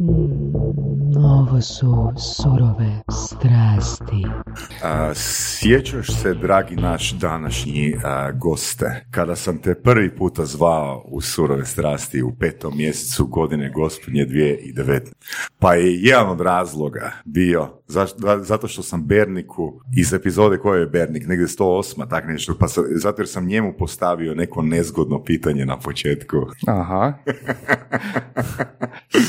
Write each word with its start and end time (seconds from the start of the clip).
Mm, 0.00 0.47
ovo 1.38 1.60
su 1.60 2.12
surove 2.16 3.02
strasti. 3.10 4.26
A, 4.82 5.14
sjećaš 5.14 6.06
se, 6.22 6.34
dragi 6.34 6.76
naš 6.76 7.12
današnji 7.12 7.94
a, 8.04 8.32
goste, 8.32 9.06
kada 9.10 9.36
sam 9.36 9.58
te 9.58 9.74
prvi 9.74 10.16
puta 10.16 10.44
zvao 10.44 11.04
u 11.06 11.20
surove 11.20 11.64
strasti 11.64 12.22
u 12.22 12.34
petom 12.40 12.76
mjesecu 12.76 13.26
godine 13.26 13.70
gospodnje 13.70 14.26
2019. 14.26 15.00
Pa 15.58 15.74
je 15.74 15.94
jedan 15.94 16.28
od 16.28 16.40
razloga 16.40 17.12
bio 17.24 17.78
zaš- 17.88 18.42
zato 18.42 18.68
što 18.68 18.82
sam 18.82 19.06
Berniku 19.06 19.80
iz 19.96 20.12
epizode 20.12 20.58
koje 20.58 20.80
je 20.80 20.86
Bernik, 20.86 21.26
negdje 21.26 21.46
108, 21.46 22.08
tak 22.10 22.24
nešto, 22.26 22.54
pa 22.60 22.68
sam, 22.68 22.84
zato 22.90 23.22
jer 23.22 23.28
sam 23.28 23.46
njemu 23.46 23.72
postavio 23.78 24.34
neko 24.34 24.62
nezgodno 24.62 25.24
pitanje 25.24 25.66
na 25.66 25.78
početku. 25.78 26.36
Aha. 26.66 27.12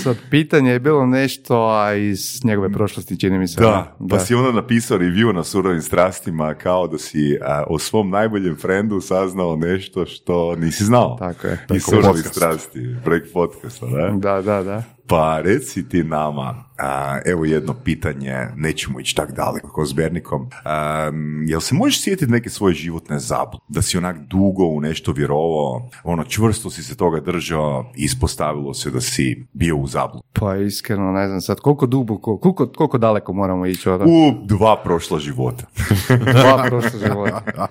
Sad, 0.04 0.18
pitanje 0.30 0.71
je 0.71 0.80
bilo 0.80 1.05
nešto 1.05 1.56
a 1.56 1.94
iz 2.08 2.46
njegove 2.46 2.70
prošlosti, 2.74 3.20
čini 3.20 3.39
mi 3.39 3.48
se. 3.48 3.62
Da, 3.62 3.98
pa 4.10 4.20
si 4.20 4.36
onda 4.36 4.52
napisao 4.52 4.98
review 4.98 5.34
na 5.34 5.44
surovim 5.44 5.82
strastima 5.82 6.54
kao 6.54 6.88
da 6.88 6.98
si 6.98 7.38
a, 7.42 7.64
o 7.68 7.80
svom 7.80 8.10
najboljem 8.10 8.56
frendu 8.56 9.02
saznao 9.02 9.56
nešto 9.56 10.06
što 10.06 10.56
nisi 10.56 10.84
znao. 10.84 11.16
Tako 11.20 11.48
je. 11.48 11.57
Tako 11.68 11.74
je. 11.74 11.80
surovih 11.80 12.26
strasti, 12.26 12.96
projekt 13.04 13.34
podcasta, 13.34 13.86
da? 13.86 14.12
Da, 14.18 14.42
da, 14.42 14.64
da. 14.64 14.99
Pa 15.10 15.42
reci 15.42 15.90
ti 15.90 16.04
nama, 16.04 16.64
a, 16.78 17.20
evo 17.26 17.46
jedno 17.46 17.74
pitanje, 17.84 18.48
nećemo 18.56 19.00
ići 19.00 19.16
tak 19.16 19.32
daleko 19.32 19.86
s 19.86 19.94
Bernikom. 19.94 20.50
A, 20.66 21.12
jel 21.48 21.60
se 21.60 21.76
možeš 21.76 22.04
sjetiti 22.04 22.32
neke 22.32 22.50
svoje 22.50 22.74
životne 22.74 23.20
zablude? 23.20 23.66
Da 23.68 23.82
si 23.82 23.98
onak 23.98 24.18
dugo 24.18 24.66
u 24.66 24.82
nešto 24.82 25.12
vjerovao, 25.12 25.90
ono 26.04 26.24
čvrsto 26.24 26.70
si 26.70 26.84
se 26.84 26.98
toga 26.98 27.20
držao 27.20 27.92
i 27.96 28.04
ispostavilo 28.04 28.74
se 28.74 28.92
da 28.92 29.02
si 29.02 29.48
bio 29.54 29.78
u 29.78 29.88
zabludu. 29.88 30.24
Pa 30.34 30.56
iskreno, 30.56 31.12
ne 31.12 31.28
znam 31.28 31.42
sad, 31.42 31.60
koliko 31.60 31.86
duboko, 31.86 32.38
koliko, 32.38 32.68
koliko 32.68 32.98
daleko 32.98 33.34
moramo 33.34 33.66
ići 33.66 33.90
od 33.90 34.02
U 34.02 34.46
dva 34.46 34.82
prošla 34.84 35.20
života. 35.20 35.66
dva 36.34 36.66
prošla 36.68 37.00
života. 37.08 37.68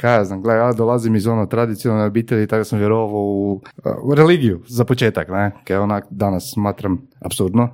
Kaj 0.00 0.14
ja 0.14 0.24
znam, 0.24 0.42
gledaj, 0.42 0.66
ja 0.66 0.72
dolazim 0.72 1.16
iz 1.16 1.26
ono 1.26 1.46
tradicionalne 1.46 2.06
obitelji, 2.06 2.46
tako 2.46 2.64
sam 2.64 2.78
vjerovao 2.78 3.22
u, 3.22 3.62
u 4.02 4.14
religiju, 4.14 4.62
za 4.68 4.84
početak, 4.84 5.28
ne, 5.28 5.52
kaj 5.64 5.76
onak 5.76 6.04
danas 6.10 6.52
smatram 6.76 7.08
absurdno. 7.20 7.68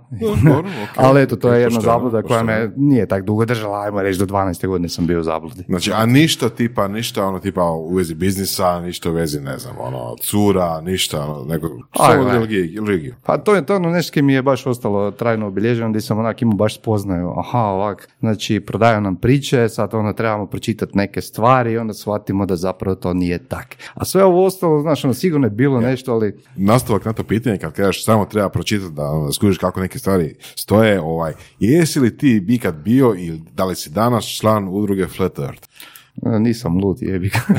Ali 0.96 1.22
eto, 1.22 1.36
to 1.36 1.52
je 1.52 1.62
jedna 1.62 1.80
zabluda 1.80 2.22
koja 2.22 2.42
me 2.42 2.70
nije 2.76 3.06
tak 3.06 3.24
dugo 3.24 3.44
držala, 3.44 3.82
ajmo 3.82 4.02
reći 4.02 4.18
do 4.18 4.26
12. 4.26 4.66
godine 4.66 4.88
sam 4.88 5.06
bio 5.06 5.20
u 5.20 5.22
zabludi. 5.22 5.64
Znači, 5.68 5.92
a 5.94 6.06
ništa 6.06 6.48
tipa, 6.48 6.88
ništa 6.88 7.26
ono 7.26 7.38
tipa 7.38 7.64
u 7.64 7.94
vezi 7.94 8.14
biznisa, 8.14 8.80
ništa 8.80 9.10
u 9.10 9.12
vezi, 9.12 9.40
ne 9.40 9.58
znam, 9.58 9.74
ono, 9.78 10.16
cura, 10.20 10.80
ništa, 10.80 11.20
ono, 11.20 11.44
nego, 11.44 11.68
samo 11.96 12.30
religiju. 12.32 13.14
Pa 13.24 13.38
to 13.38 13.54
je 13.54 13.66
to 13.66 13.76
ono 13.76 13.90
nešto 13.90 14.12
što 14.12 14.22
mi 14.22 14.32
je 14.32 14.42
baš 14.42 14.66
ostalo 14.66 15.10
trajno 15.10 15.46
obilježeno, 15.46 15.90
gdje 15.90 16.00
sam 16.00 16.18
onak 16.18 16.42
imao 16.42 16.56
baš 16.56 16.78
spoznaju, 16.78 17.32
aha, 17.36 17.58
ovak, 17.58 18.08
znači 18.20 18.60
prodaju 18.60 19.00
nam 19.00 19.16
priče, 19.16 19.68
sad 19.68 19.94
onda 19.94 20.12
trebamo 20.12 20.46
pročitati 20.46 20.92
neke 20.98 21.20
stvari 21.20 21.72
i 21.72 21.78
onda 21.78 21.94
shvatimo 21.94 22.46
da 22.46 22.56
zapravo 22.56 22.94
to 22.94 23.14
nije 23.14 23.38
tak. 23.38 23.76
A 23.94 24.04
sve 24.04 24.24
ovo 24.24 24.46
ostalo, 24.46 24.80
znaš, 24.80 25.04
ono, 25.04 25.14
sigurno 25.14 25.46
je 25.46 25.50
bilo 25.50 25.80
nešto, 25.80 26.12
ali 26.12 26.34
Nastavak 26.56 27.04
na 27.04 27.12
to 27.12 27.24
pitanje, 27.24 27.58
kad 27.58 27.72
kažeš 27.72 28.04
samo 28.04 28.24
treba 28.24 28.48
pročitati 28.48 28.91
da, 28.92 29.02
ono, 29.02 29.32
skužiš 29.32 29.58
kako 29.58 29.80
neke 29.80 29.98
stvari 29.98 30.34
stoje, 30.56 31.00
ovaj, 31.00 31.32
jesi 31.60 32.00
li 32.00 32.16
ti 32.16 32.44
ikad 32.48 32.74
bio 32.74 33.14
ili 33.18 33.42
da 33.52 33.64
li 33.64 33.76
si 33.76 33.90
danas 33.90 34.24
član 34.24 34.68
udruge 34.68 35.06
Flat 35.06 35.38
Earth? 35.38 35.68
E, 36.16 36.38
Nisam 36.38 36.78
lud, 36.78 36.96
jebi 37.00 37.28
ga. 37.28 37.38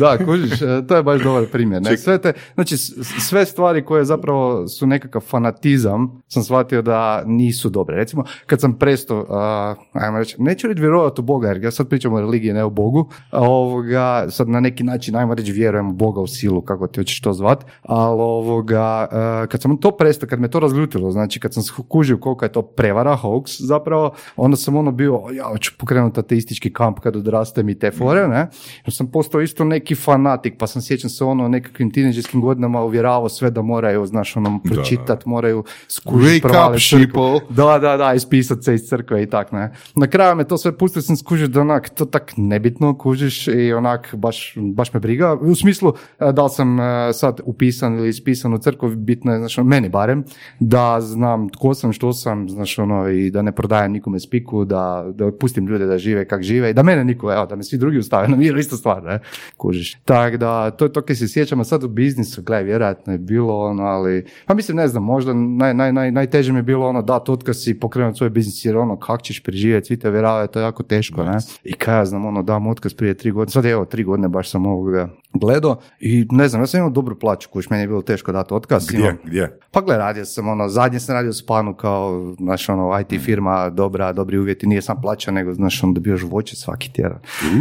da, 0.00 0.18
kužiš, 0.24 0.62
e, 0.62 0.86
to 0.88 0.96
je 0.96 1.02
baš 1.02 1.22
dobar 1.22 1.46
primjer. 1.52 1.82
Ne? 1.82 1.96
Sve 1.96 2.18
te, 2.18 2.32
znači, 2.54 2.76
sve 3.20 3.46
stvari 3.46 3.84
koje 3.84 4.04
zapravo 4.04 4.68
su 4.68 4.86
nekakav 4.86 5.20
fanatizam, 5.20 6.22
sam 6.28 6.42
shvatio 6.42 6.82
da 6.82 7.22
nisu 7.26 7.68
dobre. 7.68 7.96
Recimo, 7.96 8.24
kad 8.46 8.60
sam 8.60 8.78
prestao, 8.78 9.26
a, 9.30 9.74
ajmo 9.92 10.18
reći, 10.18 10.36
neću 10.38 10.68
reći 10.68 10.80
vjerovati 10.80 11.20
u 11.20 11.24
Boga, 11.24 11.48
jer 11.48 11.64
ja 11.64 11.70
sad 11.70 11.88
pričam 11.88 12.12
o 12.12 12.20
religiji, 12.20 12.52
ne 12.52 12.64
o 12.64 12.70
Bogu, 12.70 13.08
ovoga, 13.32 14.26
sad 14.30 14.48
na 14.48 14.60
neki 14.60 14.84
način, 14.84 15.16
ajmo 15.16 15.34
reći, 15.34 15.52
vjerujem 15.52 15.90
u 15.90 15.92
Boga, 15.92 16.20
u 16.20 16.26
silu, 16.26 16.60
kako 16.60 16.86
ti 16.86 17.00
hoćeš 17.00 17.20
to 17.20 17.32
zvat, 17.32 17.64
ali 17.82 18.20
ovoga, 18.20 19.08
e, 19.12 19.46
kad 19.46 19.62
sam 19.62 19.76
to 19.76 19.90
prestao, 19.90 20.28
kad 20.28 20.40
me 20.40 20.48
to 20.50 20.60
razljutilo, 20.60 21.10
znači 21.10 21.40
kad 21.40 21.54
sam 21.54 21.62
skužio 21.62 22.18
koliko 22.18 22.44
je 22.44 22.52
to 22.52 22.62
prevara, 22.62 23.16
hoax, 23.22 23.62
zapravo, 23.62 24.14
onda 24.36 24.56
sam 24.56 24.76
ono 24.76 24.92
bio, 24.92 25.20
ja 25.32 25.44
hoću 25.44 25.72
pokrenuti 25.78 26.29
ateistički 26.30 26.72
kamp 26.72 26.98
kad 27.00 27.16
odrastem 27.16 27.68
i 27.68 27.78
te 27.78 27.90
fore, 27.90 28.28
ne? 28.28 28.46
Jer 28.86 28.94
sam 28.94 29.06
postao 29.10 29.40
isto 29.40 29.64
neki 29.64 29.94
fanatik, 29.94 30.54
pa 30.58 30.66
sam 30.66 30.82
sjećam 30.82 31.10
se 31.10 31.24
ono 31.24 31.48
nekakvim 31.48 31.90
tineđerskim 31.90 32.40
godinama 32.40 32.82
uvjeravao 32.84 33.28
sve 33.28 33.50
da 33.50 33.62
moraju, 33.62 34.06
znaš, 34.06 34.36
ono, 34.36 34.60
pročitati, 34.64 35.28
moraju 35.28 35.64
skužiti 35.88 36.46
up, 36.46 36.78
sheeple. 36.78 37.40
da, 37.48 37.78
da, 37.78 37.96
da, 37.96 38.14
ispisat 38.14 38.64
se 38.64 38.74
iz 38.74 38.80
crkve 38.88 39.22
i 39.22 39.26
tak, 39.26 39.52
ne. 39.52 39.72
Na 39.94 40.06
kraju 40.06 40.36
me 40.36 40.44
to 40.44 40.58
sve 40.58 40.78
pustio 40.78 41.02
sam 41.02 41.16
skužio 41.16 41.48
da 41.48 41.60
onak, 41.60 41.88
to 41.88 42.04
tak 42.04 42.32
nebitno 42.36 42.98
kužiš 42.98 43.48
i 43.48 43.72
onak, 43.72 44.14
baš, 44.14 44.54
baš 44.56 44.92
me 44.92 45.00
briga. 45.00 45.34
U 45.34 45.54
smislu, 45.54 45.92
e, 46.20 46.32
da 46.32 46.44
li 46.44 46.50
sam 46.50 46.80
e, 46.80 47.12
sad 47.12 47.40
upisan 47.44 47.98
ili 47.98 48.08
ispisan 48.08 48.54
u 48.54 48.58
crkvu, 48.58 48.88
bitno 48.96 49.32
je, 49.32 49.38
znaš, 49.38 49.58
ono, 49.58 49.68
meni 49.68 49.88
barem, 49.88 50.24
da 50.60 51.00
znam 51.00 51.48
tko 51.48 51.74
sam, 51.74 51.92
što 51.92 52.12
sam, 52.12 52.48
znaš, 52.48 52.78
ono, 52.78 53.08
i 53.08 53.30
da 53.30 53.42
ne 53.42 53.52
prodajem 53.52 53.92
nikome 53.92 54.20
spiku, 54.20 54.64
da, 54.64 55.06
da 55.14 55.32
pustim 55.32 55.66
ljude 55.66 55.86
da 55.86 55.98
žive 55.98 56.19
kak 56.28 56.42
žive 56.42 56.70
i 56.70 56.74
da 56.74 56.82
mene 56.82 57.04
niko, 57.04 57.32
evo, 57.32 57.46
da 57.46 57.56
me 57.56 57.62
svi 57.62 57.78
drugi 57.78 57.98
ustave 57.98 58.28
na 58.28 58.36
miru, 58.36 58.58
isto 58.58 58.76
stvar, 58.76 59.02
ne, 59.02 59.18
kužiš. 59.56 59.94
Tak 60.04 60.36
da, 60.36 60.70
to 60.70 60.84
je 60.84 60.92
to 60.92 61.02
kaj 61.02 61.16
se 61.16 61.28
sjećam, 61.28 61.60
a 61.60 61.64
sad 61.64 61.84
u 61.84 61.88
biznisu, 61.88 62.42
gledaj, 62.42 62.64
vjerojatno 62.64 63.12
je 63.12 63.18
bilo 63.18 63.58
ono, 63.60 63.82
ali, 63.82 64.26
pa 64.46 64.54
mislim, 64.54 64.76
ne 64.76 64.88
znam, 64.88 65.02
možda 65.02 65.34
naj, 65.34 65.74
naj, 65.74 65.92
naj, 65.92 66.10
najteže 66.10 66.52
mi 66.52 66.58
je 66.58 66.62
bilo 66.62 66.88
ono, 66.88 67.02
dat 67.02 67.28
otkaz 67.28 67.68
i 67.68 67.80
pokrenuti 67.80 68.18
svoj 68.18 68.30
biznis, 68.30 68.64
jer 68.64 68.76
ono, 68.76 68.98
kak 68.98 69.22
ćeš 69.22 69.42
preživjeti, 69.42 69.86
svi 69.86 69.98
te 69.98 70.10
vjeravaju, 70.10 70.48
to 70.48 70.58
je 70.58 70.62
jako 70.64 70.82
teško, 70.82 71.24
ne. 71.24 71.38
I 71.64 71.72
kaj 71.72 71.96
ja 71.98 72.04
znam, 72.04 72.26
ono, 72.26 72.42
dam 72.42 72.66
otkaz 72.66 72.94
prije 72.94 73.14
tri 73.14 73.30
godine, 73.30 73.52
sad 73.52 73.64
evo, 73.66 73.84
tri 73.84 74.04
godine 74.04 74.28
baš 74.28 74.50
sam 74.50 74.66
ovoga 74.66 75.08
gledao 75.32 75.80
i 76.00 76.26
ne 76.30 76.48
znam, 76.48 76.62
ja 76.62 76.66
sam 76.66 76.78
imao 76.78 76.90
dobru 76.90 77.18
plaću, 77.18 77.48
kuš, 77.52 77.70
meni 77.70 77.82
je 77.82 77.86
bilo 77.88 78.02
teško 78.02 78.32
dati 78.32 78.54
otkaz. 78.54 78.86
Gdje? 78.88 78.98
Imam- 78.98 79.18
Gdje? 79.24 79.58
pa 79.70 79.80
gle, 79.80 79.96
radio 79.96 80.24
sam, 80.24 80.48
ono, 80.48 80.68
zadnje 80.68 81.00
sam 81.00 81.14
radio 81.14 81.30
u 81.30 81.32
Spanu 81.32 81.74
kao, 81.74 82.34
znaš, 82.38 82.68
ono, 82.68 83.00
IT 83.00 83.22
firma, 83.22 83.70
dobra, 83.70 84.12
dobri 84.12 84.38
uvjeti, 84.38 84.66
nije 84.66 84.82
sam 84.82 85.00
plaća, 85.02 85.30
nego, 85.30 85.54
znaš, 85.54 85.84
ono, 85.84 85.92
dobijaš 86.10 86.30
voće 86.30 86.56
svaki 86.56 86.92
tjedan. 86.92 87.18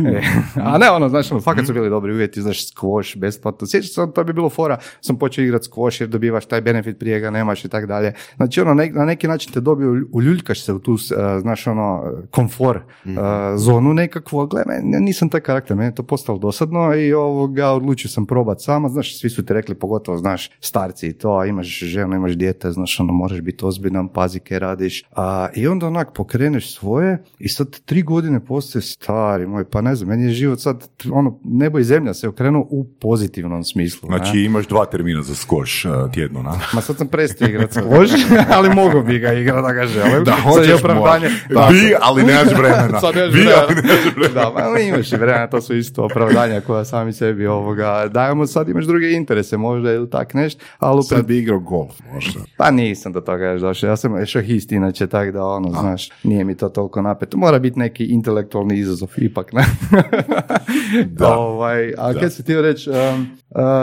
E, 0.07 0.21
a 0.55 0.77
ne, 0.77 0.89
ono, 0.91 1.09
znaš, 1.09 1.31
ono, 1.31 1.41
fakat 1.41 1.65
su 1.65 1.73
bili 1.73 1.89
dobri 1.89 2.13
uvjeti, 2.13 2.41
znaš, 2.41 2.67
skvoš, 2.67 3.15
besplatno. 3.15 3.67
Sjećam 3.67 3.87
se, 4.07 4.13
to 4.13 4.23
bi 4.23 4.33
bilo 4.33 4.49
fora, 4.49 4.77
sam 5.01 5.17
počeo 5.17 5.43
igrati 5.43 5.65
skvoš 5.65 6.01
jer 6.01 6.09
dobivaš 6.09 6.45
taj 6.45 6.61
benefit 6.61 6.99
prije 6.99 7.19
ga 7.19 7.29
nemaš 7.29 7.65
i 7.65 7.69
tak 7.69 7.85
dalje. 7.85 8.13
Znači, 8.35 8.61
ono, 8.61 8.73
ne- 8.73 8.91
na 8.91 9.05
neki 9.05 9.27
način 9.27 9.53
te 9.53 9.59
dobiju, 9.61 10.07
uljuljkaš 10.13 10.63
se 10.65 10.73
u 10.73 10.79
tu, 10.79 10.93
eh, 10.93 11.39
znaš, 11.39 11.67
ono, 11.67 12.03
komfor 12.31 12.77
eh, 13.05 13.09
zonu 13.55 13.93
nekakvu, 13.93 14.39
a 14.39 14.45
gle, 14.45 14.63
meni- 14.65 14.99
nisam 14.99 15.29
taj 15.29 15.41
karakter, 15.41 15.77
meni 15.77 15.89
je 15.89 15.95
to 15.95 16.03
postalo 16.03 16.37
dosadno 16.37 16.95
i 16.95 17.13
ovoga, 17.13 17.71
odlučio 17.71 18.09
sam 18.09 18.25
probat 18.25 18.61
sama, 18.61 18.89
znaš, 18.89 19.19
svi 19.19 19.29
su 19.29 19.45
ti 19.45 19.53
rekli, 19.53 19.75
pogotovo, 19.75 20.17
znaš, 20.17 20.51
starci 20.59 21.07
i 21.07 21.13
to, 21.13 21.37
a 21.37 21.45
imaš 21.45 21.79
ženu, 21.79 22.15
imaš 22.15 22.31
dijete, 22.31 22.71
znaš, 22.71 22.99
ono, 22.99 23.13
moraš 23.13 23.41
biti 23.41 23.65
ozbiljan, 23.65 24.07
pazi 24.07 24.39
kaj 24.39 24.59
radiš, 24.59 25.03
a, 25.15 25.47
i 25.55 25.67
onda 25.67 25.87
onak 25.87 26.13
pokreneš 26.13 26.75
svoje 26.75 27.23
i 27.39 27.49
sad 27.49 27.79
tri 27.85 28.01
godine 28.01 28.38
postoje 28.39 28.81
stari 28.81 29.47
moj, 29.47 29.65
pa 29.69 29.81
ne 29.81 29.95
znam, 29.95 30.09
meni 30.09 30.23
je 30.23 30.29
život 30.29 30.59
sad, 30.59 30.87
ono, 31.11 31.39
nebo 31.43 31.79
i 31.79 31.83
zemlja 31.83 32.13
se 32.13 32.27
okrenuo 32.27 32.67
u 32.69 32.85
pozitivnom 33.01 33.63
smislu. 33.63 34.09
ne? 34.09 34.17
Znači 34.17 34.39
imaš 34.39 34.67
dva 34.67 34.85
termina 34.85 35.21
za 35.21 35.35
skoš 35.35 35.85
uh, 35.85 36.11
tjedno, 36.11 36.41
na? 36.41 36.59
Ma 36.73 36.81
sad 36.81 36.97
sam 36.97 37.07
prestao 37.07 37.47
igrat 37.47 37.73
skvoš, 37.73 38.09
ali 38.55 38.69
mogu 38.69 39.03
bi 39.03 39.19
ga 39.19 39.33
igrat 39.33 39.65
da 39.65 39.71
ga 39.71 39.87
želim. 39.87 40.23
Da, 40.23 40.31
hoćeš, 40.43 40.79
opravdanje. 40.79 41.27
Bi, 41.49 41.95
ali 42.01 42.23
nemaš 42.23 42.57
vremena. 42.57 42.99
Sad 43.03 43.15
nemaš 43.15 43.33
vremena. 43.33 43.55
ali 43.67 43.75
nemaš 43.75 44.15
vremena. 44.15 44.33
Da, 44.33 44.49
ma 44.49 44.59
ali 44.59 44.87
imaš 44.87 45.11
i 45.11 45.15
vremena, 45.15 45.47
to 45.47 45.61
su 45.61 45.75
isto 45.75 46.03
opravdanja 46.03 46.61
koja 46.61 46.85
sami 46.85 47.13
sebi 47.13 47.47
ovoga 47.47 48.07
dajemo, 48.07 48.47
sad 48.47 48.69
imaš 48.69 48.85
druge 48.85 49.11
interese 49.11 49.57
možda 49.57 49.91
ili 49.91 50.09
tak 50.09 50.33
nešto, 50.33 50.63
ali 50.79 51.03
Sad 51.03 51.25
bi 51.25 51.37
igrao 51.37 51.59
golf, 51.59 51.99
možda. 52.13 52.39
Pa 52.57 52.71
nisam 52.71 53.13
do 53.13 53.21
toga 53.21 53.45
još 53.45 53.61
došao, 53.61 53.87
ja 53.87 53.97
sam 53.97 54.25
šahist 54.25 54.71
inače, 54.71 55.07
tak 55.07 55.31
da 55.31 55.45
ono, 55.45 55.69
znaš, 55.69 56.09
nije 56.23 56.43
mi 56.43 56.57
to 56.57 56.69
toliko 56.69 57.01
napeto. 57.01 57.37
Mora 57.37 57.59
biti 57.59 57.79
neki 57.79 58.05
intelektualni 58.29 58.77
izazov, 58.77 59.09
ipak, 59.17 59.53
ne? 59.53 59.65
Da. 61.19 61.37
ovaj, 61.37 61.93
a 61.97 62.13
kaj 62.13 62.29
se 62.29 62.43
htio 62.43 62.61
reći, 62.61 62.89
um, 62.89 63.27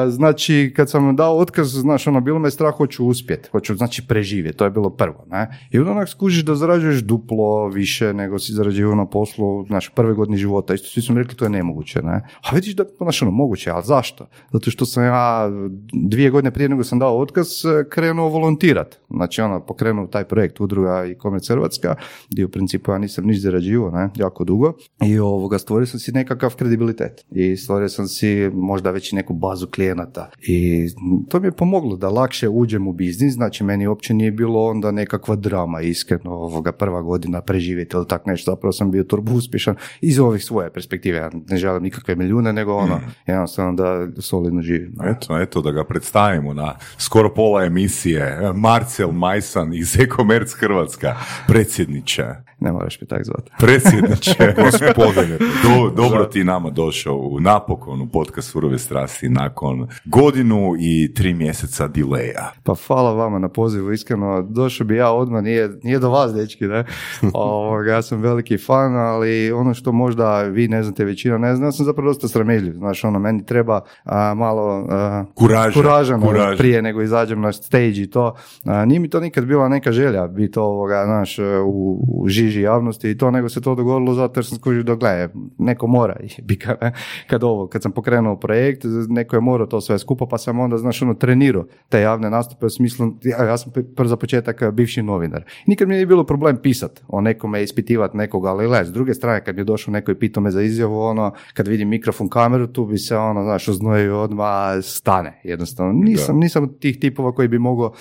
znači, 0.08 0.72
kad 0.76 0.90
sam 0.90 1.16
dao 1.16 1.38
otkaz, 1.38 1.68
znaš, 1.68 2.06
ono, 2.06 2.20
bilo 2.20 2.38
me 2.38 2.50
strah, 2.50 2.74
hoću 2.74 3.06
uspjeti, 3.06 3.48
hoću, 3.52 3.74
znači, 3.74 4.06
preživjeti, 4.08 4.58
to 4.58 4.64
je 4.64 4.70
bilo 4.70 4.90
prvo, 4.90 5.24
ne? 5.30 5.68
I 5.70 5.78
onda 5.78 5.90
onak 5.90 6.08
skužiš 6.08 6.44
da 6.44 6.54
zarađuješ 6.54 7.00
duplo 7.00 7.68
više 7.68 8.14
nego 8.14 8.38
si 8.38 8.52
zarađivao 8.52 8.94
na 8.94 9.06
poslu, 9.06 9.66
znaš, 9.66 9.88
prve 9.94 10.14
godine 10.14 10.36
života, 10.36 10.74
isto 10.74 10.88
svi 10.88 11.02
su 11.02 11.12
mi 11.12 11.18
rekli, 11.18 11.36
to 11.36 11.44
je 11.44 11.50
nemoguće, 11.50 12.02
ne? 12.02 12.22
A 12.50 12.54
vidiš 12.54 12.76
da, 12.76 12.84
znaš, 12.98 13.22
ono, 13.22 13.30
moguće, 13.30 13.70
ali 13.70 13.84
zašto? 13.84 14.26
Zato 14.52 14.70
što 14.70 14.86
sam 14.86 15.04
ja 15.04 15.50
dvije 15.92 16.30
godine 16.30 16.50
prije 16.50 16.68
nego 16.68 16.84
sam 16.84 16.98
dao 16.98 17.18
otkaz, 17.18 17.46
eh, 17.64 17.88
krenuo 17.88 18.28
volontirat. 18.28 18.98
Znači, 19.10 19.40
ono, 19.40 19.60
pokrenuo 19.66 20.06
taj 20.06 20.24
projekt 20.24 20.60
Udruga 20.60 21.04
i 21.04 21.14
Komerc 21.14 21.48
Hrvatska, 21.48 21.94
gdje 22.30 22.44
u 22.44 22.48
principu 22.48 22.92
ja 22.92 22.98
nisam 22.98 23.24
niš 23.24 23.42
zarađivao, 23.42 23.90
ne, 23.90 24.10
jako 24.16 24.44
dugo. 24.44 24.72
I 25.04 25.18
ovoga, 25.18 25.58
stvorio 25.58 25.86
sam 25.86 26.00
si 26.00 26.12
nekakav 26.12 26.54
kredibilitet. 26.54 27.24
I 27.30 27.56
stvorio 27.56 27.88
sam 27.88 28.06
si 28.06 28.50
možda 28.54 28.90
već 28.90 29.12
i 29.12 29.16
neku 29.16 29.34
bazu 29.34 29.56
bazu 29.56 29.67
klijenata. 29.67 30.31
I 30.43 30.88
to 31.29 31.41
mi 31.41 31.47
je 31.47 31.53
pomoglo 31.53 31.97
da 31.97 32.08
lakše 32.08 32.49
uđem 32.49 32.88
u 32.88 32.93
biznis, 32.93 33.35
znači 33.35 33.64
meni 33.64 33.87
uopće 33.87 34.14
nije 34.14 34.31
bilo 34.31 34.64
onda 34.64 34.91
nekakva 34.91 35.37
drama, 35.37 35.81
iskreno, 35.81 36.31
ovoga 36.31 36.73
prva 36.73 37.03
godina 37.03 37.41
preživjeti 37.41 37.97
ili 37.97 38.08
tak 38.08 38.26
nešto, 38.26 38.50
zapravo 38.50 38.73
sam 38.73 38.91
bio 38.91 39.05
turbo 39.05 39.32
uspješan 39.32 39.76
iz 40.00 40.19
ovih 40.19 40.44
svoje 40.44 40.73
perspektive, 40.73 41.19
ja 41.19 41.31
ne 41.49 41.56
želim 41.56 41.82
nikakve 41.82 42.14
milijune, 42.14 42.53
nego 42.53 42.75
ono, 42.75 43.00
jednostavno 43.26 43.73
da 43.73 44.23
solidno 44.23 44.62
živim. 44.62 44.94
Eto, 45.05 45.41
eto, 45.41 45.62
da 45.62 45.70
ga 45.70 45.85
predstavimo 45.85 46.55
na 46.55 46.75
skoro 46.99 47.35
pola 47.35 47.64
emisije. 47.64 48.52
Marcel 48.55 49.12
Majsan 49.12 49.75
iz 49.75 49.97
e-commerce 50.00 50.56
Hrvatska, 50.59 51.17
predsjedniče. 51.47 52.25
Ne 52.61 52.73
moraš 52.73 53.00
mi 53.00 53.06
tak 53.06 53.25
zvati. 53.25 53.50
Predsjedniče, 53.59 54.55
gospodine, 54.64 55.38
do, 55.38 55.91
dobro 55.97 56.25
ti 56.25 56.44
nama 56.44 56.70
došao 56.70 57.17
u 57.17 57.41
napokon 57.41 58.00
u 58.00 58.09
podcast 58.09 58.50
Surove 58.50 58.79
strasti 58.79 59.29
nakon 59.46 59.87
godinu 60.04 60.75
i 60.78 61.14
tri 61.14 61.34
mjeseca 61.34 61.88
dileja. 61.88 62.52
Pa 62.62 62.75
hvala 62.87 63.12
vama 63.12 63.38
na 63.38 63.48
pozivu, 63.48 63.93
iskreno, 63.93 64.43
došao 64.43 64.87
bi 64.87 64.96
ja 64.96 65.12
odmah, 65.12 65.43
nije, 65.43 65.70
nije 65.82 65.98
do 65.98 66.10
vas, 66.10 66.34
dečki, 66.34 66.64
ne? 66.64 66.84
Ovoga, 67.34 67.93
ja 67.93 68.02
sam 68.02 68.20
veliki 68.20 68.58
fan, 68.58 68.96
ali 68.96 69.52
ono 69.52 69.75
što 69.75 69.93
možda 69.93 70.43
vi 70.43 70.69
ne 70.69 70.82
znate, 70.82 71.04
većina 71.04 71.38
ne 71.38 71.56
zna, 71.56 71.66
ja 71.66 71.72
sam 71.72 71.87
zapravo 71.87 72.08
dosta 72.08 72.28
sramežljiv, 72.28 72.72
znaš, 72.72 73.04
ono, 73.04 73.19
meni 73.19 73.46
treba 73.46 73.81
a, 74.04 74.34
malo 74.34 74.87
a, 74.90 75.25
Kuraža, 75.34 75.81
kuraža 75.81 76.19
kuraža. 76.19 76.56
prije 76.56 76.82
nego 76.82 77.02
izađem 77.02 77.40
na 77.40 77.52
stage 77.52 78.02
i 78.02 78.10
to. 78.10 78.34
A, 78.64 78.84
nije 78.84 79.00
mi 79.00 79.10
to 79.10 79.20
nikad 79.20 79.44
bila 79.44 79.69
neka 79.69 79.92
želja 79.92 80.26
biti 80.26 80.58
ovoga, 80.58 81.02
znaš, 81.04 81.38
u, 81.64 82.04
u 82.08 82.28
žiži 82.28 82.60
javnosti 82.60 83.10
i 83.10 83.19
to, 83.19 83.31
nego 83.31 83.49
se 83.49 83.60
to 83.60 83.75
dogodilo 83.75 84.14
zato 84.14 84.40
jer 84.40 84.46
sam 84.46 84.58
skužio 84.58 84.82
da 84.82 84.94
gledaj, 84.94 85.28
neko 85.58 85.87
mora 85.87 86.16
i 86.20 86.42
bika, 86.42 86.76
ne? 86.82 86.92
kad 87.26 87.44
ovo, 87.44 87.66
kad 87.66 87.82
sam 87.82 87.92
pokrenuo 87.92 88.37
projekt, 88.37 88.82
neko 89.08 89.36
je 89.37 89.41
morao 89.41 89.67
to 89.67 89.81
sve 89.81 89.99
skupa, 89.99 90.27
pa 90.27 90.38
sam 90.38 90.61
onda, 90.61 90.79
znaš, 90.79 91.03
ono, 91.03 91.15
trenirao 91.15 91.65
te 91.88 92.00
javne 92.00 92.31
nastupe 92.31 92.67
u 92.67 92.71
smislu, 92.71 93.06
ja, 93.23 93.44
ja 93.44 93.59
sam 93.59 93.73
prvo 93.97 94.09
za 94.09 94.17
početak 94.17 94.62
eh, 94.62 94.71
bivši 94.71 95.03
novinar. 95.03 95.44
Nikad 95.67 95.88
mi 95.88 95.94
nije 95.94 96.06
bilo 96.06 96.25
problem 96.25 96.56
pisat 96.62 97.03
o 97.09 97.21
nekome, 97.21 97.62
ispitivati 97.62 98.17
nekoga, 98.17 98.50
ali 98.50 98.67
gledaj, 98.67 98.85
s 98.85 98.93
druge 98.93 99.15
strane, 99.15 99.44
kad 99.44 99.59
je 99.59 99.65
došao 99.65 99.93
neko 99.93 100.11
i 100.11 100.19
pitao 100.19 100.43
me 100.43 100.50
za 100.50 100.62
izjavu, 100.62 101.00
ono, 101.00 101.33
kad 101.55 101.69
vidim 101.69 101.88
mikrofon, 101.88 102.29
kameru, 102.29 102.67
tu 102.67 102.87
bi 102.87 102.99
se, 102.99 103.17
ono, 103.17 103.43
znaš, 103.43 103.69
oznojio 103.69 104.21
odmah 104.21 104.83
stane, 104.83 105.41
jednostavno. 105.44 105.93
Nisam, 105.93 106.38
nisam 106.38 106.62
od 106.65 106.79
tih 106.79 107.00
tipova 107.00 107.33
koji 107.33 107.49
bi 107.49 107.59
mogao, 107.59 107.94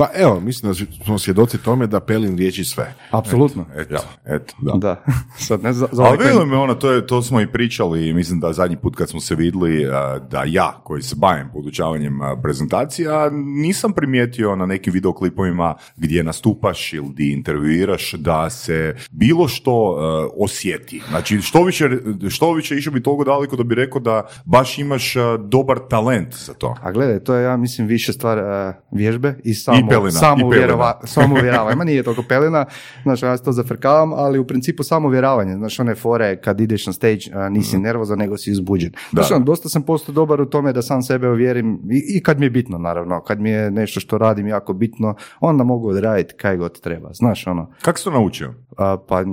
Pa 0.00 0.08
evo, 0.14 0.40
mislim 0.40 0.72
da 0.72 1.04
smo 1.04 1.18
svjedoci 1.18 1.58
tome 1.58 1.86
da 1.86 2.00
Pelin 2.00 2.36
riječi 2.36 2.64
sve. 2.64 2.94
apsolutno. 3.10 3.64
Eto, 3.76 4.02
eto, 4.24 4.54
da. 4.60 4.72
Da, 4.80 5.04
sad 5.38 5.62
ne 5.62 5.72
za, 5.72 5.88
za 5.92 6.02
Ali 6.02 6.18
ovaj 6.32 6.46
me 6.46 6.56
ono, 6.56 6.74
to, 6.74 6.90
je, 6.90 7.06
to 7.06 7.22
smo 7.22 7.40
i 7.40 7.46
pričali 7.46 8.12
mislim 8.12 8.40
da 8.40 8.52
zadnji 8.52 8.76
put 8.76 8.96
kad 8.96 9.08
smo 9.08 9.20
se 9.20 9.34
vidjeli 9.34 9.86
a, 9.86 10.18
da 10.30 10.44
ja 10.46 10.79
koji 10.84 11.02
se 11.02 11.16
bavim 11.18 11.48
podučavanjem 11.52 12.18
prezentacija 12.42 13.30
nisam 13.32 13.92
primijetio 13.92 14.56
na 14.56 14.66
nekim 14.66 14.92
videoklipovima 14.92 15.74
gdje 15.96 16.24
nastupaš 16.24 16.92
ili 16.92 17.08
di 17.14 17.32
intervjuiraš 17.32 18.12
da 18.12 18.50
se 18.50 18.94
bilo 19.10 19.48
što 19.48 19.96
a, 19.98 20.28
osjeti. 20.36 21.02
Znači 21.08 21.40
što 21.40 21.64
više, 21.64 21.90
što 22.28 22.52
više 22.52 22.76
išao 22.76 22.92
bi 22.92 23.02
toliko 23.02 23.24
daleko 23.24 23.56
da 23.56 23.64
bi 23.64 23.74
rekao 23.74 24.00
da 24.00 24.26
baš 24.44 24.78
imaš 24.78 25.14
dobar 25.38 25.78
talent 25.90 26.34
za 26.34 26.54
to. 26.54 26.74
A 26.82 26.92
gledaj, 26.92 27.20
to 27.20 27.34
je, 27.34 27.44
ja 27.44 27.56
mislim, 27.56 27.86
više 27.86 28.12
stvar 28.12 28.38
eh, 28.38 28.72
vježbe 28.90 29.34
i 29.44 29.54
samo, 29.54 29.88
pelina, 29.88 30.10
samo, 30.10 30.40
i 30.40 30.44
uvjerava, 30.44 30.92
pelina. 30.92 31.06
samo 31.14 31.34
uvjeravanje. 31.34 31.76
Ma 31.76 31.84
nije 31.84 32.02
toliko 32.02 32.22
pelina, 32.22 32.66
znaš, 33.02 33.22
ja 33.22 33.36
se 33.36 33.44
to 33.44 33.52
zafrkavam, 33.52 34.12
ali 34.12 34.38
u 34.38 34.46
principu 34.46 34.82
samo 34.82 35.08
uvjeravanje. 35.08 35.54
Znaš, 35.54 35.80
one 35.80 35.94
fore 35.94 36.40
kad 36.40 36.60
ideš 36.60 36.86
na 36.86 36.92
stage, 36.92 37.20
nisi 37.50 37.78
nervozan, 37.78 38.18
nego 38.18 38.36
si 38.36 38.52
uzbuđen. 38.52 38.92
Znaš, 39.12 39.30
ono, 39.30 39.44
dosta 39.44 39.68
sam 39.68 39.82
postao 39.82 40.12
dobar 40.12 40.40
u 40.40 40.46
tome 40.46 40.69
da 40.72 40.82
sam 40.82 41.02
sebe 41.02 41.28
uvjerim 41.28 41.80
i, 41.90 42.16
i 42.16 42.22
kad 42.22 42.40
mi 42.40 42.46
je 42.46 42.50
bitno, 42.50 42.78
naravno. 42.78 43.20
Kad 43.20 43.40
mi 43.40 43.50
je 43.50 43.70
nešto 43.70 44.00
što 44.00 44.18
radim 44.18 44.46
jako 44.48 44.72
bitno, 44.72 45.14
onda 45.40 45.64
mogu 45.64 45.88
odraditi 45.88 46.34
kaj 46.34 46.56
god 46.56 46.80
treba. 46.80 47.12
Znaš, 47.12 47.46
ono, 47.46 47.70
Kako 47.82 47.98
si 47.98 48.04
to 48.04 48.10
naučio? 48.10 48.54
a, 48.80 48.96
pa 49.08 49.24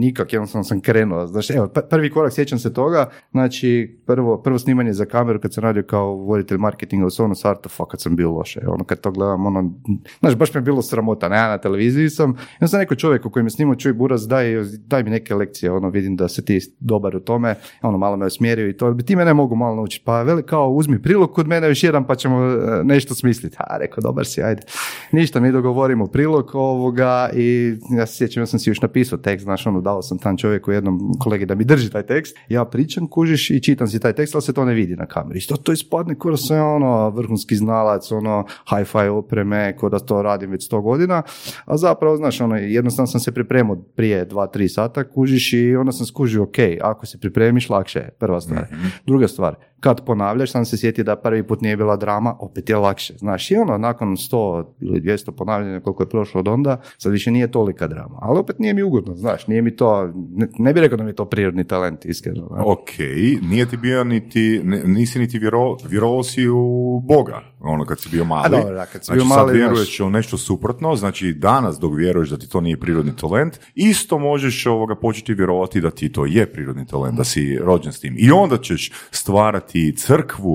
nikak, 0.00 0.32
jednostavno 0.32 0.64
sam 0.64 0.80
krenuo. 0.80 1.26
Znaš, 1.26 1.50
evo, 1.50 1.66
pr- 1.66 1.88
prvi 1.90 2.10
korak, 2.10 2.32
sjećam 2.32 2.58
se 2.58 2.72
toga, 2.74 3.10
znači, 3.30 3.98
prvo, 4.06 4.42
prvo 4.42 4.58
snimanje 4.58 4.92
za 4.92 5.04
kameru 5.04 5.40
kad 5.40 5.54
sam 5.54 5.64
radio 5.64 5.82
kao 5.82 6.14
voditelj 6.14 6.58
marketinga 6.58 7.06
u 7.06 7.10
Sonu 7.10 7.34
Sarto, 7.34 7.68
fakat 7.68 8.00
sam 8.00 8.16
bio 8.16 8.32
loše. 8.32 8.60
Ono, 8.66 8.84
kad 8.84 9.00
to 9.00 9.10
gledam, 9.10 9.46
ono, 9.46 9.72
znaš, 10.20 10.36
baš 10.36 10.54
mi 10.54 10.58
je 10.58 10.62
bilo 10.62 10.82
sramota, 10.82 11.28
ne, 11.28 11.36
ja 11.36 11.48
na 11.48 11.58
televiziji 11.58 12.10
sam. 12.10 12.36
Ja 12.60 12.68
sam 12.68 12.80
neko 12.80 12.94
čovjek 12.94 13.22
koji 13.22 13.42
me 13.42 13.50
snimao, 13.50 13.74
čuj 13.74 13.92
buraz, 13.92 14.28
daj, 14.28 14.54
daj 14.86 15.02
mi 15.02 15.10
neke 15.10 15.34
lekcije, 15.34 15.72
ono, 15.72 15.88
vidim 15.88 16.16
da 16.16 16.28
se 16.28 16.44
ti 16.44 16.60
dobar 16.80 17.16
u 17.16 17.20
tome, 17.20 17.54
ono, 17.82 17.98
malo 17.98 18.16
me 18.16 18.26
usmjerio 18.26 18.68
i 18.68 18.76
to, 18.76 18.94
ti 18.94 19.16
mene 19.16 19.34
mogu 19.34 19.56
malo 19.56 19.76
naučiti. 19.76 20.04
Pa 20.04 20.22
veli 20.22 20.42
kao, 20.42 20.68
uzmi 20.84 21.02
prilog 21.02 21.32
kod 21.32 21.48
mene 21.48 21.68
još 21.68 21.82
jedan 21.82 22.06
pa 22.06 22.14
ćemo 22.14 22.44
e, 22.44 22.84
nešto 22.84 23.14
smisliti. 23.14 23.56
A, 23.58 23.76
rekao, 23.78 24.02
dobar 24.02 24.26
si, 24.26 24.42
ajde. 24.42 24.62
Ništa, 25.12 25.40
mi 25.40 25.52
dogovorimo 25.52 26.06
prilog 26.06 26.50
ovoga 26.54 27.30
i 27.34 27.76
ja 27.90 28.06
se 28.06 28.16
sjećam, 28.16 28.42
ja 28.42 28.46
sam 28.46 28.58
si 28.58 28.70
još 28.70 28.80
napisao 28.80 29.18
tekst, 29.18 29.44
znaš, 29.44 29.66
ono, 29.66 29.80
dao 29.80 30.02
sam 30.02 30.18
tam 30.18 30.36
čovjeku 30.36 30.72
jednom 30.72 31.12
kolegi 31.20 31.46
da 31.46 31.54
mi 31.54 31.64
drži 31.64 31.90
taj 31.90 32.06
tekst. 32.06 32.36
Ja 32.48 32.64
pričam, 32.64 33.06
kužiš 33.06 33.50
i 33.50 33.62
čitam 33.62 33.88
si 33.88 34.00
taj 34.00 34.12
tekst, 34.12 34.34
ali 34.34 34.42
se 34.42 34.52
to 34.52 34.64
ne 34.64 34.74
vidi 34.74 34.96
na 34.96 35.06
kameri. 35.06 35.38
Isto 35.38 35.56
to 35.56 35.72
ispadne 35.72 36.14
kao 36.18 36.30
da 36.30 36.36
sam 36.36 36.56
ja, 36.56 36.64
ono, 36.64 37.10
vrhunski 37.10 37.56
znalac, 37.56 38.12
ono, 38.12 38.44
hi-fi 38.70 39.08
opreme, 39.08 39.76
kao 39.80 39.88
da 39.88 39.98
to 39.98 40.22
radim 40.22 40.50
već 40.50 40.66
sto 40.66 40.80
godina, 40.80 41.22
a 41.64 41.76
zapravo, 41.76 42.16
znaš, 42.16 42.40
ono, 42.40 42.56
jednostavno 42.56 43.06
sam 43.06 43.20
se 43.20 43.32
pripremao 43.32 43.76
prije 43.76 44.24
dva, 44.24 44.46
tri 44.46 44.68
sata, 44.68 45.04
kužiš 45.04 45.52
i 45.52 45.76
onda 45.76 45.92
sam 45.92 46.06
skužio, 46.06 46.42
ok, 46.42 46.58
ako 46.80 47.06
se 47.06 47.18
pripremiš, 47.18 47.70
lakše 47.70 47.98
je, 47.98 48.10
prva 48.18 48.40
stvar. 48.40 48.66
Druga 49.06 49.28
stvar, 49.28 49.54
kad 49.80 50.04
ponavljaš, 50.04 50.52
sam 50.52 50.64
se 50.64 50.73
sjetio 50.76 51.04
da 51.04 51.16
prvi 51.16 51.42
put 51.42 51.60
nije 51.60 51.76
bila 51.76 51.96
drama, 51.96 52.36
opet 52.40 52.68
je 52.70 52.76
lakše. 52.76 53.14
Znaš, 53.18 53.50
i 53.50 53.56
ono, 53.56 53.78
nakon 53.78 54.08
100 54.08 54.64
ili 54.80 55.00
200 55.00 55.30
ponavljanja 55.30 55.80
koliko 55.80 56.02
je 56.02 56.08
prošlo 56.08 56.40
od 56.40 56.48
onda, 56.48 56.80
sad 56.98 57.12
više 57.12 57.30
nije 57.30 57.50
tolika 57.50 57.86
drama. 57.86 58.18
Ali 58.22 58.38
opet 58.38 58.58
nije 58.58 58.74
mi 58.74 58.82
ugodno, 58.82 59.14
znaš, 59.14 59.46
nije 59.46 59.62
mi 59.62 59.76
to, 59.76 60.12
ne, 60.30 60.48
ne 60.58 60.72
bih 60.72 60.80
rekao 60.80 60.96
da 60.98 61.04
mi 61.04 61.10
je 61.10 61.14
to 61.14 61.24
prirodni 61.24 61.64
talent, 61.66 62.04
iskreno. 62.04 62.46
znaš. 62.48 62.62
Ok, 62.66 62.98
nije 63.42 63.66
ti 63.66 63.76
bio 63.76 64.04
niti, 64.04 64.60
ne- 64.64 64.82
nisi 64.84 65.18
niti 65.18 65.38
vjero, 65.38 65.76
vjerovao 65.88 66.22
si 66.22 66.48
u 66.48 67.00
Boga, 67.00 67.40
ono 67.60 67.84
kad 67.84 68.00
si 68.00 68.08
bio 68.08 68.24
mali. 68.24 68.46
A 68.46 68.48
dobro, 68.48 68.74
da, 68.74 68.86
kad 68.86 69.02
si 69.02 69.06
znači, 69.06 69.18
bio 69.18 69.28
sad 69.28 69.38
mali, 69.38 69.52
vjeruješ 69.58 69.78
znaš- 69.96 70.00
u 70.00 70.10
nešto 70.10 70.38
suprotno, 70.38 70.96
znači 70.96 71.32
danas 71.32 71.78
dok 71.78 71.92
vjeruješ 71.96 72.28
da 72.30 72.36
ti 72.36 72.48
to 72.48 72.60
nije 72.60 72.80
prirodni 72.80 73.16
talent, 73.16 73.60
isto 73.74 74.18
možeš 74.18 74.66
ovoga 74.66 74.94
početi 74.94 75.34
vjerovati 75.34 75.80
da 75.80 75.90
ti 75.90 76.12
to 76.12 76.26
je 76.26 76.46
prirodni 76.46 76.86
talent, 76.86 77.16
da 77.16 77.24
si 77.24 77.58
rođen 77.58 77.92
s 77.92 78.00
tim. 78.00 78.14
I 78.18 78.30
onda 78.30 78.56
ćeš 78.58 78.92
stvarati 79.10 79.94
crkvu 79.96 80.53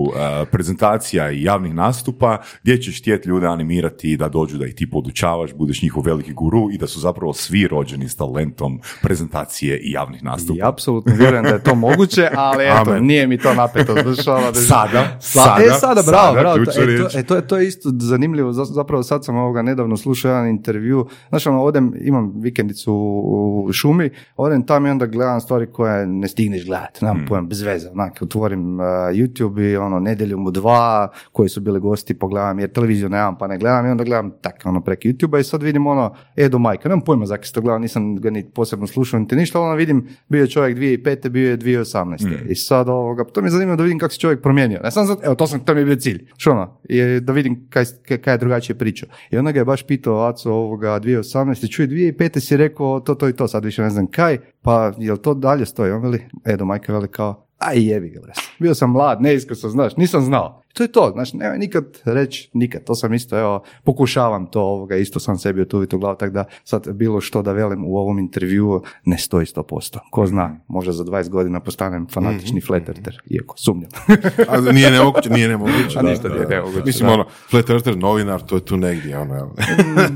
prezentacija 0.52 1.32
i 1.32 1.44
javnih 1.44 1.74
nastupa 1.74 2.38
gdje 2.64 2.82
ćeš 2.82 3.00
htjeti 3.02 3.30
ljude 3.30 3.48
animirati 3.48 4.18
da 4.18 4.30
dođu 4.30 4.58
da 4.58 4.66
ih 4.66 4.76
ti 4.76 4.90
podučavaš, 4.90 5.54
budeš 5.54 5.82
njihov 5.82 6.04
veliki 6.06 6.34
guru 6.34 6.72
i 6.72 6.78
da 6.78 6.88
su 6.88 7.00
zapravo 7.00 7.34
svi 7.34 7.68
rođeni 7.68 8.10
s 8.10 8.16
talentom 8.16 8.80
prezentacije 9.02 9.78
i 9.78 9.92
javnih 9.92 10.24
nastupa. 10.24 10.58
I 10.60 10.62
apsolutno 10.64 11.14
vjerujem 11.16 11.44
da 11.44 11.50
je 11.50 11.64
to 11.64 11.76
moguće, 11.76 12.30
ali 12.36 12.66
eto, 12.66 12.92
Amen. 12.92 13.06
nije 13.06 13.28
mi 13.28 13.38
to 13.38 13.54
napeto. 13.54 13.94
Ono, 13.94 14.52
da- 14.52 14.54
Sada, 14.54 15.18
Sa- 15.20 15.40
sada, 15.44 15.64
e, 15.66 15.70
sada, 15.70 16.02
bravo, 16.02 16.28
sada, 16.28 16.40
bravo. 16.40 16.66
To, 16.66 16.72
e, 16.72 16.76
to, 17.10 17.20
e, 17.20 17.24
to, 17.24 17.36
je, 17.36 17.48
to 17.48 17.58
je 17.58 17.68
isto 17.68 17.90
zanimljivo, 17.94 18.54
za- 18.54 18.66
zapravo 18.66 19.04
sad 19.04 19.26
sam 19.26 19.36
ovoga 19.36 19.62
nedavno 19.62 19.98
slušao 19.98 20.30
jedan 20.30 20.48
intervju, 20.48 21.08
znaš, 21.30 21.48
ono, 21.48 21.64
odem, 21.64 21.94
imam 22.02 22.34
vikendicu 22.36 22.94
u, 23.26 23.70
šumi, 23.74 24.10
odem 24.38 24.66
tam 24.66 24.86
i 24.86 24.90
onda 24.90 25.06
gledam 25.06 25.42
stvari 25.42 25.68
koje 25.68 26.08
ne 26.08 26.28
stigneš 26.28 26.66
gledati, 26.66 27.06
nemam 27.06 27.26
pojam, 27.28 27.48
bez 27.48 27.62
veze, 27.62 27.90
onak, 27.90 28.22
otvorim 28.22 28.80
uh, 28.80 28.86
YouTube 28.86 29.72
i 29.72 29.78
ono, 29.94 30.00
nedjeljom 30.00 30.48
u 30.48 30.52
dva, 30.52 31.12
koji 31.32 31.50
su 31.50 31.62
bili 31.62 31.80
gosti, 31.80 32.14
pogledam, 32.14 32.60
jer 32.60 32.72
televiziju 32.72 33.10
nemam, 33.10 33.38
pa 33.38 33.48
ne 33.48 33.58
gledam 33.58 33.86
i 33.86 33.90
onda 33.90 34.04
gledam 34.04 34.32
tak, 34.42 34.62
ono, 34.66 34.82
preko 34.82 35.08
YouTube-a 35.08 35.40
i 35.40 35.44
sad 35.44 35.64
vidim 35.64 35.88
ono, 35.88 36.16
Edo 36.36 36.60
Majka, 36.60 36.90
nemam 36.90 37.02
pojma 37.02 37.26
zakaj 37.26 37.50
to 37.54 37.62
gledao, 37.62 37.80
nisam 37.80 38.16
ga 38.16 38.30
ni 38.30 38.50
posebno 38.50 38.88
slušao, 38.88 39.20
niti 39.20 39.36
ništa, 39.36 39.62
ono 39.62 39.76
vidim, 39.76 40.08
bio 40.30 40.42
je 40.42 40.48
čovjek 40.48 40.78
2005. 40.78 41.30
bio 41.30 41.50
je 41.50 41.58
2018. 41.58 42.50
I 42.50 42.56
sad 42.56 42.90
ovoga, 42.90 43.24
to 43.24 43.42
mi 43.42 43.48
je 43.48 43.52
zanimljivo 43.52 43.76
da 43.76 43.84
vidim 43.84 44.00
kako 44.00 44.14
se 44.14 44.20
čovjek 44.20 44.42
promijenio. 44.42 44.80
Ne 44.84 44.92
sam 44.92 45.06
zato, 45.06 45.22
evo, 45.26 45.36
to 45.36 45.48
sam, 45.48 45.60
to 45.60 45.74
mi 45.74 45.82
je 45.82 45.86
bio 45.86 45.96
cilj. 45.96 46.28
Što 46.38 46.52
ono, 46.52 46.80
je, 46.84 47.20
da 47.20 47.34
vidim 47.34 47.68
kaj, 47.70 47.86
kaj, 48.24 48.34
je 48.34 48.38
drugačije 48.38 48.78
pričao. 48.78 49.10
I 49.32 49.38
onda 49.38 49.52
ga 49.52 49.60
je 49.60 49.66
baš 49.66 49.84
pitao 49.88 50.28
Aco 50.28 50.52
ovoga 50.52 51.00
2018. 51.00 51.72
Čuj, 51.72 51.88
2005. 51.88 52.40
si 52.40 52.58
rekao 52.58 53.00
to, 53.00 53.16
to 53.16 53.30
i 53.30 53.34
to, 53.34 53.48
sad 53.48 53.66
više 53.66 53.82
ne 53.82 53.90
znam 53.90 54.08
kaj, 54.08 54.38
pa 54.62 54.94
jel 54.98 55.18
to 55.18 55.34
dalje 55.34 55.66
stoji? 55.66 55.92
On 55.92 56.02
veli, 56.02 56.22
Edo 56.46 56.66
Majka 56.66 56.94
veli 56.94 57.08
kao, 57.08 57.49
aj 57.60 57.88
jebi 57.88 58.10
ga. 58.10 58.34
Bio 58.60 58.76
sam 58.76 58.92
mlad, 58.92 59.22
neiskusan, 59.22 59.70
znaš, 59.70 59.98
nisam 59.98 60.22
znao. 60.22 60.62
To 60.74 60.84
je 60.84 60.92
to, 60.92 61.12
znači, 61.14 61.38
nemoj 61.38 61.58
nikad 61.58 61.86
reći 62.06 62.50
nikad, 62.54 62.84
to 62.84 62.96
sam 62.96 63.14
isto, 63.14 63.40
evo, 63.40 63.64
pokušavam 63.84 64.46
to 64.46 64.62
ovoga, 64.62 64.96
isto 64.96 65.20
sam 65.20 65.38
sebi 65.38 65.62
otuviti 65.62 65.96
u 65.96 66.00
glavu, 66.00 66.16
tako 66.16 66.34
da 66.34 66.44
sad 66.64 66.94
bilo 66.94 67.22
što 67.22 67.42
da 67.42 67.52
velim 67.52 67.86
u 67.86 67.98
ovom 67.98 68.20
intervjuu 68.20 68.84
ne 69.06 69.18
stoji 69.18 69.46
100%. 69.46 70.00
Ko 70.12 70.26
zna, 70.26 70.60
možda 70.68 70.92
za 70.92 71.04
20 71.04 71.30
godina 71.30 71.60
postanem 71.60 72.08
fanatični 72.08 72.62
flat 72.62 72.90
earther, 72.90 73.22
iako 73.30 73.58
sumnjam. 73.58 73.90
A 74.50 74.72
nije 74.72 74.92
nemoguće, 74.92 75.30
nije 75.30 75.48
nemoguće. 75.48 76.00
A 76.00 76.02
da, 76.02 76.10
ništa 76.10 76.28
da, 76.28 76.34
nije 76.34 76.46
da. 76.46 76.56
nemoguće, 76.56 76.84
Mislim, 76.86 77.08
da. 77.08 77.14
ono, 77.14 77.26
Flat 77.50 77.70
Earther, 77.70 77.98
novinar, 77.98 78.42
to 78.42 78.56
je 78.56 78.66
tu 78.66 78.78
negdje, 78.78 79.18
ono, 79.18 79.36
jel? 79.36 79.48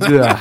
da. 0.10 0.38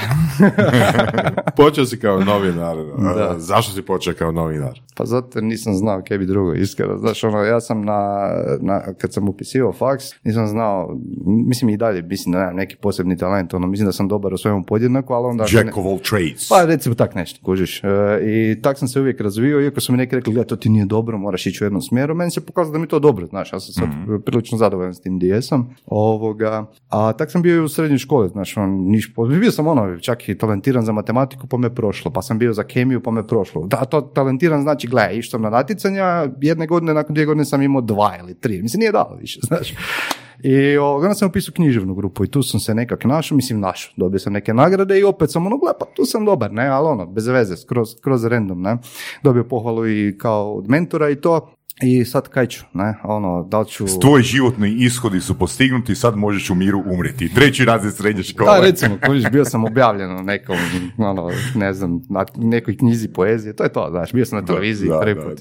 Počeo 1.57 1.87
si 1.87 1.99
kao 1.99 2.21
novinar. 2.21 2.77
Da. 3.17 3.35
Zašto 3.39 3.73
si 3.73 3.83
počeo 3.83 4.15
kao 4.15 4.33
novinar? 4.33 4.81
Pa 4.97 5.05
zato 5.05 5.41
nisam 5.41 5.75
znao 5.75 6.03
kaj 6.09 6.19
bi 6.19 6.27
drugo 6.27 6.55
iskreno. 6.55 6.99
Znaš, 6.99 7.25
ono, 7.25 7.39
ja 7.39 7.61
sam 7.61 7.85
na, 7.85 8.31
na, 8.61 8.83
kad 8.99 9.13
sam 9.13 9.29
upisivao 9.29 9.73
faks, 9.73 10.02
nisam 10.25 10.47
znao, 10.47 10.99
mislim 11.27 11.71
i 11.71 11.77
dalje, 11.77 12.03
mislim 12.03 12.33
da 12.33 12.39
nemam 12.39 12.57
neki 12.57 12.77
posebni 12.77 13.17
talent, 13.17 13.55
ono, 13.55 13.67
mislim 13.67 13.87
da 13.87 13.93
sam 13.93 14.09
dobar 14.09 14.35
u 14.35 14.39
svemu 14.39 14.63
podjednako, 14.63 15.15
ali 15.15 15.27
onda... 15.27 15.45
Jack 15.53 15.77
of 15.77 15.87
all 15.87 15.99
trades. 15.99 16.49
Pa 16.49 16.65
recimo 16.65 16.95
tak 16.95 17.15
nešto, 17.15 17.41
kužiš. 17.45 17.85
E, 17.85 17.89
I 18.23 18.63
tak 18.63 18.79
sam 18.79 18.89
se 18.89 19.01
uvijek 19.01 19.21
razvio, 19.21 19.61
iako 19.61 19.81
su 19.81 19.93
mi 19.93 19.99
neki 19.99 20.17
rekli, 20.17 20.33
gledaj, 20.33 20.49
to 20.49 20.57
ti 20.57 20.69
nije 20.69 20.85
dobro, 20.85 21.19
moraš 21.19 21.47
ići 21.47 21.65
u 21.65 21.67
jednom 21.67 21.83
smjeru, 21.83 22.15
meni 22.15 22.31
se 22.31 22.47
pokazalo 22.47 22.73
da 22.73 22.79
mi 22.79 22.89
to 22.89 22.99
dobro, 22.99 23.27
znaš, 23.27 23.53
ja 23.53 23.61
sam 23.61 23.73
sad 23.73 23.89
prilično 24.25 24.59
zadovoljan 24.59 24.95
s 24.95 25.01
tim 25.01 25.17
gdje 25.17 25.29
jesam. 25.29 25.75
Ovoga, 25.87 26.67
a 26.89 27.13
tak 27.13 27.31
sam 27.31 27.43
bio 27.43 27.55
i 27.57 27.61
u 27.61 27.69
srednjoj 27.69 27.99
školi, 27.99 28.29
znaš, 28.29 28.57
on, 28.57 28.71
niš, 28.71 29.15
bio 29.41 29.51
sam 29.51 29.67
ono, 29.67 29.99
čak 29.99 30.29
i 30.29 30.39
talentiran 30.39 30.85
za 30.85 30.93
matematiku, 30.93 31.47
pa 31.47 31.57
me 31.57 31.75
prošlo, 31.75 32.11
pa 32.11 32.23
sam 32.23 32.39
bio 32.39 32.53
za 32.53 32.63
kemiju, 32.63 33.01
pa 33.03 33.11
me 33.11 33.27
prošlo. 33.27 33.67
Da, 33.67 33.85
to 33.85 34.01
talentiran 34.01 34.63
znači, 34.63 34.87
gledaj, 34.87 35.17
išao 35.19 35.31
sam 35.31 35.43
na 35.43 35.51
natjecanja, 35.51 36.27
jedne 36.41 36.67
godine, 36.67 36.95
nakon 36.95 37.15
dvije 37.15 37.27
godine 37.27 37.45
sam 37.45 37.63
imao 37.63 37.81
dva 37.81 38.17
ili 38.21 38.35
tri, 38.35 38.63
mislim, 38.63 38.79
nije 38.79 38.93
dalo 38.93 39.17
više, 39.21 39.41
znaš. 39.49 39.75
I 40.43 40.79
onda 40.79 41.15
sam 41.15 41.29
upisao 41.29 41.53
književnu 41.55 41.95
grupu 41.95 42.25
i 42.25 42.31
tu 42.31 42.43
sam 42.43 42.61
se 42.61 42.75
nekak 42.75 43.05
našao, 43.05 43.37
mislim 43.37 43.61
našao, 43.61 43.93
dobio 43.97 44.19
sam 44.19 44.33
neke 44.33 44.55
nagrade 44.55 44.99
i 44.99 45.05
opet 45.05 45.31
sam 45.31 45.47
ono, 45.47 45.59
gle, 45.59 45.73
pa 45.79 45.87
tu 45.95 46.05
sam 46.05 46.25
dobar, 46.25 46.53
ne, 46.53 46.67
ali 46.67 46.89
ono, 46.89 47.07
bez 47.07 47.27
veze, 47.27 47.57
skroz, 47.57 47.89
kroz 48.01 48.25
random, 48.25 48.63
ne. 48.63 48.79
Dobio 49.23 49.45
pohvalu 49.45 49.89
i 49.89 50.19
kao 50.19 50.55
od 50.55 50.69
mentora 50.69 51.11
i 51.11 51.17
to, 51.17 51.55
i 51.83 52.05
sad 52.05 52.29
kaj 52.29 52.47
ću, 52.47 52.65
ne, 52.75 52.95
ono, 53.05 53.43
da 53.43 53.61
li 53.61 53.67
ću... 53.67 53.87
Tvoji 54.01 54.23
životni 54.23 54.77
ishodi 54.79 55.21
su 55.21 55.39
postignuti, 55.39 55.95
sad 55.95 56.17
možeš 56.17 56.51
u 56.51 56.55
miru 56.55 56.83
umreti. 56.87 57.35
Treći 57.35 57.65
razred 57.65 57.95
srednje 57.95 58.23
škole. 58.23 58.61
Da, 58.61 58.67
recimo, 58.67 58.99
kužiš, 59.07 59.31
bio 59.31 59.45
sam 59.45 59.65
objavljen 59.65 60.15
na 60.15 60.23
nekom, 60.23 60.57
ono, 60.99 61.31
ne 61.55 61.73
znam, 61.73 62.01
na 62.09 62.25
nekoj 62.37 62.77
knjizi 62.77 63.09
poezije, 63.09 63.57
to 63.57 63.65
je 63.65 63.73
to, 63.73 63.87
znaš, 63.91 64.13
bio 64.13 64.25
sam 64.25 64.39
na 64.39 64.47
televiziji 64.47 64.89
da, 64.89 65.01
prvi 65.01 65.15
da, 65.15 65.23
put, 65.23 65.41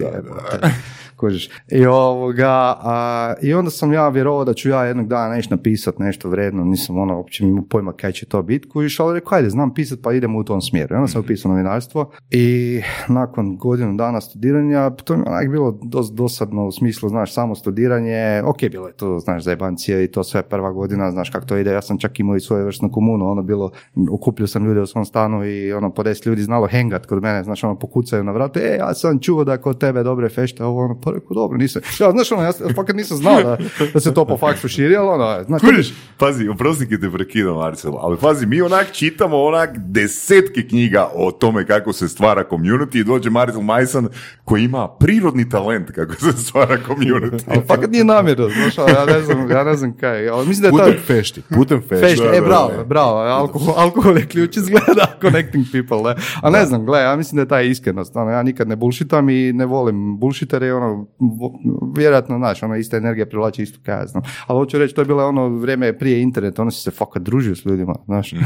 kužiš. 1.21 1.49
I 1.71 1.85
ovoga, 1.85 2.77
a, 2.81 3.33
i 3.41 3.53
onda 3.53 3.71
sam 3.71 3.93
ja 3.93 4.09
vjerovao 4.09 4.45
da 4.45 4.53
ću 4.53 4.69
ja 4.69 4.85
jednog 4.85 5.07
dana 5.07 5.35
nešto 5.35 5.55
napisat 5.55 5.99
nešto 5.99 6.29
vredno, 6.29 6.63
nisam 6.63 6.97
ono, 6.97 7.17
uopće 7.17 7.43
imao 7.43 7.63
pojma 7.69 7.93
kaj 7.93 8.11
će 8.11 8.25
to 8.25 8.41
biti, 8.41 8.69
kužiš, 8.69 8.99
ali 8.99 9.19
rekao, 9.19 9.37
ajde, 9.37 9.49
znam 9.49 9.73
pisat, 9.73 9.99
pa 10.03 10.13
idemo 10.13 10.39
u 10.39 10.43
tom 10.43 10.61
smjeru. 10.61 10.95
I 10.95 10.97
onda 10.97 11.07
sam 11.07 11.21
upisao 11.21 11.51
novinarstvo 11.51 12.11
i 12.29 12.81
nakon 13.07 13.57
godinu 13.57 13.97
dana 13.97 14.21
studiranja, 14.21 14.89
to 14.89 15.17
mi 15.17 15.23
je 15.23 15.29
onak 15.29 15.49
bilo 15.49 15.79
dosta 15.81 16.15
dosadno 16.31 16.65
u 16.67 16.71
smislu, 16.71 17.09
znaš, 17.09 17.33
samo 17.33 17.55
studiranje, 17.55 18.43
ok, 18.45 18.57
bilo 18.71 18.87
je 18.87 18.93
to, 18.93 19.19
znaš, 19.19 19.43
zajebancije 19.43 20.03
i 20.03 20.07
to 20.07 20.23
sve 20.23 20.43
prva 20.43 20.71
godina, 20.71 21.11
znaš 21.11 21.29
kako 21.29 21.45
to 21.45 21.57
ide, 21.57 21.71
ja 21.71 21.81
sam 21.81 21.97
čak 21.97 22.19
imao 22.19 22.35
i 22.35 22.39
svoje 22.39 22.63
vrstnu 22.63 22.91
komunu, 22.91 23.31
ono 23.31 23.41
bilo, 23.41 23.71
okupio 24.11 24.47
sam 24.47 24.65
ljude 24.65 24.81
u 24.81 24.85
svom 24.85 25.05
stanu 25.05 25.45
i 25.45 25.73
ono, 25.73 25.93
po 25.93 26.03
deset 26.03 26.25
ljudi 26.25 26.41
znalo 26.41 26.67
hengat 26.67 27.05
kod 27.05 27.23
mene, 27.23 27.43
znaš, 27.43 27.63
ono, 27.63 27.79
pokucaju 27.79 28.23
na 28.23 28.31
vratu, 28.31 28.59
e, 28.59 28.77
ja 28.79 28.93
sam 28.93 29.19
čuo 29.19 29.43
da 29.43 29.57
kod 29.57 29.79
tebe 29.79 30.03
dobre 30.03 30.29
fešte, 30.29 30.63
ovo, 30.63 30.85
ono, 30.85 31.01
pa 31.01 31.11
rekao, 31.11 31.33
dobro, 31.33 31.57
nisam, 31.57 31.81
ja, 31.99 32.11
znaš, 32.11 32.31
ono, 32.31 32.43
ja 32.43 32.51
fakat 32.75 32.95
nisam 32.95 33.17
znao 33.17 33.41
da, 33.43 33.57
da 33.93 33.99
se 33.99 34.13
to 34.13 34.25
po 34.25 34.37
faksu 34.37 34.67
širi, 34.67 34.95
ali 34.95 35.07
ono, 35.07 35.43
znaš, 35.43 35.61
Kužiš, 35.61 35.93
pazi, 36.17 36.47
oprosti 36.47 36.99
te 36.99 37.11
prekidam, 37.11 37.55
Marcel, 37.55 37.93
ali 37.97 38.17
pazi, 38.21 38.45
mi 38.45 38.61
onak 38.61 38.91
čitamo 38.91 39.37
onak 39.37 39.69
desetke 39.77 40.67
knjiga 40.67 41.09
o 41.15 41.31
tome 41.31 41.65
kako 41.65 41.93
se 41.93 42.07
stvara 42.07 42.43
community 42.51 42.99
i 42.99 43.03
dođe 43.03 43.29
Marcel 43.29 43.61
Majsan 43.61 44.07
koji 44.45 44.63
ima 44.63 44.87
prirodni 44.87 45.49
talent 45.49 45.91
kako 45.91 46.10
se 46.19 46.31
stvara 46.31 46.77
community. 46.87 47.43
ali 47.47 47.61
fakat 47.67 47.91
nije 47.91 48.03
namjerno, 48.03 48.49
znaš, 48.49 48.77
ja 48.77 49.05
ne 49.05 49.21
znam, 49.21 49.51
ja 49.51 49.63
ne 49.63 49.75
znam 49.75 49.97
kaj, 49.97 50.29
ali 50.29 50.47
mislim 50.47 50.61
da 50.61 50.67
je 50.67 50.71
Putem 50.71 50.93
to... 50.93 50.99
fešti, 51.07 51.41
putem 51.55 51.81
fešti. 51.89 52.05
Fešta, 52.05 52.23
da, 52.23 52.37
e, 52.37 52.41
da, 52.41 52.47
bravo, 52.47 52.71
da. 52.77 52.83
bravo, 52.83 53.17
alkohol, 53.17 53.73
alkohol 53.77 54.17
je 54.17 54.25
ključ 54.27 54.57
izgleda, 54.57 55.05
connecting 55.21 55.65
people, 55.71 56.09
ne. 56.09 56.21
A 56.41 56.49
ne 56.49 56.65
znam, 56.65 56.85
gle, 56.85 56.99
ja 57.01 57.15
mislim 57.15 57.35
da 57.35 57.41
je 57.41 57.47
ta 57.47 57.61
iskrenost, 57.61 58.15
ono, 58.15 58.31
ja 58.31 58.43
nikad 58.43 58.67
ne 58.67 58.75
bullshitam 58.75 59.29
i 59.29 59.53
ne 59.53 59.65
volim 59.65 60.17
bullshitere 60.19 60.73
ono, 60.73 61.07
vjerojatno, 61.95 62.37
znaš, 62.37 62.63
ono, 62.63 62.75
ista 62.75 62.97
energija 62.97 63.25
privlači 63.25 63.63
istu 63.63 63.79
kaj 63.85 63.95
ja 63.95 64.05
znam. 64.07 64.23
Ali 64.47 64.57
hoću 64.57 64.77
reći, 64.77 64.95
to 64.95 65.01
je 65.01 65.05
bilo 65.05 65.27
ono 65.27 65.49
vrijeme 65.49 65.97
prije 65.97 66.21
interneta, 66.21 66.61
ono 66.61 66.71
si 66.71 66.81
se 66.81 66.91
fakat 66.91 67.21
družio 67.21 67.55
s 67.55 67.65
ljudima, 67.65 67.95
znaš. 68.05 68.33
I- 68.33 68.37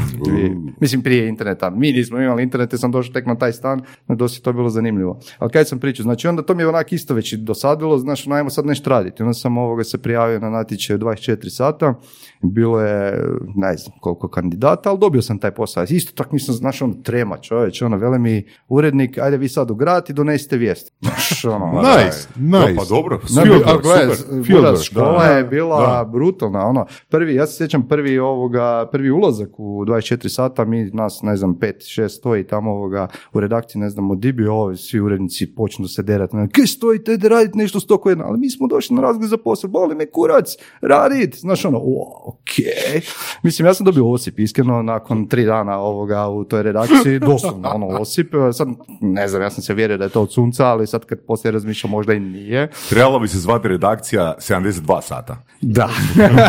mislim, 0.80 1.02
prije 1.02 1.28
interneta, 1.28 1.70
mi 1.70 1.92
nismo 1.92 2.20
imali 2.20 2.42
internet, 2.42 2.74
sam 2.76 2.90
došao 2.92 3.12
tek 3.12 3.26
na 3.26 3.34
taj 3.38 3.52
stan, 3.52 3.82
no 4.08 4.14
dosta 4.14 4.38
je 4.38 4.42
to 4.42 4.52
bilo 4.52 4.68
zanimljivo. 4.68 5.20
Ali 5.38 5.50
kaj 5.50 5.64
sam 5.64 5.78
pričao, 5.80 6.02
znači 6.02 6.28
onda 6.28 6.42
to 6.42 6.54
mi 6.54 6.62
je 6.62 6.68
onak 6.68 6.92
isto 6.92 7.14
već 7.14 7.32
i 7.32 7.36
dosadilo, 7.56 7.98
znaš, 7.98 8.26
ono, 8.26 8.36
ajmo 8.36 8.50
sad 8.50 8.66
nešto 8.66 8.90
raditi. 8.90 9.22
Onda 9.22 9.34
sam 9.34 9.58
ovoga 9.58 9.84
se 9.84 10.02
prijavio 10.02 10.40
na 10.40 10.50
natječaj 10.50 10.96
u 10.96 10.98
24 10.98 11.48
sata, 11.48 11.94
bilo 12.42 12.80
je, 12.80 13.28
ne 13.54 13.76
znam 13.76 13.98
koliko 14.00 14.28
kandidata, 14.28 14.90
ali 14.90 14.98
dobio 14.98 15.22
sam 15.22 15.38
taj 15.38 15.50
posao. 15.50 15.84
Isto 15.88 16.12
tak 16.22 16.32
nisam, 16.32 16.54
znaš, 16.54 16.82
ono, 16.82 16.94
trema 16.94 17.36
čovječ, 17.36 17.82
ono, 17.82 17.96
vele 17.96 18.18
mi 18.18 18.46
urednik, 18.68 19.18
ajde 19.18 19.36
vi 19.36 19.48
sad 19.48 19.70
u 19.70 19.74
grad 19.74 20.10
i 20.10 20.12
donesite 20.12 20.56
vijest. 20.56 20.92
Znaš, 21.06 21.44
ono, 21.44 21.82
Nice, 21.82 22.28
nice. 22.36 22.72
No, 22.72 22.76
pa 22.76 22.84
dobro, 22.88 23.18
Fieldwork, 23.18 24.84
škola 24.84 25.24
da. 25.24 25.32
je 25.32 25.44
bila 25.44 26.04
brutalna, 26.04 26.66
ono, 26.66 26.86
prvi, 27.08 27.34
ja 27.34 27.46
se 27.46 27.56
sjećam 27.56 27.88
prvi 27.88 28.18
ovoga, 28.18 28.88
prvi 28.92 29.10
ulazak 29.10 29.48
u 29.58 29.84
24 29.84 30.28
sata, 30.28 30.64
mi 30.64 30.90
nas, 30.92 31.22
ne 31.22 31.36
znam, 31.36 31.54
5, 31.54 32.02
6 32.02 32.08
stoji 32.08 32.46
tamo 32.46 32.70
ovoga, 32.70 33.08
u 33.32 33.40
redakciji, 33.40 33.80
ne 33.82 33.90
znam, 33.90 34.10
odibi, 34.10 34.46
ovi 34.46 34.76
svi 34.76 35.00
urednici 35.00 35.54
počnu 35.54 35.88
se 35.88 36.02
derati, 36.02 36.36
ne, 36.36 36.48
kaj 36.48 36.66
stojite 36.66 37.16
da 37.16 37.28
radite 37.28 37.58
nešto 37.58 37.80
jedno, 38.08 38.24
ali 38.24 38.38
mi 38.38 38.50
smo 38.50 38.66
došli 38.66 38.96
na 38.96 39.02
razgovor 39.02 39.28
za 39.28 39.36
posao, 39.36 39.70
boli 39.70 39.94
me 39.94 40.06
kurac, 40.06 40.56
radit, 40.80 41.36
znaš, 41.36 41.64
ono, 41.64 41.78
o, 41.78 42.25
okej. 42.26 43.00
Mislim, 43.42 43.66
ja 43.66 43.74
sam 43.74 43.86
dobio 43.86 44.10
osip, 44.10 44.38
iskreno, 44.38 44.82
nakon 44.82 45.28
tri 45.28 45.44
dana 45.44 45.78
ovoga 45.78 46.28
u 46.28 46.44
toj 46.44 46.62
redakciji, 46.62 47.18
doslovno, 47.30 47.68
ono, 47.68 47.86
osip, 47.86 48.32
sad, 48.52 48.68
ne 49.00 49.28
znam, 49.28 49.42
ja 49.42 49.50
sam 49.50 49.62
se 49.62 49.74
vjerio 49.74 49.98
da 49.98 50.04
je 50.04 50.10
to 50.10 50.22
od 50.22 50.32
sunca, 50.32 50.66
ali 50.66 50.86
sad 50.86 51.04
kad 51.04 51.18
poslije 51.26 51.52
razmišljam, 51.52 51.90
možda 51.90 52.14
i 52.14 52.20
nije. 52.20 52.70
Trebala 52.88 53.18
bi 53.18 53.28
se 53.28 53.38
zvati 53.38 53.68
redakcija 53.68 54.34
72 54.38 55.00
sata. 55.02 55.36
Da. 55.60 55.88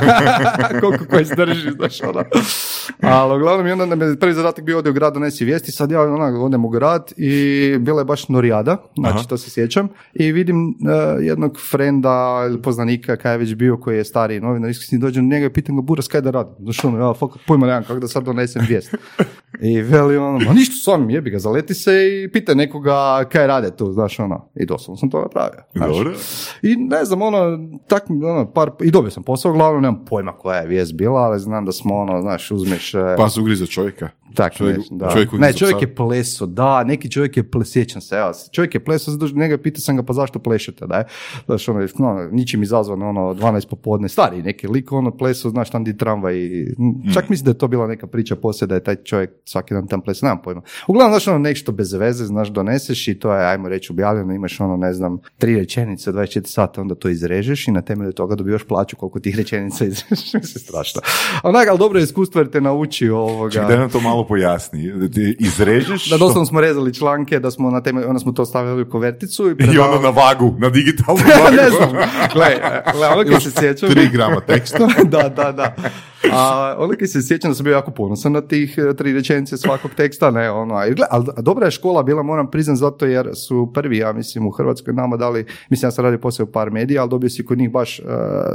Koliko 0.81 1.05
koji 1.09 1.25
zdrži, 1.25 1.71
znaš, 1.71 2.01
ono. 2.01 2.23
Ali 3.01 3.35
uglavnom, 3.35 3.67
i 3.67 3.71
onda 3.71 3.85
nam 3.85 4.01
je 4.01 4.19
prvi 4.19 4.33
zadatak 4.33 4.65
bio 4.65 4.77
ovdje 4.77 4.89
u 4.89 4.93
grad 4.93 5.13
donesi 5.13 5.45
vijesti, 5.45 5.71
sad 5.71 5.91
ja 5.91 6.01
onak, 6.01 6.35
odem 6.35 6.65
u 6.65 6.69
grad 6.69 7.13
i 7.17 7.77
bila 7.79 8.01
je 8.01 8.05
baš 8.05 8.29
norijada, 8.29 8.77
znači 8.97 9.27
to 9.27 9.37
se 9.37 9.49
sjećam, 9.49 9.89
i 10.13 10.31
vidim 10.31 10.69
eh, 10.69 11.23
jednog 11.23 11.59
frenda 11.71 12.45
ili 12.49 12.61
poznanika 12.61 13.15
kaj 13.15 13.33
je 13.33 13.37
već 13.37 13.55
bio, 13.55 13.77
koji 13.77 13.97
je 13.97 14.03
stariji 14.03 14.39
novinar, 14.39 14.69
iskusni 14.69 14.99
dođem 14.99 15.29
do 15.29 15.35
njega 15.35 15.45
i 15.45 15.53
pitam 15.53 15.75
ga, 15.75 15.81
Buras, 15.81 16.07
kaj 16.07 16.21
da 16.21 16.31
radim? 16.31 16.53
Znaš, 16.59 16.83
ono, 16.83 16.97
ja 16.97 17.13
fakat 17.13 17.41
pojma 17.47 17.67
nemam 17.67 17.83
kako 17.83 17.99
da 17.99 18.07
sad 18.07 18.23
donesem 18.23 18.65
vijest. 18.69 18.95
I 19.61 19.81
veli 19.81 20.17
ono, 20.17 20.39
ma 20.39 20.53
ništa 20.53 20.75
sam, 20.91 21.09
jebi 21.09 21.29
ga, 21.29 21.39
zaleti 21.39 21.73
se 21.73 21.91
i 21.91 22.31
pita 22.31 22.53
nekoga 22.53 23.23
kaj 23.31 23.47
rade 23.47 23.75
tu, 23.75 23.91
znaš, 23.91 24.19
ono. 24.19 24.49
I 24.55 24.65
doslovno 24.65 24.97
sam 24.97 25.09
to 25.09 25.21
napravio. 25.21 25.63
Dobro. 25.73 26.13
I 26.61 26.75
ne 26.75 27.05
znam, 27.05 27.21
ono, 27.21 27.59
tak, 27.87 28.03
ono, 28.09 28.51
par, 28.53 28.71
i 28.81 28.91
dobio 28.91 29.11
sam 29.11 29.23
posao, 29.23 29.51
uglavnom 29.51 29.81
nemam 29.81 30.05
pojma 30.05 30.31
koja 30.37 30.57
je 30.57 30.67
vijest 30.67 30.93
bila, 30.93 31.21
ali 31.21 31.39
znam 31.39 31.65
da 31.65 31.71
smo, 31.71 31.95
ono, 31.95 32.21
znaš, 32.21 32.51
uzmeš... 32.77 33.17
Pa 33.17 33.29
su 33.29 33.41
ugrizo 33.41 33.67
čovjeka. 33.67 34.09
Tak, 34.35 34.53
čovjek- 34.53 34.77
nešto, 34.77 34.95
da. 34.95 35.09
čovjek 35.11 35.31
ne, 35.31 35.53
čovjek 35.53 35.81
je 35.81 35.95
pleso, 35.95 36.45
da, 36.45 36.83
neki 36.83 37.11
čovjek 37.11 37.37
je 37.37 37.51
ple, 37.51 37.65
sjećam 37.65 38.01
se, 38.01 38.15
evo, 38.15 38.31
čovjek 38.51 38.75
je 38.75 38.83
pleso, 38.83 39.11
njega 39.33 39.57
pitao 39.57 39.81
sam 39.81 39.95
ga, 39.95 40.03
pa 40.03 40.13
zašto 40.13 40.39
plešete, 40.39 40.85
da 40.87 40.95
je, 40.95 41.05
znaš, 41.45 41.69
ono, 41.69 41.87
no, 41.97 42.29
ničim 42.31 42.63
izazvan, 42.63 43.01
ono, 43.01 43.21
12 43.21 43.69
popodne, 43.69 44.09
stari 44.09 44.41
neki 44.43 44.67
lik, 44.67 44.91
ono, 44.91 45.17
pleso, 45.17 45.49
znaš, 45.49 45.69
tam 45.69 45.83
di 45.83 45.97
tramvaj, 45.97 46.37
i, 46.37 46.75
čak 47.13 47.29
mislim 47.29 47.45
da 47.45 47.51
je 47.51 47.57
to 47.57 47.67
bila 47.67 47.87
neka 47.87 48.07
priča 48.07 48.35
poslije 48.35 48.67
da 48.67 48.75
je 48.75 48.83
taj 48.83 48.95
čovjek 48.95 49.31
svaki 49.45 49.73
dan 49.73 49.87
tam 49.87 50.01
pleso, 50.01 50.25
nemam 50.25 50.41
pojma. 50.41 50.61
Uglavnom, 50.87 51.11
znaš, 51.13 51.27
ono, 51.27 51.37
nešto 51.39 51.71
bez 51.71 51.93
veze, 51.93 52.25
znaš, 52.25 52.49
doneseš 52.49 53.07
i 53.07 53.19
to 53.19 53.35
je, 53.35 53.45
ajmo 53.45 53.69
reći, 53.69 53.91
objavljeno, 53.91 54.33
imaš, 54.33 54.59
ono, 54.59 54.77
ne 54.77 54.93
znam, 54.93 55.19
tri 55.37 55.55
rečenice, 55.55 56.11
24 56.11 56.45
sata, 56.45 56.81
onda 56.81 56.95
to 56.95 57.09
izrežeš 57.09 57.67
i 57.67 57.71
na 57.71 57.81
temelju 57.81 58.11
toga 58.11 58.35
dobivaš 58.35 58.63
plaću 58.63 58.95
koliko 58.95 59.19
tih 59.19 59.35
rečenica 59.37 59.85
izrežeš, 59.91 60.33
mislim, 60.33 60.61
strašno. 60.63 61.01
Onak, 61.43 61.67
ali 61.67 61.79
dobro 61.79 61.99
je 61.99 62.03
iskustvo 62.03 62.41
jer 62.41 62.49
te 62.49 62.61
nauči 62.61 63.09
ovoga. 63.09 63.51
Ček, 63.51 63.67
da 63.67 63.79
nam 63.79 63.89
to 63.89 63.99
malo 63.99 64.16
pojasni. 64.23 64.81
Ti 65.09 65.35
Izrežeš 65.39 66.09
Da 66.09 66.17
doslovno 66.17 66.45
smo 66.45 66.61
rezali 66.61 66.93
članke, 66.93 67.39
da 67.39 67.51
smo 67.51 67.71
na 67.71 67.81
temelju, 67.81 68.07
onda 68.07 68.19
smo 68.19 68.31
to 68.31 68.45
stavili 68.45 68.81
u 68.81 68.89
koverticu 68.89 69.47
i 69.47 69.51
i 69.51 69.55
predavali- 69.55 69.79
onda 69.79 70.01
na 70.01 70.09
vagu, 70.11 70.55
na 70.59 70.69
digitalnu 70.69 71.21
ne 71.51 71.57
vagu. 71.57 71.75
znam, 71.77 71.89
gle, 72.33 72.45
gle, 72.93 73.07
ono 73.15 73.23
kad 73.25 73.43
se 73.43 73.51
sjećam... 73.51 73.89
Tri 73.89 74.09
grama 74.09 74.41
teksta. 74.41 74.87
da, 75.11 75.29
da, 75.29 75.51
da. 75.51 75.75
A 76.31 76.75
onda 76.77 77.07
se 77.07 77.21
sjećam 77.21 77.51
da 77.51 77.55
sam 77.55 77.63
bio 77.63 77.73
jako 77.73 77.91
ponosan 77.91 78.31
na 78.31 78.41
tih 78.41 78.75
e, 78.79 78.95
tri 78.95 79.13
rečenice 79.13 79.57
svakog 79.57 79.91
teksta, 79.91 80.31
ne, 80.31 80.51
ono, 80.51 80.75
a, 80.75 80.87
i 80.87 80.93
gle, 80.93 81.05
ali 81.09 81.25
dobra 81.37 81.65
je 81.65 81.71
škola 81.71 82.03
bila, 82.03 82.23
moram 82.23 82.51
priznat, 82.51 82.77
zato 82.77 83.05
jer 83.05 83.29
su 83.37 83.71
prvi, 83.73 83.97
ja 83.97 84.13
mislim, 84.13 84.47
u 84.47 84.51
Hrvatskoj 84.51 84.93
nama 84.93 85.17
dali, 85.17 85.45
mislim, 85.69 85.87
ja 85.87 85.91
sam 85.91 86.03
radio 86.03 86.19
poslije 86.19 86.43
u 86.43 86.51
par 86.51 86.71
medija, 86.71 87.01
ali 87.01 87.09
dobio 87.09 87.29
si 87.29 87.45
kod 87.45 87.57
njih 87.57 87.71
baš 87.71 87.99
e, 87.99 88.03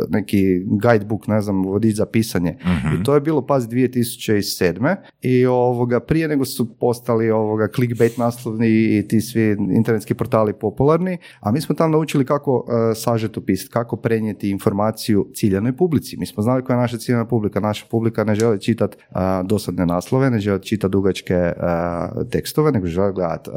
neki 0.09 0.43
guidebook, 0.61 1.27
ne 1.27 1.41
znam, 1.41 1.63
vodič 1.63 1.97
za 1.97 2.07
pisanje. 2.07 2.57
I 2.93 3.05
to 3.05 3.15
je 3.15 3.21
bilo, 3.21 3.47
pazi, 3.47 3.69
2007. 3.69 4.97
I 5.23 5.47
ovoga, 5.55 6.01
prije 6.01 6.29
nego 6.29 6.45
su 6.45 6.79
postali 6.79 7.31
ovoga 7.31 7.69
clickbait 7.75 8.19
naslovni 8.19 8.69
i 8.69 9.09
ti 9.09 9.21
svi 9.21 9.57
internetski 9.77 10.15
portali 10.15 10.53
popularni, 10.53 11.19
a 11.41 11.53
mi 11.53 11.61
smo 11.61 11.75
tamo 11.75 11.93
naučili 11.93 12.25
kako 12.25 12.57
uh, 12.57 12.65
sažeto 12.95 13.41
pisati, 13.41 13.73
kako 13.73 13.97
prenijeti 13.97 14.51
informaciju 14.51 15.27
ciljanoj 15.35 15.77
publici. 15.77 16.17
Mi 16.17 16.27
smo 16.27 16.43
znali 16.43 16.65
koja 16.65 16.77
je 16.77 16.81
naša 16.81 16.99
ciljana 16.99 17.25
publika. 17.25 17.61
Naša 17.61 17.87
publika 17.91 18.25
ne 18.25 18.35
želi 18.35 18.61
čitati 18.61 18.97
uh, 19.11 19.17
dosadne 19.47 19.87
naslove, 19.87 20.31
ne 20.31 20.39
želi 20.39 20.63
čitati 20.63 20.93
dugačke 20.93 21.35
uh, 21.35 22.29
tekstove, 22.31 22.73
nego 22.73 22.87
želi 22.87 23.13
gledati 23.13 23.51
uh, 23.51 23.57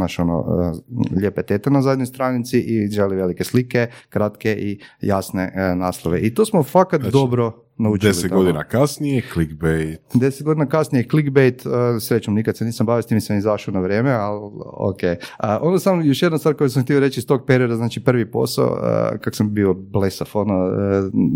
naš 0.00 0.18
ono, 0.18 0.38
uh, 0.40 1.16
lijepe 1.20 1.42
tete 1.42 1.70
na 1.70 1.82
zadnjoj 1.82 2.06
stranici 2.06 2.60
i 2.60 2.88
želi 2.88 3.16
velike 3.16 3.44
slike, 3.44 3.86
kratke 4.08 4.52
i 4.52 4.80
jasne 5.00 5.52
uh, 5.54 5.78
naslove. 5.78 6.20
I 6.20 6.34
to 6.34 6.44
smo 6.44 6.62
fakat 6.62 7.00
dobro 7.00 7.69
naučili. 7.80 8.10
Deset 8.10 8.28
tamo. 8.28 8.40
godina 8.40 8.64
kasnije, 8.64 9.22
clickbait. 9.32 10.00
Deset 10.14 10.44
godina 10.44 10.66
kasnije 10.66 11.08
clickbait, 11.10 11.66
uh, 11.66 11.72
srećom 12.00 12.34
nikad 12.34 12.56
se 12.56 12.64
nisam 12.64 12.86
bavio 12.86 13.02
s 13.02 13.06
tim, 13.06 13.16
nisam 13.16 13.38
izašao 13.38 13.74
na 13.74 13.80
vrijeme, 13.80 14.10
ali 14.10 14.40
ok. 14.64 15.02
Uh, 15.02 15.48
onda 15.60 15.78
sam 15.78 16.02
još 16.02 16.22
jedna 16.22 16.38
stvar 16.38 16.54
koju 16.54 16.70
sam 16.70 16.82
htio 16.82 17.00
reći 17.00 17.20
iz 17.20 17.26
tog 17.26 17.46
perioda, 17.46 17.76
znači 17.76 18.04
prvi 18.04 18.30
posao, 18.30 18.66
uh, 18.66 19.20
kak 19.20 19.34
sam 19.34 19.54
bio 19.54 19.74
blesav, 19.74 20.28
ono, 20.34 20.66
uh, 20.66 20.72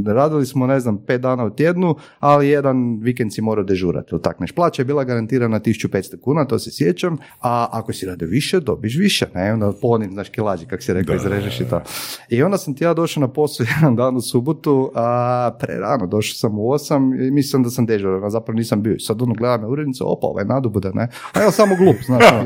radili 0.06 0.46
smo, 0.46 0.66
ne 0.66 0.80
znam, 0.80 1.04
pet 1.06 1.20
dana 1.20 1.44
u 1.44 1.50
tjednu, 1.50 1.96
ali 2.20 2.48
jedan 2.48 2.98
vikend 3.00 3.34
si 3.34 3.42
morao 3.42 3.64
dežurati, 3.64 4.14
utakneš. 4.14 4.52
Plaća 4.52 4.82
je 4.82 4.86
bila 4.86 5.04
garantirana 5.04 5.60
1500 5.60 6.20
kuna, 6.20 6.44
to 6.44 6.58
se 6.58 6.70
sjećam, 6.70 7.16
a 7.40 7.68
ako 7.72 7.92
si 7.92 8.06
radio 8.06 8.28
više, 8.28 8.60
dobiš 8.60 8.98
više, 8.98 9.26
ne, 9.34 9.52
onda 9.52 9.72
ponim, 9.82 10.12
znaš, 10.12 10.28
kilađi, 10.28 10.66
kak 10.66 10.82
si 10.82 10.92
rekao, 10.92 11.16
izrežeš 11.16 11.60
i 11.60 11.64
to. 11.64 11.80
I 12.28 12.42
onda 12.42 12.58
sam 12.58 12.74
ti 12.74 12.84
ja 12.84 12.94
došao 12.94 13.20
na 13.20 13.28
posao 13.28 13.66
jedan 13.76 13.96
dan 13.96 14.16
u 14.16 14.20
subotu, 14.20 14.90
a 14.94 15.50
prerano, 15.60 16.06
došao 16.06 16.33
sam 16.34 16.58
u 16.58 16.70
osam 16.70 17.20
i 17.22 17.30
mislim 17.30 17.62
da 17.62 17.70
sam 17.70 17.86
dežuran, 17.86 18.24
a 18.24 18.30
zapravo 18.30 18.56
nisam 18.56 18.82
bio. 18.82 18.98
Sad 18.98 19.22
ono 19.22 19.34
gledam 19.34 19.60
na 19.60 19.68
urednicu, 19.68 20.12
opa, 20.12 20.26
ovaj 20.26 20.44
nadubuda, 20.44 20.90
ne? 20.94 21.08
A 21.32 21.40
ja 21.40 21.50
samo 21.50 21.76
glup, 21.76 21.96
znaš. 22.06 22.24
ono. 22.32 22.44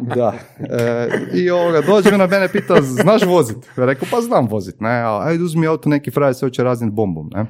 da. 0.16 0.34
E, 0.58 1.08
I 1.32 1.50
ovoga, 1.50 1.80
dođe 1.80 2.18
na 2.18 2.26
mene, 2.26 2.48
pita, 2.48 2.82
znaš 2.82 3.22
vozit? 3.22 3.56
Ja 3.78 3.84
rekao, 3.84 4.08
pa 4.10 4.20
znam 4.20 4.46
vozit, 4.48 4.80
ne? 4.80 4.90
A, 4.90 5.20
ajde 5.22 5.44
uzmi 5.44 5.66
auto, 5.66 5.88
neki 5.88 6.10
frajer 6.10 6.34
se 6.34 6.46
hoće 6.46 6.62
raznit 6.62 6.92
bombom, 6.92 7.30
ne? 7.34 7.46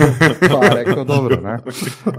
pa 0.52 0.68
rekao, 0.74 1.04
dobro, 1.04 1.40
ne? 1.40 1.58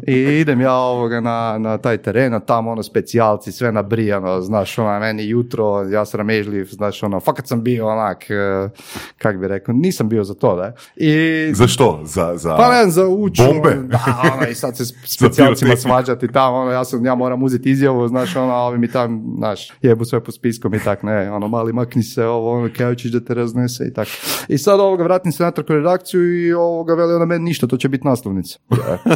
I 0.08 0.40
idem 0.40 0.62
ja 0.62 0.74
ovoga 0.74 1.22
na, 1.22 1.58
na 1.58 1.78
taj 1.78 1.98
teren, 1.98 2.34
a 2.34 2.40
tamo 2.40 2.72
ono 2.72 2.84
specijalci, 2.84 3.52
sve 3.52 3.72
nabrijano, 3.72 4.42
znaš, 4.42 4.78
ono, 4.78 5.00
meni 5.00 5.30
jutro, 5.30 5.84
ja 5.84 6.06
sramežljiv, 6.06 6.68
znaš, 6.72 7.04
ono, 7.04 7.20
fakat 7.20 7.48
sam 7.48 7.64
bio 7.64 7.88
onak, 7.88 8.30
e, 8.30 8.70
kak 9.18 9.38
bi 9.38 9.48
rekao, 9.48 9.76
nisam 9.76 10.10
bio 10.10 10.24
za 10.24 10.34
to, 10.34 10.56
da? 10.56 10.74
I 10.96 11.52
Za 11.54 11.68
što? 11.74 12.02
Za, 12.04 12.38
za... 12.38 12.56
pa 12.56 12.70
ne 12.70 12.90
za 12.90 13.08
uču. 13.08 13.44
Bombe? 13.44 13.76
Da, 13.88 14.22
ono, 14.34 14.48
i 14.48 14.56
sad 14.56 14.78
se 14.78 14.86
specijalcima 15.18 15.76
svađati 15.76 16.28
tamo, 16.28 16.58
ono, 16.58 16.72
ja, 16.72 16.86
sam, 16.86 17.06
ja 17.06 17.16
moram 17.16 17.44
uzeti 17.44 17.72
izjavu, 17.72 18.08
znaš, 18.08 18.36
ono, 18.36 18.54
ovi 18.54 18.78
mi 18.78 18.88
tam, 18.88 19.24
znaš, 19.38 19.72
jebu 19.82 20.06
sve 20.06 20.24
po 20.24 20.32
spiskom 20.32 20.74
i 20.74 20.80
tak, 20.80 21.04
ne, 21.04 21.32
ono, 21.32 21.48
mali 21.48 21.74
makni 21.74 22.04
se, 22.04 22.26
ovo, 22.26 22.52
ono, 22.52 22.70
kajučić 22.78 23.12
da 23.12 23.20
te 23.20 23.34
raznese 23.34 23.86
i 23.88 23.94
tak. 23.94 24.08
I 24.48 24.58
sad 24.58 24.80
ovoga, 24.80 25.04
vratim 25.04 25.32
se 25.32 25.44
natrag 25.44 25.70
u 25.70 25.74
redakciju 25.74 26.48
i 26.48 26.54
ovoga, 26.54 26.94
veli 26.94 27.14
ona 27.14 27.26
meni 27.26 27.44
ništa, 27.44 27.68
to 27.68 27.78
će 27.78 27.90
biti 27.90 28.08
naslovnica. 28.08 28.60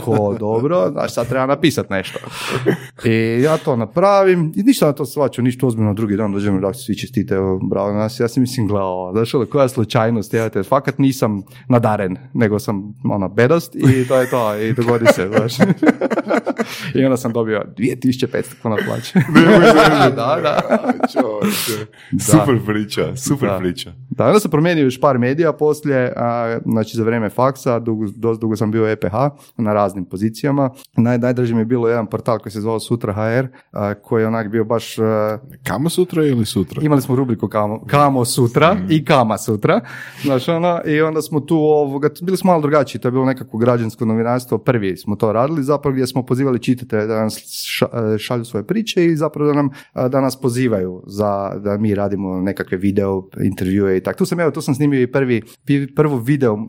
Ko, 0.06 0.36
dobro, 0.40 0.92
znaš, 0.92 1.14
sad 1.14 1.28
treba 1.28 1.46
napisati 1.46 1.94
nešto. 1.94 2.20
I 3.06 3.42
ja 3.42 3.58
to 3.58 3.76
napravim, 3.76 4.54
i 4.56 4.64
ništa 4.64 4.86
na 4.86 4.94
to 4.94 5.06
svaču, 5.06 5.42
ništa 5.42 5.68
ozbiljno, 5.68 5.94
drugi 5.94 6.18
dan 6.18 6.34
dođem 6.34 6.54
u 6.56 6.60
redakciju, 6.60 6.84
svi 6.84 6.98
čestite, 6.98 7.36
bravo 7.70 7.92
na 7.92 7.98
nas, 7.98 8.20
ja 8.20 8.28
sam 8.28 8.42
mislim 8.42 8.68
gledao, 8.68 9.12
znaš, 9.14 9.34
ono, 9.34 9.46
koja 9.46 9.68
slučajnost, 9.68 10.34
evo 10.34 10.50
te, 10.50 10.64
fakat 10.64 11.00
nisam 11.00 11.44
nadaren, 11.70 12.18
nego 12.48 12.60
sam, 12.60 12.94
ono, 13.04 13.30
bedast 13.30 13.76
i 13.76 14.08
to 14.08 14.16
je 14.22 14.30
to, 14.30 14.56
i 14.56 14.74
dogodi 14.74 15.06
se, 15.06 15.28
znaš. 15.38 15.54
I 16.96 17.06
onda 17.06 17.18
sam 17.18 17.34
dobio 17.34 17.64
2500 17.78 18.44
kuna 18.62 18.78
plaće. 18.88 19.14
da, 20.16 20.40
da. 20.42 20.62
Čovječe. 21.14 21.92
Super 22.20 22.66
priča, 22.66 23.16
super 23.16 23.50
Da. 23.50 23.58
priča. 23.58 23.92
Da, 24.10 24.28
onda 24.28 24.40
sam 24.40 24.52
promijenio 24.52 24.84
još 24.84 25.00
par 25.00 25.18
medija 25.18 25.54
poslije, 25.54 26.14
a, 26.16 26.60
znači 26.66 26.98
za 26.98 27.04
vrijeme 27.04 27.30
faksa, 27.30 27.80
dugo, 27.80 28.06
dosta 28.16 28.42
dugo 28.42 28.56
sam 28.56 28.72
bio 28.72 28.84
u 28.84 28.88
EPH 28.88 29.14
na 29.58 29.74
raznim 29.74 30.06
pozicijama. 30.06 30.70
Naj, 30.98 31.18
najdraži 31.18 31.54
mi 31.54 31.62
je 31.62 31.66
bilo 31.66 31.88
jedan 31.88 32.08
portal 32.08 32.40
koji 32.40 32.52
se 32.52 32.62
zvao 32.62 32.80
Sutra 32.80 33.14
HR, 33.14 33.48
a, 33.72 33.94
koji 33.94 34.24
je 34.24 34.28
onak 34.28 34.52
bio 34.52 34.64
baš... 34.64 35.00
a, 35.00 35.38
Kamo 35.64 35.90
sutra 35.90 36.26
ili 36.26 36.46
sutra? 36.46 36.82
Imali 36.84 37.02
smo 37.02 37.16
rubriku 37.16 37.48
Kamo, 37.48 37.86
kamo 37.88 38.26
sutra 38.26 38.78
i 38.90 39.06
Kama 39.06 39.38
sutra, 39.38 39.82
znaš 40.24 40.48
ono, 40.48 40.82
i 40.86 41.02
onda 41.02 41.22
smo 41.22 41.40
tu 41.40 41.56
ovoga, 41.58 42.10
bili 42.22 42.37
smo 42.38 42.52
malo 42.52 42.62
drugačiji, 42.62 43.02
to 43.02 43.08
je 43.08 43.12
bilo 43.12 43.26
nekako 43.26 43.58
građansko 43.58 44.06
novinarstvo, 44.06 44.58
prvi 44.58 44.98
smo 44.98 45.16
to 45.16 45.34
radili, 45.34 45.64
zapravo 45.64 45.94
gdje 45.94 46.08
smo 46.08 46.26
pozivali 46.26 46.60
čitatelje 46.60 47.08
da 47.08 47.24
nas 47.24 47.34
ša- 47.34 48.18
šalju 48.18 48.46
svoje 48.46 48.64
priče 48.64 49.06
i 49.06 49.16
zapravo 49.16 49.48
da 49.48 49.56
nam, 49.56 49.70
da 50.10 50.22
nas 50.22 50.42
pozivaju 50.42 51.04
za, 51.06 51.54
da 51.60 51.78
mi 51.78 51.96
radimo 51.96 52.42
nekakve 52.42 52.78
video 52.78 53.24
intervjue 53.44 53.98
i 53.98 54.02
tako. 54.04 54.18
Tu 54.18 54.26
sam, 54.26 54.40
evo, 54.40 54.52
tu 54.52 54.62
sam 54.62 54.76
snimio 54.76 55.02
i 55.02 55.12
prvi, 55.12 55.42
prvu 55.96 56.18
video 56.18 56.54
uh, 56.54 56.60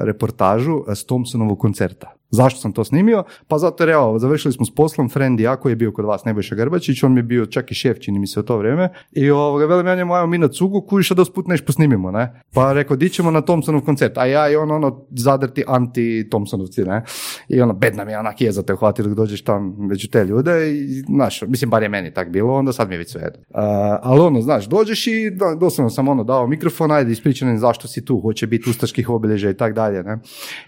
reportažu 0.00 0.84
s 0.88 1.06
Thompsonovog 1.06 1.58
koncerta. 1.58 2.12
Zašto 2.34 2.60
sam 2.60 2.72
to 2.72 2.84
snimio? 2.84 3.24
Pa 3.48 3.58
zato 3.58 3.82
jer 3.82 3.90
evo, 3.90 4.18
završili 4.18 4.52
smo 4.52 4.66
s 4.66 4.74
poslom, 4.74 5.08
friend 5.08 5.40
ja 5.40 5.56
koji 5.56 5.72
je 5.72 5.76
bio 5.76 5.92
kod 5.92 6.04
vas, 6.04 6.24
Nebojša 6.24 6.54
Grbačić, 6.54 7.02
on 7.02 7.12
mi 7.12 7.18
je 7.18 7.22
bio 7.22 7.46
čak 7.46 7.70
i 7.70 7.74
šef, 7.74 7.98
čini 8.00 8.18
mi 8.18 8.26
se 8.26 8.40
u 8.40 8.42
to 8.42 8.56
vrijeme. 8.58 8.88
I 9.12 9.30
ovoga, 9.30 9.66
velim 9.66 9.86
ja 9.86 9.94
njemu, 9.94 10.14
ajmo 10.14 10.26
mi 10.26 10.38
na 10.38 10.48
cugu, 10.48 10.82
kužiš 10.82 11.10
da 11.10 11.22
usput 11.22 11.46
neš 11.46 11.64
posnimimo, 11.64 12.10
ne? 12.10 12.42
Pa 12.54 12.72
rekao, 12.72 12.96
di 12.96 13.08
ćemo 13.08 13.30
na 13.30 13.40
Thompsonov 13.40 13.80
koncert, 13.80 14.18
a 14.18 14.26
ja 14.26 14.50
i 14.50 14.56
on 14.56 14.70
ono 14.70 15.06
zadrti 15.10 15.64
anti-Thompsonovci, 15.66 16.86
ne? 16.86 17.02
I 17.48 17.60
ono, 17.60 17.72
bedna 17.72 18.04
mi 18.04 18.12
je 18.12 18.18
onak 18.18 18.40
je 18.40 18.52
za 18.52 18.62
te 18.62 18.74
uhvati 18.74 19.02
dok 19.02 19.12
dođeš 19.12 19.44
tam 19.44 19.74
među 19.78 20.08
te 20.08 20.24
ljude 20.24 20.72
i, 20.72 21.02
znaš, 21.06 21.42
mislim, 21.42 21.70
bar 21.70 21.82
je 21.82 21.88
meni 21.88 22.14
tak 22.14 22.30
bilo, 22.30 22.54
onda 22.54 22.72
sad 22.72 22.88
mi 22.88 22.94
je 22.94 22.98
već 22.98 23.12
sve 23.12 23.22
jedno. 23.22 23.40
Uh, 23.40 23.58
ali 24.02 24.20
ono, 24.20 24.40
znaš, 24.40 24.66
dođeš 24.66 25.06
i 25.06 25.30
da, 25.30 25.54
doslovno 25.54 25.90
sam 25.90 26.08
ono 26.08 26.24
dao 26.24 26.46
mikrofon, 26.46 26.90
ajde, 26.90 27.12
ispričan 27.12 27.58
zašto 27.58 27.88
si 27.88 28.04
tu, 28.04 28.20
hoće 28.20 28.46
biti 28.46 28.70
ustaških 28.70 29.10
obilježja 29.10 29.50
i 29.50 29.56
tak 29.56 29.74
dalje, 29.74 30.02
ne? 30.02 30.18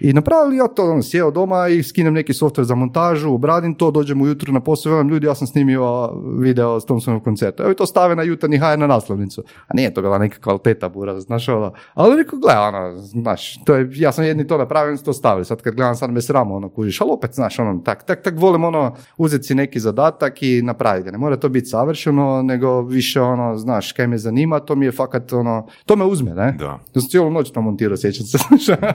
I 0.01 0.13
napravili 0.13 0.57
ja 0.57 0.69
to, 0.69 0.91
ono, 0.91 1.03
sjeo 1.03 1.31
doma 1.31 1.56
i 1.69 1.83
skinem 1.83 2.15
neki 2.15 2.33
software 2.33 2.63
za 2.63 2.75
montažu, 2.75 3.35
obradim 3.35 3.75
to, 3.75 3.91
dođem 3.91 4.23
ujutro 4.23 4.53
na 4.53 4.61
posao, 4.61 4.93
velim 4.93 5.09
ljudi, 5.09 5.27
ja 5.27 5.35
sam 5.35 5.47
snimio 5.47 6.11
video 6.39 6.81
s 6.81 6.85
Thompsonovog 6.85 7.25
koncerta. 7.25 7.63
Evo 7.63 7.73
i 7.73 7.77
to 7.77 7.87
stave 7.87 8.17
na 8.17 8.23
jutarnji 8.23 8.59
HR 8.59 8.79
na 8.79 8.87
naslovnicu. 8.87 9.43
A 9.67 9.75
nije 9.75 9.95
to 9.95 10.03
bila 10.03 10.19
neka 10.19 10.41
kvaliteta 10.41 10.89
bura, 10.89 11.21
znaš 11.21 11.49
ono. 11.49 11.73
Ali 11.95 12.17
rekao, 12.17 12.39
gle, 12.39 12.59
ono, 12.59 12.99
znaš, 12.99 13.65
to 13.65 13.75
je, 13.75 13.91
ja 13.93 14.13
sam 14.13 14.25
jedni 14.25 14.47
to 14.47 14.59
napravio, 14.59 14.97
to 14.97 15.13
stavili. 15.13 15.45
Sad 15.45 15.63
kad 15.63 15.75
gledam, 15.75 15.95
sad 15.95 16.11
me 16.11 16.23
sramo, 16.23 16.55
ono, 16.55 16.69
kužiš, 16.69 17.01
ali 17.01 17.11
opet, 17.13 17.35
znaš, 17.35 17.59
ono, 17.59 17.81
tak, 17.85 18.03
tak, 18.03 18.23
tak 18.23 18.39
volim, 18.39 18.65
ono, 18.65 18.95
uzeti 19.17 19.45
si 19.45 19.55
neki 19.55 19.81
zadatak 19.81 20.43
i 20.43 20.63
napraviti 20.63 21.05
ga. 21.05 21.11
Ne 21.11 21.19
mora 21.19 21.37
to 21.37 21.49
biti 21.49 21.67
savršeno, 21.67 22.43
nego 22.43 22.83
više, 22.83 23.21
ono, 23.21 23.57
znaš, 23.57 23.93
kaj 23.93 24.07
me 24.07 24.19
zanima, 24.19 24.61
to 24.61 24.75
mi 24.75 24.87
je 24.87 24.93
fakat, 24.93 25.33
ono, 25.33 25.67
to 25.87 25.97
me 25.97 26.05
uzme, 26.05 26.35
ne? 26.35 26.57
Da. 26.59 26.65
Ja 26.65 27.01
sam 27.01 27.09
cijelu 27.11 27.31
noć 27.31 27.51
to 27.51 27.61
montirao, 27.61 27.97
sjećam 27.97 28.27
se, 28.27 28.39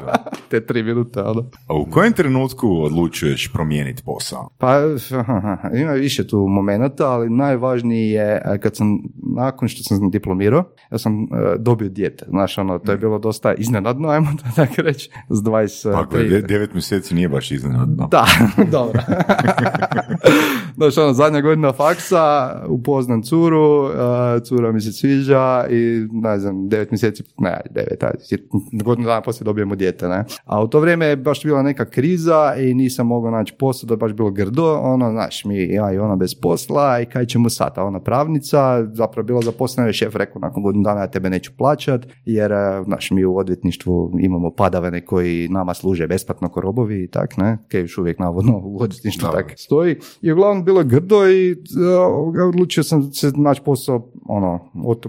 te 0.49 0.65
tri 0.65 0.83
minute, 0.83 1.21
ono. 1.21 1.45
A 1.67 1.73
u 1.73 1.85
kojem 1.91 2.13
trenutku 2.13 2.50
odlučuješ 2.59 3.51
promijeniti 3.53 4.03
posao? 4.03 4.49
Pa, 4.57 4.77
ima 5.81 5.91
više 5.91 6.27
tu 6.27 6.37
momenata, 6.37 7.11
ali 7.11 7.29
najvažniji 7.29 8.09
je 8.09 8.41
e, 8.45 8.59
kad 8.59 8.75
sam, 8.75 8.99
nakon 9.35 9.67
što 9.67 9.83
sam 9.83 10.11
diplomirao, 10.11 10.63
ja 10.91 10.97
sam 10.97 11.23
e, 11.23 11.27
dobio 11.57 11.89
dijete. 11.89 12.25
Znaš, 12.29 12.57
ono, 12.57 12.79
to 12.79 12.91
je 12.91 12.97
bilo 12.97 13.19
dosta 13.19 13.53
iznenadno, 13.53 14.09
ajmo 14.09 14.31
to 14.37 14.43
tako 14.65 14.81
reći, 14.81 15.09
s 15.29 15.39
20... 15.39 16.07
Pa, 16.11 16.17
de- 16.17 16.41
devet 16.41 16.73
mjeseci 16.73 17.15
nije 17.15 17.29
baš 17.29 17.51
iznenadno. 17.51 18.07
Da, 18.11 18.25
dobro. 18.77 19.01
Znaš, 20.75 20.97
ono, 20.97 21.13
zadnja 21.13 21.41
godina 21.41 21.73
faksa, 21.73 22.55
upoznam 22.67 23.21
curu, 23.21 23.85
uh, 23.85 23.91
cura 24.43 24.71
mi 24.71 24.81
se 24.81 24.91
sviđa 24.91 25.65
i, 25.69 26.07
ne 26.11 26.39
znam, 26.39 26.69
devet 26.69 26.91
mjeseci, 26.91 27.23
ne, 27.37 27.61
devet, 27.69 28.03
godinu 28.83 29.07
dana 29.07 29.21
poslije 29.21 29.45
dobijemo 29.45 29.75
dijete, 29.75 30.07
ne. 30.07 30.23
A 30.45 30.63
u 30.63 30.67
to 30.67 30.79
vrijeme 30.79 31.05
je 31.05 31.15
baš 31.15 31.43
bila 31.43 31.63
neka 31.63 31.85
kriza 31.85 32.30
i 32.59 32.73
nisam 32.73 33.07
mogao 33.07 33.31
naći 33.31 33.53
posao, 33.59 33.87
da 33.87 33.93
je 33.93 33.97
baš 33.97 34.13
bilo 34.13 34.31
grdo, 34.31 34.79
ono, 34.81 35.11
znaš, 35.11 35.45
mi, 35.45 35.63
ja 35.63 35.93
i 35.93 35.97
ona 35.97 36.15
bez 36.15 36.35
posla 36.35 37.01
i 37.01 37.05
kaj 37.05 37.25
ćemo 37.25 37.49
sad, 37.49 37.73
a 37.75 37.83
ona 37.83 37.99
pravnica, 37.99 38.85
zapravo 38.93 39.25
bila 39.25 39.41
zaposlena, 39.41 39.87
je 39.87 39.93
šef 39.93 40.15
rekao, 40.15 40.39
nakon 40.39 40.63
godinu 40.63 40.83
dana 40.83 41.01
ja 41.01 41.07
tebe 41.07 41.29
neću 41.29 41.51
plaćat, 41.57 42.07
jer, 42.25 42.51
uh, 42.51 42.85
znaš, 42.85 43.11
mi 43.11 43.25
u 43.25 43.37
odvjetništvu 43.37 44.11
imamo 44.19 44.51
padavane 44.51 45.05
koji 45.05 45.47
nama 45.49 45.73
služe 45.73 46.07
besplatno 46.07 46.49
ko 46.49 46.61
robovi 46.61 47.03
i 47.03 47.07
tak, 47.07 47.37
ne, 47.37 47.57
kaj 47.67 47.81
još 47.81 47.97
uvijek 47.97 48.19
navodno 48.19 48.61
u 48.63 48.81
odvjetništvu 48.81 49.29
tak 49.31 49.53
stoji. 49.57 49.95
I 50.21 50.31
uglavnom 50.31 50.65
bilo 50.65 50.83
grdo 50.83 51.27
i 51.29 51.51
uh, 51.51 52.47
odlučio 52.47 52.83
sam 52.83 53.03
se 53.13 53.31
naći 53.35 53.61
posao 53.65 54.11
ono, 54.25 54.71
od, 54.85 55.05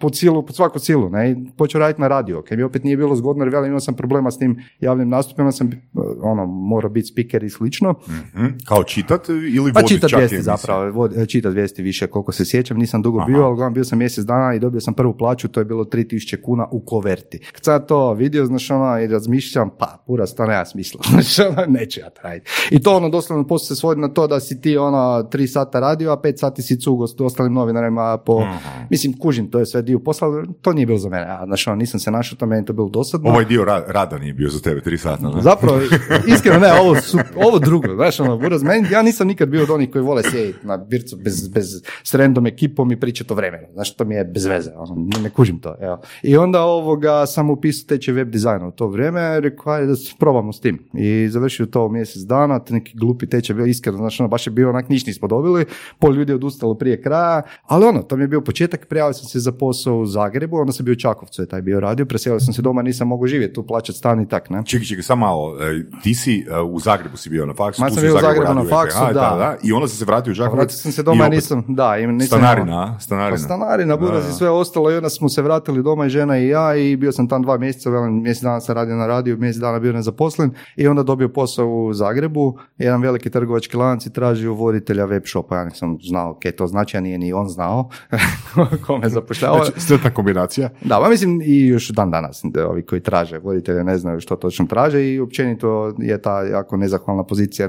po, 0.00 0.10
cilu, 0.10 0.46
po 0.46 0.52
svaku 0.52 0.78
silu, 0.78 1.10
ne, 1.10 1.30
i 1.30 1.36
počeo 1.56 1.78
raditi 1.78 2.00
na 2.00 2.08
radio, 2.08 2.42
kaj 2.42 2.56
mi 2.56 2.62
opet 2.62 2.84
nije 2.84 2.96
bilo 2.96 3.16
zgodno, 3.16 3.44
jer 3.44 3.52
velim, 3.52 3.68
imao 3.68 3.80
sam 3.80 3.94
problema 3.94 4.30
s 4.30 4.38
tim 4.38 4.58
javnim 4.80 5.08
nastupima, 5.08 5.52
sam 5.52 5.66
uh, 5.66 6.02
ono, 6.22 6.46
morao 6.50 6.90
biti 6.90 7.08
speaker 7.08 7.44
i 7.44 7.50
slično. 7.50 7.94
Mhm. 8.08 8.46
Kao 8.64 8.84
čitat 8.84 9.28
ili 9.28 9.72
Pa 9.72 9.80
vodit 9.80 9.88
čitat 9.96 10.10
čak 10.10 10.18
vijesti 10.18 10.42
zapravo, 10.42 10.90
vod, 10.90 11.28
čitat 11.28 11.54
vijesti 11.54 11.82
više 11.82 12.06
koliko 12.06 12.32
se 12.32 12.44
sjećam, 12.44 12.76
nisam 12.78 13.02
dugo 13.02 13.24
bio, 13.26 13.36
bio, 13.36 13.44
ali 13.44 13.72
bio 13.72 13.84
sam 13.84 13.98
mjesec 13.98 14.24
dana 14.24 14.54
i 14.54 14.58
dobio 14.58 14.80
sam 14.80 14.94
prvu 14.94 15.16
plaću, 15.16 15.48
to 15.48 15.60
je 15.60 15.64
bilo 15.64 15.84
3000 15.84 16.42
kuna 16.42 16.66
u 16.70 16.80
koverti. 16.80 17.38
Kad 17.52 17.64
sam 17.64 17.74
ja 17.74 17.78
to 17.78 18.12
vidio, 18.12 18.46
znaš, 18.46 18.70
ono, 18.70 19.00
i 19.00 19.06
razmišljam, 19.06 19.70
pa, 19.78 20.02
pura 20.06 20.26
sta 20.26 20.46
nema 20.46 20.64
smisla, 20.64 21.00
znaš, 21.10 21.38
ono, 21.38 21.66
neću 21.68 22.00
ja 22.00 22.10
to 22.10 22.20
raditi. 22.22 22.50
I 22.70 22.82
to 22.82 22.96
ono, 22.96 23.08
doslovno, 23.08 23.46
poslije 23.46 23.66
se 23.66 23.80
svodi 23.80 24.00
na 24.00 24.08
to 24.08 24.26
da 24.26 24.40
si 24.40 24.60
ti, 24.60 24.76
ono, 24.76 25.22
tri 25.22 25.46
sata 25.46 25.80
radio, 25.80 26.12
a 26.12 26.20
pet 26.20 26.38
sati 26.38 26.62
si 26.62 26.80
cugo 26.80 27.06
s 27.06 27.14
ostalim 27.20 27.52
novinarima 27.52 28.18
po, 28.18 28.42
mislim, 28.90 29.18
kužim, 29.18 29.50
to 29.50 29.58
je 29.58 29.66
sve 29.66 29.82
dio 29.82 29.98
posla, 29.98 30.44
to 30.60 30.72
nije 30.72 30.86
bilo 30.86 30.98
za 30.98 31.08
mene, 31.08 31.26
a, 31.28 31.42
znaš, 31.46 31.66
ono, 31.66 31.76
nisam 31.76 32.00
se 32.00 32.10
našao, 32.10 32.36
to 32.36 32.46
meni 32.46 32.64
to 32.64 32.72
bilo 32.72 32.88
dosadno. 32.88 33.30
Ovaj 33.30 33.44
dio 33.44 33.64
ra- 33.64 33.84
rada 33.86 34.18
nije 34.18 34.34
bio 34.34 34.48
za 34.48 34.60
tebe 34.60 34.80
tri 34.80 34.98
sata. 34.98 35.28
ne? 35.28 35.42
Zapravo, 35.42 35.78
iskreno 36.40 36.58
ne, 36.58 36.72
ovo, 36.80 37.00
su, 37.00 37.18
ovo 37.36 37.58
drugo, 37.58 37.94
znaš, 37.94 38.20
ono, 38.20 38.38
buraz, 38.38 38.62
meni, 38.62 38.88
ja 38.92 39.02
nisam 39.02 39.26
nikad 39.26 39.48
bio 39.48 39.62
od 39.62 39.70
onih 39.70 39.90
koji 39.90 40.04
vole 40.04 40.22
sjediti 40.22 40.66
na 40.66 40.76
bircu 40.76 41.16
bez, 41.16 41.48
bez, 41.48 41.82
s 42.02 42.14
random 42.14 42.46
ekipom 42.46 42.92
i 42.92 43.00
pričati 43.00 43.32
o 43.32 43.36
vremenu, 43.36 43.66
znaš, 43.72 43.96
to 43.96 44.04
mi 44.04 44.14
je 44.14 44.24
bez 44.24 44.46
veze, 44.46 44.70
ono, 44.76 45.08
ne, 45.22 45.30
kužim 45.30 45.60
to, 45.60 45.76
evo. 45.80 46.00
I 46.22 46.36
onda 46.36 46.62
ovoga, 46.62 47.26
sam 47.26 47.50
upisao 47.50 47.86
tečaj 47.88 48.14
web 48.14 48.30
dizajna 48.30 48.68
u 48.68 48.70
to 48.70 48.88
vrijeme, 48.88 49.40
rekao, 49.40 49.72
ajde 49.72 49.86
da 49.86 49.94
probamo 50.18 50.52
s 50.52 50.60
tim. 50.60 50.78
I 50.94 51.28
završio 51.28 51.66
to 51.66 51.88
mjesec 51.88 52.22
dana, 52.22 52.58
te 52.58 52.74
neki 52.74 52.92
glupi 52.98 53.26
tečaj 53.26 53.56
bio 53.56 53.66
iskreno, 53.66 53.98
znaš, 53.98 54.20
ono, 54.20 54.28
baš 54.28 54.46
je 54.46 54.50
bio 54.50 54.68
onak, 54.68 54.88
ništa 54.88 55.10
nismo 55.10 55.28
dobili, 55.28 55.64
pol 55.98 56.14
ljudi 56.14 56.32
je 56.32 56.36
odustalo 56.36 56.74
prije 56.74 57.02
kraja, 57.02 57.42
ali 57.62 57.84
ono, 57.86 58.02
to 58.02 58.16
mi 58.16 58.24
je 58.24 58.28
bio 58.28 58.40
početak, 58.40 58.86
prijavio 58.88 59.12
sam 59.12 59.28
se 59.28 59.40
za 59.40 59.52
posao 59.52 59.98
u 59.98 60.06
Zagrebu, 60.06 60.56
onda 60.56 60.72
sam 60.72 60.84
bio 60.84 60.92
u 60.92 60.96
Čakovcu, 60.96 61.42
je 61.42 61.48
taj 61.48 61.62
bio 61.62 61.80
radio, 61.80 62.06
preselio 62.06 62.40
sam 62.40 62.54
se 62.54 62.62
doma, 62.62 62.82
nisam 62.82 63.08
mogao 63.08 63.26
živjeti 63.26 63.54
tu, 63.54 63.66
plaćati 63.66 63.98
stan 63.98 64.20
i 64.20 64.28
tak, 64.28 64.50
ne. 64.50 64.62
Čekaj, 64.64 64.86
čekaj, 64.86 65.02
samo 65.02 65.26
malo. 65.26 65.56
e, 65.62 65.84
Ti 66.02 66.14
si 66.14 66.29
e, 66.50 66.60
u 66.60 66.80
Zagrebu 66.80 67.16
si 67.16 67.30
bio 67.30 67.46
na 67.46 67.54
faksu. 67.54 67.82
Ma, 67.82 67.90
sam 67.90 67.96
si 67.96 68.06
bio 68.06 68.16
u 68.16 68.20
Zagrebu 68.20 68.54
na 68.54 68.64
faksu, 68.64 68.98
a, 69.00 69.12
da. 69.12 69.56
I 69.62 69.72
onda 69.72 69.88
sam 69.88 69.96
se 69.96 70.04
vratio 70.04 70.30
u 70.30 70.34
Đakovac. 70.34 70.56
Vratio 70.56 70.76
sam 70.76 70.92
se 70.92 71.02
doma, 71.02 71.24
i 71.24 71.26
i 71.26 71.28
opet 71.28 71.36
nisam, 71.36 71.64
da, 71.68 71.98
i 71.98 72.06
nisam 72.06 72.38
Stanarina, 72.38 72.82
a? 72.82 72.92
Pa 72.94 73.00
stanarina. 73.00 73.38
stanarina, 73.38 73.96
buraz 73.96 74.28
i 74.28 74.32
sve 74.32 74.50
ostalo 74.50 74.90
i 74.90 74.96
onda 74.96 75.08
smo 75.08 75.28
se 75.28 75.42
vratili 75.42 75.82
doma 75.82 76.06
i 76.06 76.08
žena 76.08 76.38
i 76.38 76.48
ja 76.48 76.76
i 76.76 76.96
bio 76.96 77.12
sam 77.12 77.28
tam 77.28 77.42
dva 77.42 77.58
mjeseca, 77.58 77.90
velim, 77.90 78.22
mjesec 78.22 78.42
dana 78.42 78.60
sam 78.60 78.74
radio 78.74 78.96
na 78.96 79.06
radiju, 79.06 79.36
mjesec 79.38 79.60
dana 79.60 79.78
bio 79.78 79.92
nezaposlen 79.92 80.50
i 80.76 80.88
onda 80.88 81.02
dobio 81.02 81.28
posao 81.28 81.68
u 81.68 81.92
Zagrebu, 81.92 82.58
jedan 82.78 83.02
veliki 83.02 83.30
trgovački 83.30 83.76
lanac 83.76 84.06
i 84.06 84.12
tražio 84.12 84.54
voditelja 84.54 85.04
web 85.04 85.22
shopa, 85.26 85.56
ja 85.56 85.64
nisam 85.64 85.98
znao 86.02 86.38
kaj 86.42 86.52
to 86.52 86.66
znači, 86.66 86.96
a 86.96 87.00
nije 87.00 87.18
ni 87.18 87.32
on 87.32 87.48
znao 87.48 87.88
kome 88.86 89.08
zapošljava. 89.08 89.64
Znači, 89.64 89.80
sretna 89.80 90.10
kombinacija. 90.10 90.68
Da, 90.80 91.00
pa 91.02 91.08
mislim 91.08 91.42
i 91.44 91.66
još 91.66 91.88
dan 91.88 92.10
danas 92.10 92.40
da 92.44 92.68
ovi 92.68 92.82
koji 92.82 93.00
traže 93.00 93.38
voditelje 93.38 93.84
ne 93.84 93.98
znaju 93.98 94.20
što 94.20 94.36
točno 94.36 94.66
traže 94.66 95.06
i 95.06 95.20
općenito 95.20 95.94
je 95.98 96.19
ta 96.22 96.42
jako 96.42 96.76
nezahvalna 96.76 97.24
pozicija 97.24 97.68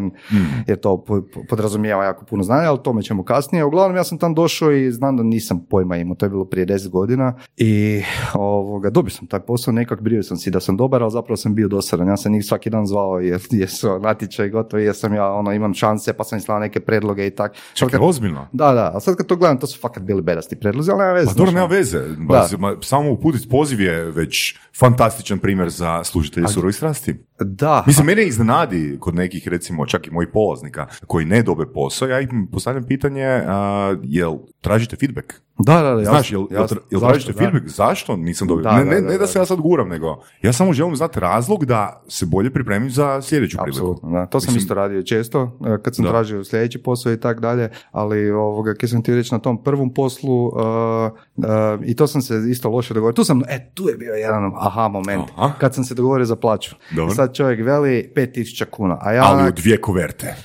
jer 0.68 0.80
to 0.80 1.04
po- 1.04 1.22
po- 1.34 1.42
podrazumijeva 1.50 2.04
jako 2.04 2.26
puno 2.26 2.44
znanja, 2.44 2.70
ali 2.70 2.80
tome 2.84 3.02
ćemo 3.02 3.24
kasnije. 3.24 3.66
Uglavnom 3.66 3.98
ja 3.98 4.04
sam 4.04 4.18
tam 4.18 4.34
došao 4.34 4.72
i 4.72 4.92
znam 4.92 5.18
da 5.18 5.24
nisam 5.24 5.66
pojma 5.70 5.98
imao, 5.98 6.16
to 6.16 6.26
je 6.26 6.30
bilo 6.30 6.46
prije 6.46 6.66
10 6.66 6.90
godina 6.90 7.34
i 7.58 8.02
ovoga, 8.34 8.90
dobio 8.90 9.10
sam 9.10 9.28
taj 9.28 9.40
posao, 9.40 9.72
nekak 9.74 10.02
brio 10.02 10.24
sam 10.24 10.38
si 10.38 10.52
da 10.52 10.60
sam 10.60 10.78
dobar, 10.78 11.02
ali 11.04 11.12
zapravo 11.12 11.38
sam 11.38 11.56
bio 11.56 11.68
dosadan. 11.68 12.08
Ja 12.08 12.18
sam 12.18 12.32
njih 12.32 12.46
svaki 12.46 12.70
dan 12.70 12.86
zvao 12.86 13.20
jer, 13.20 13.42
jer 13.62 13.70
su 13.70 14.00
natječaj 14.00 14.50
gotovi, 14.50 14.84
jer 14.84 14.96
sam 14.96 15.14
ja 15.14 15.32
ono, 15.34 15.54
imam 15.54 15.74
šanse 15.74 16.14
pa 16.14 16.24
sam 16.24 16.38
im 16.38 16.42
slao 16.42 16.60
neke 16.60 16.80
predloge 16.80 17.28
i 17.28 17.32
tak. 17.32 17.56
Čekaj, 17.74 18.00
ozbiljno? 18.04 18.48
Da, 18.52 18.74
da, 18.74 18.92
a 18.94 19.00
sad 19.00 19.16
kad 19.16 19.26
to 19.26 19.36
gledam, 19.36 19.60
to 19.60 19.68
su 19.68 19.80
fakat 19.80 20.04
bili 20.04 20.22
bedasti 20.22 20.56
predlozi, 20.56 20.92
ali 20.92 21.00
nema 21.00 21.14
veze. 21.14 21.28
Pa 21.28 21.34
dobro, 21.34 21.52
nema 21.52 21.66
ono. 21.66 21.76
veze. 21.76 22.00
Ba, 22.18 22.48
samo 22.82 23.12
uputiti 23.12 23.50
poziv 23.50 23.82
je 23.82 24.12
već 24.12 24.56
fantastičan 24.80 25.40
primjer 25.40 25.70
za 25.70 26.04
služitelje 26.04 26.48
surovih 26.48 26.76
strasti. 26.76 27.16
Da, 27.46 27.84
Mislim, 27.88 28.06
mene 28.06 28.24
iznenadi 28.24 28.98
kod 29.00 29.16
nekih, 29.16 29.48
recimo, 29.48 29.86
čak 29.86 30.08
i 30.08 30.12
mojih 30.12 30.30
polaznika 30.34 30.88
koji 31.08 31.26
ne 31.26 31.44
dobe 31.44 31.66
posao, 31.74 32.08
ja 32.08 32.20
im 32.20 32.48
postavljam 32.52 32.84
pitanje, 32.84 33.26
a, 33.48 33.96
jel 34.04 34.38
tražite 34.62 34.96
feedback? 34.96 35.34
da, 35.66 35.82
da, 35.82 35.96
da, 35.96 36.04
Znaš, 36.04 36.32
jel, 36.32 36.48
jel, 36.52 36.68
jel 36.90 37.00
tražite 37.02 37.32
da. 37.32 37.38
feedback? 37.38 37.68
Zašto 37.68 38.16
nisam 38.16 38.48
dobio? 38.48 38.64
Da, 38.64 38.78
ne, 38.78 38.84
da, 38.86 38.90
ne, 38.90 39.02
da, 39.02 39.08
ne 39.08 39.14
da 39.14 39.18
da. 39.18 39.28
se 39.28 39.40
ja 39.40 39.46
sad 39.46 39.60
guram, 39.60 39.90
nego 39.90 40.24
ja 40.42 40.54
samo 40.54 40.74
želim 40.74 40.96
znati 40.96 41.20
razlog 41.20 41.66
da 41.66 42.04
se 42.08 42.26
bolje 42.26 42.54
pripremim 42.54 42.90
za 42.90 43.22
sljedeću 43.22 43.58
priliku. 43.58 43.78
Apsolutno, 43.78 44.10
da. 44.10 44.26
To 44.26 44.40
sam 44.40 44.48
Mislim- 44.48 44.58
isto 44.64 44.74
radio 44.74 45.04
često, 45.04 45.60
e, 45.66 45.78
kad 45.84 45.96
sam 45.96 46.06
Da. 46.06 46.12
tražio 46.12 46.44
sljedeći 46.44 46.84
posao 46.84 47.14
i 47.14 47.20
tak 47.20 47.40
dalje, 47.40 47.70
ali 47.92 48.32
ovoga, 48.32 48.74
kad 48.74 48.90
sam 48.90 49.04
ti 49.04 49.16
reći 49.16 49.34
na 49.34 49.40
tom 49.40 49.64
prvom 49.64 49.94
poslu, 49.94 50.48
uh, 50.48 50.54
uh, 51.38 51.46
i 51.86 51.96
to 51.96 52.08
sam 52.08 52.22
se 52.22 52.44
isto 52.50 52.70
loše 52.70 52.94
dogovorio, 52.94 53.16
tu 53.16 53.24
sam, 53.24 53.42
e, 53.50 53.72
tu 53.74 53.90
je 53.90 53.96
bio 53.98 54.14
jedan 54.14 54.52
aha 54.60 54.88
moment, 54.88 55.24
Aha. 55.36 55.54
kad 55.58 55.76
sam 55.76 55.84
se 55.84 55.96
dogovorio 55.96 56.26
za 56.26 56.36
plaću. 56.36 56.76
Dobro. 56.96 57.14
I 57.14 57.16
sad 57.32 57.36
čovjek 57.36 57.66
veli 57.66 58.12
5000 58.16 58.66
kuna, 58.66 58.98
a 59.02 59.14
ja 59.14 59.24
Ali 59.24 59.50
u 59.50 59.52
dvije 59.52 59.78
koverte. 59.78 60.36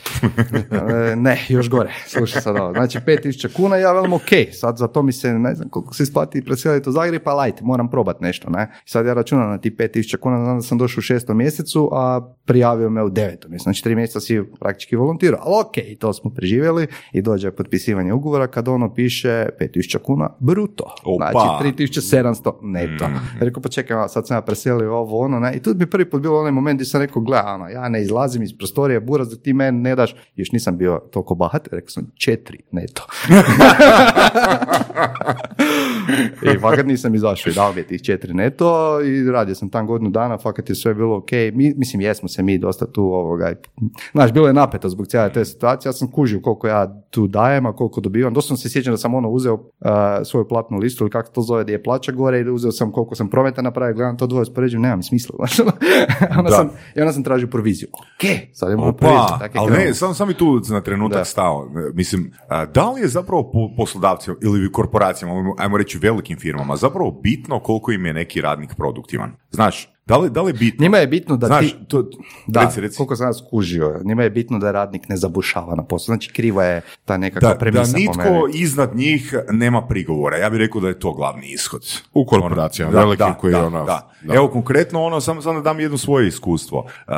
E, 0.86 1.16
ne, 1.16 1.46
još 1.48 1.70
gore, 1.70 1.92
slušaj 2.06 2.42
sad 2.42 2.56
ovo. 2.56 2.72
Znači 2.72 2.98
5000 2.98 3.52
kuna, 3.52 3.76
ja 3.76 3.92
velim 3.92 4.12
ok, 4.12 4.28
sad 4.52 4.76
za 4.76 4.88
to 4.88 5.02
mi 5.02 5.12
se 5.12 5.32
ne 5.32 5.54
znam 5.54 5.68
koliko 5.68 5.94
se 5.94 6.02
isplati 6.02 6.44
preseliti 6.44 6.88
u 6.88 6.92
Zagreb, 6.92 7.22
pa 7.22 7.34
lajte, 7.34 7.64
moram 7.64 7.90
probat 7.90 8.20
nešto, 8.20 8.50
ne. 8.50 8.72
Sad 8.84 9.06
ja 9.06 9.14
računam 9.14 9.50
na 9.50 9.58
ti 9.58 9.70
5000 9.70 10.16
kuna, 10.16 10.44
znam 10.44 10.56
da 10.56 10.62
sam 10.62 10.78
došao 10.78 10.98
u 11.00 11.02
šestom 11.02 11.36
mjesecu, 11.36 11.90
a 11.92 12.34
prijavio 12.44 12.90
me 12.90 13.02
u 13.02 13.08
devetom 13.08 13.50
znači 13.58 13.84
tri 13.84 13.94
mjeseca 13.94 14.20
si 14.20 14.42
praktički 14.60 14.96
volontirao, 14.96 15.40
ali 15.42 15.54
ok, 15.60 15.98
to 16.00 16.12
smo 16.12 16.30
preživjeli 16.30 16.86
i 17.12 17.22
dođe 17.22 17.50
potpisivanje 17.50 18.12
ugovora 18.12 18.46
kad 18.46 18.68
ono 18.68 18.94
piše 18.94 19.46
5000 19.60 19.98
kuna 19.98 20.30
bruto, 20.40 20.94
Opa. 21.04 21.30
znači 21.30 21.74
3700 21.84 22.52
neto. 22.62 23.08
Rekao, 23.40 23.62
pa 23.62 23.68
čekaj, 23.68 24.08
sad 24.08 24.26
sam 24.26 24.36
ja 24.36 24.40
preselio 24.40 24.94
ovo, 24.94 25.20
ono, 25.20 25.40
ne, 25.40 25.56
i 25.56 25.62
tu 25.62 25.74
bi 25.74 25.86
prvi 25.86 26.10
put 26.10 26.22
bilo 26.22 26.40
onaj 26.40 26.52
moment 26.52 26.75
gdje 26.76 26.84
sam 26.84 27.00
rekao, 27.00 27.22
gle, 27.22 27.40
ono, 27.40 27.68
ja 27.68 27.88
ne 27.88 28.02
izlazim 28.02 28.42
iz 28.42 28.58
prostorije, 28.58 29.00
buraz 29.00 29.30
da 29.30 29.36
ti 29.36 29.52
meni 29.52 29.80
ne 29.80 29.94
daš, 29.94 30.16
još 30.36 30.52
nisam 30.52 30.78
bio 30.78 31.00
toliko 31.12 31.34
bahat, 31.34 31.68
rekao 31.72 31.88
sam 31.88 32.10
četiri 32.14 32.58
neto. 32.70 33.06
I 36.54 36.58
fakat 36.58 36.86
nisam 36.86 37.14
izašao 37.14 37.50
i 37.50 37.54
dao 37.54 37.72
mi 37.72 37.80
je 37.80 37.86
tih 37.86 38.02
četiri 38.02 38.34
neto 38.34 38.66
i 39.02 39.24
radio 39.24 39.54
sam 39.54 39.68
tam 39.68 39.86
godinu 39.86 40.10
dana, 40.10 40.38
fakat 40.38 40.68
je 40.68 40.74
sve 40.74 40.94
bilo 40.94 41.16
ok. 41.16 41.32
Mi, 41.52 41.74
mislim, 41.76 42.00
jesmo 42.00 42.28
se 42.28 42.42
mi 42.42 42.58
dosta 42.58 42.86
tu 42.86 43.02
ovoga. 43.04 43.54
Znaš, 44.12 44.32
bilo 44.32 44.46
je 44.46 44.52
napeto 44.52 44.88
zbog 44.88 45.06
cijele 45.06 45.32
te 45.32 45.44
situacije. 45.44 45.88
Ja 45.88 45.92
sam 45.92 46.10
kužio 46.10 46.40
koliko 46.40 46.68
ja 46.68 47.00
tu 47.10 47.26
dajem, 47.26 47.66
a 47.66 47.72
koliko 47.72 48.00
dobivam. 48.00 48.34
Doslovno 48.34 48.56
se 48.56 48.70
sjećam 48.70 48.92
da 48.92 48.98
sam 48.98 49.14
ono 49.14 49.28
uzeo 49.28 49.54
uh, 49.54 49.60
svoju 50.24 50.48
platnu 50.48 50.78
listu 50.78 51.04
ili 51.04 51.10
kako 51.10 51.30
to 51.30 51.40
zove, 51.42 51.62
gdje 51.62 51.72
je 51.72 51.82
plaća 51.82 52.12
gore 52.12 52.40
i 52.40 52.50
uzeo 52.50 52.72
sam 52.72 52.92
koliko 52.92 53.14
sam 53.14 53.28
prometa 53.28 53.62
napravio, 53.62 53.94
gledam 53.94 54.16
to 54.16 54.26
dvoje 54.26 54.42
uspoređujem, 54.42 54.82
nema 54.82 54.96
mi 54.96 55.02
smisla. 55.02 55.36
Ono. 55.38 55.72
onda, 56.38 56.50
Da. 56.50 56.56
sam, 56.56 56.70
I 56.96 57.00
onda 57.00 57.12
sam 57.12 57.22
tražio 57.22 57.48
proviziju. 57.48 57.88
Ok, 57.92 58.22
sad 58.52 58.72
imamo 58.72 58.92
proviziju. 58.92 59.22
Opa, 59.26 59.44
je 59.44 59.50
ali 59.54 59.72
ne, 59.74 59.94
sam, 59.94 60.14
sam 60.14 60.30
i 60.30 60.34
tu 60.34 60.60
na 60.70 60.80
trenutak 60.80 61.18
Da. 61.18 61.24
stao. 61.24 61.68
Mislim, 61.94 62.32
da 62.74 62.90
li 62.90 63.00
je 63.00 63.08
zapravo 63.08 63.42
po- 63.44 63.70
poslodavcima 63.76 64.36
ili 64.42 64.72
korporacijama, 64.72 65.34
ajmo- 65.34 65.54
ajmo 65.58 65.78
velikim 65.98 66.38
firmama, 66.38 66.76
zapravo 66.76 67.10
bitno 67.10 67.58
koliko 67.60 67.92
im 67.92 68.06
je 68.06 68.12
neki 68.12 68.40
radnik 68.40 68.74
produktivan? 68.76 69.32
Znaš, 69.50 69.95
da 70.06 70.16
li, 70.16 70.30
da 70.30 70.42
li 70.42 70.48
je 70.48 70.54
bitno? 70.54 70.82
Njima 70.82 70.98
je 70.98 71.06
bitno 71.06 71.36
da 71.36 71.46
Znaš, 71.46 71.66
ti... 71.68 71.76
to, 71.88 72.10
Da, 72.46 72.60
reci, 72.60 72.80
reci. 72.80 72.96
koliko 72.96 73.16
sam 73.16 73.34
skužio, 73.34 74.00
njima 74.04 74.22
je 74.22 74.30
bitno 74.30 74.58
da 74.58 74.72
radnik 74.72 75.08
ne 75.08 75.16
zabušava 75.16 75.74
na 75.74 75.84
poslu. 75.84 76.04
Znači, 76.06 76.32
kriva 76.32 76.64
je 76.64 76.82
ta 77.04 77.16
nekakva 77.16 77.48
da, 77.48 77.54
da 77.54 77.58
premisa 77.58 77.92
po 77.92 77.98
nitko 77.98 78.22
meni. 78.22 78.52
iznad 78.54 78.96
njih 78.96 79.34
nema 79.50 79.82
prigovora. 79.82 80.36
Ja 80.36 80.50
bih 80.50 80.58
rekao 80.58 80.80
da 80.80 80.88
je 80.88 80.98
to 80.98 81.12
glavni 81.12 81.46
ishod. 81.46 81.82
U 82.14 82.24
korporacijama, 82.26 82.90
Ono, 82.90 83.00
velikim 83.00 83.34
koji 83.34 83.52
da, 83.52 83.66
ono- 83.66 83.78
da. 83.78 84.10
da. 84.22 84.34
Evo 84.34 84.48
konkretno 84.48 85.02
ono, 85.02 85.20
samo 85.20 85.42
sam 85.42 85.54
da 85.54 85.60
dam 85.62 85.80
jedno 85.80 85.98
svoje 85.98 86.28
iskustvo. 86.28 86.78
Uh, 86.78 87.14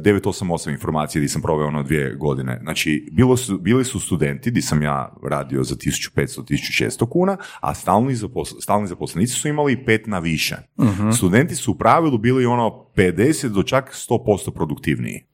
988 0.00 0.70
informacije 0.70 1.20
gdje 1.20 1.28
sam 1.28 1.42
proveo 1.42 1.66
ono 1.66 1.82
dvije 1.82 2.14
godine. 2.14 2.58
Znači, 2.62 3.08
bilo 3.12 3.36
su, 3.36 3.58
bili 3.58 3.84
su 3.84 4.00
studenti 4.00 4.50
gdje 4.50 4.62
sam 4.62 4.82
ja 4.82 5.12
radio 5.24 5.64
za 5.64 5.74
1500-1600 5.76 7.08
kuna, 7.08 7.36
a 7.60 7.74
stalni, 7.74 8.14
zapos, 8.14 8.54
stalni 8.60 8.86
zaposlenici 8.86 9.32
su 9.32 9.48
imali 9.48 9.84
pet 9.84 10.06
na 10.06 10.18
više. 10.18 10.56
Mhm. 10.80 11.10
Studenti 11.10 11.54
su 11.54 11.72
u 11.72 11.78
pravilu 11.78 12.18
bili 12.18 12.31
ono 12.46 12.86
50 12.96 13.48
do 13.48 13.62
čak 13.62 13.94
100% 13.94 14.50
produktivniji. 14.50 15.24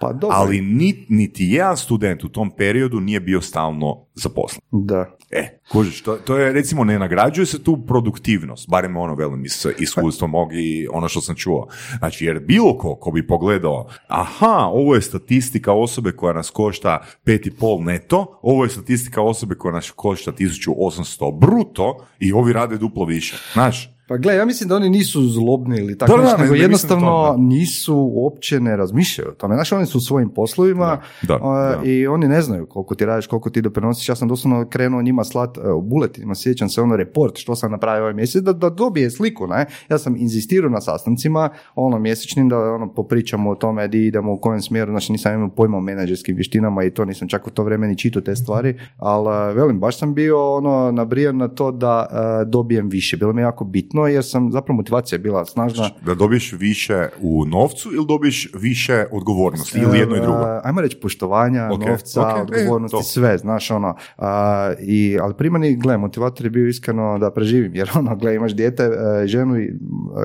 Pa 0.00 0.12
dobro. 0.12 0.36
Ali 0.36 0.60
nit, 0.60 1.08
niti 1.08 1.44
jedan 1.44 1.76
student 1.76 2.24
u 2.24 2.28
tom 2.28 2.50
periodu 2.50 3.00
nije 3.00 3.20
bio 3.20 3.40
stalno 3.40 4.06
zaposlen. 4.14 4.60
Da. 4.70 5.16
E, 5.30 5.58
kužiš, 5.72 6.02
to, 6.02 6.16
to 6.16 6.36
je, 6.36 6.52
recimo, 6.52 6.84
ne 6.84 6.98
nagrađuje 6.98 7.46
se 7.46 7.62
tu 7.62 7.86
produktivnost, 7.86 8.68
barem 8.68 8.96
ono, 8.96 9.14
velim, 9.14 9.44
iz 9.44 9.66
iskustva 9.78 10.26
mog 10.26 10.48
i 10.52 10.88
ono 10.92 11.08
što 11.08 11.20
sam 11.20 11.36
čuo. 11.36 11.66
Znači, 11.98 12.24
jer 12.24 12.40
bilo 12.40 12.78
ko, 12.78 12.94
ko 12.94 13.10
bi 13.10 13.26
pogledao, 13.26 13.88
aha, 14.08 14.68
ovo 14.72 14.94
je 14.94 15.00
statistika 15.00 15.72
osobe 15.72 16.12
koja 16.12 16.32
nas 16.32 16.50
košta 16.50 17.04
5,5 17.24 17.84
neto, 17.84 18.38
ovo 18.42 18.64
je 18.64 18.70
statistika 18.70 19.22
osobe 19.22 19.54
koja 19.54 19.74
nas 19.74 19.90
košta 19.90 20.32
1800 20.32 21.38
bruto 21.38 22.06
i 22.20 22.32
ovi 22.32 22.52
rade 22.52 22.78
duplo 22.78 23.04
više. 23.04 23.36
Znaš, 23.52 23.97
Pa 24.08 24.16
gle, 24.16 24.36
ja 24.36 24.44
mislim 24.44 24.68
da 24.68 24.76
oni 24.76 24.90
nisu 24.90 25.28
zlobni 25.28 25.78
ili 25.78 25.98
tako 25.98 26.12
Da, 26.12 26.16
da, 26.16 26.22
nešto, 26.22 26.36
ne, 26.36 26.42
nego 26.42 26.54
ne 26.54 26.60
jednostavno 26.60 27.06
to, 27.06 27.32
da. 27.32 27.42
nisu 27.42 28.10
uopće 28.12 28.60
ne 28.60 28.76
razmišljaju 28.76 29.28
o 29.30 29.34
tome. 29.34 29.54
Znaš, 29.54 29.72
oni 29.72 29.86
su 29.86 29.98
u 29.98 30.00
svojim 30.00 30.28
poslovima 30.28 31.00
Da, 31.22 31.38
da, 31.38 31.38
a, 31.42 31.76
da. 31.76 31.90
i 31.90 32.06
oni 32.06 32.28
ne 32.28 32.42
znaju 32.42 32.66
koliko 32.66 32.94
ti 32.94 33.06
radiš, 33.06 33.26
koliko 33.26 33.50
ti 33.50 33.62
doprinosiš. 33.62 34.08
Ja 34.08 34.14
sam 34.14 34.28
doslovno 34.28 34.68
krenuo 34.68 35.02
njima 35.02 35.24
slat 35.24 35.58
u 35.58 35.82
buletinima, 35.82 36.34
sjećam 36.34 36.68
se 36.68 36.82
ono 36.82 36.96
report 36.96 37.36
što 37.38 37.56
sam 37.56 37.70
napravio 37.70 38.02
ovaj 38.02 38.14
mjesec, 38.14 38.42
da, 38.42 38.52
da 38.52 38.70
dobije 38.70 39.10
sliku, 39.10 39.46
ne? 39.46 39.66
Ja 39.88 39.98
sam 39.98 40.16
inzistirao 40.16 40.70
na 40.70 40.80
sastancima, 40.80 41.48
ono 41.74 41.98
mjesečnim, 41.98 42.48
da 42.48 42.58
ono 42.58 42.92
popričamo 42.94 43.50
o 43.50 43.54
tome 43.54 43.88
di 43.88 44.06
idemo, 44.06 44.32
u 44.32 44.38
kojem 44.38 44.60
smjeru, 44.60 44.92
znači 44.92 45.12
nisam 45.12 45.34
imao 45.34 45.48
pojma 45.48 45.76
o 45.76 45.80
menadžerskim 45.80 46.36
vještinama 46.36 46.84
i 46.84 46.90
to 46.90 47.04
nisam 47.04 47.28
čak 47.28 47.46
u 47.46 47.50
to 47.50 47.64
vrijeme 47.64 47.88
ni 47.88 47.98
čitao 47.98 48.22
te 48.22 48.36
stvari, 48.36 48.74
ali 48.96 49.50
e, 49.50 49.54
velim, 49.54 49.80
baš 49.80 49.98
sam 49.98 50.14
bio 50.14 50.54
ono 50.54 50.92
nabrijan 50.92 51.36
na 51.36 51.48
to 51.48 51.70
da 51.70 52.06
e, 52.10 52.44
dobijem 52.44 52.88
više. 52.88 53.16
Bilo 53.16 53.32
mi 53.32 53.42
jako 53.42 53.64
bitno 53.64 53.97
jer 54.06 54.24
sam, 54.24 54.52
zapravo 54.52 54.76
motivacija 54.76 55.16
je 55.16 55.20
bila 55.20 55.44
snažna. 55.44 55.90
Da 56.06 56.14
dobiješ 56.14 56.52
više 56.52 57.08
u 57.20 57.44
novcu 57.44 57.88
ili 57.94 58.06
dobiješ 58.06 58.50
više 58.54 59.04
odgovornosti 59.12 59.78
ili 59.78 59.98
jedno 59.98 60.16
i 60.16 60.20
drugo? 60.20 60.38
E, 60.38 60.60
Ajmo 60.64 60.80
reći 60.80 60.96
poštovanja, 60.96 61.68
Ok, 61.72 61.80
novca, 61.86 62.20
ok, 62.20 62.38
e, 62.38 62.42
odgovornosti, 62.42 62.96
to. 62.96 63.02
sve, 63.02 63.38
znaš 63.38 63.70
ono. 63.70 63.94
a, 64.18 64.72
i, 64.80 65.18
ali 65.22 65.34
primarni, 65.34 65.76
gle, 65.76 65.96
motivator 65.96 66.46
je 66.46 66.50
bio 66.50 66.68
iskreno 66.68 67.18
da 67.18 67.30
preživim, 67.30 67.74
jer 67.74 67.90
ono, 67.98 68.16
gle, 68.16 68.34
imaš 68.34 68.52
dijete, 68.54 68.82
e, 68.82 69.26
ženu 69.26 69.56
e, 69.56 69.68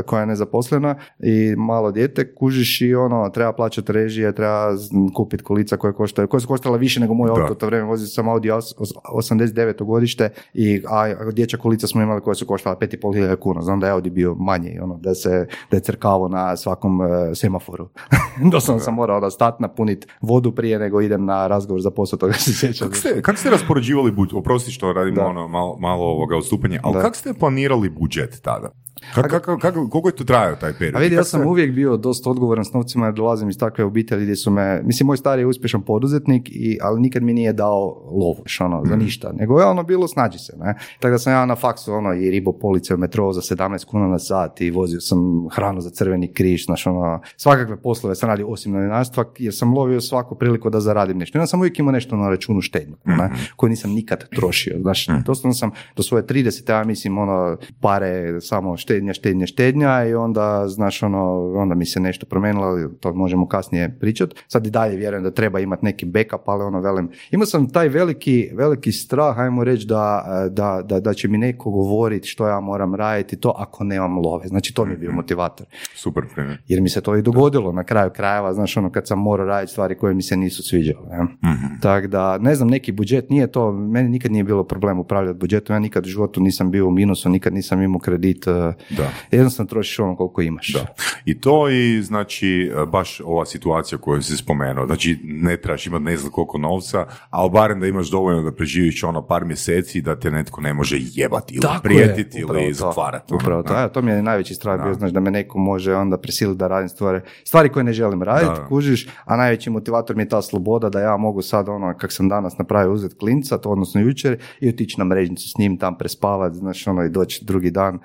koja 0.06 0.20
je 0.20 0.26
nezaposlena 0.28 0.96
i 1.20 1.56
malo 1.58 1.92
dijete, 1.92 2.36
kužiš 2.36 2.82
i 2.82 2.96
ono, 2.96 3.30
treba 3.30 3.54
plaćati 3.54 3.92
režije, 3.92 4.36
treba 4.36 4.70
kupiti 5.16 5.44
kolica 5.44 5.78
koje 5.78 5.94
koštaju, 5.94 6.28
koje 6.28 6.42
su 6.42 6.48
koštala 6.48 6.78
više 6.78 7.00
nego 7.00 7.14
moj 7.14 7.30
auto, 7.30 7.56
to 7.56 7.66
vrijeme 7.66 7.88
vozio 7.88 8.08
sam 8.08 8.30
Audi 8.30 8.50
os- 8.52 8.74
os- 8.78 8.94
89. 9.14 9.84
godište 9.84 10.30
i 10.54 10.82
a, 10.90 11.32
dječja 11.32 11.60
kolica 11.60 11.88
smo 11.88 12.02
imali 12.02 12.22
koje 12.22 12.36
su 12.36 12.46
koštala 12.46 12.76
5,5 12.76 13.14
hiljada 13.16 13.36
kuna, 13.36 13.62
znam 13.64 13.80
da 13.80 13.88
je 13.88 13.94
Audi 13.94 14.10
bio 14.10 14.36
manji, 14.36 14.80
ono, 14.80 14.98
da 14.98 15.16
se 15.16 15.48
da 15.72 15.78
je 15.78 15.82
crkavo 15.82 16.28
na 16.28 16.58
svakom 16.58 17.02
e, 17.02 17.36
semaforu. 17.36 17.90
Doslovno 18.52 18.84
sam 18.84 18.94
morao 18.94 19.20
da 19.20 19.30
stat 19.30 19.60
napuniti 19.60 20.08
vodu 20.22 20.52
prije 20.52 20.80
nego 20.80 21.02
idem 21.02 21.26
na 21.26 21.48
razgovor 21.48 21.82
za 21.82 21.92
posao, 21.92 22.20
toga 22.20 22.34
se 22.44 22.54
sjećam. 22.54 22.88
Kako 22.88 22.98
ste, 23.00 23.22
kako 23.22 23.38
ste 23.38 23.50
raspoređivali 23.50 24.12
budžet? 24.12 24.34
Oprosti 24.34 24.72
što 24.72 24.94
radimo 24.94 25.16
Da. 25.16 25.26
ono 25.26 25.48
malo, 25.48 25.78
malo 25.80 26.06
ovoga 26.06 26.38
odstupanja, 26.38 26.80
ali 26.84 27.02
kako 27.02 27.16
ste 27.16 27.34
planirali 27.34 27.90
budžet 27.90 28.42
tada? 28.42 28.70
Kako, 29.14 29.30
kako, 29.30 29.58
kako, 29.58 29.90
koliko 29.90 30.10
je 30.10 30.16
to 30.16 30.24
trajao 30.24 30.56
taj 30.56 30.74
period? 30.74 30.96
A 30.96 31.00
vidi, 31.00 31.16
ja 31.16 31.24
sam 31.24 31.40
ste- 31.40 31.48
uvijek 31.48 31.72
bio 31.72 31.98
dosta 31.98 32.30
odgovoran 32.30 32.66
s 32.66 32.74
novcima 32.74 33.06
jer 33.06 33.14
dolazim 33.14 33.50
iz 33.50 33.58
takve 33.58 33.84
obitelji 33.84 34.24
gdje 34.24 34.36
su 34.36 34.52
me, 34.52 34.82
mislim, 34.84 35.08
moj 35.08 35.18
stari 35.18 35.42
je 35.42 35.46
uspješan 35.46 35.82
poduzetnik, 35.82 36.50
i, 36.50 36.78
ali 36.82 37.02
nikad 37.02 37.24
mi 37.24 37.34
nije 37.34 37.54
dao 37.54 37.80
lovu, 38.12 38.38
još 38.40 38.62
ono, 38.62 38.80
Mhm. 38.80 38.90
za 38.90 38.96
ništa. 38.96 39.32
Nego 39.32 39.60
je 39.60 39.66
ono 39.66 39.84
bilo, 39.84 40.08
snađi 40.08 40.40
se, 40.40 40.54
ne. 40.58 40.74
Tako 41.00 41.12
da 41.12 41.18
sam 41.18 41.34
ja 41.34 41.46
na 41.46 41.56
faksu, 41.56 41.94
ono, 41.94 42.14
i 42.14 42.32
ribo 42.32 42.52
police 42.54 42.94
u 42.94 42.98
metro 42.98 43.34
za 43.34 43.42
17 43.42 43.86
kuna 43.86 44.08
na 44.08 44.20
sat 44.20 44.62
i 44.62 44.72
vozio 44.72 45.02
sam 45.02 45.20
hranu 45.50 45.82
za 45.82 45.90
crveni 45.90 46.34
križ, 46.34 46.66
znaš, 46.66 46.88
ono, 46.88 47.22
svakakve 47.36 47.78
poslove 47.78 48.16
sam 48.16 48.30
radio 48.30 48.48
osim 48.48 48.74
novinarstva, 48.74 49.26
jer 49.38 49.56
sam 49.56 49.74
lovio 49.74 50.02
svaku 50.02 50.36
priliku 50.36 50.70
da 50.70 50.80
zaradim 50.80 51.18
nešto. 51.18 51.38
Onda 51.38 51.48
sam 51.48 51.60
uvijek 51.60 51.80
imao 51.80 51.92
nešto 51.92 52.16
na 52.16 52.30
računu 52.30 52.62
štednju, 52.62 52.96
ne, 53.06 53.16
Mhm. 53.26 53.34
koju 53.56 53.70
nisam 53.70 53.92
nikad 53.92 54.30
trošio, 54.30 54.76
znaš, 54.82 55.08
doslovno 55.26 55.54
sam 55.54 55.72
do 55.96 56.04
svoje 56.04 56.24
30, 56.24 56.70
ja 56.70 56.84
mislim, 56.84 57.18
ono, 57.18 57.58
pare, 57.82 58.42
samo 58.42 58.78
štednja, 58.94 59.14
štednja, 59.14 59.46
štednja 59.46 60.06
i 60.06 60.14
onda, 60.14 60.68
znaš, 60.68 61.04
ono, 61.04 61.54
onda 61.56 61.76
mi 61.76 61.86
se 61.86 62.00
nešto 62.00 62.26
promijenilo, 62.26 62.66
ali 62.66 62.98
to 63.00 63.14
možemo 63.14 63.48
kasnije 63.48 63.98
pričat. 64.00 64.30
Sad 64.48 64.68
i 64.68 64.70
dalje 64.70 64.96
vjerujem 64.96 65.24
da 65.24 65.32
treba 65.32 65.60
imati 65.60 65.86
neki 65.86 66.06
backup, 66.06 66.50
ali 66.50 66.64
ono, 66.64 66.82
velim, 66.82 67.10
imao 67.32 67.46
sam 67.46 67.70
taj 67.70 67.90
veliki, 67.90 68.50
veliki 68.54 68.92
strah, 68.92 69.40
ajmo 69.40 69.64
reći, 69.64 69.88
da, 69.88 70.26
da, 70.52 70.82
da, 70.86 71.00
da 71.00 71.14
će 71.14 71.28
mi 71.28 71.38
neko 71.38 71.72
govoriti 71.72 72.28
što 72.28 72.48
ja 72.48 72.60
moram 72.60 72.96
raditi, 72.96 73.36
to 73.36 73.54
ako 73.58 73.84
nemam 73.84 74.18
love. 74.18 74.48
Znači, 74.48 74.74
to 74.74 74.86
mi 74.86 74.92
je 74.92 74.98
bio 74.98 75.12
motivator. 75.12 75.68
Super 75.96 76.24
primjer. 76.34 76.62
Jer 76.68 76.82
mi 76.82 76.90
se 76.90 77.02
to 77.02 77.16
i 77.16 77.22
dogodilo 77.22 77.72
na 77.72 77.84
kraju 77.84 78.10
krajeva, 78.16 78.54
znaš, 78.54 78.78
ono, 78.78 78.92
kad 78.92 79.08
sam 79.08 79.20
morao 79.20 79.48
raditi 79.48 79.72
stvari 79.72 79.98
koje 79.98 80.14
mi 80.14 80.22
se 80.22 80.38
nisu 80.38 80.64
sviđale. 80.64 81.08
ne. 81.10 81.24
Mhm. 81.24 81.80
Tako 81.82 82.08
da, 82.08 82.38
ne 82.38 82.56
znam, 82.56 82.68
neki 82.68 82.92
budžet 82.92 83.30
nije 83.30 83.52
to, 83.52 83.72
meni 83.72 84.10
nikad 84.10 84.32
nije 84.32 84.44
bilo 84.44 84.64
problem 84.64 85.00
upravljati 85.00 85.40
budžetom, 85.40 85.76
ja 85.76 85.80
nikad 85.80 86.06
u 86.06 86.10
životu 86.10 86.42
nisam 86.42 86.72
bio 86.72 86.88
u 86.88 86.92
minusu, 86.92 87.30
nikad 87.30 87.54
nisam 87.54 87.82
imao 87.82 88.00
kredit, 88.00 88.48
eh, 88.48 88.74
Da. 88.90 89.10
jednostavno 89.32 89.70
trošiš 89.70 90.00
ono 90.00 90.16
koliko 90.16 90.42
imaš. 90.42 90.74
Da. 90.74 90.86
I 91.26 91.42
to 91.42 91.70
i 91.70 92.02
znači 92.02 92.72
baš 92.88 93.22
ova 93.26 93.46
situacija 93.46 93.98
koju 93.98 94.22
si 94.22 94.38
spomenuo. 94.38 94.86
Znači 94.86 95.20
ne 95.24 95.58
trebaš 95.58 95.88
imati 95.88 96.04
ne 96.04 96.18
znam 96.18 96.32
koliko 96.32 96.58
novca, 96.58 97.06
ali 97.30 97.50
barem 97.50 97.80
da 97.80 97.88
imaš 97.88 98.10
dovoljno 98.10 98.42
da 98.42 98.52
preživiš 98.52 99.04
ono 99.04 99.28
par 99.28 99.46
mjeseci 99.46 100.02
da 100.02 100.20
te 100.20 100.32
netko 100.32 100.62
ne 100.62 100.74
može 100.74 100.98
jebati 101.00 101.54
ili 101.54 101.62
Tako 101.62 101.76
je, 101.76 101.82
prijetiti 101.82 102.44
upravo 102.44 102.64
ili 102.64 102.74
to, 102.74 102.86
zatvarati. 102.86 103.34
Upravo 103.34 103.60
ono, 103.60 103.68
to, 103.68 103.74
ja, 103.74 103.88
to 103.90 104.02
mi 104.02 104.12
je 104.12 104.22
najveći 104.22 104.54
strah 104.54 104.84
bio, 104.84 104.94
znaš, 104.94 105.12
da 105.12 105.20
me 105.20 105.32
neko 105.32 105.58
može 105.58 105.96
onda 105.96 106.18
prisiliti 106.18 106.58
da 106.58 106.68
radim 106.68 106.90
stvari, 106.90 107.22
stvari 107.44 107.70
koje 107.70 107.84
ne 107.84 107.94
želim 107.94 108.24
raditi, 108.24 108.62
kužiš, 108.70 109.08
a 109.26 109.38
najveći 109.38 109.70
motivator 109.70 110.16
mi 110.16 110.24
je 110.24 110.30
ta 110.30 110.42
sloboda 110.42 110.90
da 110.90 111.00
ja 111.00 111.18
mogu 111.18 111.42
sad 111.42 111.70
ono, 111.70 111.98
kak 111.98 112.12
sam 112.12 112.30
danas 112.30 112.58
napravio, 112.58 112.94
uzeti 112.94 113.16
klinca, 113.16 113.58
to 113.58 113.70
odnosno 113.70 114.02
jučer, 114.02 114.38
i 114.60 114.70
otići 114.70 114.96
na 114.98 115.06
mrežnicu 115.06 115.50
s 115.50 115.58
njim 115.58 115.78
tam 115.78 115.98
prespavati, 115.98 116.58
znaš, 116.58 116.88
ono, 116.88 117.04
i 117.04 117.10
doći 117.10 117.46
drugi 117.46 117.72
dan 117.72 118.00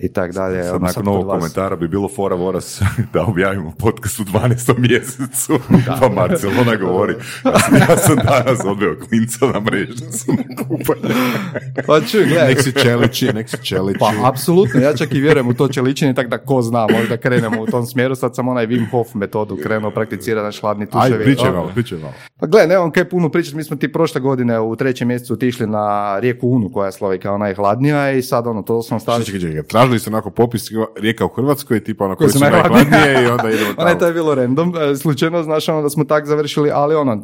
i 0.00 0.12
tak 0.24 0.34
dalje. 0.34 0.64
Sad 0.64 0.74
ono, 0.74 0.86
nakon 0.86 1.26
vas. 1.26 1.38
komentara 1.38 1.76
bi 1.76 1.88
bilo 1.88 2.08
fora 2.08 2.36
voras 2.36 2.82
da 3.12 3.24
objavimo 3.24 3.72
podcast 3.78 4.20
u 4.20 4.24
12. 4.24 4.78
mjesecu. 4.78 5.58
Pa 6.00 6.08
Marcelona 6.08 6.76
govori, 6.76 7.14
ja 7.44 7.58
sam, 7.58 7.76
ja 7.76 7.96
sam 7.96 8.16
danas 8.16 8.60
odveo 8.64 8.96
klinca 9.08 9.46
na 9.46 9.60
mrežnicu 9.60 10.32
na 10.32 10.56
kupanje. 10.56 11.14
Pa 11.86 12.00
čuj, 12.00 12.26
gledaj, 12.26 12.48
Nek 12.48 12.62
si 12.62 12.72
čeliči, 12.72 13.32
nek 13.32 13.48
si 13.48 13.56
čeliči. 13.62 13.98
Pa, 13.98 14.12
apsolutno, 14.28 14.80
ja 14.80 14.96
čak 14.96 15.14
i 15.14 15.20
vjerujem 15.20 15.48
u 15.48 15.54
to 15.54 15.68
čeličenje, 15.68 16.14
tako 16.14 16.28
da 16.28 16.38
ko 16.38 16.62
zna, 16.62 16.86
možda 16.98 17.16
krenemo 17.16 17.62
u 17.62 17.66
tom 17.66 17.86
smjeru, 17.86 18.14
sad 18.14 18.34
sam 18.34 18.48
onaj 18.48 18.66
Wim 18.66 18.90
Hof 18.90 19.14
metodu 19.14 19.56
krenuo 19.62 19.90
prakticirati 19.90 20.44
na 20.44 20.52
šladni 20.52 20.86
tuševi. 20.86 21.12
Ajde, 21.12 21.24
pričaj 21.24 21.48
Ono, 21.48 21.58
malo, 21.58 21.70
pričaj 21.74 21.98
malo. 21.98 22.12
Pa 22.40 22.46
gle, 22.46 22.66
nemam 22.66 22.90
kaj 22.90 23.08
puno 23.08 23.28
pričati, 23.28 23.56
mi 23.56 23.64
smo 23.64 23.76
ti 23.76 23.92
prošle 23.92 24.20
godine 24.20 24.60
u 24.60 24.76
trećem 24.76 25.08
mjesecu 25.08 25.32
otišli 25.32 25.66
na 25.66 26.18
rijeku 26.18 26.48
Unu 26.48 26.70
koja 26.72 26.86
je 26.86 26.92
slovi 26.92 27.18
kao 27.18 27.38
najhladnija 27.38 28.12
i 28.12 28.22
sad 28.22 28.46
ono, 28.46 28.62
to 28.62 28.82
smo 28.82 29.00
stavili... 29.00 29.24
Čekaj, 29.26 29.40
čekaj, 29.40 29.62
tražili 29.62 29.98
ste 29.98 30.10
onako 30.14 30.30
popis 30.30 30.68
rijeka 31.00 31.24
u 31.24 31.28
Hrvatskoj, 31.28 31.84
tipa 31.84 32.04
ono 32.04 32.16
koji 32.16 32.30
su 32.30 32.38
najhladnije. 32.38 33.24
i 33.24 33.26
onda 33.26 33.50
idemo 33.50 33.74
tamo. 33.78 33.94
to 33.94 34.06
je 34.06 34.12
bilo 34.12 34.34
random, 34.34 34.72
e, 34.92 34.96
slučajno, 34.96 35.42
znaš, 35.42 35.68
ono 35.68 35.82
da 35.82 35.90
smo 35.90 36.04
tak 36.04 36.26
završili, 36.26 36.70
ali 36.72 36.94
ono, 36.94 37.22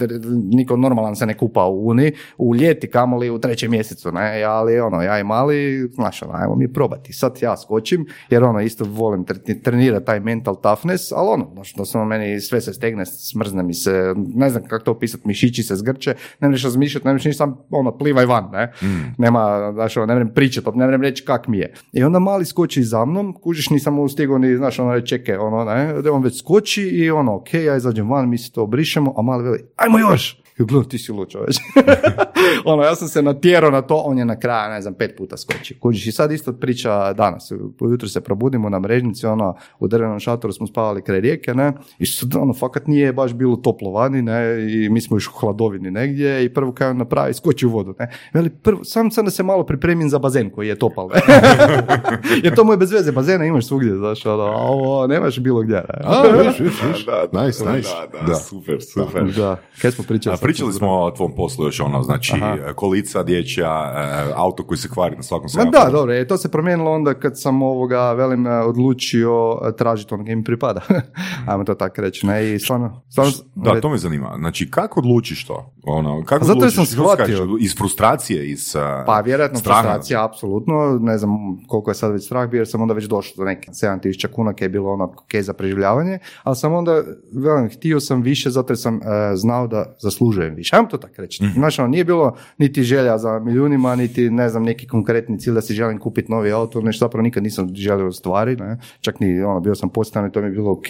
niko 0.52 0.76
normalan 0.76 1.16
se 1.16 1.26
ne 1.26 1.36
kupa 1.36 1.64
u 1.64 1.86
Uni, 1.88 2.12
u 2.38 2.56
ljeti 2.56 2.90
kamoli 2.90 3.30
u 3.30 3.38
trećem 3.38 3.70
mjesecu, 3.70 4.12
ne, 4.12 4.42
ali 4.42 4.80
ono, 4.80 5.02
ja 5.02 5.18
i 5.18 5.24
mali, 5.24 5.88
znaš, 5.94 6.22
ono, 6.22 6.32
ajmo 6.34 6.54
mi 6.56 6.72
probati. 6.72 7.12
Sad 7.12 7.38
ja 7.42 7.56
skočim, 7.56 8.06
jer 8.30 8.44
ono, 8.44 8.60
isto 8.60 8.84
volim 8.84 9.24
tre- 9.24 9.62
trenirati 9.62 10.06
taj 10.06 10.20
mental 10.20 10.56
toughness, 10.62 11.12
ali 11.12 11.28
ono, 11.28 11.50
znaš, 11.54 11.74
doslovno 11.74 12.08
meni 12.08 12.40
sve 12.40 12.60
se 12.60 12.72
stegne, 12.72 13.06
smrzne 13.06 13.62
mi 13.62 13.74
se, 13.74 14.14
ne 14.16 14.50
znam 14.50 14.62
kako 14.68 14.84
to 14.84 14.90
opisati, 14.90 15.28
mišići 15.28 15.62
se 15.62 15.76
zgrče, 15.76 16.14
ne 16.40 16.48
možeš 16.48 16.64
razmišljati, 16.64 17.06
ne 17.06 17.12
možeš 17.12 17.24
ništa, 17.24 17.56
ono, 17.70 17.98
plivaj 17.98 18.26
van, 18.26 18.48
ne, 18.52 18.72
nema, 19.18 19.70
znaš, 19.74 19.96
ono, 19.96 20.06
ne 20.06 20.14
vrem 20.14 20.30
pričati, 20.34 20.68
ne 20.74 20.86
vrem 20.86 21.02
reći 21.02 21.24
kak 21.24 21.48
mi 21.48 21.58
je. 21.58 21.72
I 21.92 22.02
onda 22.02 22.18
mali 22.18 22.44
skoči 22.44 22.69
za 22.78 23.04
mnom, 23.04 23.32
kužiš, 23.32 23.70
nisam 23.70 23.94
mu 23.94 24.08
stigao 24.08 24.38
ni, 24.38 24.56
znaš, 24.56 24.78
ono, 24.78 25.00
čekaj, 25.00 25.36
ono, 25.36 25.64
ne, 25.64 26.10
on 26.10 26.22
već 26.22 26.38
skoči 26.38 26.82
i 26.82 27.10
ono, 27.10 27.34
ok, 27.34 27.54
ja 27.54 27.76
izađem 27.76 28.10
van, 28.10 28.28
mi 28.28 28.38
se 28.38 28.52
to 28.52 28.62
obrišemo, 28.62 29.14
a 29.16 29.22
mali 29.22 29.44
veli, 29.44 29.58
ajmo 29.76 29.98
još! 29.98 30.42
I 30.58 30.64
gledam, 30.64 30.88
ti 30.88 30.98
si 30.98 31.12
lud 31.12 31.28
čoveč. 31.28 31.56
ono, 32.72 32.82
ja 32.82 32.94
sam 32.94 33.08
se 33.08 33.22
natjerao 33.22 33.70
na 33.70 33.82
to, 33.82 33.96
on 33.96 34.18
je 34.18 34.24
na 34.24 34.38
kraju, 34.38 34.70
ne 34.70 34.80
znam, 34.82 34.94
pet 34.94 35.16
puta 35.16 35.36
skočio. 35.36 35.76
Kužiš, 35.80 36.06
i 36.06 36.12
sad 36.12 36.32
isto 36.32 36.52
priča 36.52 37.12
danas. 37.12 37.52
Ujutro 37.80 38.08
se 38.08 38.20
probudimo 38.20 38.68
na 38.68 38.78
mrežnici, 38.78 39.26
ono, 39.26 39.54
u 39.78 39.88
drvenom 39.88 40.20
šatoru 40.20 40.52
smo 40.52 40.66
spavali 40.66 41.02
kraj 41.02 41.20
rijeke, 41.20 41.54
ne, 41.54 41.72
i 41.98 42.06
sad, 42.06 42.36
ono, 42.36 42.54
fakat 42.54 42.86
nije 42.86 43.12
baš 43.12 43.34
bilo 43.34 43.56
toplo 43.56 43.90
vani, 43.90 44.22
ne, 44.22 44.66
i 44.72 44.88
mi 44.88 45.00
smo 45.00 45.16
još 45.16 45.28
u 45.28 45.32
hladovini 45.32 45.90
negdje, 45.90 46.44
i 46.44 46.54
prvo 46.54 46.72
kaj 46.72 46.88
on 46.88 46.96
napravi, 46.96 47.34
skoči 47.34 47.66
u 47.66 47.70
vodu, 47.70 47.94
ne. 47.98 48.10
Veli, 48.34 48.50
prvo, 48.50 48.84
sam 48.84 49.10
sam 49.10 49.24
da 49.24 49.30
se 49.30 49.42
malo 49.42 49.66
pripremim 49.66 50.08
za 50.08 50.18
bazen 50.18 50.50
koji 50.50 50.68
je 50.68 50.78
topal, 50.78 51.08
ne. 51.08 51.20
Jer 52.44 52.54
to 52.54 52.64
mu 52.64 52.72
je 52.72 52.76
bez 52.76 52.92
veze, 52.92 53.12
bazena 53.12 53.44
imaš 53.44 53.66
svugdje, 53.66 53.94
znaš, 53.96 54.26
ono, 54.26 54.42
a 54.42 54.56
ovo 54.56 55.06
nemaš 55.06 55.38
bilo 55.38 55.60
gdje, 55.60 55.74
ne. 55.74 56.00
A, 56.04 56.22
viš, 56.22 56.58
viš, 56.60 56.82
viš. 56.82 57.06
Nice, 57.32 57.64
nice. 57.72 57.90
Da, 58.12 58.26
da, 58.26 58.34
super, 58.34 58.78
super. 58.94 59.32
Da, 59.36 59.56
kaj 59.82 59.90
smo 59.90 60.04
pričali? 60.08 60.34
A 60.34 60.38
pričali 60.42 60.72
smo 60.72 60.90
o 60.90 61.10
tvom 61.10 61.34
poslu 61.36 61.64
još 61.64 61.80
ono, 61.80 62.02
znači 62.02 62.29
Aha. 62.34 62.72
kolica 62.74 63.22
dječja, 63.22 63.92
e, 63.94 64.32
auto 64.36 64.66
koji 64.66 64.78
se 64.78 64.88
kvari 64.88 65.16
na 65.16 65.22
svakom 65.22 65.48
semaforu. 65.48 65.84
da, 65.84 65.90
dobro, 65.90 66.14
e, 66.14 66.26
to 66.26 66.36
se 66.36 66.50
promijenilo 66.50 66.90
onda 66.90 67.14
kad 67.14 67.40
sam 67.40 67.62
ovoga, 67.62 68.12
velim, 68.12 68.46
e, 68.46 68.50
odlučio 68.50 69.58
e, 69.68 69.76
tražiti 69.76 70.14
ono 70.14 70.22
gdje 70.22 70.36
mi 70.36 70.44
pripada. 70.44 70.80
Ajmo 71.48 71.64
to 71.64 71.74
tako 71.74 72.00
reći, 72.02 72.26
ne, 72.26 72.54
i 72.54 72.58
stvarno, 72.58 73.02
stvarno 73.08 73.32
Da, 73.54 73.80
to 73.80 73.88
me 73.88 73.98
zanima. 73.98 74.34
Znači, 74.38 74.70
kako 74.70 75.00
odlučiš 75.00 75.46
to? 75.46 75.72
Ono, 75.82 76.24
kako 76.24 76.44
zato 76.44 76.58
jer 76.58 76.68
odlučiš? 76.68 76.76
sam 76.76 76.86
shvatio. 76.86 77.56
Iz 77.60 77.76
frustracije, 77.76 78.50
iz 78.50 78.74
uh, 78.74 78.82
Pa 79.06 79.20
vjerojatno 79.20 79.58
straha? 79.58 79.80
frustracija, 79.82 80.24
apsolutno, 80.24 80.98
ne 81.00 81.18
znam 81.18 81.30
koliko 81.68 81.90
je 81.90 81.94
sad 81.94 82.12
već 82.12 82.24
strah 82.24 82.50
bio, 82.50 82.58
jer 82.58 82.68
sam 82.68 82.82
onda 82.82 82.94
već 82.94 83.04
došao 83.04 83.34
do 83.36 83.44
neke 83.44 83.70
7000 83.70 84.26
kuna, 84.32 84.52
je 84.60 84.68
bilo 84.68 84.92
ono 84.92 85.04
ok 85.04 85.42
za 85.42 85.52
preživljavanje, 85.52 86.18
ali 86.42 86.56
sam 86.56 86.74
onda, 86.74 87.02
velim, 87.32 87.70
htio 87.70 88.00
sam 88.00 88.22
više 88.22 88.50
zato 88.50 88.72
jer 88.72 88.78
sam 88.78 88.96
e, 88.96 89.36
znao 89.36 89.66
da 89.66 89.96
zaslužujem 90.00 90.54
više. 90.54 90.76
Ajmo 90.76 90.88
to 90.88 90.96
tako 90.96 91.14
reći. 91.18 91.44
Znaš, 91.54 91.78
ono, 91.78 91.88
nije 91.88 92.04
bilo 92.04 92.19
bilo 92.20 92.36
niti 92.58 92.82
želja 92.82 93.18
za 93.18 93.38
milijunima, 93.38 93.96
niti 93.96 94.30
ne 94.30 94.48
znam, 94.48 94.62
neki 94.62 94.86
konkretni 94.86 95.38
cilj 95.38 95.54
da 95.54 95.60
si 95.60 95.74
želim 95.74 95.98
kupiti 95.98 96.32
novi 96.32 96.52
auto, 96.52 96.80
nešto 96.80 97.04
zapravo 97.04 97.22
nikad 97.22 97.42
nisam 97.42 97.74
želio 97.74 98.12
stvari, 98.12 98.56
ne? 98.56 98.78
čak 99.00 99.20
ni 99.20 99.42
ono, 99.42 99.60
bio 99.60 99.74
sam 99.74 99.88
postajan 99.88 100.28
i 100.28 100.32
to 100.32 100.40
mi 100.40 100.46
je 100.46 100.50
bilo 100.50 100.72
ok, 100.72 100.88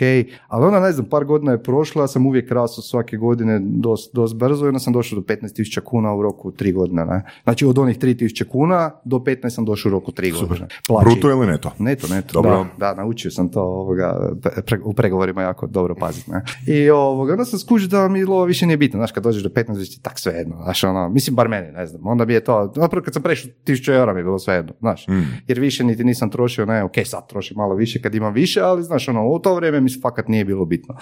ali 0.49 0.67
onda 0.67 0.81
ne 0.81 0.93
znam, 0.93 1.07
par 1.07 1.25
godina 1.25 1.53
je 1.53 1.63
prošlo, 1.63 2.03
ja 2.03 2.09
sam 2.09 2.27
uvijek 2.27 2.51
rastao 2.51 2.83
svake 2.83 3.17
godine 3.17 3.61
dosta 3.63 4.11
dos 4.15 4.35
brzo 4.35 4.65
i 4.65 4.69
onda 4.69 4.79
sam 4.79 4.93
došao 4.93 5.21
do 5.21 5.25
15.000 5.35 5.81
kuna 5.81 6.15
u 6.15 6.23
roku 6.23 6.51
tri 6.51 6.73
godine. 6.73 7.05
Ne? 7.05 7.23
Znači 7.45 7.67
od 7.67 7.79
onih 7.79 7.99
3.000 7.99 8.49
kuna 8.49 8.91
do 9.05 9.17
15 9.17 9.51
sam 9.51 9.65
došao 9.65 9.91
u 9.91 9.93
roku 9.93 10.13
tri 10.13 10.31
godine. 10.31 10.69
Plaći. 10.89 11.05
Bruto 11.05 11.31
ili 11.31 11.47
neto? 11.47 11.73
Neto, 11.79 12.07
neto, 12.09 12.33
Dobro. 12.33 12.51
da, 12.51 12.67
da, 12.79 12.95
naučio 12.95 13.31
sam 13.31 13.49
to 13.49 13.63
ovoga, 13.63 14.33
pre- 14.43 14.81
u 14.85 14.93
pregovorima 14.93 15.43
jako 15.43 15.67
dobro 15.67 15.95
paziti. 15.95 16.31
I 16.67 16.91
ovoga, 16.91 17.33
onda 17.33 17.45
sam 17.45 17.59
skužio 17.59 17.89
da 17.89 18.09
mi 18.09 18.25
lova 18.25 18.45
više 18.45 18.67
nije 18.67 18.77
bitno, 18.77 18.99
znaš, 18.99 19.13
kad 19.13 19.23
dođeš 19.23 19.43
do 19.43 19.49
15, 19.49 19.79
već 19.79 19.97
ti 19.97 20.03
tak 20.03 20.19
svejedno, 20.19 20.57
znaš, 20.65 20.85
ono, 20.85 21.09
mislim, 21.21 21.37
bar 21.37 21.49
meni, 21.49 21.73
ne 21.73 21.87
znam, 21.87 22.07
onda 22.07 22.25
bi 22.25 22.35
je 22.35 22.45
to, 22.45 22.73
napravo 22.77 23.05
kad 23.05 23.15
sam 23.15 23.23
prešao 23.23 23.51
1000 23.67 23.93
eura 23.93 24.13
mi 24.13 24.21
je 24.21 24.25
bilo 24.25 24.39
svejedno, 24.39 24.73
znaš, 24.81 25.07
jer 25.47 25.61
više 25.61 25.85
niti 25.85 26.05
nisam 26.05 26.31
trošio, 26.31 26.67
ne, 26.67 26.85
ok, 26.85 26.95
sad 27.05 27.29
trošim 27.29 27.57
malo 27.57 27.75
više 27.75 28.03
kad 28.03 28.15
imam 28.15 28.33
više, 28.33 28.61
ali, 28.61 28.83
znaš, 28.83 29.09
ono, 29.09 29.29
u 29.29 29.39
to 29.39 29.55
vrijeme 29.55 29.81
mi 29.81 29.91
se 29.91 30.01
fakat 30.01 30.29
nije 30.29 30.45
bilo 30.45 30.65
bitno. 30.65 30.97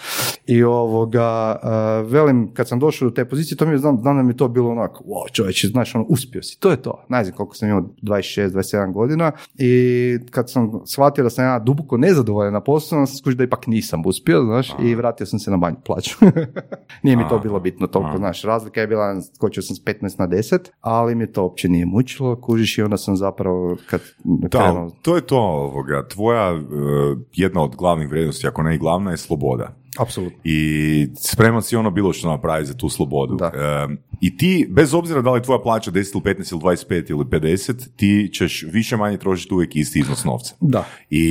I 0.46 0.62
ovoga, 0.62 1.58
uh, 1.62 2.10
velim, 2.12 2.54
kad 2.54 2.68
sam 2.68 2.78
došao 2.78 3.08
do 3.08 3.14
te 3.14 3.24
pozicije, 3.24 3.56
to 3.56 3.66
mi 3.66 3.72
je, 3.72 3.78
znam, 3.78 3.98
znam 4.02 4.16
da 4.16 4.22
mi 4.22 4.32
je 4.32 4.36
to 4.36 4.48
bilo 4.48 4.70
onako, 4.70 5.04
wow, 5.04 5.32
čovječe, 5.32 5.68
znaš, 5.68 5.94
ono, 5.94 6.04
uspio 6.08 6.42
si, 6.42 6.60
to 6.60 6.70
je 6.70 6.82
to, 6.82 7.04
ne 7.08 7.24
znam 7.24 7.36
koliko 7.36 7.54
sam 7.54 7.68
imao, 7.68 7.82
26, 8.02 8.50
27 8.50 8.92
godina 8.92 9.32
i 9.58 10.18
kad 10.30 10.50
sam 10.50 10.80
shvatio 10.86 11.24
da 11.24 11.30
sam 11.30 11.44
ja 11.44 11.58
duboko 11.58 11.96
nezadovoljan 11.96 12.52
na 12.52 12.60
poslu, 12.60 12.88
sam 12.88 13.06
skužio 13.06 13.36
da 13.36 13.44
ipak 13.44 13.66
nisam 13.66 14.02
uspio, 14.06 14.42
znaš, 14.42 14.74
i 14.82 14.94
vratio 14.94 15.26
sam 15.26 15.38
se 15.38 15.50
na 15.50 15.56
manju 15.56 15.76
plaću. 15.84 16.16
nije 17.02 17.16
mi 17.16 17.28
to 17.28 17.38
bilo 17.38 17.60
bitno 17.60 17.86
toliko, 17.86 18.18
znaš, 18.18 18.42
razlika 18.42 18.80
je 18.80 18.86
bila, 18.86 19.20
skočio 19.36 19.62
sam 19.62 19.76
s 19.76 19.84
15 19.84 20.07
na 20.18 20.28
10, 20.28 20.58
ali 20.80 21.14
mi 21.14 21.32
to 21.32 21.42
uopće 21.42 21.68
nije 21.68 21.86
mučilo, 21.86 22.40
kužiš 22.40 22.78
i 22.78 22.82
onda 22.82 22.96
sam 22.96 23.16
zapravo, 23.16 23.76
kad 23.90 24.00
Da, 24.24 24.58
krenuo, 24.58 24.90
to 25.02 25.16
je 25.16 25.26
to 25.26 25.38
ovoga. 25.38 26.08
Tvoja 26.08 26.52
e, 26.52 26.60
jedna 27.32 27.62
od 27.62 27.76
glavnih 27.76 28.08
vrijednosti, 28.08 28.46
ako 28.46 28.62
ne 28.62 28.74
i 28.74 28.78
glavna, 28.78 29.10
je 29.10 29.16
sloboda. 29.16 29.74
apsolutno. 29.98 30.38
I 30.44 31.08
spreman 31.16 31.62
si 31.62 31.76
ono 31.76 31.90
bilo 31.90 32.12
što 32.12 32.28
napravi 32.28 32.66
za 32.66 32.74
tu 32.74 32.88
slobodu. 32.88 33.34
Da. 33.36 33.46
E, 33.46 33.88
I 34.20 34.36
ti, 34.36 34.68
bez 34.70 34.94
obzira 34.94 35.22
da 35.22 35.30
li 35.32 35.38
je 35.38 35.42
tvoja 35.42 35.60
plaća 35.60 35.90
10 35.90 35.96
ili 36.14 36.34
15 36.34 36.52
ili 36.52 36.60
25 36.60 37.10
ili 37.10 37.24
50, 37.24 37.88
ti 37.96 38.30
ćeš 38.32 38.64
više 38.72 38.96
manje 38.96 39.16
trošiti 39.16 39.54
uvijek 39.54 39.76
isti 39.76 39.98
iznos 39.98 40.24
novca. 40.24 40.54
Da. 40.60 40.84
I 41.10 41.24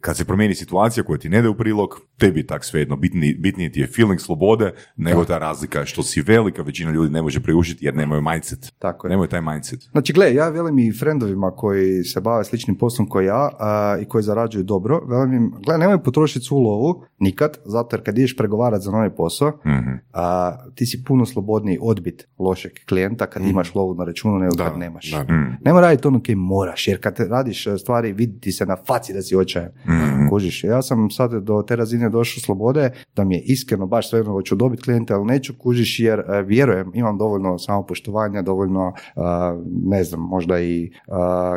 kad 0.00 0.16
se 0.16 0.24
promijeni 0.24 0.54
situacija 0.54 1.04
koja 1.04 1.18
ti 1.18 1.28
ne 1.28 1.38
ide 1.38 1.48
u 1.48 1.54
prilog, 1.56 2.00
tebi 2.18 2.40
je 2.40 2.46
tak 2.46 2.64
svejedno, 2.64 2.96
bitniji, 2.96 3.34
bitniji 3.34 3.72
ti 3.72 3.80
je 3.80 3.86
feeling 3.86 4.20
slobode 4.20 4.72
nego 4.96 5.24
ta 5.24 5.38
razlika 5.38 5.84
što 5.84 6.02
si 6.02 6.20
velika 6.22 6.62
većina 6.62 6.90
ljudi 6.90 7.12
ne 7.12 7.22
može 7.22 7.40
priuštiti 7.40 7.84
jer 7.84 7.94
nemaju 7.96 8.22
mindset. 8.22 8.72
Tako 8.78 9.06
je. 9.06 9.10
Nemaju 9.10 9.28
taj 9.28 9.40
mindset. 9.42 9.80
Znači, 9.90 10.12
gle, 10.12 10.34
ja 10.34 10.48
velim 10.48 10.78
i 10.78 10.92
frendovima 10.92 11.50
koji 11.50 12.04
se 12.04 12.20
bave 12.20 12.44
sličnim 12.44 12.76
poslom 12.78 13.08
kao 13.10 13.20
ja 13.20 13.50
a, 13.58 13.98
i 14.02 14.04
koji 14.04 14.24
zarađuju 14.24 14.64
dobro, 14.64 15.00
velim 15.06 15.32
im, 15.34 15.52
gle, 15.66 15.78
nemoj 15.78 16.02
potrošiti 16.02 16.44
svu 16.44 16.58
lovu 16.58 17.04
nikad, 17.18 17.58
zato 17.64 17.96
jer 17.96 18.04
kad 18.04 18.18
ideš 18.18 18.36
pregovarati 18.36 18.84
za 18.84 18.90
novi 18.90 19.10
posao, 19.16 19.48
Mhm. 19.66 19.90
a, 20.12 20.56
ti 20.74 20.86
si 20.86 21.04
puno 21.04 21.26
slobodniji 21.26 21.78
odbit 21.80 22.28
lošeg 22.38 22.72
klijenta 22.88 23.26
kad 23.26 23.42
imaš 23.46 23.74
lovu 23.74 23.94
na 23.94 24.04
računu 24.04 24.38
nego 24.38 24.54
Da, 24.54 24.64
kad 24.64 24.78
nemaš. 24.78 25.10
da. 25.10 25.22
Mm. 25.34 25.56
Nemoj 25.64 25.80
raditi 25.80 26.08
ono 26.08 26.22
kaj 26.22 26.34
moraš, 26.34 26.88
jer 26.88 27.00
kad 27.00 27.18
radiš 27.18 27.66
e, 27.66 27.78
stvari, 27.78 28.12
vidi 28.12 28.40
ti 28.40 28.52
se 28.52 28.66
na 28.66 28.76
faci 28.86 29.12
da 29.12 29.22
si 29.22 29.36
očajan. 29.36 29.70
Mhm. 29.86 30.28
Kužiš, 30.30 30.64
ja 30.64 30.82
sam 30.82 31.10
sad 31.10 31.32
do 31.32 31.62
te 31.62 31.76
razine 31.76 32.08
došao 32.10 32.40
slobode, 32.40 32.90
da 33.16 33.24
mi 33.24 33.34
je 33.34 33.42
iskreno 33.44 33.86
baš 33.86 34.10
sve 34.10 34.18
jedno 34.18 34.32
hoću 34.32 34.54
dobiti 34.54 34.82
klijente, 34.82 35.14
ali 35.14 35.24
neću 35.24 35.54
kužiš 35.58 36.00
jer 36.00 36.18
e, 36.18 36.42
vjerujem, 36.42 36.90
imam 36.94 37.18
dovoljno 37.18 37.58
samopoštovanja, 37.58 38.42
dovoljno, 38.42 38.92
a, 39.16 39.58
ne 39.84 40.04
znam, 40.04 40.20
možda 40.20 40.60
i, 40.60 40.92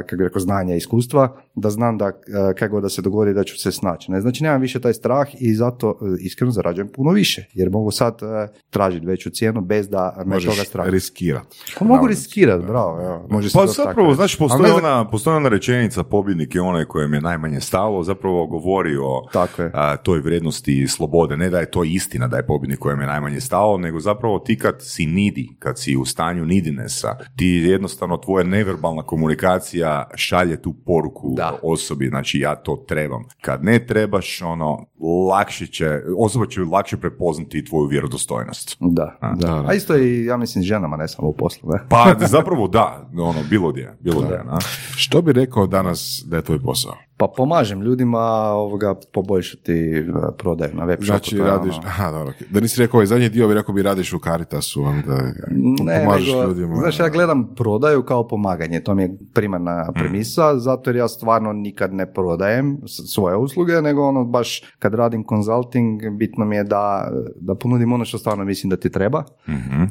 kako 0.06 0.18
bi 0.18 0.24
rekao, 0.24 0.40
znanja 0.40 0.74
i 0.74 0.78
iskustva, 0.78 1.36
da 1.56 1.70
znam 1.70 1.98
da 1.98 2.06
a, 2.06 2.54
kako 2.54 2.76
god 2.76 2.84
da 2.84 2.90
se 2.90 3.02
dogodi 3.02 3.34
da 3.34 3.44
ću 3.44 3.60
se 3.60 3.72
snaći. 3.72 4.12
Ne, 4.12 4.22
znači, 4.22 4.44
nemam 4.44 4.62
više 4.62 4.82
taj 4.82 4.94
strah 4.94 5.28
i 5.40 5.54
zato 5.54 6.00
e, 6.02 6.06
iskreno 6.20 6.52
zarađujem 6.52 6.88
puno 6.88 7.12
više, 7.12 7.46
jer 7.54 7.70
mogu 7.70 7.92
sad 7.92 8.20
e, 8.22 8.48
tražiti 8.70 9.06
veću 9.06 9.30
cijenu 9.30 9.62
bez 9.62 9.90
da 9.90 10.14
me 10.18 10.24
toga 10.24 10.36
Možeš 10.36 10.65
straha. 10.66 10.90
riskirati. 10.90 11.58
Pa 11.80 11.86
mogu 11.86 12.08
riskirati, 12.08 12.66
bravo, 12.66 13.28
može 13.30 13.50
se 13.50 13.54
Pa 13.54 13.62
to 13.62 13.68
tako 13.68 13.84
zapravo, 13.84 14.14
znaš, 14.14 14.38
postoji 14.38 14.62
ne 14.64 14.68
znam- 14.70 14.84
ona, 14.86 15.10
postoji 15.10 15.38
ona 15.38 15.50
rečenica 15.50 16.04
pobjednik 16.04 16.56
je 16.56 16.62
onaj 16.62 16.86
kojem 16.86 17.14
je 17.14 17.22
najmanje 17.22 17.60
stalo, 17.62 18.04
zapravo 18.04 18.48
govori 18.48 18.98
o 18.98 19.28
Tako 19.34 19.62
je. 19.62 19.72
a, 19.74 19.98
toj 19.98 20.20
vrijednosti 20.20 20.56
slobode. 20.88 21.38
Ne 21.38 21.50
da 21.50 21.60
je 21.60 21.72
to 21.72 21.84
istina 21.84 22.28
da 22.28 22.38
je 22.38 22.46
pobjednik 22.46 22.80
kojem 22.80 23.02
je 23.02 23.08
najmanje 23.08 23.40
stalo, 23.40 23.78
nego 23.78 24.00
zapravo 24.00 24.40
ti 24.40 24.58
kad 24.58 24.76
si 24.80 25.06
nidi, 25.06 25.56
kad 25.60 25.80
si 25.80 25.98
u 25.98 26.06
stanju 26.06 26.46
nidinesa, 26.46 27.08
ti 27.36 27.46
jednostavno 27.48 28.18
tvoja 28.18 28.44
neverbalna 28.46 29.04
komunikacija 29.04 29.86
šalje 30.16 30.62
tu 30.62 30.74
poruku 30.76 31.34
Da. 31.36 31.60
osobi, 31.64 32.08
znači 32.08 32.40
ja 32.40 32.56
to 32.56 32.76
trebam. 32.78 33.24
Kad 33.42 33.64
ne 33.64 33.86
trebaš, 33.86 34.42
ono, 34.42 34.86
lakše 35.30 35.68
će, 35.68 35.86
osoba 36.18 36.46
će 36.46 36.62
lakše 36.62 36.98
prepoznati 36.98 37.66
tvoju 37.66 37.88
vjerodostojnost. 37.88 38.78
Da, 38.80 39.18
da. 39.22 39.34
da. 39.38 39.64
A 39.68 39.74
isto 39.74 39.98
i, 39.98 40.26
ja 40.26 40.38
mislim, 40.38 40.55
ženama, 40.64 40.98
ne 40.98 41.08
samo 41.08 41.28
u 41.28 41.34
poslu, 41.34 41.70
ne? 41.70 41.80
Pa 41.90 42.16
zapravo 42.20 42.68
da, 42.68 43.10
ono, 43.14 43.40
bilo 43.50 43.72
gdje, 43.72 43.98
bilo 44.00 44.22
gdje, 44.22 44.44
na. 44.44 44.60
Što 44.96 45.22
bi 45.22 45.34
rekao 45.34 45.68
danas 45.68 46.24
da 46.26 46.36
je 46.38 46.44
tvoj 46.44 46.60
posao? 46.60 46.96
Pa 47.18 47.28
pomažem 47.38 47.82
ljudima 47.82 48.20
ovoga 48.52 48.96
poboljšati 49.14 49.74
e, 49.74 50.06
prodaju 50.38 50.72
na 50.74 50.86
web 50.86 50.98
shopu. 50.98 51.06
Znači 51.08 51.36
je 51.36 51.44
radiš, 51.44 51.78
ono- 51.78 51.88
aha, 51.88 52.12
dobro, 52.12 52.34
da 52.50 52.60
nisi 52.60 52.82
rekao 52.82 52.98
ovaj 52.98 53.06
zadnji 53.06 53.30
dio, 53.30 53.48
bi 53.48 53.54
rekao 53.54 53.76
bi 53.76 53.82
radiš 53.82 54.14
u 54.14 54.20
Caritasu, 54.20 54.84
onda 54.84 55.18
Ne, 55.84 56.00
pomažeš 56.00 56.28
nego, 56.28 56.44
ljudima. 56.44 56.76
znaš, 56.76 57.00
ja 57.00 57.10
gledam 57.10 57.56
prodaju 57.56 58.04
kao 58.04 58.28
pomaganje, 58.28 58.80
to 58.80 58.96
mi 58.96 59.04
je 59.04 59.18
primarna 59.34 59.92
premisa, 59.94 60.60
zato 60.60 60.90
jer 60.90 60.96
ja 60.96 61.08
stvarno 61.08 61.54
nikad 61.54 61.94
ne 61.94 62.14
prodajem 62.14 62.78
svoje 62.86 63.36
usluge, 63.38 63.74
nego 63.74 64.04
ono 64.04 64.24
baš 64.26 64.62
kad 64.80 64.94
radim 64.94 65.24
consulting, 65.30 66.02
bitno 66.12 66.46
mi 66.46 66.56
je 66.56 66.64
da, 66.64 67.12
da 67.36 67.56
ponudim 67.56 67.94
ono 67.94 68.06
što 68.06 68.18
stvarno 68.18 68.46
mislim 68.46 68.70
da 68.70 68.78
ti 68.78 68.90
treba 68.90 69.24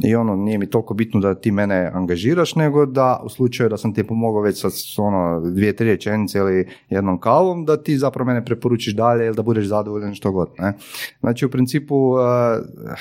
i 0.04 0.14
ono, 0.14 0.36
nije 0.36 0.58
mi 0.58 0.66
toliko 0.66 0.94
bitno 0.94 1.20
da 1.20 1.34
ti 1.34 1.50
mene 1.52 1.90
angažiraš, 1.94 2.54
nego 2.56 2.86
da 2.86 3.20
u 3.24 3.28
slučaju 3.28 3.68
da 3.68 3.76
sam 3.76 3.94
ti 3.94 4.04
pomogao 4.04 4.42
već 4.42 4.60
sa 4.60 4.68
ono 4.98 5.40
dvije, 5.42 5.76
tri 5.76 5.86
rečenice 5.86 6.38
ili 6.38 6.68
jednom 6.88 7.13
kavom, 7.18 7.64
da 7.64 7.82
ti 7.82 7.98
zapravo 7.98 8.26
mene 8.26 8.44
preporučiš 8.44 8.94
dalje 8.94 9.26
ili 9.26 9.36
da 9.36 9.42
budeš 9.42 9.66
zadovoljan 9.66 10.14
što 10.14 10.32
god, 10.32 10.50
ne. 10.58 10.72
Znači, 11.20 11.46
u 11.46 11.50
principu, 11.50 11.96
uh, 11.96 12.18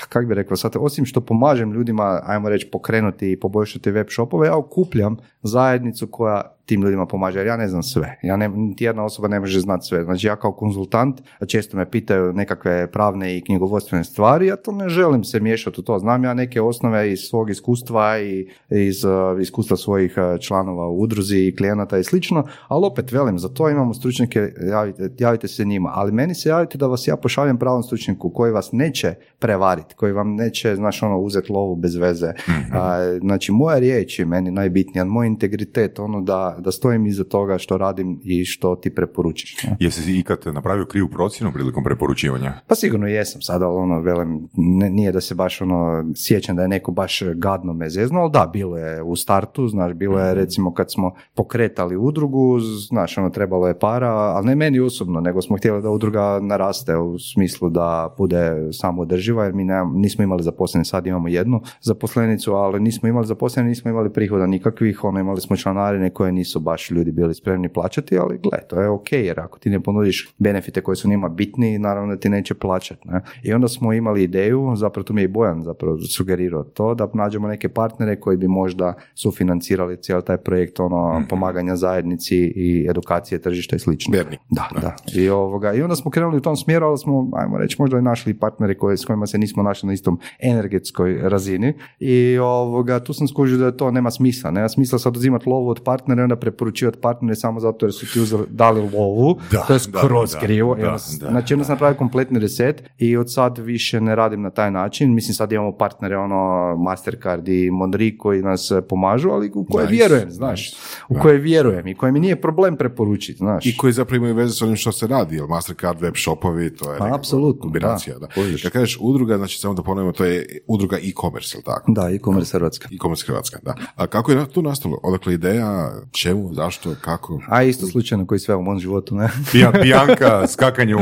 kak 0.08 0.26
bi 0.26 0.34
rekao 0.34 0.56
sad, 0.56 0.72
osim 0.78 1.04
što 1.04 1.20
pomažem 1.20 1.72
ljudima, 1.72 2.20
ajmo 2.24 2.48
reći, 2.48 2.68
pokrenuti 2.72 3.32
i 3.32 3.40
poboljšati 3.40 3.90
web 3.90 4.06
shopove, 4.10 4.46
ja 4.46 4.56
okupljam 4.56 5.16
zajednicu 5.42 6.06
koja 6.06 6.53
tim 6.66 6.82
ljudima 6.82 7.06
pomaže, 7.06 7.38
jer 7.38 7.46
ja 7.46 7.56
ne 7.56 7.68
znam 7.68 7.82
sve. 7.82 8.18
Ja 8.22 8.36
ne, 8.36 8.48
niti 8.48 8.84
jedna 8.84 9.04
osoba 9.04 9.28
ne 9.28 9.40
može 9.40 9.60
znati 9.60 9.86
sve. 9.86 10.04
Znači 10.04 10.26
ja 10.26 10.36
kao 10.36 10.52
konzultant, 10.52 11.20
a 11.38 11.46
često 11.46 11.76
me 11.76 11.90
pitaju 11.90 12.32
nekakve 12.32 12.90
pravne 12.90 13.36
i 13.36 13.40
knjigovodstvene 13.40 14.04
stvari, 14.04 14.46
ja 14.46 14.56
to 14.56 14.72
ne 14.72 14.88
želim 14.88 15.24
se 15.24 15.40
miješati 15.40 15.80
u 15.80 15.84
to. 15.84 15.98
Znam 15.98 16.24
ja 16.24 16.34
neke 16.34 16.60
osnove 16.60 17.12
iz 17.12 17.18
svog 17.18 17.50
iskustva 17.50 18.18
i 18.18 18.48
iz 18.70 19.04
uh, 19.04 19.40
iskustva 19.40 19.76
svojih 19.76 20.14
uh, 20.16 20.40
članova 20.40 20.88
u 20.88 21.00
udruzi 21.00 21.38
i 21.38 21.56
klijenata 21.56 21.98
i 21.98 22.04
slično, 22.04 22.46
ali 22.68 22.86
opet 22.86 23.12
velim, 23.12 23.38
za 23.38 23.48
to 23.48 23.68
imamo 23.70 23.94
stručnjake, 23.94 24.52
javite, 24.70 25.10
javite 25.18 25.48
se 25.48 25.64
njima, 25.64 25.90
ali 25.94 26.12
meni 26.12 26.34
se 26.34 26.48
javite 26.48 26.78
da 26.78 26.86
vas 26.86 27.08
ja 27.08 27.16
pošaljem 27.16 27.58
pravom 27.58 27.82
stručnjaku 27.82 28.30
koji 28.30 28.52
vas 28.52 28.72
neće 28.72 29.14
prevariti, 29.38 29.94
koji 29.94 30.12
vam 30.12 30.34
neće, 30.34 30.76
znaš, 30.76 31.02
ono, 31.02 31.18
uzeti 31.18 31.52
lovu 31.52 31.76
bez 31.76 31.96
veze. 31.96 32.32
A, 32.72 33.18
znači, 33.20 33.52
moja 33.52 33.78
riječ 33.78 34.18
je 34.18 34.24
meni 34.24 34.50
najbitnija, 34.50 35.04
moj 35.04 35.26
integritet, 35.26 35.98
ono 35.98 36.20
da, 36.20 36.53
da 36.58 36.72
stojim 36.72 37.06
iza 37.06 37.24
toga 37.24 37.58
što 37.58 37.78
radim 37.78 38.20
i 38.22 38.44
što 38.44 38.76
ti 38.76 38.94
preporučiš. 38.94 39.64
ne. 39.64 39.76
Jesi 39.80 40.18
ikad 40.18 40.38
napravio 40.46 40.86
krivu 40.86 41.08
procjenu 41.08 41.52
prilikom 41.52 41.84
preporučivanja? 41.84 42.52
Pa 42.66 42.74
sigurno 42.74 43.06
jesam 43.06 43.42
sad, 43.42 43.62
ali 43.62 43.76
ono, 43.76 44.00
velim, 44.00 44.48
ne- 44.54 44.90
nije 44.90 45.12
da 45.12 45.20
se 45.20 45.34
baš 45.34 45.60
ono, 45.60 46.04
sjećam 46.16 46.56
da 46.56 46.62
je 46.62 46.68
neko 46.68 46.92
baš 46.92 47.22
gadno 47.34 47.72
me 47.72 47.90
zeznuo, 47.90 48.22
ali 48.22 48.32
da, 48.32 48.50
bilo 48.52 48.76
je 48.78 49.02
u 49.02 49.16
startu, 49.16 49.68
znaš, 49.68 49.92
bilo 49.92 50.20
je 50.20 50.34
recimo 50.34 50.74
kad 50.74 50.92
smo 50.92 51.14
pokretali 51.34 51.96
udrugu, 51.96 52.58
znaš, 52.60 53.18
ono, 53.18 53.30
trebalo 53.30 53.68
je 53.68 53.78
para, 53.78 54.10
ali 54.10 54.46
ne 54.46 54.54
meni 54.54 54.80
osobno, 54.80 55.20
nego 55.20 55.42
smo 55.42 55.56
htjeli 55.56 55.82
da 55.82 55.90
udruga 55.90 56.38
naraste 56.42 56.96
u 56.96 57.18
smislu 57.18 57.70
da 57.70 58.14
bude 58.18 58.52
samoodrživa, 58.72 59.44
jer 59.44 59.52
mi 59.54 59.64
nemam- 59.64 59.92
nismo 59.94 60.24
imali 60.24 60.42
zaposlene, 60.42 60.84
sad 60.84 61.06
imamo 61.06 61.28
jednu 61.28 61.60
zaposlenicu, 61.80 62.52
ali 62.52 62.80
nismo 62.80 63.08
imali 63.08 63.26
zaposlene, 63.26 63.68
nismo 63.68 63.90
imali 63.90 64.12
prihoda 64.12 64.46
nikakvih, 64.46 65.04
ono, 65.04 65.20
imali 65.20 65.40
smo 65.40 65.56
članarine 65.56 66.10
koje 66.10 66.32
nisu 66.32 66.43
nisu 66.44 66.60
baš 66.60 66.90
ljudi 66.90 67.12
bili 67.12 67.34
spremni 67.34 67.68
plaćati, 67.68 68.18
ali 68.18 68.38
gle, 68.38 68.58
to 68.68 68.80
je 68.80 68.88
ok, 68.88 69.12
jer 69.12 69.40
ako 69.40 69.58
ti 69.58 69.70
ne 69.70 69.80
ponudiš 69.80 70.34
benefite 70.38 70.80
koji 70.80 70.96
su 70.96 71.08
njima 71.08 71.28
bitni, 71.28 71.78
naravno 71.78 72.14
da 72.14 72.20
ti 72.20 72.28
neće 72.28 72.54
plaćati. 72.54 73.08
Ne? 73.08 73.20
I 73.42 73.52
onda 73.52 73.68
smo 73.68 73.92
imali 73.92 74.22
ideju, 74.22 74.72
zapravo 74.76 75.04
tu 75.04 75.12
mi 75.12 75.20
je 75.20 75.24
i 75.24 75.28
Bojan 75.28 75.62
zapravo 75.62 75.98
sugerirao 75.98 76.64
to, 76.64 76.94
da 76.94 77.08
nađemo 77.14 77.48
neke 77.48 77.68
partnere 77.68 78.20
koji 78.20 78.36
bi 78.36 78.48
možda 78.48 78.94
sufinancirali 79.14 79.96
cijeli 79.96 80.24
taj 80.24 80.36
projekt 80.36 80.80
ono, 80.80 81.22
pomaganja 81.28 81.76
zajednici 81.76 82.36
i 82.36 82.86
edukacije 82.90 83.40
tržišta 83.40 83.76
i 83.76 83.78
slično. 83.78 84.12
Berni. 84.12 84.38
Da, 84.50 84.68
da. 84.80 84.96
I, 85.14 85.28
ovoga, 85.28 85.72
I 85.72 85.82
onda 85.82 85.96
smo 85.96 86.10
krenuli 86.10 86.36
u 86.36 86.40
tom 86.40 86.56
smjeru, 86.56 86.86
ali 86.86 86.98
smo, 86.98 87.30
ajmo 87.32 87.58
reći, 87.58 87.76
možda 87.78 87.98
i 87.98 88.02
našli 88.02 88.34
partnere 88.34 88.74
koji, 88.74 88.96
s 88.96 89.04
kojima 89.04 89.26
se 89.26 89.38
nismo 89.38 89.62
našli 89.62 89.86
na 89.86 89.92
istom 89.92 90.18
energetskoj 90.40 91.18
razini. 91.22 91.74
I 92.00 92.38
ovoga, 92.38 93.00
tu 93.00 93.12
sam 93.12 93.28
skužio 93.28 93.58
da 93.58 93.76
to 93.76 93.90
nema 93.90 94.10
smisla. 94.10 94.50
Nema 94.50 94.68
smisla 94.68 94.98
sad 94.98 95.16
uzimati 95.16 95.48
lovu 95.48 95.68
od 95.68 95.80
partnera 95.84 96.22
i 96.22 96.24
onda 96.24 96.33
preporučivati 96.36 96.98
partnere 97.00 97.34
samo 97.36 97.60
zato 97.60 97.86
jer 97.86 97.92
su 97.92 98.06
ti 98.12 98.20
uzeli, 98.20 98.44
dali 98.48 98.80
lovu. 98.80 99.38
Da, 99.52 99.64
to 99.66 99.72
je 99.72 99.78
skroz 99.78 100.32
da, 100.32 100.38
krivo. 100.40 100.74
da, 100.74 100.80
onda- 100.80 100.90
da, 101.20 101.30
znači 101.30 101.54
onda 101.54 101.64
sam 101.64 101.72
napravio 101.72 101.98
kompletni 101.98 102.38
reset 102.38 102.82
i 102.98 103.16
od 103.16 103.32
sad 103.32 103.58
više 103.58 104.00
ne 104.00 104.14
radim 104.14 104.42
na 104.42 104.50
taj 104.50 104.70
način. 104.70 105.14
Mislim 105.14 105.34
sad 105.34 105.52
imamo 105.52 105.76
partnere 105.76 106.16
ono 106.16 106.76
Mastercard 106.76 107.48
i 107.48 107.70
Monri 107.70 108.18
koji 108.18 108.42
nas 108.42 108.70
eh, 108.70 108.80
pomažu, 108.88 109.28
ali 109.30 109.50
u 109.54 109.66
koje 109.70 109.84
Nice, 109.86 109.96
vjerujem, 109.96 110.30
znaš. 110.30 110.74
U 111.08 111.14
koje 111.22 111.38
vjerujem 111.38 111.86
i 111.86 111.94
koje 111.94 112.12
mi 112.12 112.20
nije 112.20 112.40
problem 112.40 112.76
preporučiti, 112.76 113.38
znaš. 113.38 113.66
I 113.66 113.76
koji 113.76 113.92
zapravo 113.92 114.16
imaju 114.16 114.34
veze 114.34 114.54
s 114.54 114.62
onim 114.62 114.76
što 114.76 114.92
se 114.92 115.06
radi, 115.06 115.36
jer 115.36 115.46
Mastercard, 115.48 116.00
web 116.00 116.14
shopovi, 116.16 116.76
to 116.76 116.92
je 116.92 116.98
Pa, 116.98 117.14
apsolutno, 117.14 117.62
kombinacija. 117.62 118.18
Da. 118.18 118.26
Kad 118.62 118.72
kažeš 118.72 118.98
udruga, 119.00 119.36
znači 119.36 119.58
samo 119.58 119.74
da 119.74 119.82
ponovimo, 119.82 120.12
to 120.12 120.24
je 120.24 120.46
udruga 120.66 120.96
e-commerce, 120.96 121.56
jel 121.56 121.62
tako? 121.62 121.92
Da, 121.92 122.10
e-commerce 122.10 122.58
Hrvatska. 122.58 122.88
E-commerce 122.92 123.24
Hrvatska, 123.26 123.58
da. 123.62 123.74
A 123.94 124.06
kako 124.06 124.32
je 124.32 124.46
tu 124.48 124.62
nastalo? 124.62 125.00
Odakle 125.02 125.34
ideja, 125.34 125.90
čemu, 126.24 126.54
zašto, 126.54 126.94
kako? 127.00 127.40
A 127.48 127.62
isto 127.62 127.86
slučajno 127.86 128.26
koji 128.26 128.38
sve 128.38 128.54
u 128.54 128.62
mom 128.62 128.78
životu, 128.78 129.14
ne? 129.14 129.28
Pija, 129.52 129.72
pijanka, 129.82 130.46
skakanje 130.46 130.96
u... 130.96 131.00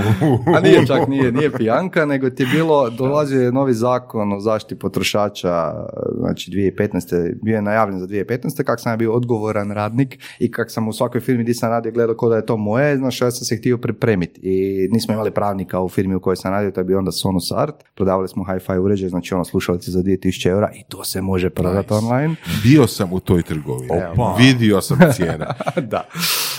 A 0.57 0.61
nije 0.61 0.87
čak, 0.87 1.09
nije, 1.09 1.33
nije 1.33 1.53
pijanka, 1.53 2.07
nego 2.07 2.31
ti 2.31 2.43
je 2.43 2.49
bilo, 2.53 2.91
dolazio 2.91 3.43
je 3.43 3.53
novi 3.53 3.75
zakon 3.75 4.33
o 4.33 4.41
zaštiti 4.41 4.79
potrošača, 4.79 5.73
znači 6.18 6.51
2015. 6.51 7.35
bio 7.43 7.55
je 7.55 7.62
najavljen 7.62 8.01
za 8.01 8.07
2015. 8.07 8.64
kak 8.64 8.81
sam 8.81 8.93
ja 8.93 8.97
bio 8.97 9.12
odgovoran 9.12 9.70
radnik 9.70 10.18
i 10.39 10.51
kak 10.51 10.70
sam 10.70 10.89
u 10.89 10.93
svakoj 10.93 11.20
firmi 11.20 11.43
gdje 11.43 11.55
sam 11.55 11.70
radio 11.70 11.93
gledao 11.93 12.16
kao 12.16 12.29
da 12.29 12.37
je 12.37 12.47
to 12.47 12.57
moje, 12.57 12.97
znaš, 12.97 13.20
ja 13.20 13.31
sam 13.31 13.45
se 13.45 13.57
htio 13.57 13.79
pripremiti 13.79 14.41
i 14.43 14.89
nismo 14.93 15.14
imali 15.14 15.31
pravnika 15.31 15.81
u 15.81 15.89
firmi 15.89 16.14
u 16.14 16.20
kojoj 16.20 16.37
sam 16.37 16.53
radio, 16.53 16.70
to 16.70 16.81
je 16.81 16.85
bio 16.85 16.99
onda 16.99 17.12
Sonos 17.12 17.53
Art, 17.53 17.75
prodavali 17.95 18.29
smo 18.29 18.45
hi-fi 18.45 18.79
uređaj, 18.79 19.09
znači 19.09 19.35
ono 19.35 19.45
slušalice 19.45 19.91
za 19.91 20.03
2000 20.03 20.49
eura 20.49 20.70
i 20.75 20.83
to 20.89 21.05
se 21.05 21.23
može 21.23 21.51
prodati 21.51 21.95
Nice. 21.95 21.95
online. 21.95 22.35
Bio 22.62 22.87
sam 22.87 23.12
u 23.12 23.20
toj 23.20 23.43
trgovini. 23.43 23.89
Opa. 24.12 24.37
Vidio 24.39 24.81
sam 24.81 24.99
cijene. 25.13 25.47
da. 25.93 26.05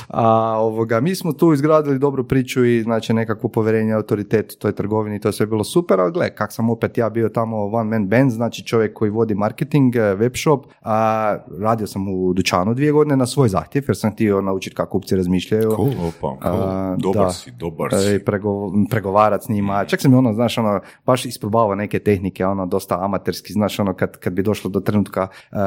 A 0.07 0.57
ovoga, 0.59 0.99
mi 0.99 1.15
smo 1.15 1.33
tu 1.33 1.53
izgradili 1.53 1.99
dobru 1.99 2.23
priču 2.23 2.65
i 2.65 2.81
znači 2.81 3.13
nekakvo 3.13 3.49
povjerenje, 3.49 3.93
autoritet 3.93 4.53
u 4.53 4.55
toj 4.59 4.75
trgovini, 4.75 5.19
to 5.19 5.27
je 5.27 5.33
sve 5.33 5.45
bilo 5.45 5.63
super, 5.63 5.99
ali 5.99 6.11
gle, 6.11 6.35
kak 6.35 6.53
sam 6.53 6.69
opet 6.69 6.97
ja 6.97 7.09
bio 7.09 7.29
tamo 7.29 7.65
one 7.65 7.89
man 7.89 8.07
band, 8.07 8.31
znači 8.31 8.63
čovjek 8.63 8.93
koji 8.93 9.11
vodi 9.11 9.35
marketing, 9.35 9.95
eh, 9.95 10.15
web 10.15 10.33
shop, 10.35 10.65
a 10.81 11.37
radio 11.59 11.87
sam 11.87 12.07
u 12.07 12.33
dućanu 12.33 12.73
dvije 12.73 12.91
godine 12.91 13.17
na 13.17 13.25
svoj 13.25 13.49
zahtjev, 13.49 13.83
jer 13.87 13.97
sam 13.97 14.11
htio 14.11 14.41
naučiti 14.41 14.75
kako 14.75 14.89
kupci 14.89 15.15
razmišljaju. 15.15 15.71
Cool, 15.75 15.89
opa, 15.89 16.47
cool. 16.47 16.63
A, 16.63 16.95
dobar 16.99 17.25
da. 17.25 17.31
si, 17.31 17.51
dobar 17.51 17.91
si. 17.91 18.19
prego, 18.25 18.71
pregovarat 18.89 19.43
s 19.43 19.49
njima. 19.49 19.85
Čak 19.85 20.01
sam 20.01 20.13
i 20.13 20.15
ono, 20.15 20.33
znaš, 20.33 20.57
ono, 20.57 20.79
baš 21.05 21.25
isprobavao 21.25 21.75
neke 21.75 21.99
tehnike, 21.99 22.45
ono, 22.45 22.65
dosta 22.65 22.99
amaterski, 23.05 23.53
znaš, 23.53 23.79
ono, 23.79 23.93
kad, 23.93 24.17
kad 24.17 24.33
bi 24.33 24.43
došlo 24.43 24.69
do 24.69 24.79
trenutka 24.79 25.27
uh, 25.51 25.57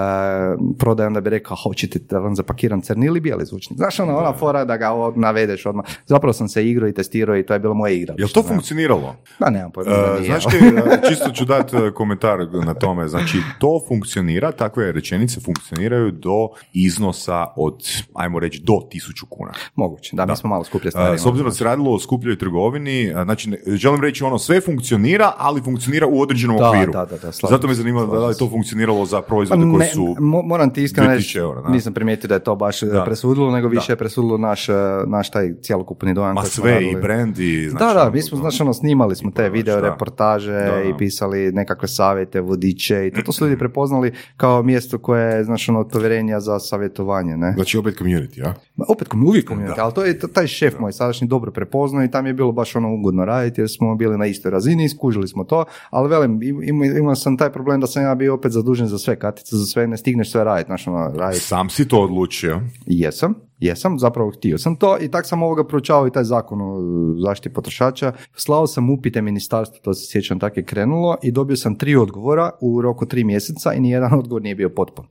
prodaje, 0.78 1.06
onda 1.06 1.20
bi 1.20 1.30
rekao, 1.30 1.56
hoćete 1.62 1.98
da 1.98 2.18
vam 2.18 2.34
zapakiram 2.34 2.75
crni 2.80 3.06
ili 3.06 3.20
bijeli 3.20 3.44
zvučnik. 3.44 3.76
Znaš, 3.76 4.00
ono, 4.00 4.18
ona 4.18 4.32
fora 4.32 4.64
da 4.64 4.76
ga 4.76 4.86
navedeš 5.16 5.66
odmah. 5.66 5.84
Zapravo 6.06 6.32
sam 6.32 6.48
se 6.48 6.68
igrao 6.68 6.88
i 6.88 6.94
testirao 6.94 7.36
i 7.36 7.42
to 7.42 7.52
je 7.52 7.58
bilo 7.58 7.74
moje 7.74 7.96
igra. 7.96 8.14
Jel 8.18 8.28
to 8.28 8.42
funkcioniralo? 8.44 9.16
Da, 9.40 9.50
nemam 9.50 9.70
pojma. 9.70 9.90
da 9.92 10.14
nije, 10.14 10.24
znaš 10.24 10.44
evo. 10.54 10.70
kaj, 10.74 10.94
e, 10.94 11.08
čisto 11.08 11.30
ću 11.30 11.44
dati 11.44 11.76
e, 11.76 11.90
komentar 11.90 12.38
na 12.56 12.74
tome. 12.74 13.08
Znači, 13.08 13.38
to 13.58 13.80
funkcionira, 13.88 14.52
takve 14.52 14.92
rečenice 14.92 15.40
funkcioniraju 15.40 16.10
do 16.10 16.48
iznosa 16.74 17.46
od, 17.56 17.80
ajmo 18.14 18.38
reći, 18.38 18.60
do 18.60 18.80
tisuću 18.90 19.26
kuna. 19.26 19.52
Moguće, 19.74 20.10
da, 20.12 20.26
mi 20.26 20.36
smo 20.36 20.48
malo 20.48 20.64
skuplje 20.64 20.88
E, 20.88 20.90
stvari. 20.90 21.18
S 21.18 21.26
obzirom 21.26 21.50
da 21.50 21.54
se 21.54 21.64
radilo 21.64 21.90
o 21.92 21.98
skupljoj 21.98 22.38
trgovini, 22.38 23.12
znači, 23.14 23.50
ne- 23.50 23.58
želim 23.66 24.00
reći 24.00 24.24
ono, 24.24 24.38
sve 24.38 24.60
funkcionira, 24.60 25.32
ali 25.38 25.62
funkcionira 25.62 26.06
u 26.06 26.20
određenom 26.20 26.56
Da, 26.56 26.68
okviru. 26.68 26.92
da, 26.92 27.04
da, 27.04 27.16
da, 27.16 27.32
slažem 27.32 27.56
Zato 27.56 27.68
me 27.68 27.74
zanima 27.74 28.00
da 28.02 28.18
li 28.18 28.32
je 28.32 28.38
to 28.38 28.48
funkcioniralo 28.48 29.04
za 29.06 29.16
Pa 29.16 29.26
proizvode 29.26 29.62
koji 29.62 29.76
ne, 29.76 29.86
su... 29.86 30.02
mo- 30.02 30.42
moram 30.44 30.70
ti 30.70 30.82
iskreno 30.82 31.10
2000 31.10 31.14
reći, 31.14 31.38
da. 31.64 31.68
nisam 31.68 31.94
primijetio 31.94 32.28
da 32.28 32.34
je 32.34 32.40
to 32.40 32.55
baš 32.56 32.80
Da. 32.82 33.04
presudilo, 33.04 33.50
nego 33.50 33.68
više 33.68 33.86
Da. 33.86 33.92
je 33.92 33.96
presudilo 33.96 34.38
naš, 34.38 34.68
eh, 34.68 34.72
naš 35.06 35.30
taj 35.30 35.54
cjelokupni 35.56 36.14
dojam. 36.14 36.34
Ma 36.34 36.42
sve, 36.42 36.84
i 36.84 36.96
brand, 36.96 37.38
i... 37.38 37.68
Znači, 37.68 37.84
da, 37.84 37.94
da, 37.94 38.02
ono, 38.02 38.10
mi 38.10 38.22
smo, 38.22 38.38
znači, 38.38 38.62
ono, 38.62 38.74
snimali 38.74 39.16
smo 39.16 39.30
te 39.30 39.48
video 39.50 39.80
da. 39.80 39.88
reportaže 39.90 40.52
Da, 40.52 40.82
i 40.82 40.94
pisali 40.98 41.52
nekakve 41.52 41.88
savjete, 41.88 42.40
vodiče 42.40 43.06
i 43.06 43.12
to, 43.12 43.22
to 43.22 43.32
su 43.32 43.44
ljudi 43.44 43.58
prepoznali 43.58 44.12
kao 44.36 44.62
mjesto 44.62 44.98
koje 44.98 45.24
je, 45.26 45.44
znači, 45.44 45.70
ono, 45.70 45.80
od 45.80 45.88
povjerenja 45.88 46.40
za 46.40 46.58
savjetovanje, 46.58 47.36
ne? 47.36 47.52
Znači 47.52 47.78
opet 47.78 47.98
community, 47.98 48.38
ja? 48.38 48.54
Ma, 48.76 48.84
Opet, 48.88 49.08
uvijek 49.26 49.50
community, 49.50 49.74
ali 49.78 49.94
to 49.94 50.04
je 50.04 50.18
taj 50.18 50.46
šef 50.46 50.78
moj 50.78 50.92
sadašnji 50.92 51.28
dobro 51.28 51.50
prepoznao 51.52 52.04
i 52.04 52.10
tam 52.10 52.26
je 52.26 52.34
bilo 52.34 52.52
baš 52.52 52.76
ono 52.76 52.94
ugodno 52.94 53.24
raditi 53.24 53.60
jer 53.60 53.70
smo 53.70 53.94
bili 53.94 54.18
na 54.18 54.26
istoj 54.26 54.50
razini, 54.50 54.88
skužili 54.88 55.28
smo 55.28 55.44
to, 55.44 55.64
ali 55.90 56.08
velim, 56.08 56.42
im- 56.42 56.62
im- 56.64 56.96
imao 56.96 57.14
sam 57.14 57.36
taj 57.36 57.52
problem 57.52 57.80
da 57.80 57.86
sam 57.86 58.02
ja 58.02 58.14
bio 58.14 58.34
opet 58.34 58.52
zadužen 58.52 58.86
za 58.86 58.98
sve 58.98 59.16
katice, 59.16 59.56
za 59.56 59.64
sve, 59.64 59.86
ne 59.86 59.96
stigneš 59.96 60.32
sve 60.32 60.44
raditi, 60.44 60.66
znači, 60.66 60.90
ono, 60.90 61.12
raditi 61.16 61.40
Sam 61.42 61.70
si 61.70 61.88
to 61.88 61.98
odlučio. 61.98 62.45
Jesam, 62.86 63.34
jesam, 63.60 63.98
zapravo 63.98 64.30
htio 64.30 64.58
sam 64.58 64.76
to 64.76 64.98
i 65.00 65.10
tak 65.10 65.26
sam 65.26 65.42
ovoga 65.42 65.64
proučavao 65.64 66.06
i 66.06 66.10
taj 66.10 66.24
zakon 66.24 66.60
o 66.62 66.80
zaštiti 67.26 67.54
potrošača. 67.54 68.12
Slao 68.34 68.66
sam 68.66 68.90
upite 68.90 69.22
ministarstvu, 69.22 69.78
to 69.82 69.94
se 69.94 70.12
sjećam, 70.12 70.40
tako 70.40 70.60
je 70.60 70.64
krenulo 70.64 71.16
i 71.22 71.32
dobio 71.32 71.56
sam 71.56 71.78
tri 71.78 71.96
odgovora 71.96 72.50
u 72.60 72.82
roku 72.82 73.06
tri 73.06 73.24
mjeseca 73.24 73.72
i 73.72 73.80
nijedan 73.80 74.14
odgovor 74.20 74.42
nije 74.42 74.54
bio 74.54 74.68
potpun. 74.68 75.06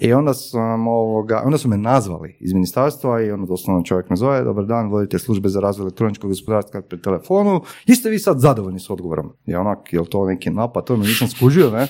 I 0.00 0.12
onda 0.12 0.34
sam 0.34 0.88
ovoga, 0.88 1.42
onda 1.44 1.58
su 1.58 1.68
me 1.68 1.76
nazvali 1.76 2.36
iz 2.40 2.52
ministarstva 2.52 3.22
i 3.22 3.30
onda 3.30 3.46
doslovno 3.46 3.82
čovjek 3.82 4.10
me 4.10 4.16
zove, 4.16 4.44
dobar 4.44 4.64
dan, 4.64 4.90
vodite 4.90 5.18
službe 5.18 5.48
za 5.48 5.60
razvoj 5.60 5.84
elektroničkog 5.84 6.30
gospodarstva 6.30 6.82
pri 6.82 7.02
telefonu, 7.02 7.60
jeste 7.86 8.10
vi 8.10 8.18
sad 8.18 8.40
zadovoljni 8.40 8.80
s 8.80 8.90
odgovorom? 8.90 9.32
Ja 9.46 9.60
onak, 9.60 9.92
je 9.92 10.04
to 10.10 10.26
neki 10.26 10.50
napad, 10.50 10.84
to 10.84 10.96
nisam 10.96 11.28
skužio, 11.28 11.70
ne? 11.70 11.88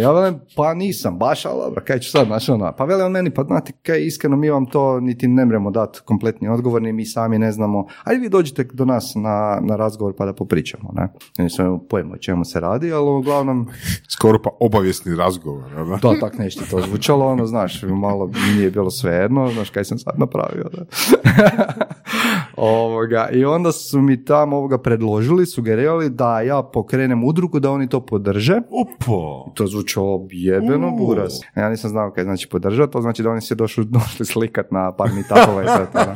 Ja 0.00 0.12
velim, 0.12 0.40
pa 0.56 0.74
nisam 0.74 1.18
baš, 1.18 1.44
ali 1.44 1.60
dobro, 1.64 1.82
kaj 1.86 1.98
ću 1.98 2.10
sad, 2.10 2.26
znaš, 2.26 2.48
ona, 2.48 2.72
pa 2.72 2.84
veli 2.84 3.02
on 3.02 3.12
meni, 3.12 3.30
pa 3.30 3.42
znate, 3.42 3.72
kaj, 3.82 4.06
iskreno, 4.06 4.36
mi 4.36 4.50
vam 4.50 4.66
to 4.66 5.00
niti 5.00 5.28
ne 5.28 5.44
mremo 5.44 5.70
dati 5.70 6.00
kompletni 6.04 6.48
odgovor, 6.48 6.82
ni 6.82 6.92
mi 6.92 7.06
sami 7.06 7.38
ne 7.38 7.52
znamo, 7.52 7.86
ajde 8.04 8.20
vi 8.20 8.28
dođite 8.28 8.64
do 8.72 8.84
nas 8.84 9.12
na, 9.14 9.60
na 9.62 9.76
razgovor 9.76 10.14
pa 10.18 10.26
da 10.26 10.32
popričamo, 10.32 10.90
ne? 10.94 11.08
Nisam 11.38 11.80
pojma 11.90 12.14
o 12.14 12.18
čemu 12.18 12.44
se 12.44 12.60
radi, 12.60 12.92
ali 12.92 13.10
uglavnom, 13.10 13.68
Skoro 14.16 14.42
pa 14.42 14.50
obavijesni 14.60 15.16
razgovor. 15.16 15.70
da? 15.70 16.08
da, 16.08 16.20
tak 16.20 16.38
nešto 16.38 16.64
to 16.70 16.80
zvučalo, 16.80 17.26
ono, 17.26 17.46
znaš, 17.46 17.82
malo 17.82 18.30
nije 18.56 18.70
bilo 18.70 18.90
svejedno, 18.90 19.50
znaš 19.52 19.70
kaj 19.70 19.84
sam 19.84 19.98
sad 19.98 20.14
napravio, 20.18 20.64
da. 20.72 20.84
ovoga, 22.56 23.28
I 23.32 23.44
onda 23.44 23.72
su 23.72 24.00
mi 24.00 24.24
tamo 24.24 24.56
ovoga 24.56 24.78
predložili, 24.78 25.46
sugerirali 25.46 26.10
da 26.10 26.40
ja 26.40 26.62
pokrenem 26.62 27.24
udrugu, 27.24 27.60
da 27.60 27.70
oni 27.70 27.88
to 27.88 28.00
podrže, 28.06 28.60
Opo! 28.70 29.50
to 29.54 29.66
zvučalo 29.66 30.26
jebeno 30.30 30.88
U. 30.88 30.96
buras. 30.96 31.40
Ja 31.56 31.70
nisam 31.70 31.90
znao 31.90 32.10
kaj 32.12 32.24
znači 32.24 32.48
podržati, 32.48 32.92
to 32.92 33.00
znači 33.00 33.22
da 33.22 33.30
oni 33.30 33.40
se 33.40 33.54
došli, 33.54 33.84
došli 33.98 34.26
slikat 34.26 34.70
na 34.70 34.92
par 34.92 35.10
mitapova 35.12 35.62
i 35.62 35.66
sve 35.66 35.86
to. 35.92 36.12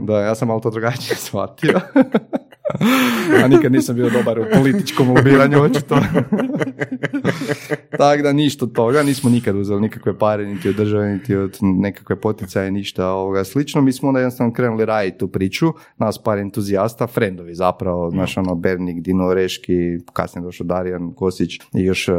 Da, 0.06 0.20
ja 0.20 0.34
sam 0.34 0.48
malo 0.48 0.60
to 0.60 0.70
drugačije 0.70 1.16
shvatio. 1.16 1.80
A 3.44 3.48
nikad 3.48 3.72
nisam 3.72 3.96
bio 3.96 4.10
dobar 4.10 4.38
u 4.38 4.44
političkom 4.54 5.10
lobiranju, 5.10 5.62
očito. 5.70 5.94
Tako 7.98 8.22
da 8.22 8.32
ništa 8.32 8.64
od 8.64 8.72
toga, 8.72 9.02
nismo 9.02 9.30
nikad 9.30 9.56
uzeli 9.56 9.80
nikakve 9.80 10.18
pare, 10.18 10.46
niti 10.46 10.68
od 10.68 10.76
države, 10.76 11.12
niti 11.12 11.36
od 11.36 11.58
nekakve 11.60 12.20
poticaje, 12.20 12.70
ništa 12.70 13.08
ovoga 13.08 13.44
slično. 13.44 13.80
Mi 13.80 13.92
smo 13.92 14.08
onda 14.08 14.20
jednostavno 14.20 14.52
krenuli 14.52 14.84
raditi 14.84 15.18
tu 15.18 15.28
priču, 15.28 15.66
nas 15.96 16.18
par 16.18 16.38
entuzijasta, 16.38 17.06
frendovi 17.06 17.54
zapravo, 17.54 18.10
znaš 18.10 18.36
ono, 18.36 18.54
Bernik, 18.54 19.02
Dino 19.02 19.26
Oreški, 19.26 19.98
kasnije 20.12 20.44
došao 20.44 20.66
Darijan 20.66 21.12
Kosić 21.14 21.56
i 21.56 21.84
još 21.84 22.08
e, 22.08 22.12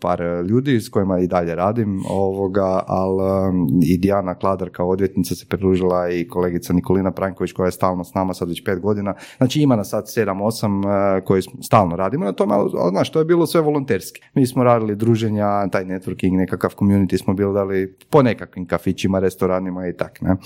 par 0.00 0.22
ljudi 0.48 0.80
s 0.80 0.88
kojima 0.88 1.18
i 1.18 1.26
dalje 1.26 1.54
radim, 1.54 2.02
ovoga, 2.10 2.82
ali 2.86 3.52
i 3.82 3.98
Dijana 3.98 4.34
Kladar 4.34 4.70
kao 4.70 4.88
odvjetnica 4.88 5.34
se 5.34 5.46
pridružila 5.48 6.10
i 6.10 6.28
kolegica 6.28 6.72
Nikolina 6.72 7.10
Pranković 7.10 7.52
koja 7.52 7.66
je 7.66 7.72
stalno 7.72 8.04
s 8.04 8.14
nama 8.14 8.34
sad 8.34 8.48
već 8.48 8.64
pet 8.64 8.80
godina. 8.80 9.14
Znači 9.36 9.60
ima 9.60 9.75
nas 9.76 9.88
sad 9.88 10.12
sedam, 10.12 10.40
osam 10.42 10.80
e, 10.80 11.20
koji 11.24 11.42
stalno 11.62 11.96
radimo 11.96 12.24
na 12.24 12.32
tome, 12.32 12.54
ali, 12.54 12.70
znaš, 12.90 13.12
to 13.12 13.18
je 13.18 13.24
bilo 13.24 13.46
sve 13.46 13.60
volonterski. 13.60 14.20
Mi 14.34 14.46
smo 14.46 14.64
radili 14.64 14.96
druženja, 14.96 15.68
taj 15.68 15.84
networking, 15.84 16.36
nekakav 16.36 16.70
community 16.78 17.22
smo 17.22 17.34
bili 17.34 17.54
dali 17.54 17.96
po 18.10 18.22
nekakvim 18.22 18.66
kafićima, 18.66 19.18
restoranima 19.18 19.88
i 19.88 19.96
tak, 19.96 20.20
ne? 20.20 20.36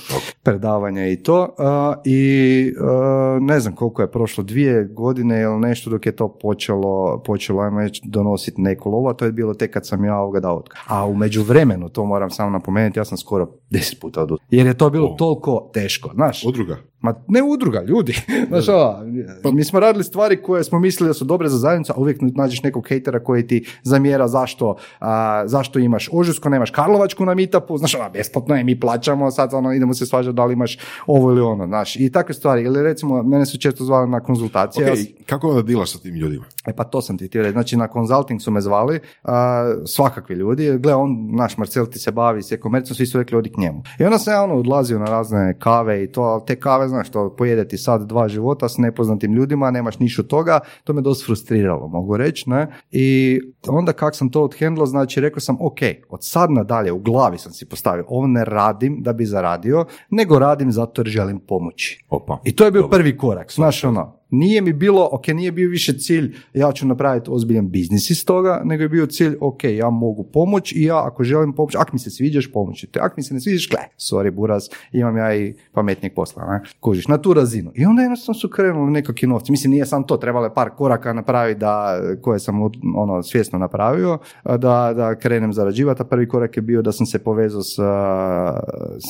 Predavanja 0.42 1.06
i 1.06 1.16
to. 1.16 1.54
A, 1.58 1.94
I 2.04 2.72
a, 2.80 3.38
ne 3.40 3.60
znam 3.60 3.74
koliko 3.74 4.02
je 4.02 4.10
prošlo, 4.10 4.44
dvije 4.44 4.84
godine 4.84 5.42
ili 5.42 5.60
nešto 5.60 5.90
dok 5.90 6.06
je 6.06 6.16
to 6.16 6.38
počelo, 6.42 7.22
počelo 7.26 7.62
ajmo 7.62 7.80
reći, 7.80 8.02
donositi 8.04 8.62
neku 8.62 8.90
lovu, 8.90 9.08
a 9.08 9.14
to 9.14 9.24
je 9.24 9.32
bilo 9.32 9.54
tek 9.54 9.72
kad 9.72 9.86
sam 9.86 10.04
ja 10.04 10.16
ovoga 10.16 10.40
dao 10.40 10.56
otkaz. 10.56 10.80
A 10.88 11.06
u 11.06 11.14
međuvremenu, 11.14 11.88
to 11.88 12.04
moram 12.04 12.30
samo 12.30 12.50
napomenuti, 12.50 12.98
ja 12.98 13.04
sam 13.04 13.18
skoro 13.18 13.48
deset 13.70 14.00
puta 14.00 14.22
odustao. 14.22 14.46
Jer 14.50 14.66
je 14.66 14.78
to 14.78 14.90
bilo 14.90 15.08
O. 15.08 15.14
toliko 15.16 15.70
teško, 15.72 16.10
znaš. 16.14 16.44
Udruga. 16.44 16.76
Ma 17.00 17.14
ne 17.28 17.42
udruga, 17.42 17.82
ljudi. 17.82 18.16
Znaš, 18.48 18.68
ova, 18.68 19.04
mi 19.52 19.64
smo 19.64 19.80
radili 19.80 20.04
stvari 20.04 20.42
koje 20.42 20.64
smo 20.64 20.78
mislili 20.78 21.08
da 21.08 21.14
su 21.14 21.24
dobre 21.24 21.48
za 21.48 21.58
zajednicu, 21.58 21.92
a 21.96 22.00
uvijek 22.00 22.18
nađeš 22.20 22.62
nekog 22.62 22.88
hejtera 22.88 23.24
koji 23.24 23.46
ti 23.46 23.66
zamjera 23.82 24.28
zašto, 24.28 24.76
a, 25.00 25.42
zašto 25.46 25.78
imaš 25.78 26.08
Ožujsko, 26.12 26.48
nemaš 26.48 26.70
Karlovačku 26.70 27.24
na 27.24 27.34
meetupu, 27.34 27.78
znaš, 27.78 27.94
ona, 27.94 28.08
besplatno 28.08 28.54
je, 28.54 28.64
mi 28.64 28.80
plaćamo, 28.80 29.30
sad 29.30 29.54
ono, 29.54 29.72
idemo 29.72 29.94
se 29.94 30.06
svađati 30.06 30.36
da 30.36 30.44
li 30.44 30.52
imaš 30.52 30.78
ovo 31.06 31.30
ili 31.30 31.40
ono, 31.40 31.66
znaš, 31.66 31.96
i 31.96 32.12
takve 32.12 32.34
stvari. 32.34 32.62
Ili 32.62 32.82
recimo, 32.82 33.22
mene 33.22 33.46
su 33.46 33.58
često 33.58 33.84
zvali 33.84 34.10
na 34.10 34.20
konzultacije, 34.20 34.86
ja 34.86 34.92
Ok, 34.92 34.98
kako 35.26 35.48
onda 35.48 35.62
dilaš 35.62 35.92
sa 35.92 35.98
tim 35.98 36.14
ljudima? 36.14 36.44
E 36.66 36.72
pa 36.72 36.84
to 36.84 37.02
sam 37.02 37.18
ti 37.18 37.26
htio 37.26 37.42
reći. 37.42 37.52
Znači 37.52 37.76
na 37.76 37.88
consulting 37.92 38.40
su 38.40 38.50
me 38.50 38.60
zvali 38.60 39.00
a, 39.24 39.74
svakakvi 39.86 40.34
ljudi. 40.34 40.78
Gle, 40.78 40.94
on, 40.94 41.28
naš 41.36 41.56
Marcel 41.56 41.86
ti 41.86 41.98
se 41.98 42.10
bavi 42.10 42.42
s 42.42 42.52
e-komercijom, 42.52 42.96
svi 42.96 43.06
su 43.06 43.18
rekli 43.18 43.38
odi 43.38 43.52
k 43.52 43.56
njemu. 43.56 43.82
I 43.98 44.04
onda 44.04 44.18
sam 44.18 44.34
ja 44.34 44.42
ono 44.42 44.54
odlazio 44.54 44.98
na 44.98 45.04
razne 45.04 45.58
kave 45.58 46.04
i 46.04 46.12
to, 46.12 46.22
ali 46.22 46.42
te 46.46 46.60
kave, 46.60 46.88
znaš, 46.88 47.10
to 47.10 47.34
pojede 47.38 47.68
ti 47.68 47.78
sad 47.78 48.06
dva 48.08 48.28
života 48.28 48.68
s 48.68 48.78
nepoznatim 48.78 49.09
ljudima, 49.34 49.70
nemaš 49.70 49.98
ništa 49.98 50.22
od 50.22 50.28
toga, 50.28 50.60
to 50.84 50.92
me 50.92 51.00
dosta 51.00 51.26
frustriralo, 51.26 51.88
mogu 51.88 52.16
reći, 52.16 52.50
ne? 52.50 52.66
I 52.90 53.40
onda 53.68 53.92
kak 53.92 54.16
sam 54.16 54.30
to 54.30 54.42
odhendlo, 54.42 54.86
znači 54.86 55.20
rekao 55.20 55.40
sam, 55.40 55.56
ok, 55.60 55.78
od 56.08 56.18
sad 56.22 56.50
nadalje 56.50 56.92
u 56.92 56.98
glavi 56.98 57.38
sam 57.38 57.52
si 57.52 57.68
postavio, 57.68 58.04
ovo 58.08 58.26
ne 58.26 58.44
radim 58.44 59.02
da 59.02 59.12
bi 59.12 59.26
zaradio, 59.26 59.84
nego 60.10 60.38
radim 60.38 60.72
zato 60.72 61.00
jer 61.00 61.08
želim 61.08 61.40
pomoći. 61.40 62.04
Opa. 62.08 62.40
I 62.44 62.56
to 62.56 62.64
je 62.64 62.70
bio 62.70 62.88
prvi 62.88 63.16
korak, 63.16 63.52
znaš 63.52 63.84
ono, 63.84 64.19
nije 64.30 64.60
mi 64.60 64.72
bilo, 64.72 65.08
ok, 65.12 65.28
nije 65.28 65.52
bio 65.52 65.68
više 65.68 65.98
cilj, 65.98 66.36
ja 66.54 66.72
ću 66.72 66.86
napraviti 66.86 67.30
ozbiljan 67.30 67.70
biznis 67.70 68.10
iz 68.10 68.24
toga, 68.24 68.62
nego 68.64 68.82
je 68.82 68.88
bio 68.88 69.06
cilj, 69.06 69.36
ok, 69.40 69.64
ja 69.64 69.90
mogu 69.90 70.24
pomoći 70.24 70.74
i 70.78 70.84
ja 70.84 71.06
ako 71.06 71.24
želim 71.24 71.52
pomoći, 71.52 71.76
ako 71.80 71.90
mi 71.92 71.98
se 71.98 72.10
sviđaš, 72.10 72.52
pomoći 72.52 72.86
te, 72.86 73.00
ako 73.00 73.14
mi 73.16 73.22
se 73.22 73.34
ne 73.34 73.40
sviđaš, 73.40 73.68
gle, 73.70 73.80
sorry 73.98 74.30
buraz, 74.30 74.62
imam 74.92 75.16
ja 75.16 75.36
i 75.36 75.54
pametnijeg 75.72 76.14
posla, 76.14 76.52
ne? 76.52 76.60
kužiš, 76.80 77.08
na 77.08 77.18
tu 77.18 77.34
razinu. 77.34 77.72
I 77.74 77.84
onda 77.84 78.02
jednostavno 78.02 78.38
su 78.38 78.48
krenuli 78.48 78.90
nekakvi 78.90 79.28
novci, 79.28 79.52
mislim 79.52 79.70
nije 79.70 79.86
sam 79.86 80.06
to, 80.06 80.16
trebalo 80.16 80.46
je 80.46 80.54
par 80.54 80.70
koraka 80.70 81.12
napraviti 81.12 81.60
da, 81.60 82.00
koje 82.22 82.38
sam 82.38 82.62
ono, 82.96 83.22
svjesno 83.22 83.58
napravio, 83.58 84.18
da, 84.44 84.92
da 84.96 85.14
krenem 85.18 85.52
zarađivati, 85.52 86.02
a 86.02 86.04
prvi 86.04 86.28
korak 86.28 86.56
je 86.56 86.62
bio 86.62 86.82
da 86.82 86.92
sam 86.92 87.06
se 87.06 87.18
povezao 87.18 87.62
s 87.62 87.78
a, 87.78 88.60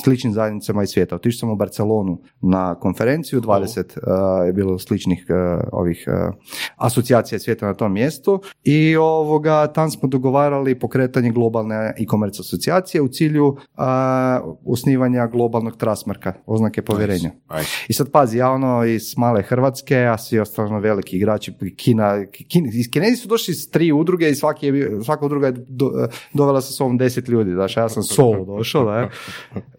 sličnim 0.03 0.33
zajednicama 0.33 0.83
iz 0.83 0.89
svijeta. 0.89 1.15
Otišao 1.15 1.39
sam 1.39 1.49
u 1.49 1.55
Barcelonu 1.55 2.21
na 2.41 2.75
konferenciju, 2.75 3.41
20 3.41 3.97
a, 4.07 4.43
je 4.43 4.53
bilo 4.53 4.79
sličnih 4.79 5.10
a, 5.29 5.59
ovih 5.71 6.05
a, 6.07 6.31
asocijacija 6.77 7.39
svijeta 7.39 7.65
na 7.65 7.73
tom 7.73 7.93
mjestu 7.93 8.41
i 8.63 8.95
ovoga, 8.95 9.67
tam 9.67 9.91
smo 9.91 10.09
dogovarali 10.09 10.79
pokretanje 10.79 11.31
globalne 11.31 11.75
e-commerce 11.97 12.41
asocijacije 12.41 13.01
u 13.01 13.07
cilju 13.07 13.55
a, 13.75 14.39
osnivanja 14.65 15.27
globalnog 15.27 15.77
trasmarka, 15.77 16.33
oznake 16.45 16.81
povjerenja. 16.81 17.31
Aj. 17.47 17.63
I 17.87 17.93
sad 17.93 18.11
pazi, 18.11 18.37
ja 18.37 18.51
ono 18.51 18.85
iz 18.85 19.17
male 19.17 19.41
Hrvatske, 19.41 19.97
a 19.97 20.17
svi 20.17 20.39
ostalo 20.39 20.79
veliki 20.79 21.17
igrači, 21.17 21.53
Kina, 21.75 22.25
Kin, 22.47 22.65
iz 22.65 22.89
Kinezi 22.91 23.15
su 23.15 23.27
došli 23.27 23.51
iz 23.51 23.69
tri 23.69 23.91
udruge 23.91 24.29
i 24.29 24.35
svaki 24.35 24.67
je, 24.67 25.03
svaka 25.03 25.25
udruga 25.25 25.47
je 25.47 25.53
do- 25.59 25.91
dovela 26.33 26.61
sa 26.61 26.73
sobom 26.73 26.97
deset 26.97 27.27
ljudi, 27.27 27.51
znaš, 27.51 27.77
ja 27.77 27.89
sam 27.89 28.03
solo 28.03 28.45
došao, 28.57 28.85
da, 28.85 29.09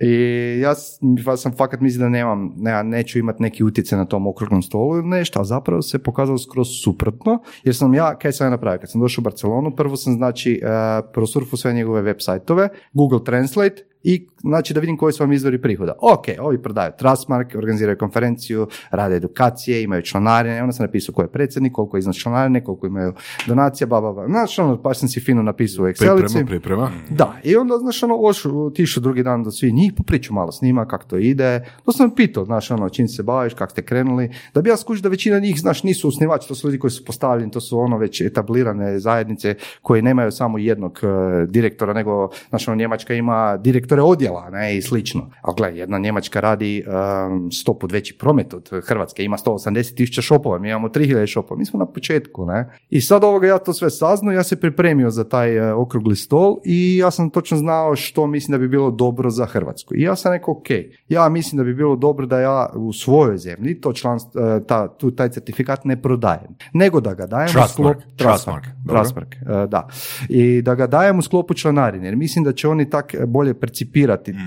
i 0.01 0.11
ja 0.61 0.75
s- 0.75 0.99
ja 1.27 1.37
sam 1.37 1.53
fakat 1.53 1.81
mislim 1.81 2.01
da 2.01 2.09
nemam, 2.09 2.53
ne, 2.57 2.85
neću 2.85 3.19
imati 3.19 3.43
neki 3.43 3.65
utjecaj 3.65 3.99
na 3.99 4.05
tom 4.05 4.27
okruglom 4.27 4.63
stolu 4.63 4.97
ili 4.97 5.07
nešto, 5.23 5.41
a 5.41 5.45
zapravo 5.45 5.83
se 5.83 6.03
pokazalo 6.03 6.39
skroz 6.39 6.69
suprotno, 6.83 7.39
jer 7.65 7.77
sam 7.77 7.95
ja, 7.95 8.15
kaj 8.19 8.33
sam 8.33 8.47
ja 8.47 8.51
napravio, 8.51 8.81
kad 8.81 8.91
sam 8.91 9.01
došao 9.01 9.23
u 9.23 9.25
Barcelonu, 9.25 9.71
prvo 9.77 9.97
sam 9.97 10.15
znači 10.15 10.61
uh, 10.63 10.69
prosurfu 11.13 11.57
sve 11.57 11.73
njegove 11.73 12.03
web 12.03 12.17
sajtove, 12.21 12.69
Google 12.93 13.25
Translate, 13.25 13.85
i 14.05 14.27
znači 14.41 14.75
da 14.75 14.81
vidim 14.81 14.97
koji 14.97 15.13
su 15.13 15.23
vam 15.23 15.33
izvori 15.33 15.61
prihoda. 15.61 15.95
Ok, 16.01 16.25
ovi 16.41 16.63
prodaju 16.63 16.93
Trustmark, 16.99 17.55
organiziraju 17.55 17.99
konferenciju, 17.99 18.69
rade 18.91 19.17
edukacije, 19.17 19.83
imaju 19.83 20.03
članarine, 20.03 20.63
onda 20.63 20.73
sam 20.73 20.87
napisao 20.87 21.15
ko 21.15 21.23
je 21.23 21.29
predsjednik, 21.29 21.73
koliko 21.73 21.97
je 21.97 21.99
iznos 21.99 22.17
članarine, 22.17 22.65
koliko 22.65 22.87
imaju 22.87 23.13
donacija, 23.47 23.87
ba, 23.87 24.01
ba, 24.01 24.13
ba. 24.13 24.27
Znači, 24.27 24.61
ono, 24.61 24.77
baš 24.77 24.99
sam 24.99 25.09
si 25.09 25.21
fino 25.21 25.43
napisao 25.43 25.85
u 25.85 25.89
Excelici. 25.89 26.47
Priprema, 26.47 26.47
priprema. 26.47 26.91
Da, 27.11 27.37
i 27.45 27.57
onda, 27.57 27.79
znaš, 27.79 28.03
ono, 28.03 28.17
ošu, 28.21 28.71
tišu 28.71 29.01
drugi 29.01 29.23
dan 29.23 29.45
do 29.45 29.51
svih 29.51 29.75
njih, 29.75 29.93
popriču 29.97 30.35
malo 30.35 30.53
s 30.53 30.63
njima, 30.63 30.87
kako 30.87 31.05
to 31.05 31.17
ide. 31.17 31.65
To 31.85 31.93
sam 31.93 32.15
pitao, 32.15 32.45
znaš, 32.45 32.71
ono, 32.71 32.89
čim 32.89 33.09
se 33.09 33.23
baviš, 33.23 33.55
kako 33.55 33.71
ste 33.71 33.83
krenuli, 33.83 34.31
da 34.55 34.63
bi 34.63 34.71
ja 34.71 34.77
skužio 34.77 35.03
da 35.03 35.09
većina 35.09 35.39
njih, 35.39 35.61
znaš, 35.61 35.83
nisu 35.83 36.09
osnivači, 36.09 36.49
to 36.49 36.55
su 36.55 36.67
ljudi 36.67 36.79
koji 36.79 36.91
su 36.91 37.05
postavljeni, 37.05 37.51
to 37.51 37.61
su 37.61 37.79
ono 37.79 37.99
već 37.99 38.21
etablirane 38.21 38.99
zajednice 38.99 39.55
koji 39.83 40.03
nemaju 40.03 40.33
samo 40.33 40.59
jednog 40.59 41.01
eh, 41.03 41.47
direktora, 41.47 41.93
nego, 41.93 42.31
znaš, 42.49 42.69
ono, 42.69 42.77
Njemačka 42.77 43.15
ima 43.15 43.57
direktore 43.93 44.03
odjela, 44.03 44.51
ne, 44.51 44.77
i 44.77 44.83
slično. 44.83 45.31
Ali 45.43 45.55
gledaj, 45.57 45.79
jedna 45.79 45.99
Njemačka 45.99 46.41
radi 46.41 46.85
um, 46.87 47.53
sto 47.53 47.79
put 47.79 47.93
veći 47.93 48.19
promet 48.19 48.55
od 48.55 48.71
Hrvatske, 48.85 49.25
ima 49.25 49.37
180 49.37 49.95
tisuća 49.95 50.23
šopova, 50.23 50.59
mi 50.59 50.69
imamo 50.69 50.89
3000 50.89 51.27
šopova, 51.27 51.59
mi 51.59 51.65
smo 51.65 51.79
na 51.79 51.87
početku, 51.87 52.47
ne. 52.47 52.79
I 52.91 53.01
sad 53.01 53.25
ovoga 53.25 53.47
ja 53.47 53.59
to 53.59 53.73
sve 53.73 53.91
saznao, 53.91 54.33
ja 54.33 54.43
se 54.43 54.61
pripremio 54.61 55.11
za 55.11 55.25
taj 55.25 55.57
eh, 55.57 55.73
okrugli 55.73 56.17
stol 56.17 56.57
i 56.65 56.97
ja 56.97 57.11
sam 57.11 57.31
točno 57.31 57.57
znao 57.57 57.97
što 57.97 58.27
mislim 58.27 58.53
da 58.53 58.59
bi 58.59 58.69
bilo 58.69 58.91
dobro 58.91 59.31
za 59.31 59.47
Hrvatsku. 59.47 59.95
I 59.95 60.03
ja 60.03 60.17
sam 60.17 60.33
rekao, 60.33 60.55
ok, 60.55 60.67
ja 61.09 61.29
mislim 61.29 61.57
da 61.57 61.65
bi 61.65 61.75
bilo 61.75 61.97
dobro 61.97 62.27
da 62.27 62.41
ja 62.41 62.71
u 62.75 62.93
svojoj 62.93 63.39
zemlji 63.39 63.81
to 63.81 63.93
članstvo, 63.93 64.41
eh, 64.41 64.61
ta, 64.67 64.89
tu, 64.89 65.11
taj 65.11 65.29
certifikat 65.29 65.85
ne 65.85 66.03
prodajem, 66.03 66.57
nego 66.73 67.01
da 67.01 67.15
ga 67.15 67.27
dajem 67.27 67.49
u 67.49 67.53
Trustmark, 67.53 67.99
sklop- 67.99 68.17
Trustmark, 68.17 68.65
dobro. 68.85 69.01
Trustmark, 69.01 69.35
eh, 69.35 69.67
da. 69.67 69.89
I 70.29 70.63
da 70.63 70.75
ga 70.75 70.87
dajem 70.87 71.19
u 71.19 71.23
sklopu 71.23 71.55
članarine, 71.55 72.07
jer 72.07 72.17
mislim 72.17 72.45
da 72.45 72.53
će 72.53 72.69
oni 72.69 72.91
tak 72.91 73.15
bolje 73.27 73.55
percipirati 73.55 73.82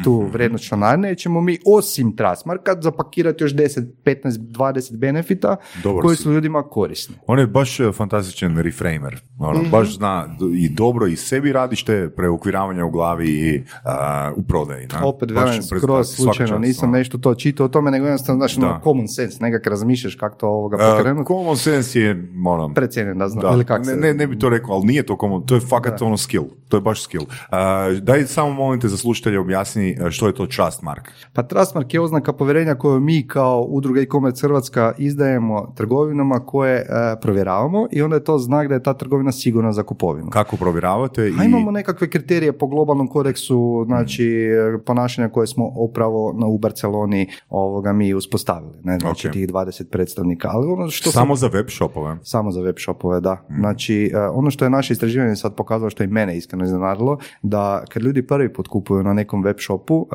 tu 0.04 0.12
Mhm. 0.16 0.32
vrijednost 0.32 0.64
članarine, 0.66 1.08
jer 1.08 1.18
ćemo 1.18 1.42
mi 1.42 1.58
osim 1.68 2.16
Trustmarka 2.16 2.76
zapakirati 2.76 3.44
još 3.44 3.54
10, 3.54 3.84
15, 4.04 4.16
20 4.32 4.66
benefita 4.94 5.56
Dobar 5.84 6.02
koji 6.02 6.16
si. 6.18 6.24
su 6.24 6.32
ljudima 6.32 6.64
korisni. 6.64 7.16
On 7.28 7.40
je 7.40 7.48
baš 7.48 7.80
e, 7.80 7.92
fantastičan 7.92 8.58
reframer. 8.58 9.22
Ono, 9.40 9.62
Mhm. 9.62 9.70
Baš 9.72 9.96
zna 9.96 10.28
i 10.54 10.70
dobro 10.70 11.08
i 11.08 11.16
sebi 11.16 11.52
radiš 11.52 11.84
te 11.84 12.10
preukviravanja 12.10 12.86
u 12.86 12.92
glavi 12.92 13.28
i 13.30 13.64
a, 13.86 14.32
u 14.36 14.44
prodaji. 14.44 14.88
Da? 14.88 15.02
Opet 15.04 15.32
velim, 15.32 15.64
skroz 15.64 16.08
slučajno, 16.08 16.50
čast, 16.50 16.62
nisam 16.62 16.90
ono. 16.90 16.98
nešto 16.98 17.18
to 17.18 17.36
čitao 17.36 17.66
o 17.66 17.70
tome, 17.70 17.92
nego 17.92 18.06
jednostavno, 18.06 18.40
znaš, 18.40 18.58
ono, 18.58 18.68
Da. 18.68 18.82
common 18.84 19.08
sense, 19.08 19.38
nekak 19.42 19.68
razmišljaš 19.68 20.16
kako 20.16 20.38
to 20.38 20.48
ovoga 20.50 20.78
E, 20.78 20.92
pokrenuti. 20.92 21.28
common 21.28 21.58
sense 21.58 22.00
je, 22.00 22.12
ono, 22.46 22.74
Precijenjen 22.74 23.18
da 23.18 23.30
znam, 23.30 23.42
Da, 23.42 23.50
ili 23.50 23.66
kak 23.66 23.80
ne, 23.80 23.86
se... 23.86 23.96
ne, 23.96 24.14
ne 24.14 24.28
bi 24.28 24.40
to 24.40 24.50
rekao, 24.50 24.76
ali 24.76 24.86
nije 24.86 25.04
to 25.04 25.18
common, 25.18 25.46
to 25.46 25.56
je 25.56 25.62
fakat 25.62 26.02
ono 26.02 26.18
skill, 26.18 26.46
to 26.70 26.78
je 26.78 26.82
baš 26.82 27.04
skill. 27.04 27.24
A, 27.50 27.60
daj 27.94 28.24
samo 28.24 28.50
molim 28.52 28.82
te 28.82 28.88
za 28.88 28.98
slušatelje 29.26 29.40
objasni 29.40 29.98
e, 30.08 30.12
što 30.12 30.28
je 30.28 30.34
to 30.34 30.46
Trustmark. 30.46 31.10
Pa 31.34 31.44
Trustmark 31.44 31.94
je 31.94 32.02
oznaka 32.02 32.34
povjerenja 32.34 32.76
koju 32.76 33.00
mi 33.00 33.28
kao 33.28 33.62
udruga 33.62 34.02
e-commerce 34.02 34.48
Hrvatska 34.48 34.94
izdajemo 34.98 35.74
trgovinama 35.76 36.40
koje 36.40 36.76
e, 36.76 36.86
provjeravamo 37.22 37.88
i 37.92 38.02
onda 38.02 38.16
je 38.16 38.24
to 38.24 38.38
znak 38.38 38.68
da 38.68 38.74
je 38.74 38.84
ta 38.84 38.94
trgovina 38.94 39.32
sigurna 39.32 39.72
za 39.72 39.84
kupovinu. 39.84 40.30
Kako 40.30 40.58
provjeravate? 40.58 41.22
A 41.22 41.44
i... 41.44 41.46
imamo 41.46 41.72
nekakve 41.72 42.10
kriterije 42.10 42.54
po 42.54 42.68
globalnom 42.68 43.08
kodeksu 43.08 43.84
znači 43.88 44.26
e, 44.26 44.78
ponašanja 44.86 45.30
koje 45.30 45.48
smo 45.48 45.72
upravo 45.76 46.34
na, 46.40 46.46
u 46.48 46.58
Barceloni 46.58 47.28
ovoga 47.50 47.94
mi 47.94 48.14
uspostavili. 48.14 48.78
Ne? 48.84 49.00
Znači 49.00 49.28
Ok. 49.28 49.34
tih 49.34 49.48
20 49.48 49.90
predstavnika. 49.90 50.50
Ali 50.52 50.68
ono 50.68 50.90
što 50.90 51.12
sam- 51.12 51.22
Samo 51.22 51.36
za 51.36 51.48
web 51.48 51.66
shopove. 51.70 52.18
Samo 52.24 52.52
za 52.52 52.62
web 52.62 52.76
shopove, 52.80 53.20
da. 53.20 53.46
Znači, 53.60 54.12
e, 54.14 54.20
ono 54.20 54.52
što 54.52 54.66
je 54.66 54.70
naše 54.70 54.94
istraživanje 54.94 55.36
sad 55.36 55.56
pokazalo, 55.56 55.90
što 55.90 56.04
je 56.04 56.08
mene 56.08 56.38
iskreno 56.38 56.66
iznenadilo, 56.66 57.18
da 57.42 57.84
kad 57.90 58.04
ljudi 58.04 58.28
prvi 58.28 58.54
put 58.54 58.68
kupuju 58.68 59.04
na 59.04 59.14
nekom 59.16 59.44
web 59.44 59.58
shopu, 59.60 60.08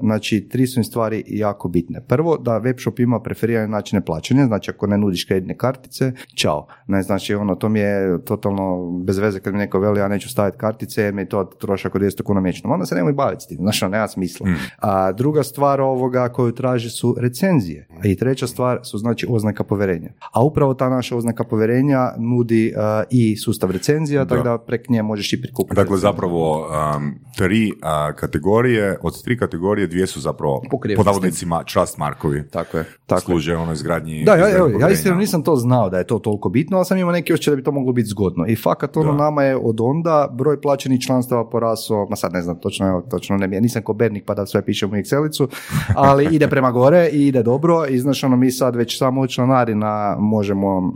znači, 0.00 0.48
tri 0.48 0.66
su 0.66 0.80
im 0.80 0.84
stvari 0.84 1.24
jako 1.26 1.68
bitne. 1.68 2.00
Prvo, 2.00 2.36
da 2.36 2.58
web 2.58 2.76
shop 2.78 2.98
ima 2.98 3.20
preferirane 3.20 3.68
načine 3.68 4.04
plaćanja, 4.04 4.46
znači 4.46 4.70
ako 4.70 4.86
ne 4.86 4.98
nudiš 4.98 5.24
kreditne 5.24 5.56
kartice, 5.56 6.12
čao. 6.34 6.66
Ne, 6.86 7.02
znači, 7.02 7.34
ono, 7.34 7.54
to 7.54 7.68
mi 7.68 7.80
je 7.80 8.24
totalno 8.24 8.98
bez 9.04 9.18
veze 9.18 9.40
kad 9.40 9.52
mi 9.52 9.58
neko 9.58 9.78
veli, 9.78 10.00
ja 10.00 10.08
neću 10.08 10.28
staviti 10.28 10.58
kartice, 10.58 11.02
jer 11.02 11.14
mi 11.14 11.22
je 11.22 11.28
to 11.28 11.44
trošak 11.44 11.94
od 11.94 12.02
200 12.02 12.22
kuna 12.22 12.40
mjesečno. 12.40 12.70
Onda 12.70 12.86
se 12.86 12.94
nemoj 12.94 13.12
baviti 13.12 13.44
s 13.44 13.46
tim, 13.46 13.58
znači, 13.60 13.84
ono, 13.84 13.92
nema 13.92 14.08
smisla. 14.08 14.46
A 14.78 15.12
druga 15.12 15.42
stvar 15.42 15.80
ovoga 15.80 16.28
koju 16.28 16.52
traži 16.52 16.90
su 16.90 17.16
recenzije. 17.18 17.88
I 18.04 18.16
treća 18.16 18.46
stvar 18.46 18.80
su, 18.82 18.98
znači, 18.98 19.26
oznaka 19.30 19.64
povjerenja. 19.64 20.12
A 20.32 20.44
upravo 20.44 20.74
ta 20.74 20.88
naša 20.88 21.16
oznaka 21.16 21.44
povjerenja 21.44 22.12
nudi 22.18 22.72
uh, 22.76 22.82
i 23.10 23.36
sustav 23.36 23.70
recenzija, 23.70 24.24
tako 24.24 24.42
da 24.42 24.58
prek 24.58 24.88
nje 24.88 25.02
možeš 25.02 25.32
i 25.32 25.42
prikupiti. 25.42 25.76
Dakle, 25.76 25.96
recenzije. 25.96 26.12
zapravo 26.12 26.68
um, 26.96 27.14
tri 27.36 27.72
uh, 27.72 28.16
kategorije, 28.24 28.98
od 29.02 29.22
tri 29.22 29.38
kategorije 29.38 29.86
dvije 29.86 30.06
su 30.06 30.20
zapravo 30.20 30.62
tim. 30.82 30.96
navodnicima 31.06 31.64
trust 31.72 31.98
markovi. 31.98 32.48
Tako 32.48 32.78
je, 32.78 32.84
tako 33.06 33.20
je. 33.20 33.24
Služe 33.24 33.56
ono 33.56 33.72
izgradnji... 33.72 34.24
Da, 34.24 34.34
ja, 34.34 34.56
evo, 34.56 34.68
ja 34.80 34.90
iskreno 34.90 35.16
nisam 35.18 35.42
to 35.42 35.56
znao 35.56 35.90
da 35.90 35.98
je 35.98 36.06
to 36.06 36.18
toliko 36.18 36.48
bitno, 36.48 36.76
ali 36.76 36.86
sam 36.86 36.98
imao 36.98 37.12
neki 37.12 37.32
osjećaj 37.32 37.52
da 37.52 37.56
bi 37.56 37.62
to 37.62 37.72
moglo 37.72 37.92
biti 37.92 38.08
zgodno. 38.08 38.46
I 38.46 38.56
fakat 38.56 38.96
ono 38.96 39.12
Da. 39.12 39.18
nama 39.18 39.42
je 39.42 39.56
od 39.56 39.80
onda 39.80 40.28
broj 40.32 40.60
plaćenih 40.60 41.00
članstava 41.00 41.50
porasao, 41.50 42.06
ma 42.10 42.16
sad 42.16 42.32
ne 42.32 42.42
znam 42.42 42.60
točno, 42.60 42.88
evo, 42.88 43.00
točno 43.10 43.36
ne, 43.36 43.60
nisam 43.60 43.82
ko 43.82 43.92
Bernik 43.92 44.24
pa 44.26 44.34
da 44.34 44.46
sve 44.46 44.64
pišem 44.64 44.90
u 44.90 44.94
Excelicu, 44.94 45.48
ali 45.96 46.28
ide 46.36 46.48
prema 46.48 46.70
gore 46.70 47.08
i 47.12 47.26
ide 47.26 47.42
dobro 47.42 47.86
i 47.88 47.98
znaš 47.98 48.24
ono 48.24 48.36
mi 48.36 48.50
sad 48.50 48.76
već 48.76 48.98
samo 48.98 49.20
od 49.20 49.30
članarina 49.30 50.16
možemo 50.18 50.92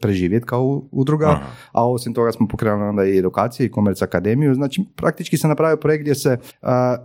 preživjeti 0.00 0.46
kao 0.46 0.82
udruga, 0.90 1.26
Aha. 1.26 1.46
a 1.72 1.90
osim 1.90 2.14
toga 2.14 2.32
smo 2.32 2.48
pokrenuli 2.48 2.88
onda 2.88 3.04
i 3.04 3.18
edukacije 3.18 3.66
i 3.66 3.70
Komerc 3.70 4.02
Akademiju, 4.02 4.54
znači 4.54 4.84
praktički 4.96 5.36
se 5.36 5.48
napravio 5.48 5.76
projekt 5.76 6.00
gdje 6.02 6.14
se, 6.14 6.38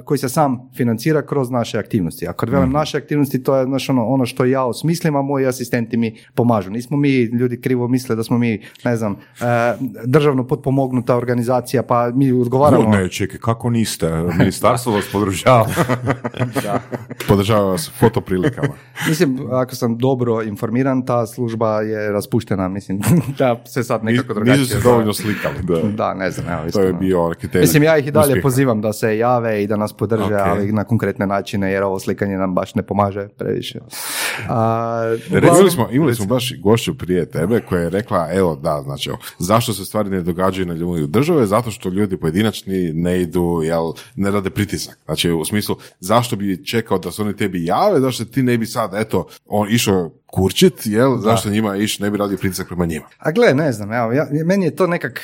koji 0.06 0.18
se 0.18 0.30
sam 0.30 0.70
financira 0.76 1.22
kroz 1.22 1.50
naše 1.50 1.78
aktivnosti. 1.78 2.28
A 2.28 2.34
kad 2.34 2.50
velim 2.50 2.72
naše 2.72 2.98
aktivnosti, 2.98 3.44
to 3.44 3.56
je 3.56 3.66
znaš, 3.66 3.90
ono, 3.90 4.06
ono 4.06 4.26
što 4.26 4.46
ja 4.46 4.66
osmislim, 4.66 5.16
a 5.16 5.22
moji 5.22 5.46
asistenti 5.46 5.98
mi 5.98 6.18
pomažu. 6.36 6.72
Nismo 6.72 6.98
mi, 6.98 7.10
ljudi 7.24 7.62
krivo 7.62 7.88
misle 7.88 8.16
da 8.16 8.24
smo 8.24 8.38
mi, 8.38 8.62
ne 8.84 8.98
znam, 8.98 9.14
e, 9.14 9.46
državno 10.06 10.48
potpomognuta 10.48 11.16
organizacija, 11.16 11.84
pa 11.84 12.12
mi 12.14 12.32
odgovaramo. 12.32 12.90
Ne, 12.90 13.10
čekaj, 13.10 13.40
kako 13.40 13.70
niste? 13.70 14.10
Ministarstvo 14.38 14.94
vas 14.94 15.06
podržava. 15.12 15.68
Podržava 17.28 17.66
vas 17.72 17.92
fotoprilikama. 18.00 18.74
Mislim, 19.08 19.40
ako 19.52 19.76
sam 19.76 19.98
dobro 19.98 20.42
informiran, 20.44 21.06
ta 21.06 21.26
služba 21.26 21.82
je 21.82 22.12
raspuštena, 22.12 22.68
mislim, 22.68 23.02
da 23.40 23.62
se 23.66 23.84
sad 23.84 24.04
nekako 24.04 24.34
drugačije. 24.34 24.58
Nisu 24.62 24.72
se 24.72 24.82
dovoljno 24.84 25.14
slikali. 25.14 25.56
Da. 25.64 25.82
Da, 25.96 26.14
ne 26.14 26.32
znam, 26.32 26.48
evo, 26.60 26.72
To 26.72 26.82
je 26.82 26.94
bio 26.94 27.34
kriterij. 27.40 27.62
Mislim, 27.62 27.84
ja 27.84 27.98
ih 27.98 28.08
i 28.08 28.12
dalje 28.12 28.26
uspjeha. 28.26 28.42
pozivam 28.42 28.82
da 28.82 28.94
se 28.94 29.18
jave 29.18 29.55
i 29.64 29.68
da 29.68 29.78
nas 29.78 29.94
podrže, 29.94 30.36
Ok. 30.36 30.42
ali 30.46 30.72
na 30.72 30.84
konkretne 30.84 31.28
načine, 31.28 31.72
jer 31.72 31.84
ovo 31.84 32.00
slikanje 32.00 32.38
nam 32.38 32.54
baš 32.56 32.76
ne 32.76 32.84
pomaže 32.84 33.28
previše. 33.38 33.80
A, 34.50 35.16
Imali 35.30 35.72
smo, 35.72 35.88
imali 35.92 36.16
smo 36.16 36.26
baš 36.26 36.54
gošću 36.60 36.98
prije 36.98 37.26
tebe 37.26 37.62
koja 37.70 37.82
je 37.82 37.90
rekla, 37.90 38.30
evo 38.34 38.56
da, 38.56 38.82
znači, 38.84 39.12
zašto 39.40 39.74
se 39.74 39.86
stvari 39.86 40.10
ne 40.10 40.22
događaju 40.22 40.66
na 40.68 40.74
ljudi 40.74 41.08
države? 41.08 41.46
Zato 41.46 41.72
što 41.72 41.90
ljudi 41.90 42.18
pojedinačni 42.18 42.94
ne 42.94 43.22
idu, 43.22 43.62
jel, 43.64 43.92
ne 44.16 44.32
rade 44.32 44.50
pritisak. 44.50 45.00
Znači, 45.06 45.32
u 45.32 45.46
smislu, 45.46 45.76
zašto 46.00 46.36
bi 46.36 46.66
čekao 46.66 47.00
da 47.00 47.12
se 47.12 47.22
oni 47.22 47.36
tebi 47.36 47.66
jave, 47.66 48.00
zašto 48.00 48.26
ti 48.26 48.44
ne 48.44 48.58
bi 48.58 48.66
sad, 48.66 48.92
eto, 48.94 49.28
on 49.46 49.72
išao 49.72 50.12
kurčit, 50.28 50.74
jel, 50.86 51.18
zašto 51.18 51.50
njima 51.50 51.76
iš 51.76 52.00
ne 52.00 52.12
bi 52.12 52.18
radio 52.18 52.38
pritisak 52.38 52.68
prema 52.68 52.86
njima? 52.86 53.06
A 53.18 53.32
gle, 53.32 53.54
ne 53.54 53.72
znam, 53.72 53.94
evo, 53.94 54.12
ja, 54.12 54.28
meni 54.46 54.66
je 54.66 54.76
to 54.76 54.88
nekak, 54.88 55.22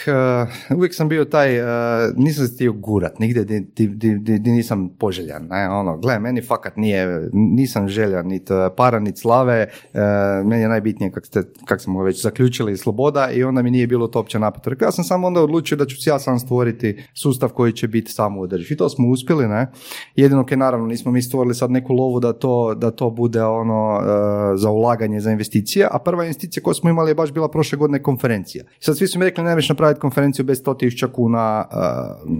uh, 0.69 0.77
uvijek 0.77 0.95
sam 0.95 1.09
bio 1.09 1.25
taj, 1.25 1.59
uh, 1.59 1.67
nisam 2.15 2.47
se 2.47 2.53
htio 2.55 2.73
gurat, 2.73 3.19
nigdje 3.19 3.43
di, 3.43 3.59
di, 3.59 3.87
di, 3.87 4.19
di- 4.19 4.39
di 4.39 4.51
nisam 4.51 4.89
poželjan, 4.99 5.47
ne, 5.49 5.69
ono, 5.69 5.97
gle, 5.97 6.19
meni 6.19 6.41
fakat 6.41 6.77
nije, 6.77 7.29
nisam 7.33 7.87
željan, 7.87 8.27
nit 8.27 8.51
uh, 8.51 8.57
para, 8.77 8.99
nit 8.99 9.17
slave, 9.17 9.67
uh, 9.93 9.99
meni 10.47 10.61
je 10.61 10.69
najbitnije, 10.69 11.11
kak, 11.11 11.25
ste, 11.25 11.43
kak 11.65 11.81
smo 11.81 12.03
već 12.03 12.21
zaključili, 12.21 12.77
sloboda 12.77 13.29
i 13.31 13.43
onda 13.43 13.61
mi 13.61 13.71
nije 13.71 13.87
bilo 13.87 14.07
to 14.07 14.19
opće 14.19 14.39
napeto. 14.39 14.69
Rekao, 14.69 14.85
Ja 14.85 14.91
sam 14.91 15.03
samo 15.03 15.27
onda 15.27 15.41
odlučio 15.41 15.77
da 15.77 15.85
ću 15.85 15.95
ja 16.09 16.19
sam 16.19 16.39
stvoriti 16.39 17.03
sustav 17.13 17.49
koji 17.49 17.73
će 17.73 17.87
biti 17.87 18.11
samo 18.11 18.41
održiv 18.41 18.73
i 18.73 18.77
to 18.77 18.89
smo 18.89 19.07
uspjeli, 19.07 19.47
ne, 19.47 19.71
jedino 20.15 20.45
je 20.51 20.57
naravno 20.57 20.87
nismo 20.87 21.11
mi 21.11 21.21
stvorili 21.21 21.55
sad 21.55 21.71
neku 21.71 21.93
lovu 21.93 22.19
da 22.19 22.33
to, 22.33 22.73
da 22.75 22.91
to 22.91 23.09
bude 23.09 23.43
ono 23.43 23.95
uh, 23.97 24.59
za 24.59 24.69
ulaganje, 24.91 25.19
za 25.19 25.31
investicije, 25.31 25.87
a 25.91 25.99
prva 25.99 26.23
investicija 26.23 26.63
koju 26.63 26.73
smo 26.73 26.89
imali 26.89 27.11
je 27.11 27.15
baš 27.15 27.31
bila 27.31 27.47
prošle 27.49 27.77
godine 27.77 28.03
konferencija. 28.03 28.63
Sad 28.79 28.97
svi 28.97 29.07
su 29.07 29.19
mi 29.19 29.25
rekli 29.25 29.43
ne 29.43 29.55
možeš 29.55 29.69
napraviti 29.69 29.99
konferenciju 29.99 30.45
bez 30.45 30.63
100.000 30.63 31.07
kuna 31.07 31.65
uh, 31.65 31.77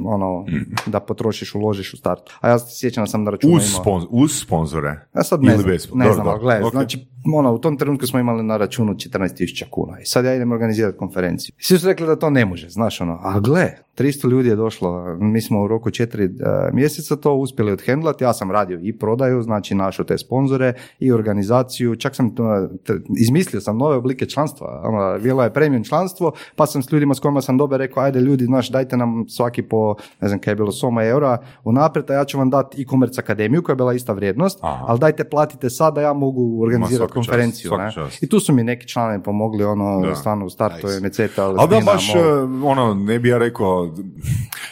ono, 0.06 0.46
da 0.86 1.00
potrošiš, 1.00 1.56
uložiš 1.56 1.94
u 1.94 1.98
startu. 1.98 2.38
A 2.42 2.50
ja 2.50 2.60
se 2.60 2.80
sjećam 2.80 3.04
da 3.04 3.08
sam 3.08 3.24
na 3.24 3.32
računu 3.32 3.56
Uz, 3.56 3.70
imao. 3.70 3.84
spon- 3.84 4.08
uz 4.12 4.32
sponzore. 4.34 5.00
Ja 5.16 5.24
sad 5.24 5.44
ne 5.44 5.48
Ili 5.48 5.58
znam, 5.58 5.72
bez- 5.72 5.88
ne 5.94 6.06
dobro, 6.06 6.14
znam, 6.14 6.26
dobro. 6.26 6.32
ali 6.32 6.42
gledaj, 6.42 6.64
Ok. 6.64 6.72
znači, 6.72 7.08
ono, 7.36 7.54
u 7.54 7.60
tom 7.60 7.78
trenutku 7.78 8.08
smo 8.08 8.20
imali 8.20 8.44
na 8.44 8.58
računu 8.58 8.94
14.000 8.94 9.64
kuna 9.70 10.00
i 10.00 10.06
sad 10.06 10.26
ja 10.26 10.36
idem 10.36 10.52
organizirati 10.52 10.98
konferenciju. 10.98 11.56
Svi 11.60 11.78
su 11.78 11.88
rekli 11.88 12.08
da 12.08 12.16
to 12.16 12.30
ne 12.30 12.46
može, 12.46 12.70
znaš 12.70 13.02
ono, 13.02 13.20
a 13.24 13.40
gle, 13.40 13.68
300 13.98 14.30
ljudi 14.30 14.50
je 14.50 14.56
došlo, 14.56 14.92
mi 15.16 15.42
smo 15.42 15.62
u 15.62 15.68
roku 15.68 15.92
četiri 15.92 16.26
uh, 16.26 16.32
mjeseca 16.74 17.16
to 17.16 17.34
uspjeli 17.34 17.72
odhendlati, 17.72 18.24
ja 18.24 18.34
sam 18.34 18.52
radio 18.52 18.80
i 18.84 18.98
prodaju, 18.98 19.42
znači 19.42 19.76
našao 19.76 20.06
te 20.06 20.18
sponzore 20.18 20.74
i 21.00 21.12
organizaciju, 21.12 21.96
čak 21.96 22.16
sam 22.16 22.36
to, 22.78 22.94
t- 22.94 23.00
izmislio 23.18 23.62
sam 23.62 23.78
nove 23.78 23.96
oblike 23.96 24.26
članstva, 24.26 24.82
ono, 24.84 25.20
bilo 25.20 25.44
je 25.44 25.54
premium 25.54 25.84
članstvo, 25.84 26.32
pa 26.56 26.66
sam 26.66 26.84
s 26.84 26.92
ljudima 26.92 27.14
s 27.14 27.20
kojima 27.20 27.42
sam 27.42 27.58
dobar 27.58 27.80
rekao, 27.80 28.04
ajde 28.04 28.20
ljudi, 28.20 28.46
znaš, 28.46 28.70
dajte 28.70 28.98
nam 28.98 29.26
svaki 29.30 29.62
po, 29.62 29.92
ne 30.22 30.28
znam 30.28 30.40
kaj 30.40 30.52
je 30.52 30.56
bilo, 30.56 30.72
soma 30.72 31.04
eura 31.04 31.32
unaprijed, 31.64 32.12
a 32.12 32.14
ja 32.14 32.26
ću 32.26 32.38
vam 32.38 32.50
dati 32.50 32.82
e-commerce 32.82 33.22
akademiju 33.22 33.64
koja 33.64 33.74
je 33.74 33.78
bila 33.78 33.94
ista 33.94 34.14
vrijednost, 34.14 34.60
Aha. 34.62 34.86
ali 34.88 35.00
dajte 35.00 35.24
platite 35.24 35.70
sad 35.70 35.96
da 35.96 36.02
ja 36.02 36.14
mogu 36.14 36.62
organizirati 36.64 37.02
čast, 37.04 37.14
konferenciju. 37.14 37.68
svaka 37.68 37.84
ne? 37.86 37.92
čast. 37.92 38.24
I 38.24 38.30
tu 38.30 38.40
su 38.40 38.54
mi 38.54 38.64
neki 38.64 38.88
članovi 38.88 39.24
pomogli, 39.24 39.64
ono, 39.64 40.02
Da. 40.02 40.16
stvarno 40.16 40.46
u 40.46 40.50
startu 40.50 40.76
Nice. 40.78 40.88
je 40.90 41.02
Meceta, 41.02 41.46
Ali 41.48 41.70
da 41.70 41.80
baš, 41.86 42.14
Mol. 42.16 42.24
e, 42.24 42.32
ono, 42.64 42.94
ne 42.94 43.20
bi 43.20 43.30
ja 43.30 43.38
rekao, 43.38 43.90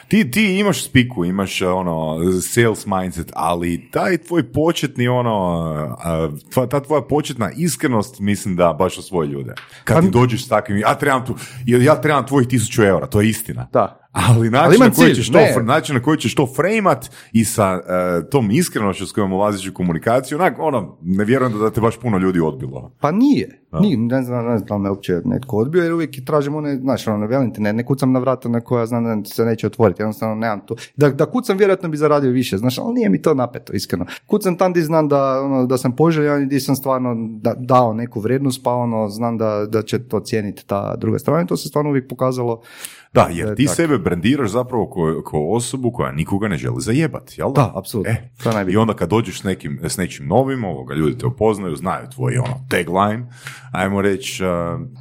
ti, 0.08 0.32
ti 0.32 0.60
imaš 0.60 0.84
spiku, 0.84 1.26
imaš 1.26 1.62
e, 1.62 1.68
ono, 1.68 2.18
sales 2.44 2.86
mindset, 2.88 3.32
ali 3.34 3.90
taj 3.92 4.18
tvoj 4.18 4.44
početni, 4.46 5.08
ono, 5.08 5.30
tva- 6.48 6.68
ta 6.68 6.80
tvoja 6.80 7.02
početna 7.02 7.52
iskrenost, 7.64 8.20
mislim 8.20 8.56
da 8.56 8.74
baš 8.74 8.98
u 8.98 9.02
svoje 9.02 9.28
ljude. 9.28 9.54
Kad 9.84 9.96
Pa- 9.98 10.02
ti 10.02 10.10
dođeš 10.10 10.46
s 10.46 10.48
takvim, 10.48 10.78
ja 10.78 10.96
trebam 10.96 11.26
tu, 11.26 11.36
ja 11.66 12.02
trebam 12.02 12.26
tvojih 12.26 12.48
tisuću 12.48 12.84
eura, 12.84 13.08
to 13.08 13.22
je 13.22 13.30
istina. 13.30 13.68
Da. 13.74 14.09
Ali 14.12 14.50
način, 14.50 14.76
imam 14.76 14.88
na 14.88 14.96
koji 14.96 15.16
ćeš 15.16 15.32
to, 15.32 15.62
način 15.64 15.96
na 15.96 16.02
koji 16.02 16.18
ćeš 16.18 16.36
to 16.36 16.48
frejmat 16.56 17.12
i 17.32 17.46
sa 17.46 17.82
e, 17.88 18.30
tom 18.30 18.52
iskrenošću 18.52 19.06
s 19.06 19.12
kojom 19.12 19.34
ulaziš 19.34 19.70
u 19.70 19.74
komunikaciju, 19.74 20.38
onak, 20.38 20.56
ono, 20.60 20.98
ne 21.02 21.26
vjerujem 21.26 21.54
da, 21.54 21.60
da 21.60 21.70
te 21.70 21.82
baš 21.82 21.98
puno 22.00 22.18
ljudi 22.18 22.40
odbilo. 22.40 22.92
Pa 23.00 23.12
nije. 23.12 23.60
Nije, 23.72 23.98
ne 23.98 24.24
znam, 24.24 24.46
ne 24.46 24.58
znam 24.58 24.82
me 24.82 24.90
uopće 24.90 25.22
netko 25.26 25.58
odbio, 25.58 25.84
jer 25.84 25.94
uvijek 25.94 26.26
tražim 26.26 26.56
one, 26.56 26.78
znaš, 26.78 27.08
ono, 27.08 27.28
velim 27.28 27.54
ne, 27.58 27.74
ne 27.74 27.86
kucam 27.86 28.12
na 28.12 28.20
vrata 28.20 28.50
na 28.50 28.62
koja 28.62 28.86
znam 28.86 29.24
da 29.24 29.30
se 29.30 29.46
neće 29.46 29.68
otvoriti, 29.68 30.02
jednostavno 30.02 30.36
nemam 30.36 30.66
tu. 30.66 30.76
Da, 30.96 31.10
da 31.10 31.26
kucam, 31.26 31.58
vjerojatno 31.58 31.90
bi 31.90 31.98
zaradio 31.98 32.32
više, 32.32 32.58
znaš, 32.58 32.78
ali 32.78 32.94
nije 32.94 33.10
mi 33.10 33.22
to 33.22 33.34
napeto, 33.34 33.74
iskreno. 33.74 34.06
Kucam 34.28 34.58
tam 34.58 34.72
gdje 34.72 34.84
znam 34.84 35.08
da, 35.08 35.42
ono, 35.42 35.66
da 35.66 35.78
sam 35.78 35.96
poželjan 35.96 36.42
i 36.42 36.46
gdje 36.46 36.60
sam 36.60 36.76
stvarno 36.76 37.16
da, 37.42 37.54
dao 37.58 37.94
neku 37.94 38.20
vrijednost, 38.20 38.64
pa 38.64 38.74
ono, 38.74 39.10
znam 39.10 39.38
da, 39.38 39.66
da 39.66 39.82
će 39.82 40.00
to 40.00 40.20
cijeniti 40.20 40.66
ta 40.68 40.96
druga 40.96 41.20
strana 41.20 41.42
i 41.42 41.48
to 41.48 41.58
se 41.58 41.68
stvarno 41.68 41.90
uvijek 41.90 42.08
pokazalo. 42.08 42.62
Da, 43.14 43.22
Da 43.24 43.30
jer 43.34 43.48
je 43.48 43.56
ti 43.56 43.66
tako. 43.66 43.76
sebe 43.76 43.98
brandiraš 43.98 44.50
zapravo 44.50 44.90
kao, 44.90 45.22
kao 45.32 45.52
osobu 45.52 45.92
koja 45.92 46.12
nikoga 46.12 46.48
ne 46.48 46.58
želi 46.58 46.82
zajebati, 46.82 47.36
jel 47.38 47.52
Da, 47.54 47.72
apsolutno. 47.76 48.12
E, 48.12 48.72
I 48.72 48.78
onda 48.78 48.94
kad 48.94 49.10
dođeš 49.10 49.40
s 49.42 49.44
nekim, 49.44 49.80
s 49.84 49.98
nečim 49.98 50.28
novim, 50.28 50.64
ovoga, 50.64 50.94
ljudi 50.94 51.18
te 51.18 51.26
upoznaju, 51.26 51.76
znaju 51.76 52.08
tvoj 52.16 52.38
ono, 52.38 52.66
tagline, 52.70 53.28
ajmo 53.72 54.02
reći, 54.02 54.44
uh, 54.46 54.50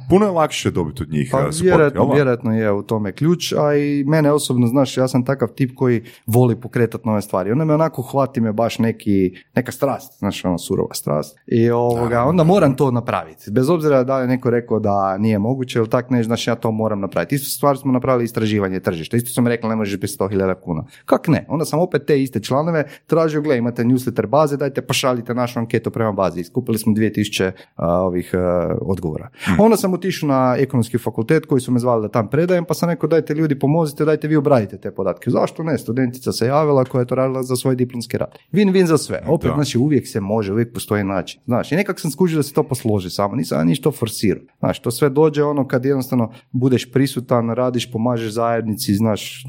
puno 0.09 0.25
je 0.25 0.31
lakše 0.31 0.71
dobiti 0.71 1.03
od 1.03 1.09
njih 1.11 1.29
Pa 1.31 1.37
uh, 1.37 1.43
support, 1.43 1.63
vjerojatno, 1.63 2.01
jel 2.01 2.07
da? 2.07 2.13
vjerojatno 2.13 2.53
je 2.53 2.71
u 2.71 2.83
tome 2.83 3.11
ključ, 3.11 3.53
a 3.53 3.75
i 3.75 4.03
mene 4.03 4.31
osobno, 4.31 4.67
znaš, 4.67 4.97
ja 4.97 5.07
sam 5.07 5.25
takav 5.25 5.47
tip 5.47 5.71
koji 5.75 6.03
voli 6.25 6.61
pokretati 6.61 7.07
nove 7.07 7.21
stvari. 7.21 7.51
Onda 7.51 7.65
me 7.65 7.73
onako 7.73 8.01
hvati 8.01 8.41
me 8.41 8.53
baš 8.53 8.79
neki, 8.79 9.31
neka 9.55 9.71
strast, 9.71 10.19
znaš, 10.19 10.45
ono 10.45 10.57
surova 10.57 10.93
strast. 10.93 11.37
I 11.47 11.69
ovoga, 11.69 12.23
onda 12.23 12.43
moram 12.43 12.75
to 12.75 12.91
napraviti. 12.91 13.51
Bez 13.51 13.69
obzira 13.69 14.03
da 14.03 14.17
li 14.17 14.23
je 14.23 14.27
neko 14.27 14.49
rekao 14.49 14.79
da 14.79 15.17
nije 15.17 15.39
moguće 15.39 15.79
ili 15.79 15.89
tak 15.89 16.09
ne, 16.09 16.23
znaš, 16.23 16.47
ja 16.47 16.55
to 16.55 16.71
moram 16.71 16.99
napraviti. 16.99 17.35
Istu 17.35 17.49
stvar 17.49 17.77
smo 17.77 17.98
napravili 17.99 18.25
istraživanje 18.25 18.79
tržišta. 18.79 19.17
Isto 19.17 19.29
sam 19.29 19.47
rekli, 19.47 19.69
ne 19.69 19.75
možeš 19.75 19.99
bez 19.99 20.17
100.000 20.17 20.55
kuna. 20.63 20.85
Kak 21.05 21.27
ne? 21.27 21.45
Onda 21.47 21.65
sam 21.65 21.79
opet 21.79 22.05
te 22.07 22.21
iste 22.21 22.39
članove 22.39 22.83
tražio, 23.07 23.41
gle, 23.41 23.57
imate 23.57 23.83
newsletter 23.83 24.25
baze, 24.25 24.57
dajte 24.57 24.81
pošaljite 24.81 25.33
našu 25.33 25.59
anketu 25.59 25.91
prema 25.91 26.11
bazi. 26.11 26.41
Iskupili 26.41 26.77
smo 26.77 26.93
2000 26.93 27.51
a, 27.75 28.01
ovih 28.01 28.31
a, 28.33 28.75
odgovora. 28.81 29.29
Onda 29.59 29.77
sam 29.77 29.93
otišao 29.93 30.29
na 30.29 30.55
ekonomski 30.59 30.97
fakultet 30.97 31.45
koji 31.45 31.61
su 31.61 31.71
me 31.71 31.79
zvali 31.79 32.01
da 32.01 32.11
tam 32.11 32.29
predajem, 32.29 32.65
pa 32.65 32.73
sam 32.73 32.89
rekao 32.89 33.09
dajte 33.09 33.33
ljudi 33.33 33.59
pomozite, 33.59 34.05
dajte 34.05 34.27
vi 34.27 34.35
obradite 34.35 34.77
te 34.77 34.91
podatke. 34.91 35.29
Zašto 35.31 35.63
ne? 35.63 35.77
Studentica 35.77 36.31
se 36.31 36.45
javila 36.45 36.85
koja 36.85 36.99
je 36.99 37.05
to 37.05 37.15
radila 37.15 37.43
za 37.43 37.55
svoj 37.55 37.75
diplomski 37.75 38.17
rad. 38.17 38.35
Win-win 38.53 38.85
za 38.85 38.97
sve. 38.97 39.23
Opet, 39.27 39.49
Da. 39.49 39.55
znači 39.55 39.77
uvijek 39.77 40.07
se 40.07 40.19
može, 40.19 40.53
uvijek 40.53 40.73
postoji 40.73 41.03
način. 41.03 41.41
Znaš, 41.45 41.71
i 41.71 41.75
nekak 41.75 41.99
sam 41.99 42.11
skužio 42.11 42.37
da 42.37 42.43
se 42.43 42.53
to 42.53 42.63
posloži 42.63 43.09
samo, 43.09 43.35
nisam 43.35 43.67
ništa 43.67 43.91
forsirao. 43.91 44.43
Znaš, 44.59 44.79
to 44.81 44.91
sve 44.91 45.09
dođe 45.09 45.43
ono 45.43 45.67
kad 45.67 45.85
jednostavno 45.85 46.31
budeš 46.51 46.91
prisutan, 46.91 47.49
radiš, 47.49 47.88
pomažeš 47.91 48.33
zajednici, 48.33 48.95
znaš, 48.95 49.45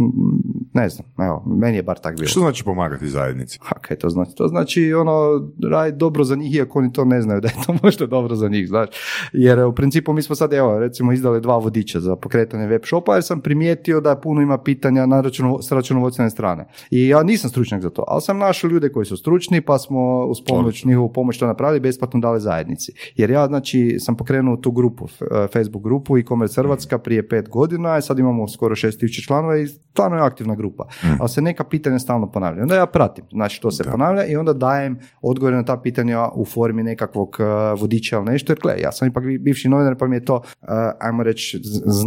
ne 0.72 0.88
znam, 0.88 1.06
evo, 1.18 1.44
meni 1.46 1.76
je 1.76 1.82
bar 1.82 1.98
tak 1.98 2.16
bilo. 2.16 2.28
Što 2.28 2.40
znači 2.40 2.64
pomagati 2.64 3.08
zajednici? 3.08 3.58
A 3.68 3.78
kaj 3.78 3.96
to 3.96 4.10
znači? 4.10 4.34
To 4.34 4.48
znači 4.48 4.92
ono, 4.94 5.48
raditi 5.70 5.98
dobro 5.98 6.24
za 6.24 6.36
njih, 6.36 6.54
iako 6.54 6.78
oni 6.78 6.92
to 6.92 7.04
ne 7.04 7.22
znaju 7.22 7.40
da 7.40 7.48
je 7.48 7.54
to 7.66 7.74
možda 7.82 8.06
dobro 8.06 8.34
za 8.34 8.48
njih, 8.48 8.68
znaš. 8.68 8.88
Jer 9.32 9.58
e, 9.58 9.64
u 9.64 9.74
principu 9.74 10.12
mi 10.12 10.22
smo 10.22 10.34
sad, 10.34 10.52
evo, 10.52 10.78
recimo 10.78 11.12
izdali 11.12 11.40
dva 11.40 11.56
vodiča 11.56 12.00
za 12.00 12.16
pokretanje 12.16 12.66
web 12.66 12.82
shopa, 12.84 13.14
jer 13.14 13.24
sam 13.24 13.40
primijetio 13.40 14.00
da 14.00 14.16
puno 14.16 14.42
ima 14.42 14.58
pitanja 14.58 15.06
na 15.06 15.20
računo, 15.20 15.62
s 15.62 15.72
računovodstvene 15.72 16.30
strane. 16.30 16.66
I 16.90 17.08
ja 17.08 17.22
nisam 17.22 17.50
stručnjak 17.50 17.82
za 17.82 17.90
to, 17.90 18.04
ali 18.08 18.20
sam 18.20 18.38
našao 18.38 18.70
ljude 18.70 18.88
koji 18.88 19.06
su 19.06 19.16
stručni, 19.16 19.60
pa 19.60 19.78
smo 19.78 20.26
uz 20.26 20.38
pomoć, 20.48 20.84
njihovu 20.84 21.12
pomoć 21.12 21.38
to 21.38 21.46
napravili, 21.46 21.80
besplatno 21.80 22.20
dali 22.20 22.40
zajednici. 22.40 22.92
Jer 23.16 23.30
ja, 23.30 23.46
znači, 23.46 23.96
sam 23.98 24.16
pokrenuo 24.16 24.56
tu 24.56 24.70
grupu, 24.70 25.08
e, 25.20 25.46
Facebook 25.52 25.84
grupu 25.84 26.18
i 26.18 26.24
Commerce 26.24 26.60
Hrvatska 26.60 26.98
prije 26.98 27.28
pet 27.28 27.48
godina, 27.48 27.98
i 27.98 28.02
sad 28.02 28.18
imamo 28.18 28.48
skoro 28.48 28.74
šest 28.74 29.00
tisuća 29.00 29.22
članova 29.26 29.56
i 29.56 29.66
stvarno 29.66 30.16
je 30.16 30.22
aktivna 30.22 30.54
grupa, 30.60 30.84
ali 31.20 31.28
se 31.28 31.40
neka 31.42 31.64
pitanja 31.64 31.98
stalno 31.98 32.30
ponavljaju. 32.30 32.62
Onda 32.62 32.76
ja 32.76 32.86
pratim, 32.86 33.24
znači 33.32 33.60
to 33.60 33.70
se 33.70 33.84
ponavlja 33.84 34.24
i 34.24 34.36
onda 34.36 34.52
dajem 34.52 34.98
odgovore 35.22 35.56
na 35.56 35.64
ta 35.64 35.76
pitanja 35.76 36.28
u 36.34 36.44
formi 36.44 36.82
nekakvog 36.82 37.36
uh, 37.38 37.80
vodiča 37.80 38.16
ili 38.16 38.24
nešto, 38.24 38.52
jer 38.52 38.58
gle, 38.62 38.74
ja 38.78 38.92
sam 38.92 39.08
ipak 39.08 39.24
bivši 39.40 39.68
novinar 39.68 39.96
pa 39.96 40.06
mi 40.06 40.16
je 40.16 40.24
to, 40.24 40.34
uh, 40.34 40.68
ajmo 41.00 41.22
reći, 41.22 41.60
z- 41.62 41.82
z- 41.86 42.04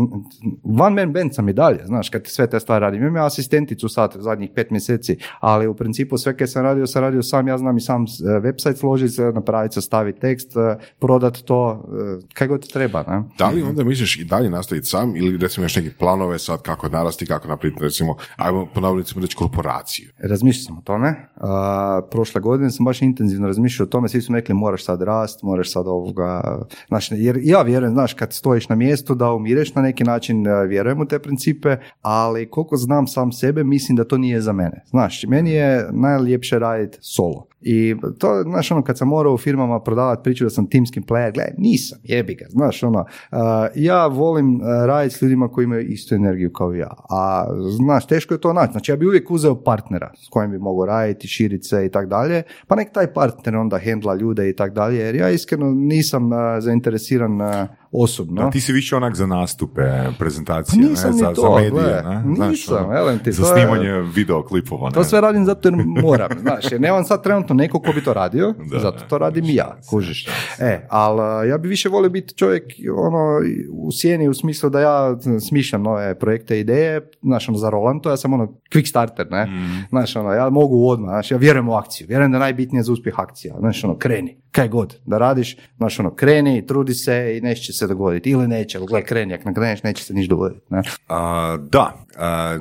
one 0.79 0.95
man 0.95 1.13
band 1.13 1.33
sam 1.33 1.49
i 1.49 1.53
dalje, 1.53 1.79
znaš, 1.85 2.09
kad 2.09 2.27
sve 2.27 2.47
te 2.47 2.59
stvari 2.59 2.81
radim. 2.81 3.01
Imam 3.01 3.15
ja 3.15 3.25
asistenticu 3.25 3.89
sad 3.89 4.13
zadnjih 4.15 4.49
pet 4.55 4.71
mjeseci, 4.71 5.17
ali 5.39 5.67
u 5.67 5.73
principu 5.73 6.17
sve 6.17 6.37
kad 6.37 6.51
sam 6.51 6.63
radio, 6.63 6.87
sam 6.87 7.01
radio 7.01 7.23
sam, 7.23 7.47
ja 7.47 7.57
znam 7.57 7.77
i 7.77 7.81
sam 7.81 8.01
uh, 8.01 8.07
website 8.43 8.75
složiti, 8.75 9.21
napraviti, 9.21 9.81
staviti 9.81 10.19
tekst, 10.19 10.55
uh, 10.55 10.63
prodat 10.99 11.37
to, 11.37 11.83
uh, 11.87 12.23
kaj 12.33 12.47
god 12.47 12.71
treba, 12.73 13.03
ne? 13.07 13.23
Da 13.37 13.49
li 13.49 13.61
onda 13.63 13.83
misliš 13.83 14.19
i 14.19 14.23
dalje 14.23 14.49
nastaviti 14.49 14.87
sam 14.87 15.15
ili 15.15 15.37
recimo 15.37 15.65
još 15.65 15.75
neke 15.75 15.89
planove 15.99 16.39
sad 16.39 16.61
kako 16.61 16.89
narasti, 16.89 17.25
kako 17.25 17.47
napraviti 17.47 17.83
recimo, 17.83 18.15
ajmo 18.43 18.65
ponavljati 18.73 19.13
reći 19.21 19.35
korporaciju? 19.35 20.09
Razmišljao 20.17 20.63
sam 20.63 20.77
o 20.77 20.81
tome. 20.81 21.15
A, 21.35 22.01
prošle 22.11 22.41
godine 22.41 22.71
sam 22.71 22.85
baš 22.85 23.01
intenzivno 23.01 23.47
razmišljao 23.47 23.85
o 23.85 23.89
tome. 23.89 24.09
Svi 24.09 24.21
su 24.21 24.33
rekli 24.33 24.55
moraš 24.55 24.85
sad 24.85 25.01
rast, 25.01 25.43
moraš 25.43 25.71
sad 25.71 25.87
ovoga... 25.87 26.59
Znaš, 26.87 27.11
jer 27.11 27.39
ja 27.43 27.61
vjerujem, 27.61 27.93
znaš, 27.93 28.13
kad 28.13 28.33
stojiš 28.33 28.69
na 28.69 28.75
mjestu 28.75 29.15
da 29.15 29.33
umireš 29.33 29.75
na 29.75 29.81
neki 29.81 30.03
način, 30.03 30.47
e, 30.47 30.65
vjerujem 30.67 31.01
u 31.01 31.05
te 31.05 31.19
principe, 31.19 31.77
ali 32.01 32.49
koliko 32.49 32.77
znam 32.77 33.07
sam 33.07 33.31
sebe, 33.31 33.63
mislim 33.63 33.95
da 33.95 34.03
to 34.03 34.17
nije 34.17 34.41
za 34.41 34.53
mene. 34.53 34.83
Znaš, 34.89 35.23
meni 35.27 35.51
je 35.51 35.87
najljepše 35.91 36.59
raditi 36.59 36.97
solo. 37.01 37.47
I 37.65 37.95
to, 38.17 38.43
znaš, 38.43 38.71
ono, 38.71 38.83
kad 38.83 38.97
sam 38.97 39.07
morao 39.07 39.33
u 39.33 39.37
firmama 39.37 39.79
prodavati 39.79 40.23
priču 40.23 40.43
da 40.43 40.49
sam 40.49 40.69
timski 40.69 41.01
player, 41.01 41.33
gle, 41.33 41.45
nisam, 41.57 41.99
jebi 42.03 42.35
ga, 42.35 42.45
znaš, 42.49 42.83
ono, 42.83 43.05
a, 43.31 43.67
ja 43.75 44.07
volim 44.07 44.61
a, 44.61 44.85
raditi 44.85 45.15
s 45.15 45.21
ljudima 45.21 45.47
koji 45.47 45.63
imaju 45.63 45.87
istu 45.87 46.15
energiju 46.15 46.53
kao 46.53 46.73
ja, 46.73 46.91
a, 47.09 47.45
znaš, 47.77 48.07
teško 48.07 48.33
je 48.33 48.41
to 48.41 48.53
naći, 48.53 48.71
znači 48.71 48.91
ja 48.91 48.95
bi 48.95 49.07
uvijek 49.07 49.31
uzeo 49.31 49.63
partnera 49.63 50.11
s 50.25 50.29
kojim 50.29 50.51
bi 50.51 50.57
mogao 50.57 50.85
raditi, 50.85 51.27
širiti 51.27 51.63
se 51.63 51.85
i 51.85 51.89
tak 51.89 52.07
dalje, 52.07 52.43
pa 52.67 52.75
nek 52.75 52.93
taj 52.93 53.13
partner 53.13 53.55
onda 53.55 53.77
hendla 53.77 54.15
ljude 54.15 54.49
i 54.49 54.55
tak 54.55 54.73
dalje, 54.73 54.97
jer 54.97 55.15
ja 55.15 55.29
iskreno 55.29 55.71
nisam 55.71 56.33
a, 56.33 56.61
zainteresiran 56.61 57.41
a, 57.41 57.67
osobno. 57.93 58.41
Da, 58.41 58.49
ti 58.49 58.61
si 58.61 58.73
više 58.73 58.95
onak 58.95 59.15
za 59.15 59.25
nastupe, 59.27 59.81
prezentacije, 60.19 60.77
Pa 60.77 60.83
ne, 60.83 60.89
nisam 60.89 61.11
ni 61.11 61.17
za, 61.17 61.27
to, 61.27 61.41
za 61.43 61.49
medije, 61.51 61.71
gle, 61.71 62.03
ne? 62.05 62.35
Znaš, 62.35 62.49
nisam, 62.49 62.85
ono, 62.87 63.17
ti, 63.17 63.31
za 63.31 63.43
to 63.43 63.49
je- 63.49 63.55
snimanje 63.55 63.91
videoklipova. 64.15 64.91
To 64.91 64.99
ne? 64.99 65.05
sve 65.05 65.21
radim 65.21 65.45
zato 65.45 65.67
jer 65.67 65.75
moram, 66.03 66.29
znaš, 66.37 66.71
jer 66.71 66.81
nemam 66.81 67.03
sad 67.03 67.23
trenutno 67.23 67.55
nekog 67.55 67.83
ko 67.83 67.91
bi 67.91 68.03
to 68.03 68.13
radio, 68.13 68.53
Da, 68.63 68.79
zato 68.79 68.99
to 68.99 69.17
radim 69.17 69.45
i 69.45 69.55
ja, 69.55 69.77
kužiš. 69.89 70.27
E, 70.59 70.87
ali 70.89 71.49
ja 71.49 71.57
bi 71.57 71.67
više 71.67 71.89
volio 71.89 72.09
biti 72.09 72.35
čovjek 72.35 72.63
ono, 72.97 73.39
u 73.73 73.91
sjeni 73.91 74.27
u 74.27 74.33
smislu 74.33 74.69
da 74.69 74.79
ja 74.79 75.17
smišljam 75.41 75.83
nove 75.83 76.15
projekte, 76.15 76.59
ideje, 76.59 77.01
znaš, 77.21 77.49
ono, 77.49 77.57
za 77.57 77.69
rolam 77.69 77.99
to, 77.99 78.09
ja 78.09 78.17
sam 78.17 78.33
ono 78.33 78.45
quick 78.71 78.85
starter, 78.85 79.27
ne, 79.31 79.45
Mm. 79.45 79.85
znaš, 79.89 80.15
ono, 80.15 80.31
ja 80.31 80.49
mogu 80.49 80.87
odmah, 80.87 81.09
znaš, 81.09 81.31
ja 81.31 81.37
vjerujem 81.37 81.69
u 81.69 81.73
akciju, 81.73 82.07
vjerujem 82.07 82.31
da 82.31 82.37
je 82.37 82.39
najbitnije 82.39 82.83
za 82.83 82.93
uspjeh 82.93 83.19
akcija, 83.19 83.55
znaš, 83.59 83.83
ono, 83.83 83.97
kreni, 83.97 84.42
kaj 84.53 84.67
god, 84.67 84.99
da 85.05 85.17
radiš, 85.17 85.57
znaš, 85.77 85.99
ono, 85.99 86.15
kreni, 86.15 86.67
trudi 86.67 86.93
se 86.93 87.37
i 87.37 87.41
nešto 87.41 87.65
će 87.65 87.73
se 87.73 87.87
dogoditi, 87.87 88.29
ili 88.29 88.47
neće, 88.47 88.77
ali 88.77 88.87
gle, 88.87 89.03
kreni, 89.03 89.33
ako 89.33 89.49
ne 89.49 89.55
kreneš, 89.55 89.83
neće 89.83 90.03
se 90.03 90.13
ništa 90.13 90.29
dogoditi, 90.29 90.65
ne. 90.69 90.81
A, 91.07 91.57
da, 91.71 92.05
a, 92.17 92.57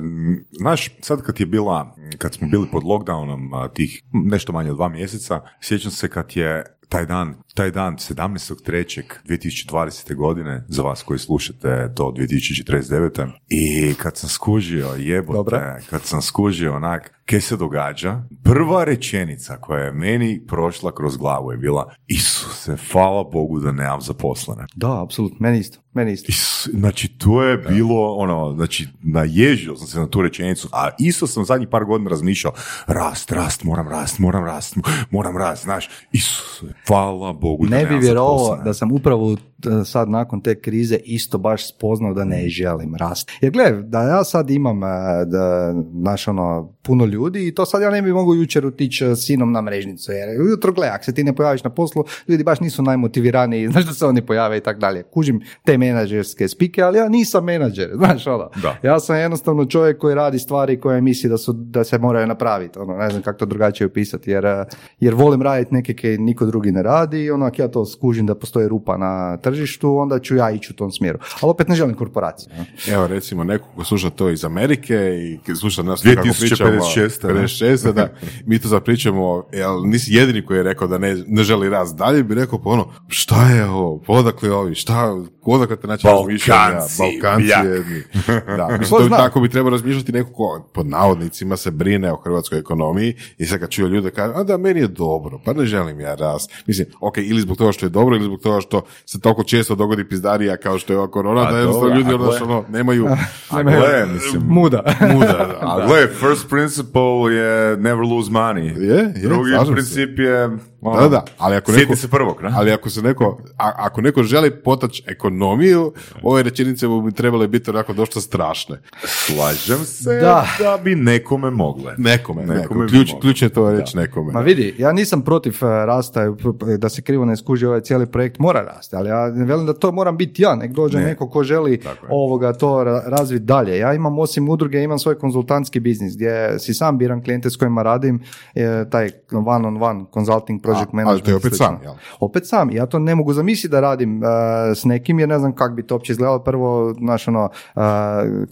znaš, 0.51 0.89
sad 1.01 1.21
kad 1.21 1.39
je 1.39 1.45
bila, 1.45 1.95
kad 2.17 2.33
smo 2.33 2.47
bili 2.47 2.67
pod 2.71 2.83
lockdownom 2.83 3.63
a, 3.63 3.67
tih 3.67 4.03
nešto 4.13 4.53
manje 4.53 4.71
od 4.71 4.77
dva 4.77 4.89
mjeseca, 4.89 5.41
sjećam 5.61 5.91
se 5.91 6.09
kad 6.09 6.31
je 6.35 6.63
taj 6.89 7.05
dan, 7.05 7.35
taj 7.53 7.71
dan 7.71 7.97
17.3.2020. 7.97 10.15
godine, 10.15 10.63
za 10.67 10.81
vas 10.81 11.03
koji 11.03 11.19
slušate 11.19 11.91
to 11.95 12.13
2049. 12.17 13.29
I 13.49 13.93
kad 13.93 14.17
sam 14.17 14.29
skužio, 14.29 14.87
jebote, 14.97 15.37
Dobro. 15.37 15.75
kad 15.89 16.01
sam 16.01 16.21
skužio 16.21 16.75
onak, 16.75 17.11
kaj 17.25 17.41
se 17.41 17.57
događa, 17.57 18.21
prva 18.43 18.83
rečenica 18.83 19.57
koja 19.57 19.83
je 19.83 19.91
meni 19.91 20.41
prošla 20.47 20.91
kroz 20.91 21.17
glavu 21.17 21.51
je 21.51 21.57
bila 21.57 21.93
Isuse, 22.07 22.77
hvala 22.91 23.23
Bogu 23.23 23.59
da 23.59 23.71
nemam 23.71 24.01
zaposlene. 24.01 24.65
Da, 24.75 25.03
apsolutno, 25.03 25.37
meni 25.39 25.59
isto, 25.59 25.79
meni 25.93 26.13
isto. 26.13 26.31
Is- 26.31 26.53
Znači, 26.73 27.07
to 27.07 27.43
je 27.43 27.57
bilo, 27.57 28.13
ono, 28.15 28.53
znači, 28.55 28.87
naježio 29.03 29.75
sam 29.75 29.87
se 29.87 29.99
na 29.99 30.07
tu 30.07 30.21
rečenicu, 30.21 30.69
a 30.71 30.89
isto 30.99 31.27
sam 31.27 31.45
zadnjih 31.45 31.67
par 31.71 31.85
godina 31.85 32.09
razmišljao, 32.09 32.53
rast, 32.87 33.31
rast, 33.31 33.63
moram 33.63 33.87
rast, 33.89 34.19
moram 34.19 34.45
rast, 34.45 34.75
moram 35.11 35.37
rast, 35.37 35.63
znaš, 35.63 35.89
Isuse, 36.11 36.73
hvala 36.87 37.33
Bogu 37.33 37.67
da 37.67 37.77
Ne 37.77 37.85
bi 37.85 37.97
vjerovao 37.97 38.55
da 38.63 38.73
sam 38.73 38.91
upravo 38.91 39.37
sad 39.85 40.09
nakon 40.09 40.41
te 40.41 40.55
krize 40.55 40.97
isto 41.03 41.37
baš 41.37 41.75
spoznao 41.75 42.13
da 42.13 42.23
ne 42.23 42.49
želim 42.49 42.95
rast. 42.95 43.31
Jer 43.41 43.51
gle, 43.51 43.71
da 43.71 44.01
ja 44.01 44.23
sad 44.23 44.49
imam 44.49 44.83
e, 44.83 44.87
da, 45.25 45.73
znaš, 46.01 46.27
ono, 46.27 46.73
puno 46.81 47.05
ljudi 47.05 47.47
i 47.47 47.55
to 47.55 47.65
sad 47.65 47.81
ja 47.81 47.89
ne 47.89 48.01
bi 48.01 48.13
mogao 48.13 48.33
jučer 48.33 48.65
otići 48.65 49.05
s 49.05 49.25
sinom 49.25 49.51
na 49.51 49.61
mrežnicu. 49.61 50.11
Jer 50.11 50.41
ujutro, 50.41 50.71
gle, 50.71 50.87
ako 50.87 51.03
se 51.03 51.13
ti 51.13 51.23
ne 51.23 51.35
pojaviš 51.35 51.63
na 51.63 51.69
poslu, 51.69 52.03
ljudi 52.27 52.43
baš 52.43 52.59
nisu 52.59 52.83
najmotiviraniji, 52.83 53.67
znaš 53.71 53.85
da 53.85 53.93
se 53.93 54.05
oni 54.05 54.25
pojave 54.25 54.57
i 54.57 54.61
tak 54.61 54.79
dalje. 54.79 55.03
Kužim 55.03 55.41
te 55.65 55.77
menadžerske 55.77 56.47
spike, 56.47 56.81
ali 56.81 56.97
ja 56.97 57.09
nisam 57.09 57.45
menadžer, 57.45 57.89
znaš, 58.01 58.27
ono. 58.27 58.49
Da. 58.61 58.77
Ja 58.83 58.99
sam 58.99 59.15
jednostavno 59.15 59.65
čovjek 59.65 59.97
koji 59.97 60.15
radi 60.15 60.39
stvari 60.39 60.79
koje 60.79 61.01
misli 61.01 61.29
da, 61.29 61.37
su, 61.37 61.53
da 61.53 61.83
se 61.83 61.97
moraju 61.97 62.27
napraviti. 62.27 62.79
Ono, 62.79 62.97
ne 62.97 63.09
znam 63.09 63.21
kako 63.21 63.39
to 63.39 63.45
drugačije 63.45 63.87
opisati, 63.87 64.31
jer, 64.31 64.45
eh, 64.45 64.65
jer 64.99 65.13
volim 65.13 65.41
raditi 65.41 65.73
neke 65.73 65.95
koje 65.95 66.17
niko 66.17 66.45
drugi 66.45 66.71
ne 66.71 66.83
radi 66.83 67.23
i 67.23 67.31
ako 67.31 67.61
ja 67.61 67.67
to 67.67 67.85
skužim 67.85 68.25
da 68.25 68.35
postoji 68.35 68.67
rupa 68.67 68.97
na 68.97 69.37
tržištu, 69.37 69.52
onda 69.97 70.19
ću 70.19 70.35
ja 70.35 70.51
ići 70.51 70.73
u 70.73 70.75
tom 70.75 70.91
smjeru. 70.91 71.19
Ali 71.41 71.49
opet 71.49 71.67
ne 71.67 71.75
želim 71.75 71.95
korporaciju. 71.95 72.49
ne. 72.57 72.93
Evo 72.93 73.07
recimo 73.07 73.43
neko 73.43 73.67
ko 73.75 73.83
sluša 73.83 74.09
to 74.09 74.29
iz 74.29 74.45
Amerike 74.45 74.95
i 74.95 75.55
sluša 75.55 75.83
nas 75.83 76.01
kako 76.01 76.27
2056, 76.27 76.39
pričamo, 76.39 76.71
ne? 76.71 76.77
56, 76.77 77.91
da, 77.91 78.09
mi 78.47 78.59
to 78.59 78.67
zapričamo, 78.67 79.43
jel 79.51 79.85
nisi 79.85 80.13
jedini 80.13 80.45
koji 80.45 80.57
je 80.57 80.63
rekao 80.63 80.87
da 80.87 80.97
ne, 80.97 81.23
ne 81.27 81.43
želi 81.43 81.69
rast 81.69 81.95
dalje, 81.95 82.23
bi 82.23 82.35
rekao 82.35 82.61
pa 82.61 82.69
ono, 82.69 82.89
šta 83.07 83.49
je 83.49 83.65
ovo, 83.65 84.03
Pa 84.07 84.13
odakle 84.13 84.51
ovi, 84.51 84.75
šta, 84.75 85.15
odakle 85.41 85.75
te 85.75 85.87
način 85.87 86.09
razmišljanja, 86.09 86.59
Balkanci, 86.59 87.01
Balkanci 87.01 87.67
jedni. 87.67 88.03
Da, 88.57 88.79
to, 88.89 89.09
tako 89.09 89.39
bi 89.39 89.49
trebao 89.49 89.69
razmišljati 89.69 90.11
neko 90.11 90.33
ko, 90.33 90.69
pod 90.73 90.87
navodnicima, 90.87 91.57
se 91.57 91.71
brine 91.71 92.11
o 92.11 92.15
hrvatskoj 92.15 92.59
ekonomiji 92.59 93.15
i 93.37 93.45
sad 93.45 93.59
kad 93.59 93.69
čuje 93.69 93.89
ljude 93.89 94.11
kaže, 94.11 94.33
a 94.35 94.43
da, 94.43 94.57
meni 94.57 94.79
je 94.79 94.87
dobro, 94.87 95.39
pa 95.45 95.53
ne 95.53 95.65
želim 95.65 95.99
ja 95.99 96.15
rast. 96.15 96.51
Mislim, 96.67 96.87
ok, 97.01 97.17
ili 97.17 97.41
zbog 97.41 97.57
toga 97.57 97.71
što 97.71 97.85
je 97.85 97.89
dobro, 97.89 98.15
ili 98.15 98.25
zbog 98.25 98.39
toga 98.39 98.61
što 98.61 98.81
se 99.05 99.19
toliko 99.19 99.42
često 99.43 99.75
dogodi 99.75 100.03
pizdarija 100.09 100.57
kao 100.57 100.79
što 100.79 100.93
je 100.93 100.97
ova 100.97 101.11
korona, 101.11 101.41
A 101.41 101.51
da 101.51 101.57
jednostavno 101.57 101.95
ljudi 101.95 102.13
ono, 102.13 102.31
ono, 102.43 102.63
nemaju 102.77 103.07
A 103.49 103.63
gle, 103.63 104.05
mislim, 104.13 104.41
Muda. 104.47 104.83
muda. 105.13 105.27
Da, 105.27 105.57
a 105.61 105.87
gle, 105.87 106.07
first 106.07 106.49
principle 106.49 107.33
je 107.35 107.77
never 107.77 108.05
lose 108.05 108.31
money. 108.31 108.81
Je, 108.81 108.95
je, 108.97 109.13
Drugi 109.23 109.51
slažem 109.51 109.65
se. 109.65 109.73
princip 109.73 110.19
je, 110.19 110.49
ono, 110.83 111.01
Da, 111.01 111.07
da, 111.09 111.23
ali 111.37 111.55
ako 111.55 111.71
neko, 111.71 111.95
se 111.95 112.07
prvog, 112.07 112.41
ne? 112.41 112.49
ali 112.53 112.71
ako 112.71 112.89
se 112.89 113.01
neko, 113.01 113.25
a, 113.57 113.71
ako 113.77 114.01
neko 114.01 114.23
želi 114.23 114.51
potaći 114.53 115.03
ekonomiju, 115.07 115.93
ove 116.23 116.43
rečenice 116.43 116.85
bi 117.05 117.11
trebale 117.11 117.47
biti 117.47 117.69
onako 117.69 117.93
dosta 117.93 118.21
strašne. 118.21 118.79
Slažem 119.05 119.77
se 119.79 120.13
Da. 120.13 120.45
da, 120.59 120.77
bi 120.77 120.95
nekome 120.95 121.49
mogle. 121.51 121.93
Nekome, 121.97 122.45
Nekome 122.45 122.87
Ključ, 122.87 123.07
moglo. 123.07 123.21
ključ 123.21 123.41
je 123.41 123.49
to 123.49 123.71
reći 123.71 123.97
nekome. 123.97 124.31
Ma 124.33 124.39
vidi, 124.41 124.75
ja 124.77 124.91
nisam 124.91 125.21
protiv 125.21 125.53
eh, 125.55 125.85
rasta, 125.85 126.21
eh, 126.21 126.31
da 126.77 126.89
se 126.89 127.01
krivo 127.01 127.25
ne 127.25 127.37
skuži 127.37 127.65
ovaj 127.65 127.81
cijeli 127.81 128.05
projekt 128.05 128.39
mora 128.39 128.61
rasti, 128.63 128.95
ali 128.95 129.09
ja 129.09 129.27
ne 129.27 129.45
velim 129.45 129.65
da 129.65 129.73
to 129.73 129.91
moram 129.91 130.17
biti 130.17 130.41
ja, 130.41 130.55
nek 130.55 130.71
dođe 130.71 130.97
Ne. 130.97 131.03
neko 131.03 131.29
ko 131.29 131.43
želi 131.43 131.81
ovoga 132.09 132.53
to 132.53 132.67
ra- 132.69 133.03
razviti 133.07 133.45
dalje. 133.45 133.77
Ja 133.77 133.93
imam 133.93 134.19
osim 134.19 134.49
udruge, 134.49 134.83
imam 134.83 134.99
svoj 134.99 135.15
konzultantski 135.15 135.79
biznis 135.79 136.15
gdje 136.15 136.59
si 136.59 136.73
sam 136.73 136.97
biram 136.97 137.23
klijente 137.23 137.49
s 137.49 137.55
kojima 137.55 137.83
radim, 137.83 138.23
eh, 138.55 138.63
taj 138.91 139.09
one 139.31 139.67
on 139.67 139.83
one 139.83 140.05
consulting 140.13 140.61
project 140.73 140.93
A, 140.93 140.97
ali 140.97 141.05
management. 141.05 141.25
to 141.25 141.31
je 141.31 141.35
opet 141.35 141.57
sam, 141.57 141.79
jel? 141.83 141.93
Opet 142.19 142.47
sam, 142.47 142.71
ja 142.71 142.85
to 142.85 142.99
ne 142.99 143.15
mogu 143.15 143.33
zamisliti 143.33 143.71
da 143.71 143.79
radim 143.79 144.23
eh, 144.23 144.27
s 144.75 144.85
nekim 144.85 145.19
jer 145.19 145.29
ne 145.29 145.39
znam 145.39 145.55
kako 145.55 145.75
bi 145.75 145.87
to 145.87 145.95
uopće 145.95 146.11
izgledalo. 146.11 146.39
Prvo, 146.39 146.93
znaš, 146.93 147.27
ono, 147.27 147.49
eh, 147.75 147.79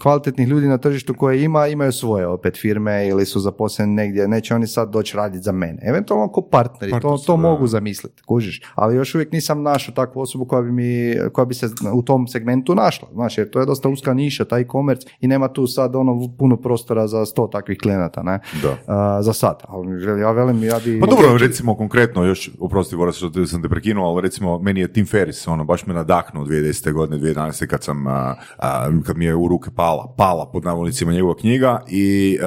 kvalitetnih 0.01 0.47
ljudi 0.47 0.67
na 0.67 0.77
tržištu 0.77 1.13
koje 1.13 1.43
ima, 1.43 1.67
imaju 1.67 1.91
svoje 1.91 2.27
opet 2.27 2.57
firme 2.57 3.07
ili 3.07 3.25
su 3.25 3.39
zaposleni 3.39 3.93
negdje, 3.93 4.27
neće 4.27 4.55
oni 4.55 4.67
sad 4.67 4.89
doći 4.89 5.17
raditi 5.17 5.43
za 5.43 5.51
mene. 5.51 5.81
Eventualno 5.81 6.27
ko 6.27 6.41
partneri, 6.41 6.91
to, 6.91 6.95
Partnerstvo, 6.95 7.35
to 7.35 7.41
da. 7.41 7.47
mogu 7.49 7.67
zamisliti, 7.67 8.21
kužiš. 8.25 8.61
Ali 8.75 8.95
još 8.95 9.15
uvijek 9.15 9.31
nisam 9.31 9.63
našao 9.63 9.95
takvu 9.95 10.21
osobu 10.21 10.45
koja 10.45 10.61
bi, 10.61 10.71
mi, 10.71 11.15
koja 11.33 11.45
bi 11.45 11.53
se 11.53 11.67
u 11.93 12.01
tom 12.01 12.27
segmentu 12.27 12.75
našla, 12.75 13.07
znaš, 13.13 13.37
jer 13.37 13.49
to 13.49 13.59
je 13.59 13.65
dosta 13.65 13.89
uska 13.89 14.13
niša, 14.13 14.45
taj 14.45 14.61
e-commerce 14.61 15.07
i 15.19 15.27
nema 15.27 15.47
tu 15.47 15.67
sad 15.67 15.95
ono 15.95 16.21
puno 16.37 16.57
prostora 16.57 17.07
za 17.07 17.25
sto 17.25 17.47
takvih 17.47 17.77
klijenata, 17.81 18.23
ne? 18.23 18.39
Da. 18.61 18.69
Eh, 18.71 19.23
za 19.23 19.33
sad, 19.33 19.63
ali 19.67 20.21
ja 20.21 20.31
velim, 20.31 20.63
ja 20.63 20.79
bi... 20.85 20.99
Pa 20.99 21.05
dobro, 21.05 21.37
recimo 21.37 21.75
konkretno, 21.75 22.10
još, 22.15 22.49
oprosti 22.59 22.95
Boras 22.95 23.17
što 23.17 23.45
sam 23.45 23.61
te 23.61 23.69
prekinuo, 23.69 24.11
ali 24.11 24.21
recimo 24.21 24.59
meni 24.59 24.79
je 24.79 24.93
Tim 24.93 25.05
Ferris, 25.05 25.47
ono, 25.47 25.63
baš 25.63 25.85
me 25.85 25.93
nadahnuo 25.93 26.45
2010. 26.45 26.93
godine, 26.93 27.33
2011. 27.33 27.67
kad 27.67 27.83
sam, 27.83 28.07
a, 28.07 28.35
a, 28.57 28.89
kad 29.05 29.17
mi 29.17 29.25
je 29.25 29.35
u 29.35 29.47
ruke 29.47 29.69
pala, 29.75 30.13
pala 30.17 30.51
pod 30.51 30.65
navodnicima 30.65 31.11
njegova 31.11 31.35
knjiga 31.35 31.81
i 31.87 32.37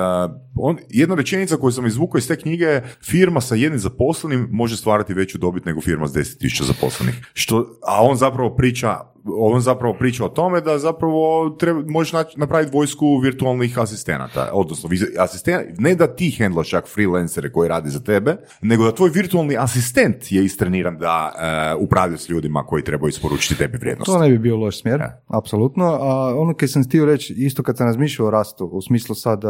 on, 0.57 0.79
jedna 0.89 1.15
rečenica 1.15 1.57
koju 1.57 1.73
sam 1.73 1.87
izvukao 1.87 2.19
iz 2.19 2.29
te 2.29 2.37
knjige 2.37 2.65
je 2.65 2.97
firma 3.03 3.41
sa 3.41 3.55
jednim 3.55 3.79
zaposlenim 3.79 4.49
može 4.51 4.77
stvarati 4.77 5.15
veću 5.15 5.39
dobit 5.39 5.65
nego 5.65 5.81
firma 5.81 6.09
s 6.09 6.13
10.000 6.13 6.65
zaposlenih. 6.65 7.15
Što, 7.33 7.79
a 7.87 8.03
on 8.03 8.17
zapravo 8.17 8.57
priča 8.57 9.15
on 9.27 9.61
zapravo 9.61 9.95
priča 9.95 10.25
o 10.25 10.29
tome 10.29 10.61
da 10.61 10.79
zapravo 10.79 11.51
treba, 11.51 11.83
možeš 11.87 12.13
napraviti 12.37 12.77
vojsku 12.77 13.19
virtualnih 13.19 13.79
asistenata, 13.79 14.51
odnosno 14.53 14.91
asisten, 15.19 15.61
ne 15.79 15.95
da 15.95 16.07
ti 16.07 16.31
hendlaš 16.31 16.69
čak 16.69 16.89
freelancere 16.89 17.53
koji 17.53 17.69
radi 17.69 17.91
za 17.91 18.01
tebe, 18.01 18.37
nego 18.63 18.85
da 18.85 18.95
tvoj 18.95 19.11
virtualni 19.11 19.57
asistent 19.59 20.33
je 20.33 20.45
istreniran 20.45 20.99
da 20.99 21.33
e, 21.33 21.75
upravlja 21.85 22.17
s 22.19 22.29
ljudima 22.29 22.67
koji 22.67 22.85
trebaju 22.85 23.09
isporučiti 23.09 23.59
tebi 23.59 23.79
vrijednost. 23.79 24.07
To 24.07 24.19
ne 24.19 24.31
bi 24.31 24.39
bio 24.39 24.57
loš 24.57 24.81
smjer, 24.81 25.03
apsolutno. 25.27 25.85
A 25.85 26.35
ono 26.37 26.55
kad 26.55 26.71
sam 26.71 26.85
htio 26.85 27.05
reći, 27.05 27.35
isto 27.37 27.63
kad 27.63 27.77
sam 27.77 27.87
razmišljao 27.87 28.29
o 28.29 28.31
rastu, 28.31 28.67
u 28.67 28.83
smislu 28.83 29.15
sad 29.15 29.43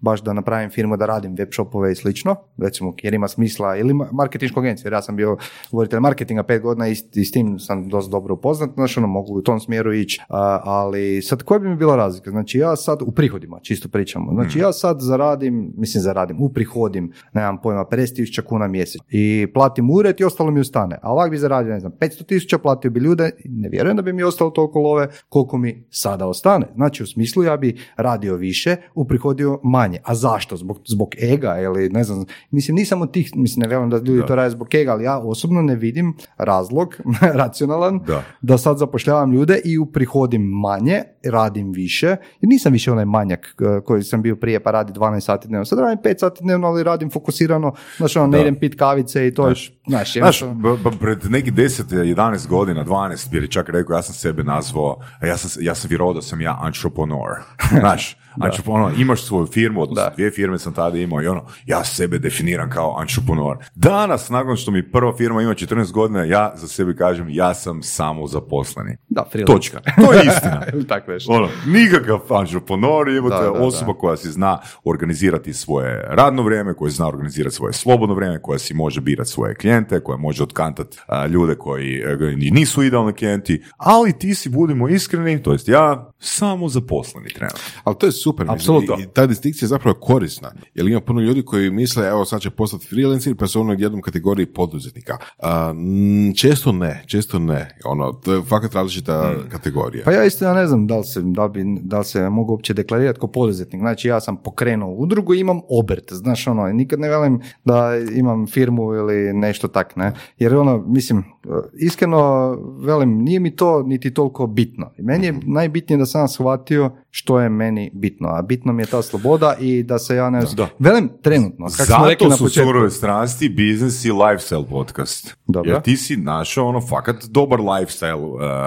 baš 0.00 0.22
da 0.22 0.32
napravim 0.44 0.70
firmu, 0.70 0.96
da 0.96 1.06
radim 1.06 1.34
web 1.38 1.48
shopove 1.52 1.92
i 1.92 1.94
slično, 1.94 2.36
recimo 2.58 2.94
jer 3.02 3.14
ima 3.14 3.28
smisla, 3.28 3.76
ili 3.76 3.94
ma- 3.94 4.08
marketinšku 4.12 4.60
agenciju, 4.60 4.86
jer 4.86 4.92
ja 4.92 5.02
sam 5.02 5.16
bio 5.16 5.36
voditelj 5.72 6.00
marketinga 6.00 6.42
pet 6.42 6.62
godina 6.62 6.88
i, 6.88 6.94
i 7.14 7.24
s 7.24 7.30
tim 7.30 7.58
sam 7.58 7.88
dosta 7.88 8.10
dobro 8.10 8.34
upoznat, 8.34 8.70
znači 8.74 8.98
ono, 8.98 9.08
mogu 9.08 9.38
u 9.38 9.42
tom 9.42 9.60
smjeru 9.60 9.94
ići, 9.94 10.20
ali 10.28 11.22
sad 11.22 11.42
koja 11.42 11.58
bi 11.58 11.68
mi 11.68 11.76
bila 11.76 11.96
razlika? 11.96 12.30
Znači 12.30 12.58
ja 12.58 12.76
sad 12.76 13.02
u 13.02 13.12
prihodima, 13.12 13.60
čisto 13.62 13.88
pričamo, 13.88 14.32
znači 14.32 14.58
ja 14.58 14.72
sad 14.72 14.96
zaradim, 15.00 15.72
mislim 15.76 16.02
zaradim, 16.02 16.42
uprihodim, 16.42 17.12
nemam 17.32 17.60
pojma, 17.62 17.84
50.000 17.90 18.42
kuna 18.42 18.68
mjesec 18.68 19.02
i 19.10 19.46
platim 19.54 19.90
ured 19.90 20.20
i 20.20 20.24
ostalo 20.24 20.50
mi 20.50 20.60
ostane, 20.60 20.98
a 21.02 21.12
ovak 21.12 21.30
bi 21.30 21.38
zaradio, 21.38 21.72
ne 21.72 21.80
znam, 21.80 21.92
500.000, 22.00 22.58
platio 22.58 22.90
bi 22.90 23.00
ljude, 23.00 23.30
ne 23.44 23.68
vjerujem 23.68 23.96
da 23.96 24.02
bi 24.02 24.12
mi 24.12 24.22
ostalo 24.22 24.50
toliko 24.50 24.78
love 24.78 25.08
koliko 25.28 25.58
mi 25.58 25.86
sada 25.90 26.26
ostane. 26.26 26.66
Znači 26.74 27.02
u 27.02 27.06
smislu 27.06 27.42
ja 27.42 27.56
bi 27.56 27.76
radio 27.96 28.36
više, 28.36 28.76
uprihodio 28.94 29.60
manje. 29.62 29.98
A 30.04 30.14
zašto? 30.34 30.56
Zbog, 30.56 30.80
zbog 30.86 31.08
ega 31.20 31.60
ili 31.60 31.88
ne 31.88 32.04
znam, 32.04 32.24
mislim 32.50 32.74
nisam 32.74 33.02
od 33.02 33.12
tih, 33.12 33.30
mislim 33.36 33.60
ne 33.60 33.68
vjerujem 33.68 33.90
da 33.90 33.96
ljudi 33.98 34.26
to 34.26 34.34
rade 34.34 34.50
zbog 34.50 34.74
ega, 34.74 34.92
ali 34.92 35.04
ja 35.04 35.18
osobno 35.18 35.62
ne 35.62 35.74
vidim 35.76 36.14
razlog 36.38 36.94
racionalan 37.42 38.00
Da. 38.06 38.22
da 38.42 38.58
sad 38.58 38.78
zapošljavam 38.78 39.32
ljude 39.32 39.60
i 39.64 39.78
uprihodim 39.78 40.42
manje, 40.42 41.02
radim 41.24 41.72
više, 41.72 42.06
jer 42.06 42.18
nisam 42.42 42.72
više 42.72 42.92
onaj 42.92 43.04
manjak 43.06 43.40
eh, 43.60 43.80
koji 43.80 44.02
sam 44.02 44.22
bio 44.22 44.36
prije 44.36 44.62
pa 44.62 44.70
radi 44.70 44.92
12 44.92 45.20
sati 45.20 45.48
dnevno. 45.48 45.64
Sad 45.64 45.78
radim 45.78 45.98
5 46.04 46.18
sati 46.18 46.40
dnevno, 46.42 46.66
ali 46.66 46.82
radim 46.82 47.10
fokusirano, 47.10 47.72
znači 47.96 48.18
ono, 48.18 48.28
ne 48.28 48.38
Da. 48.38 48.42
idem 48.42 48.54
pit 48.54 48.74
kavice 48.74 49.26
i 49.26 49.34
to 49.34 49.42
je, 49.42 49.54
znaš, 49.54 49.72
Znaš, 49.88 50.16
jednostavno- 50.16 50.54
b- 50.54 50.90
b- 50.90 50.96
pred 51.00 51.18
neki 51.24 51.50
10, 51.52 51.82
11 52.06 52.48
godina, 52.48 52.84
12, 52.84 53.30
bi 53.30 53.48
čak 53.48 53.68
rekao, 53.68 53.94
ja 53.94 54.02
sam 54.02 54.14
sebe 54.14 54.44
nazvao, 54.44 54.96
ja 55.22 55.36
sam, 55.36 55.62
ja 55.62 55.74
sam 55.74 55.88
vjerovao 55.88 56.14
da 56.14 56.22
sam 56.22 56.40
ja 56.40 56.62
entrepreneur. 56.66 57.30
Znaš, 57.80 58.16
entrepreneur, 58.44 58.92
imaš 58.98 59.22
svoju 59.22 59.46
firmu, 59.46 59.82
odnosno 59.82 60.04
Da. 60.04 60.14
dvije 60.14 60.30
firme 60.30 60.58
sam 60.58 60.72
tada 60.72 60.98
imao 60.98 61.22
i 61.22 61.26
ono, 61.26 61.44
ja 61.66 61.84
sebe 61.84 62.18
definiram 62.18 62.70
kao 62.70 62.98
entrepreneur. 63.00 63.56
Danas, 63.74 64.30
nakon 64.30 64.56
što 64.56 64.70
mi 64.70 64.90
prva 64.90 65.16
firma 65.16 65.42
ima 65.42 65.54
14 65.54 65.92
godina, 65.92 66.24
ja 66.24 66.52
za 66.56 66.68
sebe 66.68 66.96
kažem, 66.96 67.26
ja 67.30 67.54
sam 67.54 67.82
samo 67.82 68.26
zaposleni. 68.26 68.96
Da, 69.08 69.24
freelance. 69.32 69.52
Točka. 69.52 69.80
To 69.80 70.12
je 70.12 70.22
istina. 70.26 70.62
Tako 70.88 71.12
nešto. 71.12 71.32
Ono, 71.32 71.48
nikakav 71.66 72.20
entrepreneur, 72.40 73.08
je 73.08 73.20
Da, 73.20 73.28
da, 73.28 73.52
osoba 73.52 73.94
koja 73.94 74.16
si 74.16 74.30
zna 74.30 74.58
organizirati 74.84 75.52
svoje 75.52 76.04
radno 76.08 76.42
vrijeme, 76.42 76.74
koja 76.74 76.90
zna 76.90 77.08
organizirati 77.08 77.56
svoje 77.56 77.72
slobodno 77.72 78.14
vrijeme, 78.14 78.42
koja 78.42 78.58
si 78.58 78.74
može 78.74 79.00
birati 79.00 79.30
svoje 79.30 79.54
klijente, 79.54 80.00
koja 80.00 80.18
može 80.18 80.42
otkantati 80.42 80.98
ljude 81.30 81.54
koji 81.54 81.98
e, 81.98 82.16
nisu 82.36 82.82
idealni 82.82 83.12
klijenti, 83.12 83.62
ali 83.76 84.18
ti 84.18 84.34
si, 84.34 84.48
budimo 84.48 84.88
iskreni, 84.88 85.42
to 85.42 85.52
jest 85.52 85.68
ja, 85.68 86.10
samo 86.18 86.68
zaposleni 86.68 87.28
trenutno. 87.28 87.60
Ali 87.84 87.96
to 87.98 88.06
je 88.06 88.12
super. 88.24 88.46
Apsolutno. 88.50 88.96
I, 89.00 89.06
ta 89.12 89.26
distinkcija 89.26 89.66
je 89.66 89.68
zapravo 89.68 89.98
korisna. 90.00 90.52
Jer 90.74 90.86
ima 90.86 91.00
puno 91.00 91.20
ljudi 91.20 91.42
koji 91.42 91.70
misle, 91.70 92.06
evo 92.06 92.24
sad 92.24 92.40
će 92.40 92.50
postati 92.50 92.86
freelancer, 92.86 93.36
pa 93.36 93.46
su 93.46 93.60
ono 93.60 93.72
jednom 93.78 94.02
kategoriji 94.02 94.46
poduzetnika. 94.46 95.16
A, 95.38 95.72
mm, 95.72 96.34
često 96.34 96.72
ne, 96.72 97.02
često 97.06 97.38
ne. 97.38 97.78
Ono, 97.84 98.12
to 98.12 98.34
je 98.34 98.42
fakat 98.42 98.74
različita 98.74 99.34
kategorija. 99.48 100.04
Pa 100.04 100.12
ja 100.12 100.24
isto 100.24 100.44
ja 100.44 100.54
ne 100.54 100.66
znam 100.66 100.86
da 100.86 100.98
li 100.98 101.04
se, 101.04 101.20
da 101.22 101.48
bi, 101.48 101.64
da 101.80 101.98
li 101.98 102.04
se 102.04 102.30
mogu 102.30 102.52
uopće 102.52 102.74
deklarirati 102.74 103.20
kao 103.20 103.28
poduzetnik. 103.28 103.80
Znači 103.80 104.08
ja 104.08 104.20
sam 104.20 104.36
pokrenuo 104.36 104.90
udrugu 104.90 105.34
i 105.34 105.40
imam 105.40 105.60
obrt. 105.68 106.12
Znaš 106.12 106.46
ono, 106.46 106.66
nikad 106.72 107.00
ne 107.00 107.08
velim 107.08 107.40
da 107.64 107.90
imam 108.16 108.46
firmu 108.46 108.94
ili 108.94 109.32
nešto 109.32 109.68
tak, 109.68 109.96
ne. 109.96 110.12
Jer 110.38 110.54
ono, 110.54 110.84
mislim, 110.86 111.24
iskreno 111.72 112.52
velim, 112.80 113.22
nije 113.22 113.40
mi 113.40 113.56
to 113.56 113.82
niti 113.82 114.14
toliko 114.14 114.46
bitno. 114.46 114.90
I 114.98 115.02
Meni 115.02 115.26
je 115.26 115.40
najbitnije 115.46 115.98
da 115.98 116.06
sam 116.06 116.28
shvatio 116.28 116.90
što 117.16 117.40
je 117.40 117.48
meni 117.48 117.90
bitno. 117.94 118.28
A 118.28 118.42
bitno 118.42 118.72
mi 118.72 118.82
je 118.82 118.86
ta 118.86 119.02
sloboda 119.02 119.56
i 119.60 119.82
da 119.82 119.98
se 119.98 120.16
ja 120.16 120.30
ne... 120.30 120.42
Da. 120.56 120.68
Velim, 120.78 121.10
trenutno. 121.22 121.66
Kako 121.66 121.84
smo 121.84 122.06
rekli 122.06 122.24
Zato 122.24 122.28
na 122.28 122.36
su 122.36 122.44
početku. 122.44 122.68
surove 122.68 122.90
strasti, 122.90 123.48
biznis 123.48 124.04
i 124.04 124.10
lifestyle 124.10 124.64
podcast. 124.64 125.36
Dobro. 125.46 125.70
Jer 125.70 125.82
ti 125.82 125.96
si 125.96 126.16
našao 126.16 126.66
ono 126.66 126.80
fakat 126.80 127.24
dobar 127.24 127.58
lifestyle. 127.60 128.14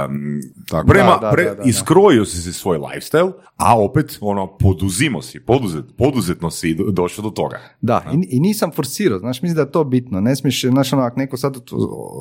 Um, 0.06 0.40
Tako. 0.70 0.88
prema, 0.88 1.10
Da, 1.12 1.20
da, 1.20 1.32
pre- 1.32 1.44
da, 1.44 1.50
da, 1.50 1.56
da. 1.56 1.64
iskrojio 1.64 2.26
si 2.26 2.38
si 2.38 2.54
svoj 2.54 2.78
lifestyle, 2.78 3.32
a 3.58 3.80
opet 3.80 4.18
ono, 4.22 4.58
poduzimo 4.58 5.22
si, 5.22 5.40
poduzet, 5.40 5.86
poduzetno 5.98 6.50
si 6.52 6.74
do- 6.74 6.92
došao 6.92 7.24
do 7.24 7.30
toga. 7.30 7.60
Da, 7.82 8.04
i, 8.14 8.28
i 8.30 8.40
nisam 8.40 8.72
forsirao, 8.72 9.20
znaš, 9.20 9.42
mislim 9.42 9.56
da 9.56 9.62
je 9.62 9.72
to 9.72 9.84
bitno. 9.84 10.22
Ne 10.22 10.36
smiješ, 10.36 10.62
znaš, 10.64 10.94
ono, 10.94 11.02
ako 11.02 11.20
neko 11.20 11.38
sad 11.38 11.56
ot- 11.56 11.74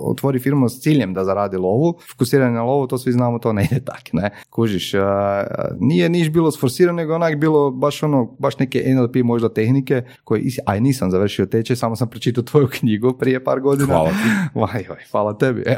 otvori 0.05 0.39
firmu 0.39 0.69
s 0.69 0.81
ciljem 0.81 1.15
da 1.15 1.25
zaradi 1.25 1.57
lovu, 1.57 1.95
fokusiranje 2.11 2.53
na 2.53 2.63
lovu, 2.63 2.87
to 2.87 2.99
svi 2.99 3.13
znamo, 3.13 3.39
to 3.39 3.53
ne 3.53 3.65
ide 3.65 3.81
tak, 3.81 4.03
ne. 4.13 4.31
Kužiš, 4.51 4.95
a, 4.95 5.45
nije 5.79 6.09
niš 6.19 6.31
bilo 6.31 6.51
sforsirano, 6.51 6.97
nego 6.97 7.15
onak 7.15 7.37
bilo 7.39 7.71
baš 7.71 8.03
ono, 8.03 8.37
baš 8.39 8.59
neke 8.59 8.95
NLP 8.95 9.17
možda 9.25 9.49
tehnike, 9.49 10.03
koje, 10.25 10.43
aj 10.67 10.81
nisam 10.81 11.11
završio 11.11 11.47
tečaj, 11.47 11.77
samo 11.77 11.97
sam 11.97 12.09
pročitao 12.11 12.45
tvoju 12.45 12.69
knjigu 12.73 13.13
prije 13.13 13.45
par 13.45 13.61
godina. 13.61 13.87
Hvala 13.87 14.11
ti. 14.11 14.29
Vaj, 14.61 14.85
vaj, 14.89 15.05
hvala 15.11 15.39
tebi. 15.39 15.63
e. 15.67 15.77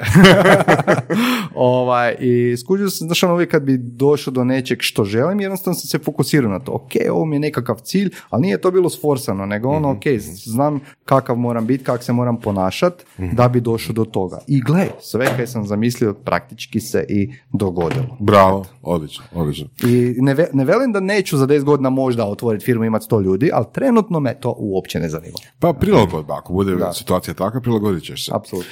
ovaj, 1.54 2.16
I 2.20 2.56
skužio 2.56 2.90
sam, 2.90 3.06
znaš, 3.06 3.22
ono, 3.22 3.34
uvijek 3.34 3.50
kad 3.50 3.62
bi 3.62 3.78
došao 3.78 4.32
do 4.32 4.44
nečeg 4.44 4.78
što 4.80 5.04
želim, 5.04 5.40
jednostavno 5.40 5.74
sam 5.74 5.88
se 5.88 5.98
fokusirao 5.98 6.50
na 6.50 6.58
to. 6.60 6.72
Ok, 6.72 6.92
ovo 7.10 7.24
mi 7.24 7.36
je 7.36 7.40
nekakav 7.40 7.76
cilj, 7.82 8.10
ali 8.30 8.42
nije 8.42 8.60
to 8.60 8.70
bilo 8.70 8.90
sforsano, 8.90 9.46
nego 9.46 9.68
ono, 9.68 9.90
ok, 9.90 10.02
znam 10.20 10.80
kakav 11.04 11.36
moram 11.36 11.66
biti, 11.66 11.84
kak 11.84 12.02
se 12.02 12.12
moram 12.12 12.40
ponašat 12.40 13.04
da 13.32 13.48
bi 13.48 13.60
došao 13.60 13.92
do 13.92 14.04
toga. 14.04 14.38
I 14.46 14.60
gle, 14.60 14.86
sve 15.00 15.26
kaj 15.36 15.46
sam 15.46 15.66
zamislio 15.66 16.14
praktički 16.14 16.80
se 16.80 17.04
i 17.08 17.32
dogodilo. 17.52 18.16
Bravo, 18.20 18.64
odlično, 18.82 19.24
odlično. 19.34 19.68
I 19.84 20.14
ne, 20.28 20.34
ve- 20.34 20.50
ne 20.52 20.64
velim 20.64 20.92
da 20.92 21.00
neću 21.00 21.36
za 21.36 21.46
10 21.46 21.64
godina 21.64 21.90
možda 21.90 22.24
otvoriti 22.26 22.64
firmu 22.64 22.84
i 22.84 22.86
imati 22.86 23.06
100 23.06 23.22
ljudi, 23.22 23.50
ali 23.52 23.64
trenutno 23.72 24.20
me 24.20 24.40
to 24.40 24.54
uopće 24.58 25.00
ne 25.00 25.08
zanima. 25.08 25.34
Pa 25.58 25.72
prilagodba, 25.72 26.36
ako 26.36 26.52
bude 26.52 26.76
situacija 26.94 27.34
takva, 27.34 27.60
prilagodit 27.60 28.04
ćeš 28.04 28.26
se. 28.26 28.32
Apsolutno. 28.34 28.70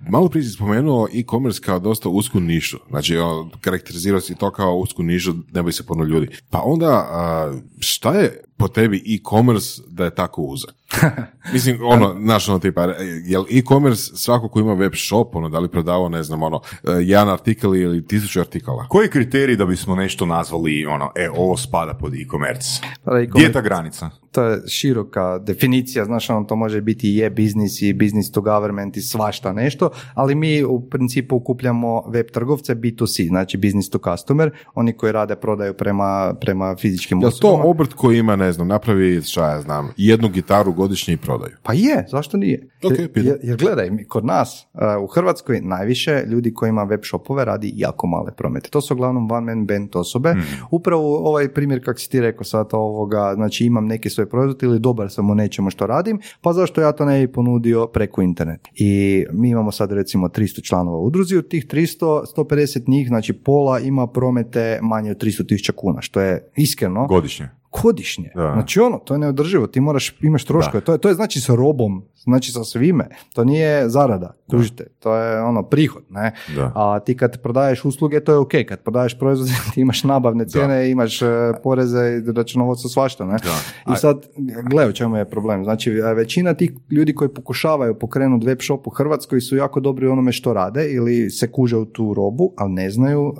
Malo 0.00 0.28
prije 0.28 0.44
si 0.44 0.50
spomenuo 0.50 1.08
e-commerce 1.14 1.60
kao 1.60 1.78
dosta 1.78 2.08
usku 2.08 2.40
nišu. 2.40 2.78
Znači, 2.90 3.16
on, 3.16 3.50
karakterizirao 3.60 4.20
si 4.20 4.34
to 4.34 4.50
kao 4.50 4.76
usku 4.76 5.02
nišu, 5.02 5.34
ne 5.52 5.62
bi 5.62 5.72
se 5.72 5.86
puno 5.86 6.04
ljudi. 6.04 6.28
Pa 6.50 6.62
onda, 6.64 6.86
a, 7.10 7.52
šta 7.78 8.12
je 8.12 8.40
po 8.58 8.68
tebi 8.68 9.02
e-commerce 9.06 9.82
da 9.88 10.04
je 10.04 10.14
tako 10.14 10.42
uzak? 10.42 10.74
Mislim, 11.52 11.78
ono, 11.82 12.16
znaš, 12.20 12.48
ono 12.48 12.58
tipa, 12.58 12.82
jel 13.24 13.44
e-commerce 13.50 14.16
svako 14.16 14.48
ko 14.48 14.60
ima 14.60 14.72
web 14.72 14.92
shop, 14.94 15.36
ono, 15.36 15.48
da 15.48 15.58
li 15.58 15.68
prodavao, 15.68 16.08
ne 16.08 16.22
znam, 16.22 16.42
ono, 16.42 16.60
e, 16.84 16.90
jedan 17.00 17.28
artikl 17.28 17.76
ili 17.76 18.06
tisuću 18.06 18.40
artikala? 18.40 18.86
Koji 18.88 19.04
je 19.04 19.10
kriterij 19.10 19.56
da 19.56 19.66
bismo 19.66 19.96
nešto 19.96 20.26
nazvali, 20.26 20.86
ono, 20.86 21.10
e, 21.14 21.30
ovo 21.30 21.56
spada 21.56 21.94
pod 21.94 22.14
e-commerce? 22.14 22.80
Pa 23.04 23.20
Gdje 23.20 23.42
je 23.42 23.52
ta 23.52 23.60
granica? 23.60 24.10
to 24.32 24.42
je 24.44 24.68
široka 24.68 25.38
definicija, 25.38 26.04
znaš, 26.04 26.30
ono, 26.30 26.44
to 26.44 26.56
može 26.56 26.80
biti 26.80 27.16
i 27.16 27.20
e-biznis 27.20 27.82
i 27.82 27.92
business 27.92 28.30
to 28.30 28.40
government 28.40 28.96
i 28.96 29.00
svašta 29.00 29.52
nešto, 29.52 29.90
ali 30.14 30.34
mi 30.34 30.64
u 30.64 30.80
principu 30.80 31.36
okupljamo 31.36 32.02
web 32.08 32.26
trgovce 32.32 32.74
B2C, 32.74 33.28
znači 33.28 33.56
business 33.56 33.90
to 33.90 33.98
customer, 33.98 34.50
oni 34.74 34.92
koji 34.92 35.12
rade 35.12 35.36
prodaju 35.36 35.74
prema, 35.74 36.34
prema 36.40 36.76
fizičkim 36.76 37.20
Jel 37.20 37.30
to 37.30 37.36
osobama. 37.36 37.64
obrt 37.64 37.92
koji 37.92 38.18
ima, 38.18 38.36
ne 38.36 38.47
znam, 38.52 38.68
napravi, 38.68 39.22
šta 39.22 39.50
ja 39.50 39.60
znam, 39.60 39.92
jednu 39.96 40.28
gitaru 40.28 40.72
godišnje 40.72 41.14
i 41.14 41.16
prodaju? 41.16 41.56
Pa 41.62 41.72
je, 41.72 42.06
zašto 42.10 42.36
nije? 42.36 42.68
Ok, 42.84 43.16
jer, 43.16 43.38
jer, 43.42 43.56
gledaj, 43.56 43.90
kod 44.08 44.24
nas 44.24 44.66
u 45.02 45.06
Hrvatskoj 45.06 45.60
najviše 45.60 46.22
ljudi 46.26 46.54
koji 46.54 46.68
ima 46.68 46.82
web 46.82 47.00
shopove 47.04 47.44
radi 47.44 47.72
jako 47.76 48.06
male 48.06 48.32
promete. 48.36 48.70
To 48.70 48.80
su 48.80 48.94
uglavnom 48.94 49.30
one 49.30 49.54
man 49.54 49.66
band 49.66 49.96
osobe. 49.96 50.34
Upravo 50.70 51.28
ovaj 51.28 51.48
primjer 51.54 51.84
kak 51.84 51.98
si 52.00 52.10
ti 52.10 52.20
rekao 52.20 52.44
sad 52.44 52.68
ovoga, 52.72 53.32
znači 53.34 53.64
imam 53.64 53.86
neki 53.86 54.10
svoj 54.10 54.28
proizvod 54.28 54.62
ili 54.62 54.78
dobar 54.78 55.10
sam 55.10 55.30
u 55.30 55.34
nečemu 55.34 55.70
što 55.70 55.86
radim, 55.86 56.20
pa 56.40 56.52
zašto 56.52 56.80
ja 56.80 56.92
to 56.92 57.04
ne 57.04 57.26
bi 57.26 57.32
ponudio 57.32 57.86
preko 57.86 58.22
interneta. 58.22 58.70
I 58.74 59.24
mi 59.32 59.50
imamo 59.50 59.72
sad 59.72 59.92
recimo 59.92 60.28
300 60.28 60.62
članova 60.62 60.98
u 60.98 61.04
udruzi, 61.04 61.36
od 61.36 61.48
tih 61.48 61.66
300, 61.66 62.22
150 62.36 62.88
njih, 62.88 63.08
znači 63.08 63.32
pola 63.32 63.80
ima 63.80 64.06
promete 64.06 64.78
manje 64.82 65.10
od 65.10 65.22
300 65.22 65.48
tisuća 65.48 65.72
kuna, 65.76 66.00
što 66.00 66.20
je 66.20 66.50
iskreno 66.56 67.06
Godišnje. 67.06 67.48
godišnje. 67.82 68.30
Da. 68.34 68.52
Znači 68.52 68.80
ono, 68.80 68.98
to 68.98 69.14
je 69.14 69.18
neodrživo, 69.18 69.66
ti 69.66 69.80
moraš, 69.80 70.16
imaš 70.20 70.44
troškove, 70.44 70.80
to 70.80 70.92
je, 70.92 70.98
to 70.98 71.08
je 71.08 71.14
znači 71.14 71.40
sa 71.40 71.54
robom, 71.54 72.04
znači 72.14 72.52
sa 72.52 72.64
posao 72.68 72.82
ime, 72.82 73.08
to 73.34 73.44
nije 73.44 73.88
zarada, 73.88 74.32
kužite, 74.50 74.84
to 74.98 75.16
je 75.16 75.42
ono 75.42 75.62
prihod, 75.62 76.02
ne? 76.10 76.32
Da. 76.56 76.72
A 76.74 77.00
ti 77.00 77.16
kad 77.16 77.42
prodaješ 77.42 77.84
usluge, 77.84 78.20
to 78.20 78.32
je 78.32 78.38
ok, 78.38 78.52
kad 78.68 78.80
prodaješ 78.80 79.18
proizvode, 79.18 79.52
ti 79.74 79.80
imaš 79.80 80.04
nabavne 80.04 80.48
cijene, 80.48 80.90
imaš 80.90 81.22
e, 81.22 81.26
poreze 81.62 81.98
i 81.98 82.32
računovodstvo 82.32 82.90
svašta, 82.90 83.24
ne? 83.24 83.36
Da. 83.44 83.92
I 83.92 83.96
sad, 83.96 84.26
gle 84.70 84.88
u 84.88 84.92
čemu 84.92 85.16
je 85.16 85.24
problem. 85.24 85.64
Znači, 85.64 85.90
većina 85.90 86.54
tih 86.54 86.72
ljudi 86.90 87.14
koji 87.14 87.28
pokušavaju 87.28 87.94
pokrenuti 87.94 88.46
web 88.46 88.58
shop 88.62 88.86
u 88.86 88.90
Hrvatskoj 88.90 89.40
su 89.40 89.56
jako 89.56 89.80
dobri 89.80 90.08
u 90.08 90.12
onome 90.12 90.32
što 90.32 90.52
rade 90.52 90.90
ili 90.90 91.30
se 91.30 91.52
kuže 91.52 91.76
u 91.76 91.84
tu 91.84 92.14
robu, 92.14 92.52
ali 92.56 92.72
ne 92.72 92.90
znaju, 92.90 93.34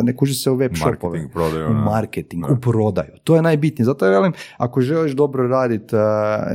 e, 0.00 0.02
ne 0.02 0.16
kuže 0.16 0.34
se 0.34 0.50
u 0.50 0.54
web 0.54 0.72
shopove. 0.74 1.18
Marketing, 1.18 1.32
prodaju, 1.32 1.70
U 1.70 1.74
da. 1.74 1.80
marketing, 1.80 2.44
u 2.50 2.56
prodaju. 2.56 3.12
To 3.24 3.36
je 3.36 3.42
najbitnije. 3.42 3.84
Zato 3.84 4.06
ja 4.06 4.10
velim, 4.10 4.32
ako 4.56 4.80
želiš 4.80 5.12
dobro 5.12 5.48
raditi, 5.48 5.94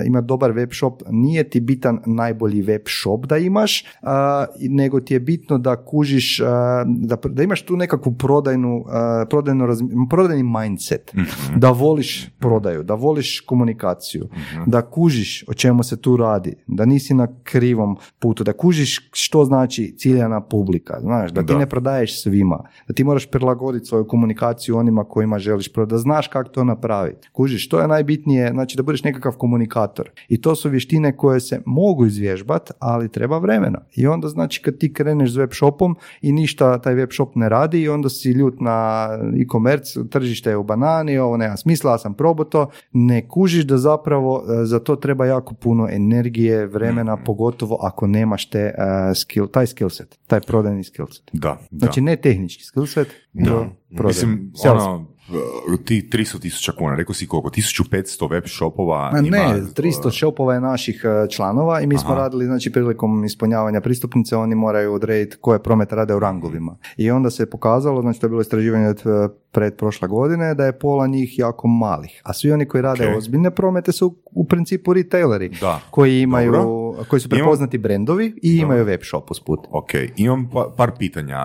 imati 0.05 0.27
dobar 0.27 0.51
web 0.51 0.69
shop, 0.73 1.01
nije 1.09 1.49
ti 1.49 1.59
bitan 1.59 1.99
najbolji 2.17 2.61
web 2.63 2.81
shop 2.93 3.25
da 3.25 3.37
imaš, 3.39 3.85
a, 4.01 4.45
i- 4.59 4.69
nego 4.71 4.99
ti 4.99 5.13
je 5.13 5.19
bitno 5.21 5.57
da 5.59 5.75
kužiš, 5.77 6.39
a, 6.39 6.45
da, 6.87 7.17
da 7.25 7.43
imaš 7.43 7.61
tu 7.61 7.75
nekakvu 7.75 8.13
prodajnu, 8.13 8.83
a, 8.87 9.25
prodajnu 9.29 9.65
razmi- 9.65 10.09
prodajni 10.09 10.43
mindset, 10.45 11.13
da 11.55 11.69
voliš 11.71 12.29
prodaju, 12.39 12.83
da 12.83 12.93
voliš 12.95 13.39
komunikaciju, 13.41 14.27
da 14.65 14.81
kužiš 14.83 15.43
o 15.47 15.53
čemu 15.53 15.83
se 15.83 15.97
tu 15.97 16.17
radi, 16.17 16.55
da 16.67 16.85
nisi 16.85 17.13
na 17.13 17.27
krivom 17.43 17.97
putu, 18.19 18.43
da 18.43 18.53
kužiš 18.53 19.09
što 19.13 19.45
znači 19.45 19.95
ciljana 19.97 20.41
publika, 20.41 20.97
znaš, 21.01 21.31
da 21.31 21.41
ti 21.41 21.47
Da. 21.47 21.57
ne 21.57 21.65
prodaješ 21.67 22.21
svima, 22.23 22.57
da 22.87 22.93
ti 22.93 23.03
moraš 23.03 23.25
prilagoditi 23.27 23.85
svoju 23.85 24.07
komunikaciju 24.07 24.77
onima 24.77 25.03
kojima 25.05 25.39
želiš 25.39 25.73
prodati, 25.73 25.91
da 25.91 25.97
znaš 25.97 26.27
kako 26.27 26.49
to 26.49 26.63
napraviti. 26.63 27.29
Kužiš, 27.31 27.69
to 27.69 27.79
je 27.79 27.87
najbitnije, 27.87 28.51
znači 28.51 28.77
da 28.77 28.83
budeš 28.83 29.03
nekakav 29.03 29.33
komunikator. 29.33 30.09
I 30.29 30.41
to 30.41 30.55
su 30.55 30.69
vještine 30.69 31.17
koje 31.17 31.39
se 31.39 31.61
mogu 31.65 32.05
izvježbati, 32.07 32.71
ali 32.79 33.11
treba 33.11 33.37
vremena. 33.37 33.81
I 33.95 34.07
onda 34.07 34.27
znači 34.27 34.61
kad 34.61 34.77
ti 34.77 34.93
kreneš 34.93 35.31
s 35.31 35.35
web 35.35 35.49
shopom 35.53 35.95
i 36.21 36.31
ništa 36.31 36.81
taj 36.81 36.93
web 36.93 37.09
shop 37.11 37.35
ne 37.35 37.49
radi 37.49 37.81
i 37.81 37.89
onda 37.89 38.09
si 38.09 38.29
ljut 38.31 38.55
na 38.59 39.09
e-commerce, 39.41 39.99
tržište 40.09 40.49
je 40.49 40.57
u 40.57 40.63
banani, 40.63 41.17
ovo 41.17 41.37
nema 41.37 41.57
smisla, 41.57 41.91
ja 41.91 41.97
sam 41.97 42.13
probao 42.13 42.45
to, 42.45 42.69
ne 42.91 43.27
kužiš 43.27 43.63
da 43.63 43.77
zapravo 43.77 44.43
e, 44.43 44.65
za 44.65 44.79
to 44.79 44.95
treba 44.95 45.25
jako 45.25 45.53
puno 45.53 45.87
energije, 45.91 46.65
vremena, 46.65 47.17
pogotovo 47.17 47.79
ako 47.81 48.07
nemaš 48.07 48.49
te, 48.49 48.59
e, 48.59 48.73
skill, 49.15 49.47
taj 49.47 49.67
skill 49.67 49.89
set, 49.89 50.19
taj 50.27 50.41
prodajni 50.41 50.83
skill 50.83 51.07
set. 51.07 51.29
Da, 51.33 51.57
da. 51.71 51.77
Znači 51.77 52.01
ne 52.01 52.15
tehnički 52.15 52.63
skill 52.63 52.85
set, 52.85 53.07
prodajni. 53.95 54.07
Mislim, 54.07 54.51
ono, 54.65 55.16
ti 55.77 56.09
300 56.09 56.39
tisuća 56.39 56.71
kuna, 56.71 56.95
rekao 56.95 57.13
si 57.13 57.27
koliko? 57.27 57.49
1500 57.49 58.31
web 58.31 58.43
shopova 58.47 59.11
Ma 59.11 59.19
ima... 59.19 59.37
ne, 59.37 59.61
300 59.75 59.91
shopova 60.11 60.53
je 60.53 60.61
naših 60.61 61.01
e, 61.05 61.29
članova 61.29 61.81
i 61.81 61.87
mi 61.87 61.97
smo 61.97 62.09
Aha. 62.09 62.17
radili, 62.17 62.45
znači 62.45 62.71
prilikom 62.71 63.25
ispunjavanja 63.25 63.81
pristupnice, 63.81 64.35
oni 64.35 64.55
moraju 64.55 64.93
odrediti 64.93 65.37
koje 65.37 65.63
promet 65.63 65.91
rade 65.91 66.15
u 66.15 66.19
rangovima. 66.19 66.77
I 66.97 67.11
onda 67.11 67.29
se 67.29 67.49
pokazalo, 67.49 68.01
znači 68.01 68.19
to 68.19 68.25
je 68.25 68.29
bilo 68.29 68.41
istraživanje 68.41 68.93
pred 69.51 69.75
prošle 69.75 70.07
godine, 70.07 70.53
da 70.53 70.65
je 70.65 70.79
pola 70.79 71.07
njih 71.07 71.39
jako 71.39 71.67
malih. 71.67 72.21
A 72.23 72.33
svi 72.33 72.51
oni 72.51 72.65
koji 72.65 72.81
rade 72.81 73.07
Ok. 73.07 73.17
ozbiljne 73.17 73.51
promete 73.51 73.91
su 73.91 74.15
u 74.25 74.45
principu 74.45 74.93
retaileri, 74.93 75.49
Da. 75.51 75.79
koji 75.91 76.21
imaju, 76.21 76.51
Dobro. 76.51 77.03
koji 77.03 77.19
su 77.19 77.27
Imam- 77.27 77.37
prepoznati 77.37 77.77
brendovi 77.77 78.33
i 78.43 78.57
imaju 78.57 78.85
web 78.85 78.99
shop 79.03 79.31
usput. 79.31 79.59
Ok, 79.69 79.89
imam 80.17 80.49
pa- 80.53 80.73
par 80.77 80.91
pitanja 80.99 81.39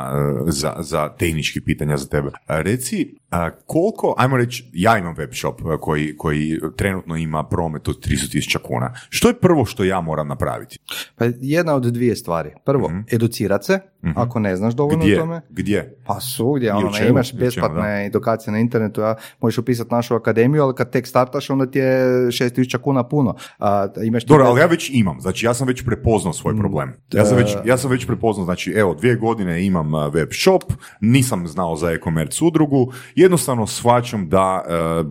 za, 0.46 0.74
za 0.78 1.08
tehnički 1.08 1.60
pitanja 1.60 1.96
za 1.96 2.06
tebe. 2.06 2.30
Reci, 2.48 3.14
koliko, 3.72 4.14
ajmo 4.18 4.36
reći, 4.36 4.70
ja 4.72 4.98
imam 4.98 5.14
web 5.14 5.30
shop 5.32 5.60
e, 5.60 5.64
koji, 5.80 6.16
koji 6.16 6.60
trenutno 6.76 7.16
ima 7.16 7.44
promet 7.44 7.88
od 7.88 8.06
300.000 8.06 8.58
kuna. 8.58 8.94
Što 9.08 9.28
je 9.28 9.34
prvo 9.34 9.64
što 9.64 9.84
ja 9.84 10.00
moram 10.00 10.28
napraviti? 10.28 10.78
Pa 11.16 11.24
jedna 11.40 11.74
od 11.74 11.82
dvije 11.82 12.16
stvari. 12.16 12.50
Prvo, 12.64 12.90
educirat 13.10 13.64
se, 13.64 13.80
ako 14.16 14.38
ne 14.38 14.56
znaš 14.56 14.74
dovoljno 14.74 15.02
o 15.02 15.06
Gdje? 15.06 15.18
tome. 15.18 15.40
Gdje? 15.50 15.96
Pa 16.06 16.20
svugdje, 16.20 16.72
ono, 16.72 16.92
čemu? 16.92 17.10
imaš 17.10 17.34
besplatne 17.34 18.06
edukacije 18.06 18.52
na 18.52 18.58
internetu, 18.58 19.02
a 19.02 19.14
možeš 19.40 19.58
upisati 19.58 19.94
našu 19.94 20.14
akademiju, 20.14 20.62
ali 20.62 20.74
kad 20.74 20.90
tek 20.90 21.06
startaš, 21.06 21.50
onda 21.50 21.66
ti 21.66 21.78
je 21.78 22.26
6000 22.26 22.78
kuna 22.78 23.08
puno. 23.08 23.34
A, 23.58 23.88
imaš 24.04 24.24
Dobro, 24.24 24.44
ali 24.44 24.60
ja 24.60 24.66
već 24.66 24.90
imam, 24.94 25.20
znači 25.20 25.46
ja 25.46 25.54
sam 25.54 25.68
već 25.68 25.84
prepoznao 25.84 26.32
svoj 26.32 26.56
problem. 26.56 26.92
Ja 27.12 27.24
sam 27.24 27.38
e, 27.38 27.40
već, 27.40 27.56
ja 27.64 27.76
sam 27.76 27.90
već 27.90 28.06
prepoznao, 28.06 28.44
znači 28.44 28.70
evo, 28.70 28.94
dvije 28.94 29.16
godine 29.16 29.66
imam 29.66 29.94
a, 29.94 30.08
web 30.08 30.28
shop, 30.32 30.72
nisam 31.00 31.48
znao 31.48 31.76
za 31.76 31.90
e-commerce 31.90 32.44
udrugu, 32.44 32.92
jednostavno 33.14 33.61
shvaćam 33.66 34.28
da 34.28 34.64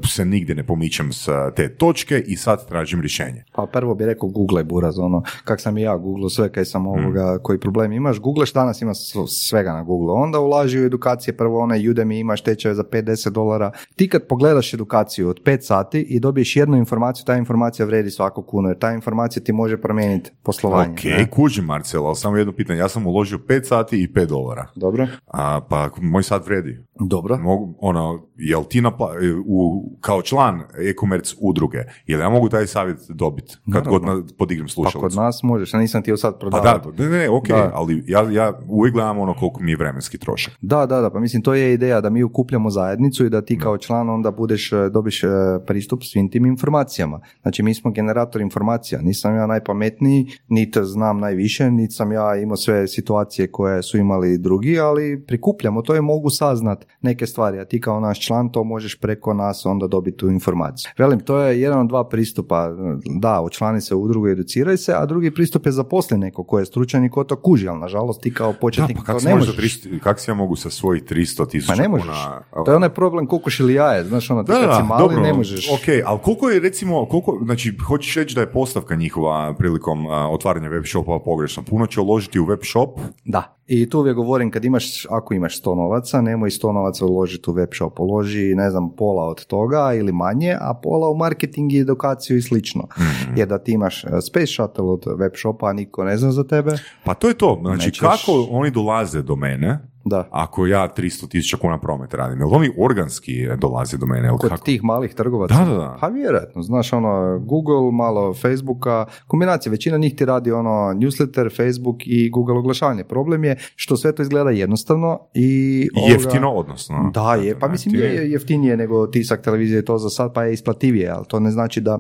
e, 0.04 0.08
se 0.08 0.26
nigdje 0.26 0.56
ne 0.56 0.64
pomičem 0.64 1.14
s 1.14 1.28
a, 1.28 1.52
te 1.56 1.76
točke 1.76 2.24
i 2.28 2.36
sad 2.36 2.68
tražim 2.68 3.02
rješenje. 3.02 3.44
Pa 3.56 3.66
prvo 3.66 3.96
bi 3.96 4.06
rekao 4.06 4.30
Google 4.30 4.64
buraz, 4.64 5.00
ono, 5.00 5.24
kak 5.44 5.62
sam 5.62 5.78
i 5.78 5.82
ja 5.82 5.98
Google 5.98 6.30
sve 6.30 6.52
kaj 6.52 6.66
sam 6.66 6.88
ovoga, 6.88 7.38
koji 7.44 7.60
problem 7.60 7.92
imaš. 7.92 8.20
Googleš 8.20 8.54
danas 8.54 8.82
ima 8.82 8.94
svega 9.28 9.74
na 9.74 9.84
Google. 9.84 10.14
Onda 10.14 10.40
ulaži 10.40 10.82
u 10.82 10.86
edukacije, 10.86 11.38
prvo 11.38 11.60
onaj 11.60 11.80
Udemy 11.80 12.20
imaš 12.20 12.42
tečaj 12.42 12.74
za 12.74 12.84
5-10 12.84 13.30
dolara. 13.30 13.72
Ti 13.96 14.10
kad 14.10 14.28
pogledaš 14.28 14.74
edukaciju 14.74 15.30
od 15.30 15.44
5 15.44 15.62
sati 15.62 16.02
i 16.02 16.20
dobiješ 16.20 16.56
jednu 16.56 16.78
informaciju, 16.78 17.26
ta 17.26 17.36
informacija 17.36 17.86
vredi 17.86 18.12
svaku 18.12 18.42
kunu, 18.42 18.70
jer 18.70 18.78
ta 18.78 18.92
informacija 18.92 19.44
ti 19.44 19.54
može 19.54 19.82
promijeniti 19.82 20.32
poslovanje. 20.44 20.94
Ok, 20.94 21.04
ne? 21.04 21.30
kužim 21.30 21.66
Marcel, 21.66 22.06
ali 22.06 22.16
samo 22.16 22.38
jedno 22.38 22.54
pitanje, 22.54 22.80
ja 22.80 22.90
sam 22.90 23.08
uložio 23.08 23.38
5 23.38 23.64
sati 23.64 24.04
i 24.04 24.08
5 24.08 24.26
dolara. 24.26 24.68
Dobro? 24.76 25.08
A, 25.28 25.62
pa 25.70 25.90
moj 26.02 26.24
sat 26.24 26.46
vredi. 26.46 26.80
Dobro. 27.00 27.38
Mogu, 27.38 27.76
ono, 27.80 28.28
jel 28.42 28.64
ti 28.64 28.82
napla- 28.82 29.16
u, 29.46 29.84
kao 30.00 30.22
član 30.22 30.60
e-commerce 30.80 31.36
udruge, 31.40 31.78
jel 32.08 32.20
ja 32.20 32.30
mogu 32.30 32.50
taj 32.50 32.68
savjet 32.68 32.98
dobiti 33.10 33.58
kad 33.74 33.88
god 33.88 34.04
na, 34.04 34.24
podignem 34.38 34.68
Pa 34.68 34.72
slušalicu? 34.72 35.00
kod 35.00 35.16
nas 35.16 35.44
možeš, 35.44 35.74
ja 35.74 35.80
nisam 35.80 36.04
ti 36.04 36.18
sad 36.18 36.34
Pa 36.34 36.40
prodavati. 36.40 36.90
da, 36.92 37.04
ne, 37.04 37.10
ne, 37.10 37.30
ok, 37.30 37.48
Da. 37.48 37.72
ali 37.74 38.04
ja, 38.08 38.32
ja 38.32 38.60
uvijek 38.68 38.94
gledam 38.94 39.20
ono 39.20 39.34
koliko 39.34 39.62
mi 39.62 39.72
je 39.72 39.78
vremenski 39.78 40.18
trošak. 40.18 40.54
Da, 40.62 40.86
da, 40.86 41.02
da, 41.02 41.10
pa 41.10 41.20
mislim 41.20 41.42
to 41.42 41.54
je 41.54 41.74
ideja 41.74 42.02
da 42.02 42.10
mi 42.10 42.24
ukupljamo 42.24 42.70
zajednicu 42.70 43.26
i 43.26 43.30
da 43.30 43.42
ti 43.42 43.60
kao 43.60 43.78
član 43.78 44.10
onda 44.10 44.32
budeš, 44.32 44.72
e, 44.72 44.90
dobiš 44.90 45.24
e, 45.24 45.28
pristup 45.68 46.04
svim 46.04 46.30
tim 46.30 46.46
informacijama. 46.46 47.20
Znači 47.42 47.64
mi 47.64 47.74
smo 47.74 47.92
generator 47.92 48.42
informacija, 48.42 48.72
nisam 49.02 49.36
ja 49.36 49.48
najpametniji, 49.48 50.28
niti 50.48 50.80
znam 50.84 51.20
najviše, 51.20 51.72
niti 51.72 51.94
sam 51.94 52.12
ja 52.12 52.36
imao 52.36 52.58
sve 52.58 52.88
situacije 52.88 53.48
koje 53.48 53.84
su 53.84 53.98
imali 53.98 54.38
drugi, 54.38 54.80
ali 54.80 55.24
prikupljamo 55.28 55.82
to 55.82 55.96
i 55.96 56.02
mogu 56.02 56.30
saznat 56.30 56.86
neke 57.02 57.26
stvari, 57.26 57.60
a 57.60 57.66
ti 57.66 57.82
kao 57.82 58.00
naš 58.00 58.20
član 58.22 58.31
to 58.52 58.64
možeš 58.64 59.00
preko 59.00 59.34
nas 59.34 59.66
onda 59.66 59.88
dobiti 59.88 60.18
tu 60.18 60.30
informaciju. 60.30 60.92
Velim, 60.98 61.20
to 61.20 61.40
je 61.40 61.62
jedan 61.62 61.80
od 61.80 61.88
dva 61.88 62.10
pristupa, 62.10 62.70
da, 63.06 63.42
učlani 63.42 63.82
se 63.82 63.96
u 63.96 64.02
udrugu 64.02 64.28
educiraj 64.28 64.78
se, 64.78 64.94
a 64.96 65.06
drugi 65.06 65.32
pristup 65.32 65.66
je 65.66 65.72
zaposli 65.72 66.18
neko 66.18 66.44
ko 66.44 66.60
je 66.60 66.66
stručan 66.66 67.06
i 67.06 67.10
ko 67.10 67.24
to 67.24 67.36
kuži, 67.36 67.68
ali 67.68 67.80
nažalost 67.80 68.22
ti 68.22 68.34
kao 68.34 68.52
Da, 68.52 68.58
početnik 68.58 68.98
pa 69.06 69.14
to 69.14 69.26
ne 69.26 69.36
možeš 69.36 69.56
300 69.56 70.00
kak 70.00 70.20
si 70.20 70.32
ja 70.32 70.36
mogu 70.36 70.56
sa 70.56 70.70
svojih 70.70 71.04
300 71.04 71.50
tisuća 71.50 71.74
Pa 71.76 71.82
ne 71.82 71.88
možeš. 71.90 72.06
kuna... 72.52 72.64
To 72.66 72.72
je 72.72 72.76
onaj 72.76 72.90
problem 72.90 73.28
kokoš 73.28 73.60
ili 73.60 73.74
jaje, 73.74 74.04
znaš 74.04 74.30
ono, 74.32 74.44
ti 74.44 74.52
Da, 74.52 74.60
kad 74.60 74.70
da, 74.70 74.76
si 74.76 74.84
mali 74.84 75.02
dobro, 75.02 75.20
ne 75.22 75.34
možeš. 75.34 75.70
Ok, 75.72 75.88
ali 76.06 76.20
koliko 76.24 76.50
je 76.50 76.60
recimo, 76.60 77.06
koliko, 77.06 77.40
znači 77.44 77.78
hoćeš 77.88 78.16
reći 78.16 78.36
da 78.36 78.42
je 78.42 78.52
postavka 78.52 78.96
njihova 78.96 79.54
prilikom 79.58 80.08
a, 80.08 80.30
otvaranja 80.30 80.70
web 80.70 80.84
shopova 80.86 81.20
pogrešna. 81.20 81.64
Puno 81.64 81.88
će 81.88 82.00
uložiti 82.02 82.40
u 82.40 82.46
web 82.46 82.60
shop, 82.64 83.00
Da. 83.26 83.58
I 83.74 83.90
tu 83.90 84.00
uvijek 84.00 84.16
govorim, 84.16 84.52
kad 84.52 84.66
imaš, 84.66 85.06
ako 85.10 85.34
imaš 85.34 85.62
100 85.62 85.76
novaca, 85.76 86.22
nemoj 86.22 86.50
100 86.50 86.74
novaca 86.74 87.06
uložiti 87.06 87.50
u 87.50 87.54
web 87.54 87.70
shop. 87.74 88.00
Uloži, 88.00 88.56
ne 88.56 88.70
znam, 88.70 88.96
pola 88.96 89.26
od 89.26 89.46
toga 89.46 89.94
ili 89.94 90.12
manje, 90.12 90.56
a 90.62 90.74
pola 90.74 91.10
u 91.10 91.16
marketing 91.16 91.74
i 91.74 91.80
edukaciju 91.80 92.38
i 92.38 92.42
slično. 92.42 92.88
Mhm. 92.98 93.38
Jer 93.38 93.48
da 93.48 93.58
ti 93.58 93.72
imaš 93.72 94.04
e, 94.04 94.08
space 94.22 94.46
shuttle 94.48 94.86
od 94.86 95.04
web 95.18 95.32
shopa, 95.36 95.68
a 95.68 95.74
niko 95.74 96.04
ne 96.04 96.18
zna 96.18 96.32
za 96.32 96.44
tebe, 96.44 96.72
pa 97.04 97.14
to 97.14 97.28
je 97.28 97.34
to. 97.34 97.60
Znači 97.62 97.90
Nećeš- 97.90 98.00
kako 98.00 98.48
oni 98.52 98.72
dolaze 98.72 99.22
do 99.22 99.36
mene, 99.36 99.91
da. 100.06 100.28
ako 100.32 100.68
ja 100.68 100.90
300 100.98 101.30
tisuća 101.30 101.58
kuna 101.58 101.80
promet 101.80 102.14
radim, 102.14 102.40
jel 102.40 102.56
oni 102.56 102.72
organski 102.78 103.48
dolaze 103.58 103.98
do 103.98 104.06
mene? 104.06 104.30
Kod 104.30 104.50
kako? 104.50 104.66
tih 104.66 104.84
malih 104.84 105.14
trgovaca. 105.14 105.54
Da, 105.54 105.66
da, 105.72 105.78
da. 105.78 105.98
Pa 106.02 106.08
vjerojatno, 106.08 106.62
znaš 106.62 106.94
ono, 106.94 107.40
Google, 107.40 107.92
malo 107.92 108.34
Facebooka, 108.34 109.06
kombinacija, 109.28 109.72
većina 109.72 109.98
njih 109.98 110.16
ti 110.16 110.26
radi 110.26 110.52
ono 110.52 110.70
newsletter, 110.94 111.58
Facebook 111.58 111.96
i 112.00 112.30
Google 112.30 112.58
oglašavanje. 112.58 113.04
Problem 113.04 113.44
je 113.44 113.56
što 113.76 113.98
sve 113.98 114.16
to 114.16 114.22
izgleda 114.22 114.50
jednostavno 114.50 115.20
i... 115.34 115.90
ovoga- 115.96 116.12
Jeftino, 116.14 116.52
odnosno. 116.52 117.12
Da, 117.14 117.36
je, 117.36 117.60
pa 117.60 117.68
mislim 117.68 117.96
je 117.96 118.16
je 118.16 118.32
jeftinije 118.32 118.78
nego 118.78 119.08
tisak 119.08 119.42
televizije 119.42 119.78
je 119.78 119.86
to 119.86 119.98
za 119.98 120.10
sad, 120.10 120.34
pa 120.34 120.44
je 120.44 120.54
isplativije, 120.54 121.10
ali 121.10 121.26
to 121.28 121.40
ne 121.40 121.52
znači 121.52 121.82
da 121.82 122.00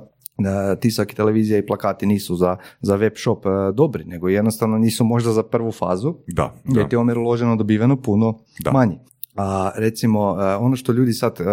tisak 0.80 1.12
i 1.14 1.16
televizija 1.16 1.58
i 1.60 1.66
plakati 1.66 2.06
nisu 2.06 2.36
za, 2.36 2.58
za 2.82 2.96
web 2.96 3.14
shop 3.16 3.46
e, 3.46 3.50
dobri, 3.74 4.06
nego 4.06 4.30
jednostavno 4.30 4.78
nisu 4.78 5.04
možda 5.04 5.32
za 5.32 5.44
prvu 5.44 5.72
fazu, 5.72 6.16
Da, 6.28 6.54
jer 6.66 6.84
da. 6.84 6.90
ti 6.90 6.96
je 6.96 7.00
omjer 7.00 7.18
uloženo 7.18 7.56
dobiveno 7.56 8.02
puno 8.02 8.40
Da. 8.60 8.72
manji. 8.72 9.00
A 9.36 9.72
recimo, 9.76 10.38
e, 10.42 10.56
ono 10.56 10.76
što 10.76 10.92
ljudi 10.92 11.14
sad 11.14 11.38
e, 11.40 11.44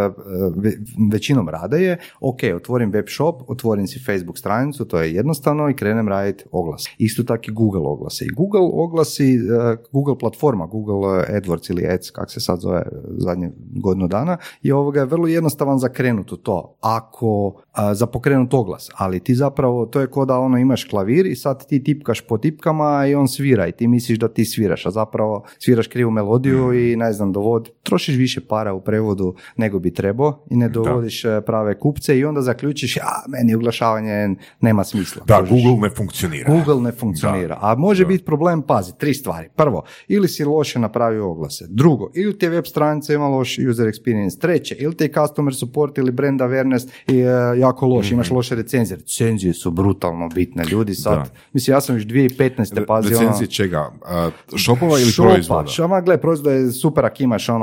ve- 0.56 0.78
većinom 1.12 1.48
rade 1.48 1.82
je, 1.82 1.98
ok, 2.20 2.38
otvorim 2.56 2.90
web 2.90 3.06
shop, 3.08 3.42
otvorim 3.46 3.86
si 3.86 4.04
Facebook 4.06 4.38
stranicu, 4.38 4.84
to 4.84 5.00
je 5.00 5.14
jednostavno 5.14 5.70
i 5.70 5.74
krenem 5.74 6.08
raditi 6.08 6.44
oglas. 6.50 6.84
Isto 6.98 7.22
tako 7.22 7.42
i 7.48 7.52
Google 7.52 7.82
oglase. 7.84 8.24
I 8.24 8.34
Google 8.36 8.68
oglasi, 8.72 9.34
e, 9.34 9.76
Google 9.92 10.18
platforma, 10.18 10.66
Google 10.66 11.24
AdWords 11.28 11.70
ili 11.70 11.86
Ads, 11.86 12.10
kak 12.10 12.30
se 12.30 12.40
sad 12.40 12.60
zove 12.60 12.82
zadnje 13.18 13.50
godinu 13.82 14.08
dana, 14.08 14.36
i 14.62 14.72
ovoga 14.72 15.00
je 15.00 15.06
vrlo 15.06 15.26
jednostavan 15.26 15.78
za 15.78 15.88
krenut 15.88 16.32
u 16.32 16.36
to. 16.36 16.76
Ako, 16.80 17.62
za 17.92 18.06
pokrenut 18.06 18.54
oglas, 18.54 18.90
ali 18.96 19.20
ti 19.20 19.34
zapravo, 19.34 19.86
to 19.86 20.00
je 20.00 20.06
ko 20.06 20.24
da 20.24 20.38
ono 20.38 20.58
imaš 20.58 20.84
klavir 20.84 21.26
i 21.26 21.36
sad 21.36 21.66
ti 21.66 21.84
tipkaš 21.84 22.20
po 22.20 22.38
tipkama 22.38 23.06
i 23.06 23.14
on 23.14 23.28
svira 23.28 23.66
i 23.66 23.72
ti 23.72 23.88
misliš 23.88 24.18
da 24.18 24.28
ti 24.28 24.44
sviraš, 24.44 24.86
a 24.86 24.90
zapravo 24.90 25.44
sviraš 25.58 25.86
krivu 25.86 26.10
melodiju 26.10 26.72
i 26.72 26.96
ne 26.96 27.12
znam, 27.12 27.32
dovod, 27.32 27.67
trošiš 27.82 28.16
više 28.16 28.40
para 28.40 28.74
u 28.74 28.80
prevodu 28.80 29.34
nego 29.56 29.78
bi 29.78 29.94
trebao 29.94 30.44
i 30.50 30.56
ne 30.56 30.68
dovodiš 30.68 31.24
e, 31.24 31.40
prave 31.46 31.78
kupce 31.78 32.18
i 32.18 32.24
onda 32.24 32.42
zaključiš, 32.42 32.96
a 32.96 33.22
meni 33.28 33.54
oglašavanje 33.54 34.28
nema 34.60 34.84
smisla. 34.84 35.22
Da, 35.26 35.38
Kužiš. 35.38 35.50
Google 35.64 35.88
ne 35.88 35.94
funkcionira. 35.94 36.52
Google 36.52 36.82
ne 36.82 36.92
funkcionira. 36.92 37.58
A 37.60 37.74
može 37.74 38.06
biti 38.06 38.24
problem, 38.24 38.62
pazi, 38.62 38.92
tri 38.98 39.14
stvari. 39.14 39.48
Prvo, 39.56 39.84
ili 40.08 40.28
si 40.28 40.44
loše 40.44 40.78
napravio 40.78 41.30
oglase. 41.30 41.66
Drugo, 41.68 42.10
ili 42.14 42.38
ti 42.38 42.46
je 42.46 42.50
web 42.50 42.64
stranica 42.66 43.14
ima 43.14 43.28
loš 43.28 43.58
user 43.70 43.86
experience. 43.86 44.40
Treće, 44.40 44.74
ili 44.74 44.96
ti 44.96 45.04
je 45.04 45.12
customer 45.12 45.54
support 45.54 45.98
ili 45.98 46.12
brand 46.12 46.40
awareness 46.40 46.88
i, 47.06 47.18
e, 47.20 47.58
jako 47.58 47.86
loš, 47.86 48.10
imaš 48.10 48.30
loše 48.30 48.54
recenzije. 48.54 48.96
Recenzije 48.96 49.54
su 49.54 49.70
brutalno 49.70 50.28
bitne. 50.28 50.64
Ljudi 50.70 50.94
sad, 50.94 51.14
Da. 51.14 51.24
mislim, 51.52 51.74
ja 51.74 51.80
sam 51.80 51.96
još 51.96 52.04
2015. 52.04 52.86
pazio 52.86 53.18
ono... 53.18 53.26
Recenzije 53.26 53.46
čega? 53.48 53.90
A, 54.06 54.30
shopova 54.64 54.98
ili 55.00 55.10
Šopa, 55.10 55.28
proizvoda? 55.28 55.68
Šama, 55.68 56.00
gle, 56.00 56.18
proizvod 56.20 56.52
je 56.52 56.70
super 56.72 57.04
ako 57.04 57.22
imaš 57.22 57.48
ono 57.48 57.57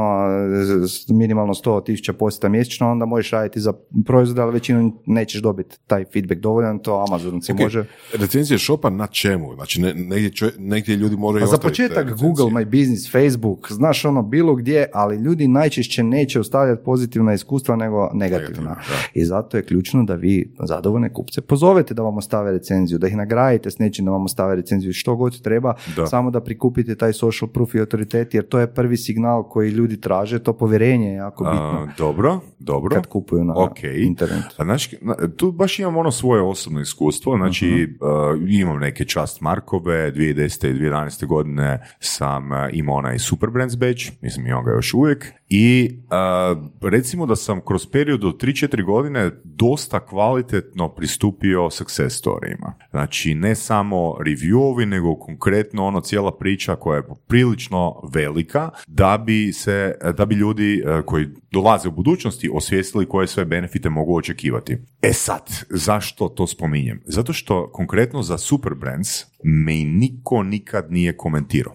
s- 0.86 1.10
minimalno 1.10 1.54
100 1.56 1.84
tisuća 1.84 2.14
posjeta 2.14 2.50
mjesečno, 2.50 2.92
onda 2.92 3.06
možeš 3.06 3.32
raditi 3.32 3.60
za 3.60 3.74
proizvode, 4.06 4.42
ali 4.42 4.54
većinom 4.54 5.00
nećeš 5.06 5.42
dobiti 5.42 5.78
taj 5.88 6.06
feedback 6.06 6.42
dovoljan, 6.42 6.80
to 6.80 7.06
Amazon 7.08 7.42
si 7.42 7.52
Ok, 7.52 7.60
može. 7.60 7.86
Recenzije 8.14 8.60
shopa 8.60 8.90
na 8.90 9.08
čemu? 9.08 9.54
Znači, 9.56 9.82
ne, 9.82 9.94
negdje, 9.94 10.30
čovjek- 10.32 10.56
negdje 10.60 10.96
ljudi 10.96 11.18
moraju 11.18 11.44
A 11.44 11.46
Pa 11.46 11.52
za 11.52 11.58
početak. 11.60 12.16
Google, 12.16 12.46
My 12.46 12.66
Business, 12.68 13.12
Facebook, 13.12 13.72
znaš 13.72 14.06
ono 14.06 14.22
bilo 14.24 14.56
gdje, 14.56 14.86
ali 14.94 15.16
ljudi 15.16 15.48
najčešće 15.48 16.04
neće 16.04 16.40
ostavljati 16.40 16.84
pozitivna 16.84 17.34
iskustva 17.34 17.76
nego 17.76 18.10
negativna. 18.14 18.36
Negativna, 18.70 18.76
I 19.14 19.26
zato 19.26 19.58
je 19.58 19.64
ključno 19.64 20.04
da 20.04 20.16
vi 20.16 20.54
zadovoljne 20.60 21.14
kupce 21.14 21.42
pozovete 21.42 21.94
da 21.94 22.02
vam 22.02 22.18
ostave 22.18 22.52
recenziju, 22.52 23.00
da 23.00 23.08
ih 23.08 23.16
nagradite 23.16 23.72
s 23.72 23.80
nečim 23.80 24.06
da 24.06 24.12
vam 24.12 24.26
ostave 24.26 24.56
recenziju, 24.56 24.94
što 24.94 25.16
god 25.16 25.42
treba, 25.42 25.74
Da. 25.96 26.08
samo 26.08 26.32
da 26.32 26.42
prikupite 26.42 26.96
taj 26.96 27.14
social 27.14 27.50
proof 27.50 27.76
i 27.76 27.80
autoritet, 27.80 28.34
jer 28.34 28.46
to 28.46 28.60
je 28.60 28.68
prvi 28.68 28.98
signal 28.98 29.16
koji 29.44 29.70
ljudi 29.70 29.85
traže, 29.92 30.40
to 30.40 30.54
povjerenje 30.54 31.08
je 31.08 31.16
jako 31.16 31.44
bitno 31.44 31.60
A, 31.82 31.88
dobro, 31.98 32.40
dobro. 32.60 32.90
kad 32.90 33.08
kupuju 33.08 33.44
na 33.44 33.54
Ok. 33.56 33.78
internetu. 33.98 34.56
A 34.58 34.64
znači, 34.64 34.98
na- 35.02 35.16
tu 35.30 35.52
baš 35.52 35.80
imam 35.80 35.98
ono 35.98 36.12
svoje 36.12 36.42
osobno 36.42 36.80
iskustvo, 36.82 37.38
znači 37.38 37.66
Mhm. 37.66 38.06
uh, 38.36 38.50
imam 38.50 38.80
neke 38.80 39.06
čast 39.06 39.42
markove, 39.42 40.12
2010. 40.12 40.36
i 40.66 40.74
2011. 40.74 41.26
godine 41.26 41.80
sam 42.00 42.44
imao 42.72 42.96
onaj 42.96 43.20
Super 43.20 43.50
Brands 43.50 43.76
badge, 43.76 44.04
mislim 44.22 44.48
imam 44.48 44.64
ga 44.66 44.72
još 44.72 44.94
uvijek, 44.94 45.34
i 45.58 45.90
uh, 45.92 46.90
recimo 46.92 47.26
da 47.26 47.36
sam 47.36 47.62
kroz 47.66 47.88
period 47.88 48.24
od 48.24 48.42
3-4 48.42 48.86
godine 48.86 49.32
dosta 49.44 50.06
kvalitetno 50.06 50.90
pristupio 50.90 51.70
success 51.70 52.18
storijima. 52.18 52.74
Znači, 52.90 53.36
ne 53.36 53.56
samo 53.56 53.98
reviewovi, 53.98 54.86
nego 54.86 55.16
konkretno 55.16 55.86
ono 55.86 56.02
cijela 56.02 56.38
priča 56.38 56.76
koja 56.76 56.98
je 56.98 57.04
prilično 57.28 58.10
velika, 58.14 58.70
da 58.88 59.24
bi 59.26 59.54
se, 59.54 59.96
da 60.18 60.26
bi 60.26 60.36
ljudi 60.36 60.84
uh, 60.86 61.06
koji 61.06 61.28
dolaze 61.52 61.88
u 61.88 61.92
budućnosti 61.92 62.50
osvijestili 62.54 63.10
koje 63.10 63.28
sve 63.28 63.46
benefite 63.46 63.90
mogu 63.90 64.18
očekivati. 64.18 64.78
E 65.02 65.14
sad, 65.14 65.50
zašto 65.70 66.30
to 66.30 66.48
spominjem? 66.48 67.02
Zato 67.06 67.34
što 67.34 67.72
konkretno 67.72 68.24
za 68.24 68.38
Super 68.38 68.74
Brands 68.74 69.35
me 69.48 69.84
niko 69.84 70.44
nikad 70.44 70.92
nije 70.92 71.18
komentirao. 71.18 71.74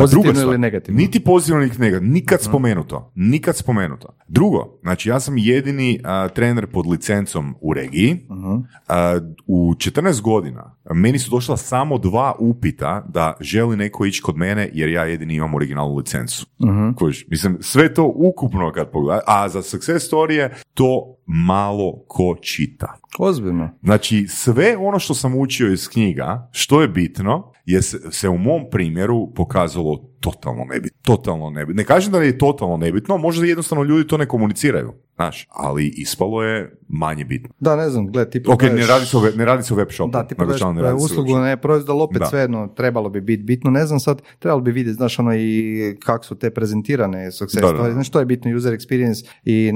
Pozitivno 0.00 0.34
stvar, 0.34 0.46
ili 0.46 0.58
negativno? 0.58 0.98
Niti 0.98 1.20
pozitivno, 1.20 1.60
niti 1.62 1.80
negativno. 1.80 2.12
Nikad 2.14 2.42
spomenuto. 2.42 3.12
Nikad 3.14 3.56
spomenuto. 3.56 4.08
Drugo, 4.28 4.78
znači 4.82 5.08
ja 5.08 5.20
sam 5.20 5.38
jedini 5.38 6.00
a, 6.04 6.28
trener 6.28 6.66
pod 6.66 6.86
licencom 6.86 7.54
u 7.60 7.72
regiji. 7.72 8.26
A, 8.88 9.18
u 9.46 9.74
14 9.74 10.20
godina 10.20 10.76
meni 10.94 11.18
su 11.18 11.30
došla 11.30 11.56
samo 11.56 11.98
dva 11.98 12.34
upita 12.38 13.06
da 13.08 13.36
želi 13.40 13.76
neko 13.76 14.06
ići 14.06 14.22
kod 14.22 14.36
mene 14.36 14.70
jer 14.72 14.88
ja 14.88 15.04
jedini 15.04 15.34
imam 15.34 15.54
originalnu 15.54 15.96
licencu. 15.96 16.46
Kužiš? 16.96 17.26
Mislim, 17.28 17.58
sve 17.60 17.94
to 17.94 18.12
ukupno 18.16 18.72
kad 18.72 18.90
pogledaj, 18.90 19.20
a 19.26 19.48
za 19.48 19.62
success 19.62 20.06
storije 20.06 20.54
to 20.74 21.17
malo 21.30 22.04
ko 22.06 22.36
čita. 22.42 22.94
Ozbiljno. 23.18 23.70
Znači, 23.82 24.26
sve 24.28 24.76
ono 24.76 24.98
što 24.98 25.14
sam 25.14 25.38
učio 25.38 25.72
iz 25.72 25.88
knjiga, 25.88 26.48
što 26.52 26.82
je 26.82 26.88
bitno, 26.88 27.52
je 27.66 27.82
se, 27.82 27.98
se 28.10 28.28
u 28.28 28.38
mom 28.38 28.62
primjeru 28.70 29.34
pokazalo 29.34 29.96
totalno 30.20 30.64
nebitno. 30.64 30.98
Totalno 31.02 31.50
nebitno. 31.50 31.80
Ne 31.80 31.84
kažem 31.84 32.12
da 32.12 32.22
je 32.22 32.38
totalno 32.38 32.76
nebitno, 32.76 33.16
možda 33.16 33.46
jednostavno 33.46 33.84
ljudi 33.84 34.06
to 34.06 34.16
ne 34.16 34.26
komuniciraju, 34.26 34.92
znaš, 35.18 35.48
ali 35.50 35.86
ispalo 35.96 36.42
je 36.42 36.78
manje 36.88 37.24
bitno. 37.24 37.48
Da, 37.60 37.76
ne 37.76 37.90
znam, 37.90 38.06
gled, 38.06 38.30
ti 38.30 38.42
Ok, 38.48 38.62
ne 38.62 38.86
radi 38.86 39.06
se 39.06 39.16
o, 39.16 39.22
ne 39.36 39.44
radi 39.44 39.62
se 39.62 39.74
o 39.74 39.76
web 39.76 39.88
shopu. 39.90 40.10
Da, 40.10 40.26
ti 40.26 40.34
ne 40.74 40.82
radi 40.82 40.96
uslugu, 41.04 41.38
ne 41.38 41.56
proizvod, 41.56 41.90
ali 41.90 42.02
opet 42.02 42.18
Da. 42.18 42.26
svejedno 42.26 42.68
trebalo 42.68 43.08
bi 43.08 43.20
biti 43.20 43.42
bitno. 43.42 43.70
Ne 43.70 43.86
znam 43.86 44.00
sad, 44.00 44.22
trebalo 44.38 44.60
bi 44.60 44.70
vidjeti, 44.72 44.96
znaš, 44.96 45.18
ono 45.18 45.34
i 45.34 45.96
kako 46.04 46.24
su 46.24 46.34
te 46.34 46.50
prezentirane 46.50 47.32
success 47.32 47.60
Da, 47.60 47.66
da, 47.66 47.72
da. 47.72 47.78
stories. 47.78 47.94
Znaš, 47.94 48.10
to 48.10 48.18
je 48.18 48.24
bitno 48.24 48.56
user 48.56 48.72
experience 48.72 49.26
i 49.44 49.72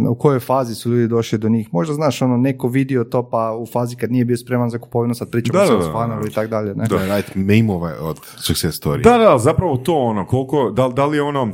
uh, 0.00 0.10
u 0.10 0.14
kojoj 0.14 0.40
fazi 0.40 0.74
su 0.74 0.90
ljudi 0.90 1.08
došli 1.08 1.38
do 1.38 1.48
njih. 1.48 1.68
Možda, 1.72 1.94
znaš, 1.94 2.22
ono, 2.22 2.36
neko 2.36 2.68
vidio 2.68 3.04
to 3.04 3.30
pa 3.30 3.56
u 3.56 3.66
fazi 3.66 3.96
kad 3.96 4.12
nije 4.12 4.24
bio 4.24 4.36
spreman 4.36 4.70
za 4.70 4.78
kupovinu, 4.78 5.14
sad 5.14 5.30
pričamo 5.30 5.58
Da, 5.58 5.66
se 5.66 5.72
da, 5.72 5.78
o 5.78 6.06
da, 6.06 6.28
i 6.28 6.30
tako 6.30 6.48
dalje. 6.48 6.74
Ne? 6.74 6.86
Da, 6.86 7.06
raditi 7.06 7.38
meme-ove 7.38 7.98
od 8.00 8.20
success 8.36 8.80
story. 8.82 9.02
Da, 9.02 9.18
da, 9.18 9.38
zapravo 9.38 9.76
to 9.76 9.94
ono, 9.94 10.26
koliko, 10.26 10.70
da, 10.70 10.88
da 10.88 11.06
li 11.06 11.16
je 11.16 11.22
ono, 11.22 11.52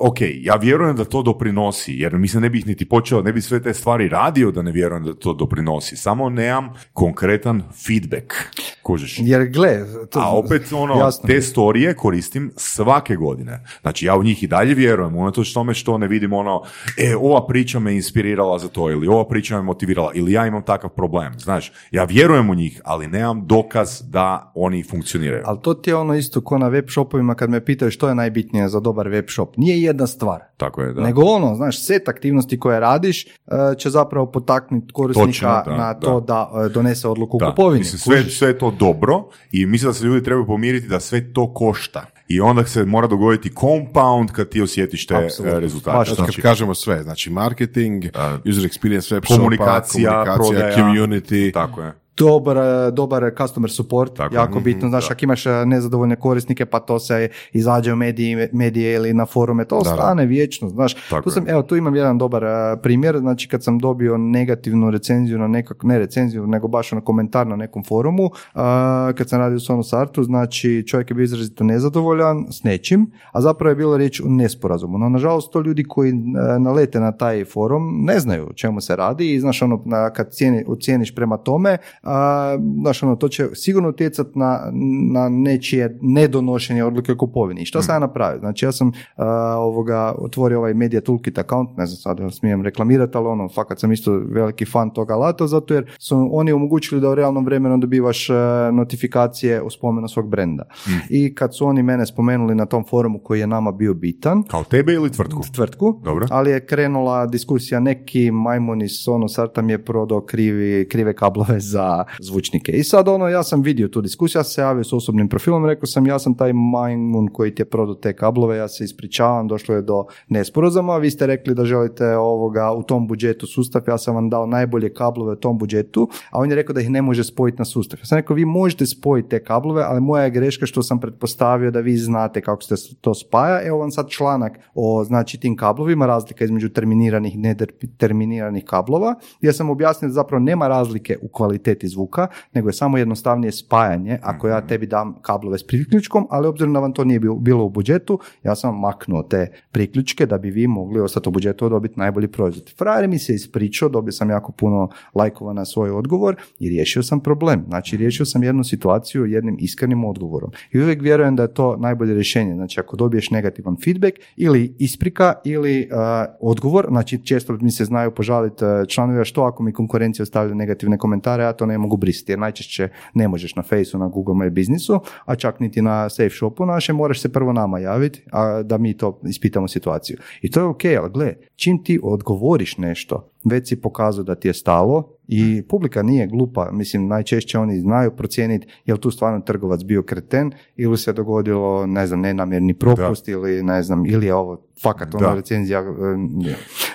ok, 0.00 0.16
ja 0.40 0.56
vjerujem 0.56 0.96
da 0.96 1.04
to 1.04 1.22
doprinosi, 1.22 1.92
jer 1.92 2.18
mislim 2.18 2.42
ne 2.42 2.50
bih 2.50 2.66
niti 2.66 2.88
počeo, 2.88 3.22
ne 3.22 3.32
bih 3.32 3.44
sve 3.44 3.62
te 3.62 3.74
stvari 3.74 4.08
radio 4.08 4.50
da 4.50 4.62
ne 4.62 4.72
vjerujem 4.72 5.04
da 5.04 5.14
to 5.14 5.32
doprinosi, 5.32 5.96
samo 5.96 6.28
nemam 6.30 6.72
konkretan 6.92 7.62
feedback, 7.86 8.34
kužiš. 8.82 9.18
Jer, 9.22 9.46
gle, 9.46 9.84
to, 10.10 10.20
A 10.20 10.38
opet 10.38 10.72
ono, 10.72 10.98
jasno. 10.98 11.26
te 11.26 11.42
storije 11.42 11.94
koristim 11.94 12.52
svake 12.56 13.16
godine. 13.16 13.64
Znači 13.80 14.06
ja 14.06 14.16
u 14.16 14.22
njih 14.22 14.42
i 14.42 14.46
dalje 14.46 14.74
vjerujem, 14.74 15.16
unatoč 15.16 15.52
tome 15.52 15.74
što 15.74 15.98
ne 15.98 16.08
vidim 16.08 16.32
ono, 16.32 16.62
e, 16.98 17.16
ova 17.16 17.46
priča 17.46 17.78
me 17.78 17.94
inspirirala 17.94 18.58
za 18.58 18.68
to, 18.68 18.90
ili 18.90 19.08
ova 19.08 19.28
priča 19.28 19.56
me 19.56 19.62
motivirala, 19.62 20.10
ili 20.14 20.32
ja 20.32 20.46
imam 20.46 20.62
takav 20.62 20.90
problem. 20.90 21.38
Znaš, 21.38 21.72
ja 21.90 22.04
vjerujem 22.04 22.50
u 22.50 22.54
njih, 22.54 22.80
ali 22.84 23.06
nemam 23.06 23.46
dokaz 23.46 24.02
da 24.10 24.52
oni 24.54 24.82
funkcioniraju. 24.82 25.42
Ali 25.46 25.58
to 25.62 25.74
ti 25.74 25.90
je 25.90 25.96
ono 25.96 26.14
isto 26.14 26.40
ko 26.40 26.58
na 26.58 26.68
web 26.68 26.84
shopovima 26.88 27.34
kad 27.34 27.50
me 27.50 27.64
pitaju 27.64 27.90
što 27.90 28.08
je 28.08 28.14
najbitnije 28.14 28.68
za 28.68 28.80
dobar 28.80 29.08
web 29.08 29.24
shop. 29.36 29.56
Nije 29.56 29.82
jedna 29.82 30.06
stvar. 30.06 30.40
Tako 30.56 30.82
je, 30.82 30.92
da. 30.92 31.02
Nego 31.02 31.22
ono, 31.22 31.54
znaš, 31.54 31.86
set 31.86 32.08
aktivnosti 32.08 32.60
koje 32.60 32.80
radiš 32.80 33.26
e, 33.26 33.30
će 33.78 33.90
zapravo 33.90 34.26
potaknuti 34.26 34.92
korisnika 34.92 35.26
Točno, 35.26 35.62
da, 35.66 35.76
na 35.76 35.94
to 35.94 36.20
da, 36.20 36.50
e, 36.66 36.68
donese 36.68 37.08
odluku 37.08 37.38
Da, 37.38 37.46
u 37.46 37.50
kupovini. 37.50 37.78
Mislim, 37.78 37.98
sve, 37.98 38.30
sve 38.30 38.48
je 38.48 38.58
to 38.58 38.70
dobro 38.70 39.24
i 39.52 39.66
mislim 39.66 39.88
da 39.88 39.94
se 39.94 40.04
ljudi 40.04 40.22
trebaju 40.24 40.46
pomiriti 40.46 40.88
da 40.88 41.00
sve 41.00 41.32
to 41.32 41.54
košta. 41.54 42.06
I 42.28 42.40
onda 42.40 42.64
se 42.64 42.84
mora 42.84 43.06
dogoditi 43.06 43.50
compound 43.60 44.30
kad 44.30 44.48
ti 44.48 44.62
osjetiš 44.62 45.06
te 45.06 45.14
e, 45.14 45.60
rezultate. 45.60 45.96
Baš 45.98 46.08
Znači, 46.08 46.22
Znači, 46.22 46.42
kad 46.42 46.50
kažemo 46.50 46.74
sve, 46.74 47.02
znači 47.02 47.30
marketing, 47.30 48.04
user 48.48 48.64
experience 48.64 49.14
web 49.14 49.24
shopa, 49.24 49.36
komunikacija, 49.36 50.10
komunikacija, 50.10 50.34
prodaja. 50.34 50.76
community, 50.76 51.52
tako 51.52 51.82
je. 51.82 52.05
Dobar, 52.16 52.56
dobar 52.92 53.30
customer 53.38 53.70
support, 53.70 54.16
Tako, 54.16 54.34
jako 54.34 54.54
mhm, 54.54 54.64
bitno, 54.64 54.88
znaš, 54.88 55.08
da. 55.08 55.12
ako 55.12 55.24
imaš 55.24 55.46
e, 55.46 55.66
nezadovoljne 55.66 56.16
korisnike, 56.16 56.66
pa 56.66 56.80
to 56.80 56.98
se 56.98 57.28
izađe 57.52 57.92
u 57.92 57.96
mediji, 57.96 58.48
medije 58.52 58.94
ili 58.94 59.14
na 59.14 59.26
forume, 59.26 59.64
to 59.64 59.80
da. 59.82 59.90
ostane 59.90 60.26
vječno, 60.26 60.68
znaš. 60.68 60.94
Tako 61.10 61.22
Tu 61.22 61.30
sam, 61.30 61.48
evo, 61.48 61.62
tu 61.62 61.76
imam 61.76 61.96
jedan 61.96 62.18
dobar 62.18 62.44
e, 62.44 62.76
primjer, 62.82 63.18
znači 63.18 63.48
kad 63.48 63.64
sam 63.64 63.78
dobio 63.78 64.16
negativnu 64.16 64.90
recenziju 64.90 65.38
na 65.38 65.48
nekak, 65.48 65.82
ne 65.82 65.98
recenziju, 65.98 66.46
nego 66.46 66.68
baš 66.68 66.92
na 66.92 67.00
komentar 67.00 67.46
na 67.46 67.56
nekom 67.56 67.84
forumu, 67.84 68.30
a, 68.54 69.12
kad 69.16 69.28
sam 69.28 69.40
radio 69.40 69.56
u 69.56 69.60
Sonos 69.60 69.92
Artu, 69.92 70.22
znači 70.22 70.84
čovjek 70.86 71.10
je 71.10 71.14
bio 71.14 71.24
izrazito 71.24 71.64
nezadovoljan 71.64 72.46
s 72.50 72.62
nečim, 72.62 73.10
a 73.32 73.40
zapravo 73.40 73.70
je 73.70 73.76
bilo 73.76 73.96
riječ 73.96 74.20
o 74.20 74.28
nesporazumu. 74.28 74.98
No, 74.98 75.08
nažalost, 75.08 75.52
to 75.52 75.60
ljudi 75.60 75.84
koji 75.84 76.12
nalete 76.58 77.00
na 77.00 77.12
taj 77.12 77.44
forum 77.44 78.04
ne 78.04 78.18
znaju 78.18 78.46
o 78.50 78.52
čemu 78.52 78.80
se 78.80 78.96
radi 78.96 79.34
i 79.34 79.40
znaš, 79.40 79.62
ono, 79.62 79.82
na, 79.84 80.10
kad 80.10 80.30
cijeni, 80.30 80.64
ocijeniš 80.68 81.14
prema 81.14 81.36
tome, 81.36 81.78
a, 82.06 82.58
znaš, 82.80 83.02
ono, 83.02 83.16
to 83.16 83.28
će 83.28 83.48
sigurno 83.54 83.88
utjecati 83.88 84.38
na, 84.38 84.70
na 85.12 85.28
nečije 85.28 85.98
nedonošenje 86.02 86.84
odluke 86.84 87.12
o 87.12 87.16
kupovini. 87.16 87.62
I 87.62 87.64
što 87.64 87.82
sam 87.82 87.94
ja 87.94 87.98
napravio? 87.98 88.38
Znači, 88.38 88.64
ja 88.64 88.72
sam 88.72 88.92
a, 89.16 89.26
ovoga, 89.58 90.14
otvorio 90.18 90.58
ovaj 90.58 90.74
Media 90.74 91.00
Toolkit 91.00 91.38
account, 91.38 91.76
ne 91.76 91.86
znam 91.86 91.96
sad 91.96 92.18
da 92.20 92.30
smijem 92.30 92.62
reklamirati, 92.62 93.16
ali 93.18 93.26
ono, 93.26 93.48
fakat 93.48 93.80
sam 93.80 93.92
isto 93.92 94.12
veliki 94.30 94.64
fan 94.64 94.90
toga 94.90 95.14
alata, 95.14 95.46
zato 95.46 95.74
jer 95.74 95.94
su 95.98 96.28
oni 96.32 96.52
omogućili 96.52 97.00
da 97.00 97.10
u 97.10 97.14
realnom 97.14 97.44
vremenu 97.44 97.78
dobivaš 97.78 98.30
e, 98.30 98.34
notifikacije 98.72 99.62
o 99.62 99.70
spomenu 99.70 100.08
svog 100.08 100.28
brenda. 100.28 100.64
I 101.10 101.34
kad 101.34 101.56
su 101.56 101.66
oni 101.66 101.82
mene 101.82 102.06
spomenuli 102.06 102.54
na 102.54 102.66
tom 102.66 102.84
forumu 102.90 103.18
koji 103.18 103.40
je 103.40 103.46
nama 103.46 103.72
bio 103.72 103.94
bitan, 103.94 104.42
Kao 104.42 104.64
tebe 104.64 104.92
ili 104.92 105.12
tvrtku? 105.12 105.40
tvrtku, 105.54 106.00
Dobro. 106.04 106.26
ali 106.30 106.50
je 106.50 106.66
krenula 106.66 107.26
diskusija 107.26 107.80
neki 107.80 108.30
majmun 108.30 108.82
iz 108.82 109.08
ono 109.08 109.28
Sarta 109.28 109.62
mi 109.62 109.72
je 109.72 109.84
prodao 109.84 110.20
krivi, 110.20 110.88
krive 110.88 111.14
kablove 111.14 111.60
za 111.60 111.95
zvučnike. 112.20 112.72
I 112.72 112.84
sad 112.84 113.08
ono, 113.08 113.28
ja 113.28 113.42
sam 113.42 113.62
vidio 113.62 113.88
tu 113.88 114.00
diskusiju, 114.00 114.40
ja 114.40 114.44
se 114.44 114.60
javio 114.60 114.84
s 114.84 114.92
osobnim 114.92 115.28
profilom, 115.28 115.66
rekao 115.66 115.86
sam 115.86 116.06
ja 116.06 116.18
sam 116.18 116.34
taj 116.34 116.52
majmun 116.52 117.28
koji 117.28 117.54
ti 117.54 117.62
je 117.62 117.66
prodao 117.66 117.94
te 117.94 118.16
kablove, 118.16 118.56
ja 118.56 118.68
se 118.68 118.84
ispričavam, 118.84 119.48
došlo 119.48 119.74
je 119.74 119.82
do 119.82 120.04
nesporazuma, 120.28 120.96
vi 120.96 121.10
ste 121.10 121.26
rekli 121.26 121.54
da 121.54 121.64
želite 121.64 122.16
ovoga 122.16 122.72
u 122.72 122.82
tom 122.82 123.06
budžetu 123.06 123.46
sustav, 123.46 123.82
ja 123.88 123.98
sam 123.98 124.14
vam 124.14 124.30
dao 124.30 124.46
najbolje 124.46 124.94
kablove 124.94 125.32
u 125.32 125.36
tom 125.36 125.58
budžetu, 125.58 126.08
a 126.30 126.38
on 126.38 126.50
je 126.50 126.56
rekao 126.56 126.74
da 126.74 126.80
ih 126.80 126.90
ne 126.90 127.02
može 127.02 127.24
spojiti 127.24 127.58
na 127.58 127.64
sustav. 127.64 128.00
Ja 128.00 128.06
sam 128.06 128.18
rekao, 128.18 128.36
vi 128.36 128.44
možete 128.44 128.86
spojiti 128.86 129.28
te 129.28 129.44
kablove, 129.44 129.82
ali 129.82 130.00
moja 130.00 130.24
je 130.24 130.30
greška 130.30 130.66
što 130.66 130.82
sam 130.82 131.00
pretpostavio 131.00 131.70
da 131.70 131.80
vi 131.80 131.96
znate 131.96 132.40
kako 132.40 132.62
se 132.62 132.74
to 133.00 133.14
spaja. 133.14 133.66
Evo 133.66 133.78
vam 133.78 133.90
sad 133.90 134.08
članak 134.08 134.58
o 134.74 135.04
znači 135.04 135.40
tim 135.40 135.56
kablovima, 135.56 136.06
razlika 136.06 136.44
između 136.44 136.68
terminiranih 136.68 137.34
i 137.34 137.38
neterminiranih 137.38 138.64
kablova, 138.64 139.14
gdje 139.38 139.52
sam 139.52 139.70
objasnio 139.70 140.08
da 140.08 140.12
zapravo 140.12 140.40
nema 140.44 140.68
razlike 140.68 141.18
u 141.22 141.28
kvaliteti 141.28 141.85
zvuka, 141.88 142.26
nego 142.54 142.68
je 142.68 142.72
samo 142.72 142.98
jednostavnije 142.98 143.52
spajanje 143.52 144.18
ako 144.22 144.48
ja 144.48 144.66
tebi 144.66 144.86
dam 144.86 145.14
kablove 145.22 145.58
s 145.58 145.66
priključkom, 145.66 146.26
ali 146.30 146.48
obzirom 146.48 146.72
da 146.72 146.80
vam 146.80 146.92
to 146.92 147.04
nije 147.04 147.20
bilo- 147.20 147.64
u 147.64 147.70
budžetu, 147.70 148.18
ja 148.42 148.54
sam 148.54 148.78
maknuo 148.78 149.22
te 149.22 149.52
priključke 149.72 150.26
da 150.26 150.38
bi 150.38 150.50
vi 150.50 150.66
mogli 150.66 151.00
ostati 151.00 151.28
u 151.28 151.32
budžetu 151.32 151.68
dobiti 151.68 151.98
najbolji 151.98 152.28
proizvod. 152.28 152.72
Frajer 152.78 153.08
mi 153.08 153.18
se 153.18 153.34
ispričao, 153.34 153.88
dobio 153.88 154.12
sam 154.12 154.30
jako 154.30 154.52
puno 154.52 154.88
lajkova 155.14 155.52
na 155.52 155.64
svoj 155.64 155.90
odgovor 155.90 156.36
i 156.58 156.68
riješio 156.68 157.02
sam 157.02 157.20
problem. 157.20 157.64
Znači, 157.68 157.96
riješio 157.96 158.26
sam 158.26 158.42
jednu 158.42 158.64
situaciju 158.64 159.26
jednim 159.26 159.56
iskrenim 159.60 160.04
odgovorom. 160.04 160.50
I 160.72 160.80
uvijek 160.80 161.02
vjerujem 161.02 161.36
da 161.36 161.42
je 161.42 161.54
to 161.54 161.76
najbolje 161.76 162.14
rješenje. 162.14 162.54
Znači, 162.54 162.80
ako 162.80 162.96
dobiješ 162.96 163.30
negativan 163.30 163.76
feedback 163.84 164.16
ili 164.36 164.74
isprika 164.78 165.34
ili 165.44 165.88
uh, 165.92 165.98
odgovor, 166.40 166.86
znači 166.88 167.24
često 167.24 167.58
mi 167.60 167.70
se 167.70 167.84
znaju 167.84 168.10
požaliti 168.10 168.64
članovi, 168.88 169.20
a 169.20 169.24
što 169.24 169.42
ako 169.42 169.62
mi 169.62 169.72
konkurencija 169.72 170.22
ostavlja 170.22 170.54
negativne 170.54 170.98
komentare, 170.98 171.42
ja 171.42 171.52
to 171.52 171.66
ne 171.66 171.75
mogu 171.78 171.96
brisati, 171.96 172.32
jer 172.32 172.38
najčešće 172.38 172.88
ne 173.14 173.28
možeš 173.28 173.56
na 173.56 173.62
Faceu, 173.62 173.98
na 173.98 174.08
Google 174.08 174.34
My 174.34 174.50
Businessu, 174.50 175.00
a 175.24 175.34
čak 175.36 175.60
niti 175.60 175.82
na 175.82 176.08
Safe 176.08 176.30
Shopu 176.30 176.66
naše, 176.66 176.92
moraš 176.92 177.20
se 177.20 177.32
prvo 177.32 177.52
nama 177.52 177.78
javiti, 177.78 178.22
a 178.32 178.62
da 178.62 178.78
mi 178.78 178.96
to 178.96 179.20
ispitamo 179.28 179.68
situaciju. 179.68 180.16
I 180.42 180.50
to 180.50 180.60
je 180.60 180.66
ok, 180.66 180.84
ali 180.84 181.10
gle, 181.10 181.34
čim 181.56 181.84
ti 181.84 182.00
odgovoriš 182.02 182.78
nešto, 182.78 183.28
već 183.50 183.68
si 183.68 183.80
pokazao 183.80 184.24
da 184.24 184.34
ti 184.34 184.48
je 184.48 184.54
stalo 184.54 185.16
i 185.28 185.62
publika 185.68 186.02
nije 186.02 186.26
glupa, 186.26 186.70
mislim 186.72 187.08
najčešće 187.08 187.58
oni 187.58 187.80
znaju 187.80 188.10
procijeniti 188.10 188.66
je 188.84 188.94
li 188.94 189.00
tu 189.00 189.10
stvarno 189.10 189.40
trgovac 189.40 189.82
bio 189.84 190.02
kreten 190.02 190.52
ili 190.76 190.98
se 190.98 191.12
dogodilo, 191.12 191.86
ne 191.86 192.06
znam, 192.06 192.20
nenamjerni 192.20 192.74
propust 192.74 193.28
ili 193.28 193.62
ne 193.62 193.82
znam, 193.82 194.06
ili 194.06 194.26
je 194.26 194.34
ovo 194.34 194.66
fakat 194.82 195.14
ona 195.14 195.28
Da. 195.28 195.34
recenzija 195.34 195.80
e, 195.80 195.84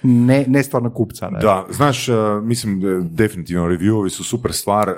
ne, 0.03 0.45
ne 0.47 0.63
stvarno 0.63 0.89
kupca. 0.89 1.29
Ne? 1.29 1.39
Da, 1.39 1.65
znaš, 1.69 2.09
uh, 2.09 2.15
mislim, 2.43 2.79
da 2.79 2.99
definitivno 3.01 3.67
reviewovi 3.67 4.09
su 4.09 4.23
super 4.23 4.53
stvar. 4.53 4.89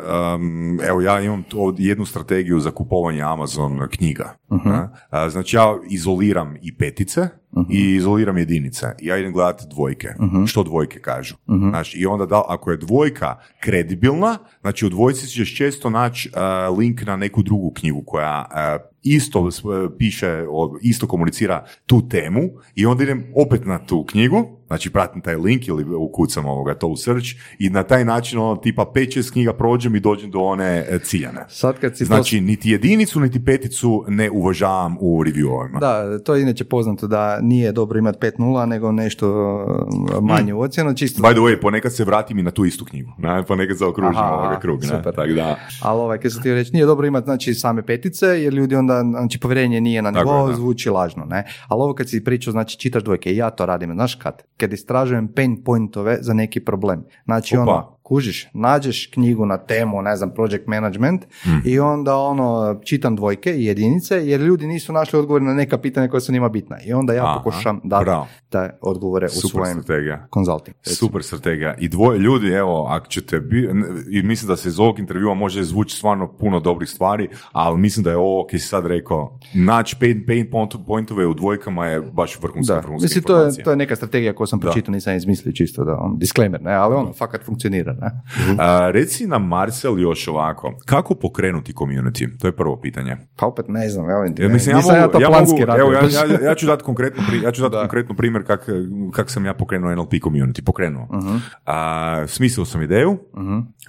Evo, 0.90 1.02
ja 1.02 1.22
imam 1.22 1.44
jednu 1.78 2.06
strategiju 2.06 2.60
za 2.60 2.72
kupovanje 2.72 3.22
Amazon 3.22 3.88
knjiga. 3.92 4.36
Da. 4.66 4.90
A, 5.10 5.30
Znači, 5.30 5.56
ja 5.56 5.78
izoliram 5.90 6.56
i 6.62 6.76
petice 6.76 7.28
i 7.70 7.96
izoliram 7.96 8.38
jedinice. 8.38 8.86
Ja 9.02 9.18
idem 9.18 9.34
gledati 9.34 9.64
dvojke. 9.70 10.08
Što 10.48 10.64
dvojke 10.64 11.00
kažu. 11.00 11.36
Znači, 11.70 11.98
I 11.98 12.06
onda 12.06 12.26
da, 12.26 12.44
ako 12.48 12.72
je 12.72 12.78
dvojka 12.78 13.36
kredibilna, 13.60 14.38
znači 14.62 14.86
u 14.86 14.90
dvojci 14.90 15.28
ćeš 15.28 15.58
često 15.58 15.90
naći 15.90 16.30
uh, 16.70 16.78
link 16.78 17.02
na 17.02 17.16
neku 17.16 17.44
drugu 17.44 17.72
knjigu 17.72 18.04
koja 18.06 18.46
uh, 18.46 18.82
isto 19.04 19.52
s- 19.52 19.62
piše, 19.98 20.44
isto 20.82 21.08
komunicira 21.08 21.66
tu 21.86 22.08
temu 22.10 22.42
i 22.76 22.86
onda 22.86 23.04
idem 23.04 23.24
opet 23.36 23.66
na 23.66 23.86
tu 23.86 24.06
knjigu, 24.06 24.58
znači 24.74 24.90
pratim 24.90 25.22
taj 25.22 25.36
link 25.36 25.68
ili 25.68 25.96
ukucam 25.96 26.46
ovoga 26.46 26.74
to 26.74 26.88
u 26.88 26.98
search 26.98 27.28
i 27.60 27.70
na 27.70 27.84
taj 27.84 28.06
način 28.06 28.40
ono 28.40 28.56
tipa 28.56 28.86
5-6 28.96 29.32
knjiga 29.32 29.54
prođem 29.54 29.96
i 29.96 30.00
dođem 30.00 30.32
do 30.32 30.40
one 30.40 30.86
e, 30.90 31.00
ciljane. 31.00 31.46
Sad 31.50 31.80
kad 31.80 31.98
si 31.98 32.06
Znači, 32.06 32.42
niti 32.42 32.70
jedinicu, 32.70 33.20
niti 33.20 33.46
peticu 33.46 34.06
ne 34.08 34.30
uvažavam 34.30 34.98
u 35.00 35.24
reviewovima. 35.24 35.80
Da, 35.80 36.20
to 36.20 36.36
je 36.36 36.42
inače 36.42 36.64
poznato 36.64 37.08
da 37.08 37.40
nije 37.42 37.72
dobro 37.72 38.00
imati 38.00 38.20
5.0, 38.20 38.66
nego 38.66 38.92
nešto 38.92 39.30
uh, 39.30 40.24
manju 40.24 40.60
ocjenu, 40.60 40.96
čisto 40.96 41.24
By 41.24 41.32
the 41.32 41.40
way, 41.40 41.62
ponekad 41.62 41.94
se 41.94 42.04
vratim 42.04 42.40
i 42.40 42.44
na 42.44 42.52
tu 42.52 42.66
istu 42.66 42.86
knjigu. 42.86 43.12
Ne? 43.18 43.44
Ponekad 43.44 43.78
zaokružim 43.78 44.18
Aha, 44.18 44.34
ovoga 44.34 44.60
krug. 44.60 44.82
Ne? 44.82 44.88
super. 44.88 45.16
Tako 45.16 45.34
da, 45.34 45.60
Ali 45.82 46.00
ovaj, 46.02 46.18
kad 46.18 46.32
sam 46.32 46.40
htio 46.40 46.56
reći, 46.56 46.74
nije 46.74 46.86
dobro 46.86 47.08
imati 47.08 47.26
znači, 47.26 47.54
same 47.54 47.86
petice, 47.86 48.28
jer 48.28 48.54
ljudi 48.54 48.76
onda, 48.76 49.02
znači 49.12 49.40
povjerenje 49.40 49.82
nije 49.82 50.02
na 50.02 50.12
nivou, 50.12 50.54
zvuči 50.54 50.90
lažno, 50.90 51.26
ne? 51.26 51.46
Ali 51.68 51.82
ovo 51.82 51.94
kad 51.94 52.10
si 52.10 52.24
pričao, 52.24 52.52
znači 52.52 52.80
čitaš 52.80 53.04
dvojke, 53.04 53.32
i 53.34 53.38
ja 53.38 53.50
to 53.50 53.66
radim, 53.66 53.94
znaš 53.94 54.16
kad? 54.16 54.42
Kad 54.64 54.74
istražujem 54.74 55.28
pain 55.36 55.64
pointove 55.64 56.18
za 56.22 56.34
neki 56.34 56.66
problem. 56.66 57.04
Znači 57.26 57.58
Opa. 57.58 57.72
ono, 57.72 58.00
kužiš, 58.04 58.48
nađeš 58.54 59.08
knjigu 59.08 59.46
na 59.46 59.58
temu, 59.60 60.02
ne 60.02 60.16
znam, 60.16 60.32
project 60.32 60.68
management 60.68 61.26
Hmm. 61.44 61.62
i 61.66 61.80
onda 61.82 62.18
ono, 62.18 62.80
čitam 62.84 63.16
dvojke 63.16 63.52
i 63.52 63.66
jedinice, 63.66 64.16
jer 64.18 64.42
ljudi 64.42 64.68
nisu 64.68 64.94
našli 64.94 65.20
odgovor 65.20 65.42
na 65.42 65.54
neka 65.54 65.78
pitanja 65.78 66.08
koja 66.08 66.22
su 66.22 66.32
njima 66.32 66.50
bitna. 66.50 66.78
I 66.82 66.94
onda 66.94 67.14
ja 67.14 67.24
Aha, 67.26 67.38
pokušam 67.38 67.80
dati 67.84 68.10
te 68.50 68.70
odgovore 68.82 69.26
u 69.26 69.30
super 69.32 69.50
svojem 69.50 69.74
strategija. 69.74 70.28
consulting. 70.34 70.76
Super 70.84 71.24
strategija. 71.24 71.76
I 71.76 71.90
dvoje 71.90 72.20
ljudi, 72.20 72.48
evo, 72.48 72.86
ako 72.86 73.08
ćete 73.08 73.40
bi, 73.40 73.70
i 74.10 74.24
mislim 74.24 74.48
da 74.48 74.56
se 74.56 74.70
iz 74.70 74.80
ovog 74.80 75.00
intervjua 75.00 75.34
može 75.34 75.64
zvuči 75.64 75.96
stvarno 75.96 76.28
puno 76.30 76.60
dobrih 76.60 76.90
stvari, 76.90 77.30
ali 77.52 77.78
mislim 77.80 78.04
da 78.04 78.10
je 78.10 78.18
ovo, 78.18 78.48
kaj 78.48 78.60
si 78.60 78.68
sad 78.68 78.86
rekao, 78.86 79.40
naći 79.56 79.96
pain, 80.00 80.24
pain 80.28 80.48
point- 80.48 80.86
pointove 80.88 81.28
u 81.28 81.34
dvojkama 81.34 81.88
je 81.88 82.02
baš 82.04 82.40
vrhunska, 82.42 82.74
Da, 82.74 82.80
vrhunska 82.80 83.04
mislim 83.04 83.24
to 83.24 83.38
je, 83.38 83.64
to 83.64 83.70
je 83.70 83.76
neka 83.76 83.96
strategija 83.96 84.34
koju 84.34 84.48
sam 84.48 84.60
pročitao, 84.60 84.92
nisam 84.92 85.16
izmislio 85.16 85.54
čisto 85.54 85.84
da 85.84 85.96
on, 85.96 86.18
disclaimer, 86.18 86.62
ne, 86.62 86.74
ali 86.74 86.96
ono, 86.96 87.14
fakat 87.14 87.44
funkcionira, 87.44 87.93
ne. 87.96 88.12
A, 88.60 88.90
reci 88.92 89.28
nam, 89.28 89.48
Marcel, 89.48 90.00
još 90.00 90.28
ovako, 90.28 90.74
kako 90.86 91.16
pokrenuti 91.16 91.74
community? 91.74 92.38
To 92.38 92.48
je 92.48 92.56
prvo 92.56 92.80
pitanje. 92.82 93.18
Pa 93.36 93.46
opet 93.46 93.66
ne 93.68 93.90
znam, 93.90 94.06
Ja, 94.10 94.48
mislim, 94.48 94.76
ja, 94.76 94.82
mogu, 94.82 94.96
ja 94.96 95.08
to 95.08 95.22
ja, 95.22 95.28
planski 95.28 95.62
mogu- 95.62 95.80
evo, 95.80 95.92
ja, 95.92 96.00
ja, 96.00 96.40
ja 96.50 96.56
ću 96.56 96.66
dati 96.66 96.84
konkretno, 96.84 97.24
pri, 97.30 97.42
ja 97.42 97.52
ću 97.52 97.62
dati 97.62 97.72
Da. 97.72 97.80
konkretno 97.80 98.16
primjer 98.16 98.46
kak, 98.48 98.70
kak 99.12 99.30
sam 99.30 99.46
ja 99.46 99.54
pokrenuo 99.54 99.96
NLP 99.96 100.12
community. 100.14 100.62
Pokrenuo. 100.62 101.08
Mhm. 101.14 101.36
A, 101.66 102.24
smislio 102.28 102.66
sam 102.66 102.82
ideju, 102.82 103.18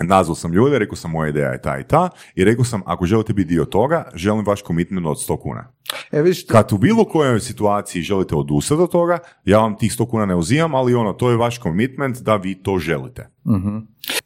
nazvao 0.00 0.34
sam 0.34 0.52
ljude, 0.52 0.78
rekao 0.78 0.96
sam 0.96 1.10
moja 1.10 1.28
ideja 1.28 1.48
je 1.48 1.62
ta 1.62 1.78
i 1.78 1.84
ta 1.84 2.08
i 2.34 2.44
rekao 2.44 2.64
sam 2.64 2.82
ako 2.86 3.06
želite 3.06 3.32
biti 3.32 3.48
dio 3.48 3.64
toga, 3.64 4.04
želim 4.14 4.44
vaš 4.46 4.62
commitment 4.62 5.06
od 5.06 5.16
100 5.18 5.40
kuna. 5.40 5.68
E, 6.12 6.22
vidiš, 6.22 6.44
Kad 6.46 6.72
u 6.72 6.78
bilo 6.78 7.04
kojoj 7.04 7.40
situaciji 7.40 8.02
želite 8.02 8.34
odustati 8.34 8.82
od 8.82 8.90
toga, 8.90 9.18
ja 9.44 9.58
vam 9.58 9.76
tih 9.78 9.92
100 9.92 10.10
kuna 10.10 10.26
ne 10.26 10.34
uzimam, 10.34 10.74
ali 10.74 10.94
ono, 10.94 11.12
to 11.12 11.30
je 11.30 11.36
vaš 11.36 11.60
commitment 11.60 12.18
da 12.18 12.36
vi 12.36 12.54
to 12.54 12.78
želite. 12.78 13.28
Mhm. 13.46 13.78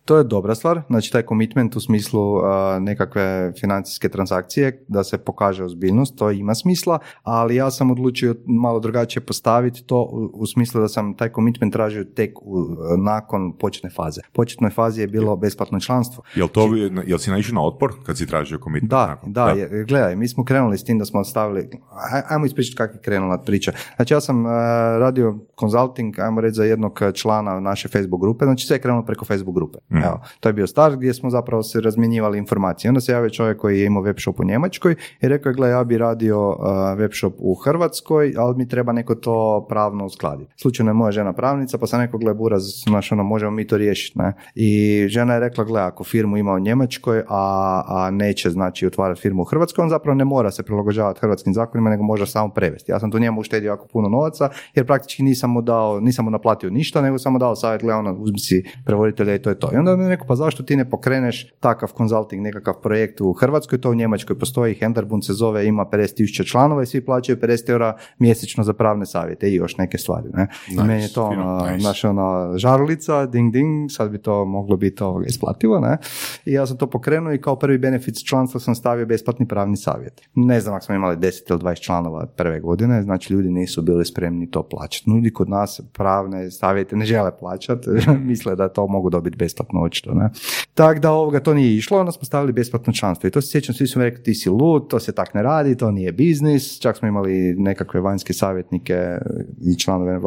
To 0.04 0.16
je 0.18 0.24
dobra 0.24 0.54
stvar, 0.54 0.82
znači 0.88 1.12
taj 1.12 1.22
komitment 1.22 1.76
u 1.76 1.80
smislu 1.80 2.34
uh, 2.36 2.42
nekakve 2.80 3.52
financijske 3.60 4.08
transakcije, 4.08 4.84
da 4.88 5.04
se 5.04 5.18
pokaže 5.18 5.64
ozbiljnost, 5.64 6.16
to 6.18 6.30
ima 6.30 6.54
smisla, 6.54 6.98
ali 7.22 7.54
ja 7.56 7.70
sam 7.70 7.90
odlučio 7.90 8.34
malo 8.46 8.80
drugačije 8.80 9.22
postaviti 9.26 9.84
to 9.86 10.02
u, 10.02 10.30
u 10.34 10.46
smislu 10.46 10.80
da 10.80 10.88
sam 10.88 11.14
taj 11.14 11.28
komitment 11.28 11.72
tražio 11.72 12.04
tek 12.04 12.42
u, 12.42 12.66
nakon 13.04 13.52
početne 13.58 13.90
faze. 13.90 14.20
Početnoj 14.32 14.70
fazi 14.70 15.00
je 15.00 15.06
bilo 15.06 15.36
besplatno 15.36 15.80
članstvo. 15.80 16.22
Jel, 16.34 16.48
to, 16.48 16.68
jel 17.06 17.18
si 17.18 17.30
naišao 17.30 17.54
na 17.54 17.66
otpor 17.66 17.92
kad 18.06 18.18
si 18.18 18.26
tražio 18.26 18.58
commitment? 18.64 18.90
Da, 18.90 19.06
nakon? 19.06 19.32
da, 19.32 19.50
jer, 19.50 19.84
gledaj, 19.88 20.16
mi 20.16 20.28
smo 20.28 20.44
krenuli 20.44 20.78
s 20.78 20.84
tim 20.84 20.98
da 20.98 21.04
smo 21.04 21.24
stavili, 21.24 21.68
aj- 22.12 22.22
ajmo 22.28 22.46
ispričati 22.46 22.76
kako 22.76 22.94
je 22.94 23.00
krenula 23.00 23.38
priča. 23.38 23.72
Znači 23.96 24.14
ja 24.14 24.20
sam 24.20 24.44
uh, 24.46 24.52
radio 24.98 25.38
consulting, 25.60 26.18
ajmo 26.18 26.40
reći 26.40 26.54
za 26.54 26.64
jednog 26.64 27.00
člana 27.14 27.60
naše 27.60 27.88
Facebook 27.88 28.20
grupe, 28.20 28.44
znači 28.44 28.66
sve 28.66 28.76
je 28.76 28.80
krenulo 28.80 29.04
preko 29.08 29.24
Facebook 29.24 29.56
grupe. 29.56 29.78
Evo, 29.90 30.20
to 30.40 30.48
je 30.48 30.52
bio 30.52 30.66
start 30.66 30.96
gdje 30.96 31.14
smo 31.14 31.30
zapravo 31.30 31.62
se 31.62 31.80
razmjenjivali 31.80 32.38
informacije. 32.38 32.88
Onda 32.88 33.00
se 33.00 33.12
javio 33.12 33.30
čovjek 33.30 33.58
koji 33.58 33.80
je 33.80 33.86
imao 33.86 34.02
web 34.02 34.16
shop 34.18 34.40
u 34.40 34.44
Njemačkoj 34.44 34.94
i 35.20 35.28
rekao 35.28 35.50
je, 35.50 35.54
gle, 35.54 35.68
ja 35.68 35.84
bi 35.84 35.98
radio 35.98 36.48
uh, 36.48 36.98
web 36.98 37.10
shop 37.12 37.34
u 37.38 37.54
Hrvatskoj, 37.54 38.34
ali 38.38 38.56
mi 38.56 38.68
treba 38.68 38.92
neko 38.92 39.14
to 39.14 39.66
pravno 39.68 40.04
uskladiti. 40.04 40.52
Slučajno 40.56 40.90
je 40.90 40.94
moja 40.94 41.12
žena 41.12 41.32
pravnica, 41.32 41.78
pa 41.78 41.86
sam 41.86 42.00
rekao, 42.00 42.18
gle, 42.18 42.34
buraz, 42.34 42.62
znaš, 42.86 43.12
ono, 43.12 43.22
možemo 43.24 43.50
mi 43.50 43.66
to 43.66 43.76
riješiti, 43.76 44.18
ne? 44.18 44.32
I 44.54 45.04
žena 45.08 45.34
je 45.34 45.40
rekla, 45.40 45.64
gle, 45.64 45.80
ako 45.80 46.04
firmu 46.04 46.36
ima 46.36 46.52
u 46.52 46.58
Njemačkoj, 46.58 47.22
a, 47.28 47.82
a 47.86 48.10
neće, 48.10 48.50
znači, 48.50 48.86
otvarati 48.86 49.20
firmu 49.20 49.42
u 49.42 49.44
Hrvatskoj, 49.44 49.82
on 49.82 49.88
zapravo 49.88 50.14
ne 50.14 50.24
mora 50.24 50.50
se 50.50 50.62
prilagođavati 50.62 51.20
hrvatskim 51.20 51.54
zakonima, 51.54 51.90
nego 51.90 52.02
može 52.02 52.26
samo 52.26 52.48
prevesti. 52.48 52.92
Ja 52.92 53.00
sam 53.00 53.10
tu 53.10 53.18
njemu 53.18 53.40
uštedio 53.40 53.68
jako 53.68 53.86
puno 53.86 54.08
novaca, 54.08 54.50
jer 54.74 54.86
praktički 54.86 55.22
nisam 55.22 55.50
mu 55.50 55.62
dao, 55.62 56.00
nisam 56.00 56.24
mu 56.24 56.30
naplatio 56.30 56.70
ništa, 56.70 57.00
nego 57.00 57.18
sam 57.18 57.32
mu 57.32 57.38
dao 57.38 57.56
savjet, 57.56 57.82
gle, 57.82 57.94
ono, 57.94 58.12
uzmi 58.18 58.38
si 58.38 58.64
prevoditelja 58.98 59.34
i 59.34 59.38
to 59.38 59.50
je 59.50 59.58
to. 59.58 59.70
I 59.74 59.76
onda 59.76 59.96
mi 59.96 60.02
je 60.02 60.08
rekao, 60.08 60.26
pa 60.26 60.34
zašto 60.34 60.62
ti 60.62 60.76
ne 60.76 60.90
pokreneš 60.90 61.52
takav 61.60 61.88
consulting, 61.96 62.42
nekakav 62.42 62.74
projekt 62.82 63.20
u 63.20 63.32
Hrvatskoj, 63.32 63.80
to 63.80 63.90
u 63.90 63.94
Njemačkoj 63.94 64.38
postoji, 64.38 64.74
Henderbund 64.74 65.24
se 65.24 65.32
zove, 65.32 65.66
ima 65.66 65.84
50.000 65.92 66.50
članova 66.50 66.82
i 66.82 66.86
svi 66.86 67.04
plaćaju 67.04 67.38
50 67.38 67.70
eura 67.70 67.96
mjesečno 68.18 68.64
za 68.64 68.72
pravne 68.72 69.06
savjete 69.06 69.50
i 69.50 69.54
još 69.54 69.76
neke 69.76 69.98
stvari. 69.98 70.28
Ne? 70.32 70.46
I 70.68 70.70
Nice, 70.70 70.84
meni 70.84 71.02
je 71.02 71.12
to 71.12 71.24
ono, 71.24 71.70
nice. 71.72 71.86
naša 71.86 72.10
ona 72.10 72.58
žarulica, 72.58 73.26
ding 73.26 73.52
ding, 73.52 73.90
sad 73.90 74.10
bi 74.10 74.18
to 74.18 74.44
moglo 74.44 74.76
biti 74.76 75.02
ovoga 75.02 75.26
isplativo, 75.26 75.80
ne? 75.80 75.98
I 76.44 76.52
ja 76.52 76.66
sam 76.66 76.76
to 76.76 76.86
pokrenuo 76.86 77.32
i 77.32 77.40
kao 77.40 77.56
prvi 77.56 77.78
benefit 77.78 78.26
članstva 78.26 78.60
sam 78.60 78.74
stavio 78.74 79.06
besplatni 79.06 79.48
pravni 79.48 79.76
savjet. 79.76 80.20
Ne 80.34 80.60
znam 80.60 80.74
ako 80.74 80.84
smo 80.84 80.94
imali 80.94 81.16
10 81.16 81.50
ili 81.50 81.60
20 81.60 81.80
članova 81.80 82.26
prve 82.26 82.60
godine, 82.60 83.02
znači 83.02 83.32
ljudi 83.32 83.50
nisu 83.50 83.82
bili 83.82 84.04
spremni 84.04 84.50
to 84.50 84.62
plaćati. 84.62 85.10
Ljudi 85.10 85.32
kod 85.32 85.48
nas 85.48 85.80
pravne 85.92 86.50
savjete 86.50 86.96
ne 86.96 87.04
žele 87.04 87.38
plaćati, 87.38 87.90
misle 88.30 88.56
da 88.56 88.68
to 88.68 88.86
mogu 88.88 89.10
dobiti 89.10 89.36
besplatno 89.36 89.80
očito, 89.80 90.14
ne? 90.14 90.30
Tako 90.74 91.00
da 91.00 91.12
ovoga 91.12 91.40
to 91.40 91.54
nije 91.54 91.76
išlo, 91.76 91.98
onda 91.98 92.12
smo 92.12 92.24
stavili 92.24 92.52
besplatno 92.52 92.92
članstvo 92.92 93.26
i 93.26 93.30
to 93.30 93.40
se 93.40 93.50
sjećam, 93.50 93.74
svi 93.74 93.86
su 93.86 93.98
mi 93.98 94.04
rekli 94.04 94.22
ti 94.22 94.34
si 94.34 94.50
lud, 94.50 94.88
to 94.88 95.00
se 95.00 95.12
tak 95.12 95.34
ne 95.34 95.42
radi, 95.42 95.76
to 95.76 95.90
nije 95.90 96.12
biznis, 96.12 96.80
čak 96.80 96.96
smo 96.96 97.08
imali 97.08 97.54
nekakve 97.58 98.00
vanjske 98.00 98.32
savjetnike 98.32 99.18
i 99.60 99.78
članove 99.78 100.20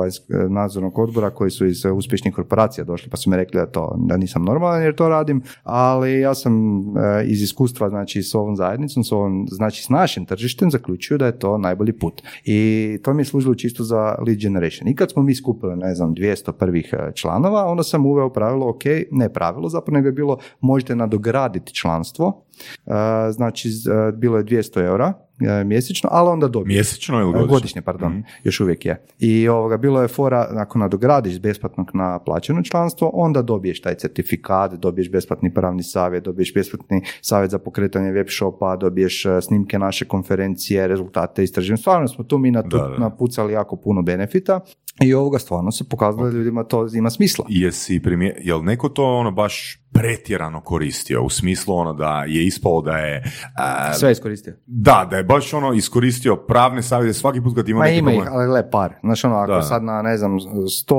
nadzornog 0.50 1.00
odbora 1.00 1.30
koji 1.30 1.52
su 1.52 1.66
iz 1.66 1.86
uspješnih 1.86 2.34
korporacija 2.34 2.84
došli, 2.84 3.10
pa 3.10 3.18
su 3.18 3.30
mi 3.30 3.38
rekli 3.38 3.60
da 3.60 3.66
to 3.66 3.96
da 3.98 4.18
nisam 4.18 4.44
normalan 4.44 4.84
jer 4.84 4.96
to 4.96 5.10
radim, 5.10 5.42
ali 5.64 6.20
ja 6.20 6.36
sam 6.36 6.80
eh, 6.80 7.24
iz 7.26 7.42
iskustva 7.42 7.90
znači 7.90 8.24
s 8.24 8.36
ovom 8.36 8.56
zajednicom, 8.56 9.04
s 9.04 9.12
ovom, 9.12 9.48
znači 9.50 9.84
s 9.84 9.90
našim 9.90 10.26
tržištem 10.26 10.72
zaključio 10.72 11.18
da 11.18 11.26
je 11.26 11.40
to 11.40 11.58
najbolji 11.58 11.94
put. 11.94 12.22
I 12.46 13.00
to 13.04 13.14
mi 13.14 13.22
je 13.22 13.26
služilo 13.26 13.56
čisto 13.56 13.84
za 13.84 14.16
lead 14.28 14.38
generation. 14.38 14.88
I 14.88 14.96
kad 14.96 15.12
smo 15.12 15.24
mi 15.24 15.36
skupili, 15.36 15.76
ne 15.76 15.96
znam, 15.96 16.16
200 16.16 16.52
prvih 16.52 16.94
eh, 16.94 17.12
članova, 17.16 17.66
onda 17.66 17.84
sam 17.84 18.06
uveo 18.06 18.30
pravilo, 18.52 18.70
ok, 18.70 18.84
ne 19.12 19.30
pravilo, 19.30 19.70
zapravo 19.70 19.96
nego 19.96 20.08
je 20.08 20.12
bilo 20.12 20.38
možete 20.62 20.96
nadograditi 20.96 21.74
članstvo, 21.74 22.44
Uh, 22.86 22.94
znači 23.32 23.70
uh, 23.70 24.18
bilo 24.18 24.38
je 24.38 24.44
200 24.44 24.86
eura 24.86 25.08
uh, 25.08 25.68
mjesečno, 25.68 26.10
ali 26.12 26.30
onda 26.30 26.48
dobiješ. 26.48 26.76
Mjesečno 26.76 27.20
ili 27.20 27.32
godišnje? 27.32 27.48
Godišnje, 27.50 27.82
pardon, 27.82 28.24
još 28.44 28.60
uvijek 28.60 28.86
je. 28.86 29.06
I 29.20 29.48
ovoga, 29.48 29.78
bilo 29.78 30.02
je 30.02 30.08
fora, 30.08 30.48
ako 30.52 30.80
nadogradiš 30.80 31.40
besplatnog 31.40 31.92
na 31.94 32.20
plaćeno 32.20 32.62
članstvo, 32.64 33.12
onda 33.14 33.42
dobiješ 33.42 33.82
taj 33.82 33.96
certifikat, 33.96 34.74
dobiješ 34.74 35.12
besplatni 35.12 35.54
pravni 35.54 35.84
savjet, 35.84 36.24
dobiješ 36.24 36.54
besplatni 36.54 37.02
savjet 37.22 37.52
za 37.52 37.60
pokretanje 37.60 38.12
web 38.12 38.28
shopa, 38.30 38.76
dobiješ 38.76 39.24
snimke 39.42 39.80
naše 39.80 40.06
konferencije, 40.06 40.88
rezultate 40.88 41.44
istraživanja. 41.44 41.78
Stvarno 41.78 42.08
smo 42.08 42.24
tu 42.24 42.38
mi 42.38 42.52
natu- 42.52 42.78
Da, 42.78 42.88
da. 42.88 42.98
napucali 43.00 43.54
jako 43.54 43.76
puno 43.76 44.02
benefita 44.02 44.60
i 45.02 45.14
ovoga 45.14 45.40
stvarno 45.40 45.72
se 45.72 45.90
pokazalo 45.90 46.30
da 46.30 46.38
ljudima 46.38 46.64
to 46.64 46.88
ima 46.96 47.10
smisla. 47.10 47.46
Jesi 47.50 48.00
primje, 48.00 48.36
jel 48.44 48.64
neko 48.64 48.90
to 48.90 49.06
ono 49.06 49.32
baš 49.32 49.81
pretjerano 49.94 50.62
koristio 50.62 51.24
u 51.24 51.30
smislu 51.30 51.76
ono 51.76 51.94
da 51.94 52.24
je 52.24 52.46
ispalo 52.46 52.82
da 52.82 52.92
je 52.92 53.24
a, 53.58 53.94
Sve 53.94 54.12
iskoristio. 54.12 54.54
da, 54.66 55.08
da 55.10 55.18
je 55.18 55.24
baš 55.24 55.54
ono 55.54 55.74
iskoristio 55.74 56.36
pravne 56.38 56.82
savjete 56.82 57.14
svaki 57.14 57.42
put 57.42 57.56
kad 57.56 57.70
ima 57.70 57.80
Ma 57.80 57.86
neki 57.86 58.00
ima 58.00 58.12
ih, 58.12 58.22
ali 58.28 58.48
gle 58.48 58.70
par. 58.72 58.94
Znaš 59.02 59.24
ono, 59.24 59.36
ako 59.36 59.52
Da. 59.52 59.62
sad 59.62 59.84
na, 59.84 60.02
ne 60.02 60.18
znam, 60.18 60.38
sto 60.72 60.96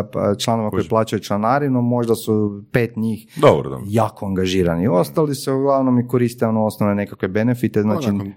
e, 0.00 0.12
p- 0.12 0.38
članova 0.38 0.70
koji 0.70 0.88
plaćaju 0.88 1.20
članarinu, 1.20 1.82
možda 1.82 2.14
su 2.14 2.62
pet 2.72 2.96
njih 2.96 3.28
Dobro, 3.36 3.70
dobro. 3.70 3.84
jako 3.86 4.26
angažirani. 4.26 4.88
Ostali 4.88 5.34
se 5.34 5.52
uglavnom 5.52 5.98
i 5.98 6.08
koriste 6.08 6.46
ono 6.46 6.64
osnovne 6.64 6.94
nekakve 6.94 7.28
benefite, 7.28 7.82
znači... 7.82 8.02
Znači, 8.06 8.32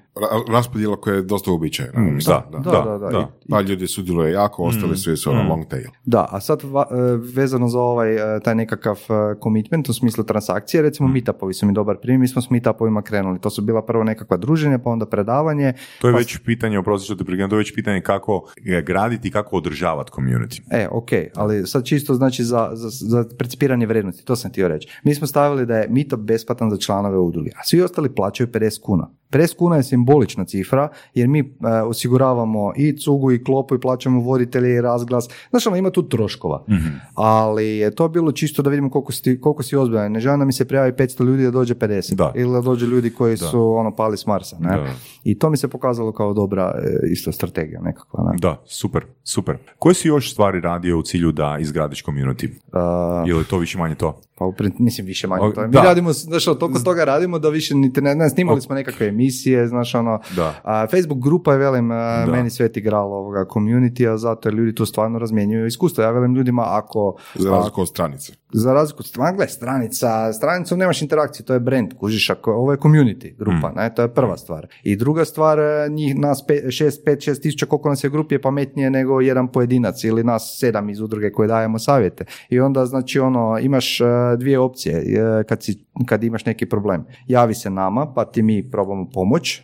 raspodjela 0.50 0.96
koja 0.96 1.16
je 1.16 1.22
dosta 1.22 1.52
uobičajena. 1.52 2.00
Mm, 2.00 2.16
Mislim, 2.16 2.38
da, 2.52 2.58
Da, 2.62 2.72
da, 2.72 2.98
da. 2.98 3.10
da. 3.10 3.20
I- 3.20 3.50
Pa 3.50 3.62
ljudi 3.62 3.88
sudjeluje 3.88 4.32
jako, 4.32 4.64
ostali 4.64 4.98
svi 4.98 5.18
su 5.18 5.32
ono 5.32 5.44
long 5.44 5.66
tail. 5.66 5.88
Da, 6.06 6.28
a 6.32 6.40
sad 6.40 6.62
va- 6.64 6.88
e, 6.92 6.96
vezano 7.36 7.68
za 7.68 7.80
ovaj, 7.80 8.38
e, 8.38 8.40
taj 8.40 8.56
nekakav 8.56 8.96
e, 9.00 9.40
commitment 9.44 9.89
u 9.90 9.94
smislu 9.94 10.24
transakcije, 10.24 10.82
recimo 10.82 11.10
Mm. 11.10 11.11
meetupovi 11.11 11.53
su 11.53 11.66
mi 11.66 11.74
dobar 11.74 11.98
primjer, 12.02 12.20
mi 12.20 12.28
smo 12.28 12.41
s 12.41 12.49
meetupovima 12.49 13.02
krenuli. 13.02 13.40
To 13.40 13.49
su 13.49 13.61
bila 13.61 13.86
prvo 13.86 14.03
nekakva 14.03 14.38
druženja, 14.38 14.80
pa 14.80 14.90
onda 14.90 15.06
predavanje. 15.06 15.74
To 16.02 16.07
je 16.07 16.14
pa 16.14 16.18
već 16.18 16.38
pitanje, 16.45 16.80
oprosti 16.80 17.06
što 17.06 17.16
te 17.16 17.24
prekidam, 17.24 17.49
to 17.49 17.56
je 17.56 17.57
već 17.57 17.76
pitanje 17.76 18.02
kako 18.02 18.48
graditi 18.84 19.28
i 19.28 19.32
kako 19.32 19.56
održavati 19.56 20.11
community. 20.11 20.61
E, 20.72 20.88
ok, 20.91 21.10
ali 21.36 21.68
sad 21.68 21.86
čisto 21.86 22.14
znači 22.14 22.44
za, 22.44 22.70
za, 22.74 22.90
za 22.90 23.26
percipiranje 23.38 23.86
vrednosti, 23.86 24.26
to 24.26 24.36
sam 24.36 24.52
htio 24.52 24.68
reći. 24.68 24.88
Mi 25.03 25.16
smo 25.16 25.28
stavili 25.28 25.66
da 25.66 25.78
je 25.78 25.88
meetup 25.90 26.20
besplatan 26.20 26.70
za 26.70 26.78
članove 26.78 27.18
udruge, 27.18 27.49
a 27.56 27.64
svi 27.64 27.82
ostali 27.82 28.16
plaćaju 28.16 28.48
50 28.48 28.82
kuna. 28.82 29.10
50 29.30 29.56
kuna 29.56 29.76
je 29.76 29.84
simbolična 29.84 30.46
cifra, 30.46 30.90
jer 31.14 31.28
mi 31.28 31.40
e, 31.40 31.46
osiguravamo 31.86 32.74
i 32.78 32.98
cugu 32.98 33.32
i 33.32 33.44
klopu 33.44 33.76
i 33.76 33.80
plaćamo 33.80 34.22
voditelje 34.22 34.76
i 34.76 34.82
razglas. 34.82 35.28
Znaš, 35.50 35.68
ono, 35.68 35.76
ima 35.76 35.90
tu 35.90 36.10
troškova. 36.10 36.66
Ali 37.14 37.68
je 37.68 37.96
to 37.96 38.08
bilo 38.08 38.32
čisto 38.32 38.62
da 38.62 38.70
vidimo 38.70 38.90
koliko 38.90 39.12
si, 39.12 39.42
koliko 39.42 39.64
si 39.64 39.76
ozbiljan. 39.76 40.12
Ne 40.12 40.20
želim 40.20 40.40
da 40.40 40.46
mi 40.46 40.54
se 40.54 40.68
prijavi 40.68 40.92
500 40.92 41.26
ljudi 41.26 41.44
da 41.44 41.52
dođe 41.52 41.76
50. 41.76 42.16
Da. 42.16 42.32
Ili 42.36 42.54
da 42.54 42.62
dođe 42.62 42.86
ljudi 42.86 43.10
koji 43.10 43.38
su 43.38 43.74
ono 43.76 43.96
pali 43.96 44.18
s 44.18 44.26
Marsa. 44.26 44.58
Ne? 44.60 44.70
Da. 44.70 44.94
I 45.24 45.40
to 45.40 45.50
mi 45.50 45.58
se 45.58 45.68
pokazalo 45.68 46.12
kao 46.12 46.34
dobra 46.34 46.74
e, 46.84 47.12
isto 47.12 47.32
strategija 47.32 47.82
nekakva. 47.82 48.24
Ne? 48.24 48.38
Da, 48.40 48.62
super, 48.66 49.06
super. 49.24 49.58
Koje 49.80 49.96
si 49.96 50.08
još 50.08 50.32
stvari 50.32 50.62
radio 50.62 51.00
u 51.00 51.02
cilju 51.02 51.32
da 51.32 51.58
izgradiš 51.60 52.04
community? 52.06 52.50
Uh, 52.50 53.28
Je 53.28 53.36
li 53.36 53.44
to 53.44 53.58
više 53.58 53.78
manje 53.78 53.96
to? 53.96 54.22
Pa 54.40 54.45
u 54.45 54.53
mislim 54.80 55.07
više 55.07 55.28
manje 55.28 55.45
O, 55.45 55.52
to. 55.52 55.61
Mi 55.61 55.72
da. 55.72 55.82
radimo, 55.82 56.14
znaš, 56.14 56.48
ono, 56.48 56.56
toliko 56.56 56.80
toga 56.80 57.03
radimo 57.03 57.40
da 57.40 57.49
više 57.49 57.76
niti 57.76 58.02
ne, 58.02 58.16
ne 58.16 58.30
snimali 58.30 58.61
smo 58.61 58.76
nekakve 58.76 59.07
emisije, 59.07 59.68
znaš, 59.68 59.95
ono, 59.95 60.20
Da. 60.36 60.53
a, 60.64 60.88
Facebook 60.88 61.24
grupa 61.24 61.52
je, 61.52 61.57
velim, 61.57 61.91
a, 61.91 62.26
meni 62.32 62.49
sveti 62.49 62.82
gral 62.82 63.14
ovoga 63.14 63.45
community, 63.53 64.14
a 64.14 64.18
zato 64.18 64.49
jer 64.49 64.56
ljudi 64.56 64.76
tu 64.76 64.86
stvarno 64.86 65.20
razmjenjuju 65.20 65.66
iskustvo. 65.66 66.03
Ja 66.03 66.11
velim 66.11 66.36
ljudima, 66.36 66.66
ako, 66.68 67.16
Za 67.36 67.52
razliku 67.52 67.82
od 67.82 67.88
stranice. 67.88 68.34
Za 68.54 68.74
razliku 68.74 69.00
od 69.00 69.06
stran- 69.06 69.36
gle, 69.36 69.48
stranica, 69.48 70.34
stranicom 70.34 70.80
nemaš 70.80 71.02
interakciju, 71.02 71.46
to 71.46 71.54
je 71.54 71.60
brand, 71.60 71.94
kužiš, 72.00 72.30
ako, 72.30 72.54
ovo 72.54 72.72
je 72.72 72.78
community 72.78 73.36
grupa, 73.38 73.72
ne, 73.76 73.96
to 73.96 74.02
je 74.02 74.14
prva 74.14 74.38
stvar. 74.38 74.68
I 74.84 74.96
druga 74.96 75.26
stvar, 75.26 75.60
e, 75.60 75.90
njih, 75.90 76.16
nas 76.16 76.44
5, 76.48 77.22
6 77.22 77.42
tisuća, 77.42 77.66
koliko 77.66 77.90
nas 77.90 78.04
je 78.04 78.08
u 78.08 78.12
grupi 78.12 78.36
je 78.36 78.42
pametnije 78.42 78.90
nego 78.90 79.22
jedan 79.22 79.48
pojedinac 79.48 80.04
ili 80.04 80.24
nas 80.24 80.58
sedam 80.60 80.90
iz 80.90 81.00
udruge 81.02 81.32
koje 81.32 81.48
dajemo 81.48 81.80
savjete. 81.80 82.26
I 82.50 82.60
onda, 82.60 82.86
znači, 82.86 83.20
ono, 83.20 83.60
imaš 83.62 84.02
e, 84.02 84.06
dvije 84.38 84.60
opcije 84.60 84.98
e, 84.98 85.44
kad, 85.44 85.64
si, 85.64 85.86
kad 86.06 86.24
imaš 86.24 86.46
neki 86.46 86.66
problem. 86.66 87.06
Javi 87.28 87.54
se 87.54 87.70
nama, 87.70 88.14
pa 88.16 88.26
ti 88.26 88.42
mi 88.42 88.70
probamo 88.72 89.10
pomoć, 89.14 89.58
e, 89.58 89.62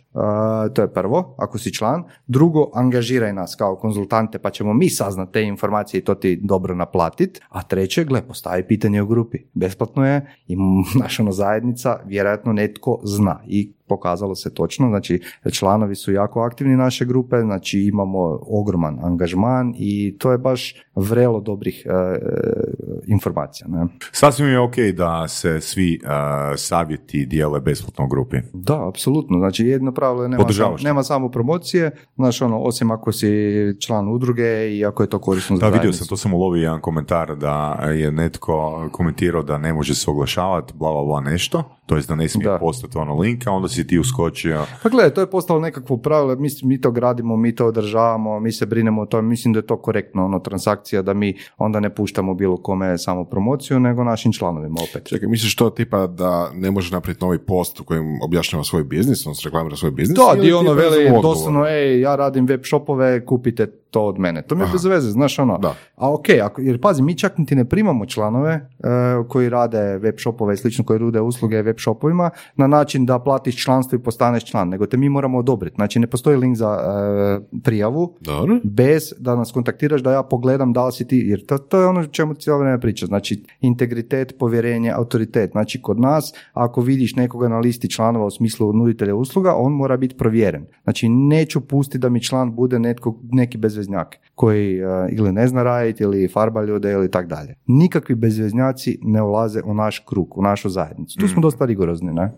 to 0.74 0.82
je 0.82 0.92
prvo, 0.92 1.34
ako 1.38 1.58
si 1.58 1.74
član. 1.74 2.04
Drugo, 2.26 2.70
angažiraj 2.74 3.32
nas 3.32 3.54
kao 3.54 3.76
konzultante, 3.76 4.38
pa 4.38 4.50
ćemo 4.50 4.74
mi 4.74 4.88
saznat 4.88 5.32
te 5.32 5.42
informacije 5.42 5.98
i 5.98 6.04
to 6.04 6.14
ti 6.14 6.40
dobro 6.42 6.74
naplatit. 6.74 7.40
A 7.48 7.62
treće, 7.62 8.04
gle, 8.04 8.22
postavi 8.22 8.66
pitanje 8.66 9.02
u 9.02 9.06
grupi. 9.06 9.38
Besplatno 9.54 10.06
je 10.06 10.26
i 10.46 10.56
naša 11.02 11.22
ono, 11.22 11.32
zajednica 11.32 11.96
vjerojatno 12.04 12.52
netko 12.52 13.00
zna 13.04 13.40
i 13.46 13.75
pokazalo 13.88 14.34
se 14.34 14.54
točno, 14.54 14.88
znači 14.88 15.20
članovi 15.52 15.94
su 15.94 16.12
jako 16.12 16.40
aktivni 16.40 16.76
naše 16.76 17.04
grupe, 17.04 17.40
znači 17.40 17.80
imamo 17.80 18.38
ogroman 18.42 18.98
angažman 19.02 19.74
i 19.78 20.16
to 20.18 20.32
je 20.32 20.38
baš 20.38 20.74
vrelo 20.94 21.40
dobrih 21.40 21.86
e, 21.86 21.90
e, 21.90 22.20
informacija. 23.06 23.68
Ne? 23.68 23.86
Sasvim 24.12 24.48
je 24.48 24.60
ok 24.60 24.76
da 24.96 25.28
se 25.28 25.60
svi 25.60 26.00
uh, 26.02 26.10
savjeti 26.56 27.26
dijele 27.26 27.60
besplatno 27.60 28.04
u 28.04 28.08
grupi. 28.08 28.36
Da, 28.52 28.88
apsolutno. 28.88 29.38
Znači 29.38 29.66
jedno 29.66 29.92
pravilo 29.92 30.22
je 30.22 30.28
nema, 30.28 30.44
nema 30.82 31.02
samo 31.02 31.30
promocije, 31.30 31.90
znači 32.16 32.44
ono, 32.44 32.58
osim 32.58 32.90
ako 32.90 33.12
si 33.12 33.28
član 33.80 34.08
udruge 34.08 34.76
i 34.76 34.84
ako 34.84 35.02
je 35.02 35.08
to 35.08 35.18
korisno 35.18 35.56
za 35.56 35.70
Da, 35.70 35.76
vidio 35.76 35.92
sam, 35.92 36.06
to 36.06 36.16
sam 36.16 36.34
ulovio 36.34 36.62
jedan 36.62 36.80
komentar 36.80 37.36
da 37.36 37.72
je 37.94 38.12
netko 38.12 38.88
komentirao 38.92 39.42
da 39.42 39.58
ne 39.58 39.72
može 39.72 39.94
se 39.94 40.10
oglašavati, 40.10 40.72
bla, 40.76 40.92
bla, 40.92 41.04
bla, 41.04 41.20
nešto, 41.20 41.62
to 41.86 41.96
jest 41.96 42.08
da 42.08 42.14
ne 42.14 42.28
smije 42.28 42.50
Da. 42.50 42.58
postati 42.58 42.98
ono 42.98 43.18
link, 43.18 43.46
a 43.46 43.50
onda 43.50 43.68
si 43.68 43.75
ti 43.84 43.98
uskočio. 43.98 44.66
Pa 44.82 44.88
gledaj, 44.88 45.10
to 45.14 45.20
je 45.20 45.30
postalo 45.30 45.60
nekakvo 45.60 45.96
pravilo, 45.96 46.36
mi, 46.36 46.48
mi 46.62 46.80
to 46.80 46.90
gradimo, 46.90 47.36
mi 47.36 47.54
to 47.54 47.66
održavamo, 47.66 48.40
mi 48.40 48.52
se 48.52 48.66
brinemo 48.66 49.02
o 49.02 49.06
tome, 49.06 49.28
mislim 49.28 49.52
da 49.54 49.58
je 49.58 49.66
to 49.66 49.76
korektno, 49.76 50.24
ono, 50.24 50.38
transakcija, 50.38 51.02
da 51.02 51.14
mi 51.14 51.34
onda 51.58 51.80
ne 51.80 51.94
puštamo 51.94 52.34
bilo 52.34 52.56
kome 52.56 52.98
samo 52.98 53.24
promociju, 53.24 53.80
nego 53.80 54.04
našim 54.04 54.32
članovima 54.32 54.80
opet. 54.90 55.08
Čekaj, 55.08 55.28
misliš 55.28 55.56
to 55.56 55.70
tipa 55.70 56.06
da 56.06 56.50
ne 56.54 56.70
može 56.70 56.92
napraviti 56.92 57.24
novi 57.24 57.38
post 57.38 57.80
u 57.80 57.84
kojem 57.84 58.22
objašnjava 58.22 58.64
svoj 58.64 58.84
biznis, 58.84 59.26
on 59.26 59.34
se 59.34 59.42
reklamira 59.44 59.76
svoj 59.76 59.90
biznis? 59.90 60.18
Da, 60.18 60.40
di 60.42 60.52
ono 60.52 60.72
veli 60.72 61.10
doslovno, 61.22 61.66
ej, 61.66 62.00
ja 62.00 62.16
radim 62.16 62.46
web 62.46 62.64
shopove, 62.64 63.24
kupite 63.24 63.66
to 63.90 64.02
od 64.02 64.18
mene. 64.18 64.42
To 64.42 64.54
mi 64.54 64.60
je 64.60 64.64
Aha. 64.64 64.72
bez 64.72 64.84
veze, 64.84 65.10
znaš 65.10 65.38
ono. 65.38 65.58
Da. 65.58 65.74
A 65.96 66.12
ok, 66.12 66.26
ako, 66.42 66.60
jer 66.60 66.80
pazi, 66.80 67.02
mi 67.02 67.18
čak 67.18 67.38
niti 67.38 67.54
ne 67.54 67.64
primamo 67.64 68.06
članove 68.06 68.52
e, 68.52 68.68
koji 69.28 69.48
rade 69.48 69.98
web 69.98 70.14
shopove 70.18 70.54
i 70.54 70.56
slično, 70.56 70.84
koji 70.84 70.98
rude 70.98 71.20
usluge 71.20 71.62
web 71.62 71.76
shopovima 71.78 72.30
na 72.56 72.66
način 72.66 73.06
da 73.06 73.18
platiš 73.18 73.64
članstvo 73.64 73.96
i 73.96 74.02
postaneš 74.02 74.44
član, 74.44 74.68
nego 74.68 74.86
te 74.86 74.96
mi 74.96 75.08
moramo 75.08 75.38
odobriti. 75.38 75.74
Znači 75.74 75.98
ne 75.98 76.06
postoji 76.06 76.36
link 76.36 76.56
za 76.56 76.78
e, 76.78 77.58
prijavu, 77.64 78.14
Dobro. 78.20 78.58
bez 78.64 79.12
da 79.18 79.36
nas 79.36 79.52
kontaktiraš 79.52 80.00
da 80.00 80.12
ja 80.12 80.22
pogledam 80.22 80.72
da 80.72 80.86
li 80.86 80.92
si 80.92 81.08
ti, 81.08 81.16
jer 81.16 81.46
to, 81.46 81.58
to 81.58 81.80
je 81.80 81.86
ono 81.86 82.06
čemu 82.06 82.34
cijelo 82.34 82.58
vrijeme 82.58 82.80
priča, 82.80 83.06
znači 83.06 83.44
integritet, 83.60 84.38
povjerenje, 84.38 84.90
autoritet. 84.90 85.50
Znači 85.50 85.82
kod 85.82 86.00
nas, 86.00 86.32
ako 86.52 86.80
vidiš 86.80 87.16
nekoga 87.16 87.48
na 87.48 87.58
listi 87.58 87.90
članova 87.90 88.26
u 88.26 88.30
smislu 88.30 88.72
nuditelja 88.72 89.14
usluga, 89.14 89.54
on 89.56 89.72
mora 89.72 89.96
biti 89.96 90.16
provjeren. 90.16 90.66
Znači 90.84 91.08
neću 91.08 91.60
pustiti 91.60 91.98
da 91.98 92.08
mi 92.08 92.22
član 92.22 92.54
bude 92.54 92.78
netko, 92.78 93.18
neki 93.32 93.58
bez 93.58 93.75
bezveznjake 93.76 94.18
koji 94.34 94.84
uh, 94.84 94.90
ili 95.10 95.32
ne 95.32 95.48
zna 95.48 95.62
raditi 95.62 96.02
ili 96.02 96.28
farba 96.28 96.62
ljude 96.62 96.92
ili 96.92 97.10
tak 97.10 97.26
dalje. 97.26 97.54
Nikakvi 97.66 98.14
bezveznjaci 98.14 98.98
ne 99.02 99.22
ulaze 99.22 99.60
u 99.64 99.74
naš 99.74 99.98
krug, 99.98 100.38
u 100.38 100.42
našu 100.42 100.68
zajednicu. 100.68 101.18
Tu 101.18 101.28
smo 101.28 101.42
dosta 101.42 101.64
rigorozni, 101.64 102.12
ne? 102.12 102.32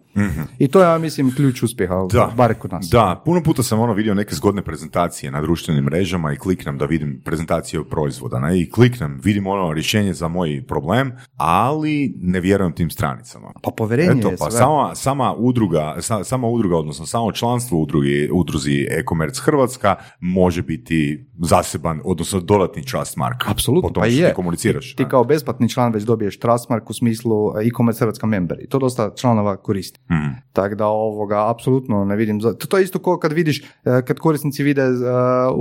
I 0.59 0.69
to 0.69 0.81
je, 0.81 0.85
ja 0.85 0.99
mislim, 0.99 1.35
ključ 1.37 1.63
uspjeha, 1.63 2.07
Da. 2.13 2.33
bar 2.37 2.55
kod 2.55 2.73
nas. 2.73 2.89
Da, 2.89 3.23
puno 3.25 3.43
puta 3.43 3.63
sam 3.63 3.81
ono 3.81 3.93
vidio 3.93 4.15
neke 4.15 4.35
zgodne 4.35 4.63
prezentacije 4.63 5.31
na 5.31 5.41
društvenim 5.43 5.85
mrežama 5.85 6.33
i 6.33 6.37
kliknem 6.37 6.79
da 6.79 6.85
vidim 6.85 7.23
prezentacije 7.25 7.85
proizvoda. 7.85 8.39
Ne? 8.39 8.61
I 8.61 8.71
kliknem, 8.71 9.21
vidim 9.25 9.47
ono 9.47 9.73
rješenje 9.73 10.15
za 10.15 10.29
moj 10.29 10.65
problem, 10.69 11.13
ali 11.37 12.15
ne 12.19 12.41
vjerujem 12.41 12.73
tim 12.73 12.91
stranicama. 12.91 13.53
Pa 13.63 13.71
povjerenje 13.71 14.19
Eto, 14.19 14.29
je 14.29 14.37
pa 14.37 14.51
sve. 14.51 14.59
sama, 14.59 14.95
sama 14.95 15.35
udruga, 15.35 15.97
sa- 16.01 16.25
sama 16.25 16.49
udruga, 16.49 16.77
odnosno 16.77 17.07
samo 17.07 17.33
članstvo 17.33 17.79
u 17.79 17.83
udrugi, 17.83 18.31
udruzi 18.33 18.87
e-commerce 18.91 19.41
Hrvatska 19.45 19.97
može 20.21 20.63
biti 20.63 21.28
zaseban, 21.41 22.01
odnosno 22.05 22.41
dodatni 22.41 22.83
trust 22.85 23.17
mark. 23.17 23.37
Apsolutno, 23.47 23.91
pa 23.93 24.07
je. 24.07 24.29
ti 24.29 24.35
komuniciraš. 24.35 24.95
Ti 24.95 25.05
kao 25.05 25.25
besplatni 25.25 25.69
član 25.69 25.93
već 25.93 26.03
dobiješ 26.05 26.39
Trustmark 26.39 26.91
u 26.91 26.95
smislu 26.95 27.33
e, 27.53 27.67
e-commerce 27.67 27.99
Hrvatska 27.99 28.27
member 28.27 28.59
i 28.61 28.69
to 28.69 28.79
dosta 28.79 29.11
članova 29.13 29.57
koristi. 29.57 30.01
Mhm. 30.13 30.29
Tako 30.53 30.75
da 30.75 30.87
ovoga, 30.87 31.51
apsolutno 31.51 32.05
ne 32.05 32.17
vidim. 32.17 32.41
za- 32.41 32.55
To 32.55 32.79
je 32.79 32.85
isto 32.85 32.99
kao 32.99 33.19
kad 33.19 33.33
vidiš, 33.33 33.61
e, 33.61 33.65
kad 34.03 34.19
korisnici 34.19 34.63
vide 34.63 34.83
e, 34.83 34.89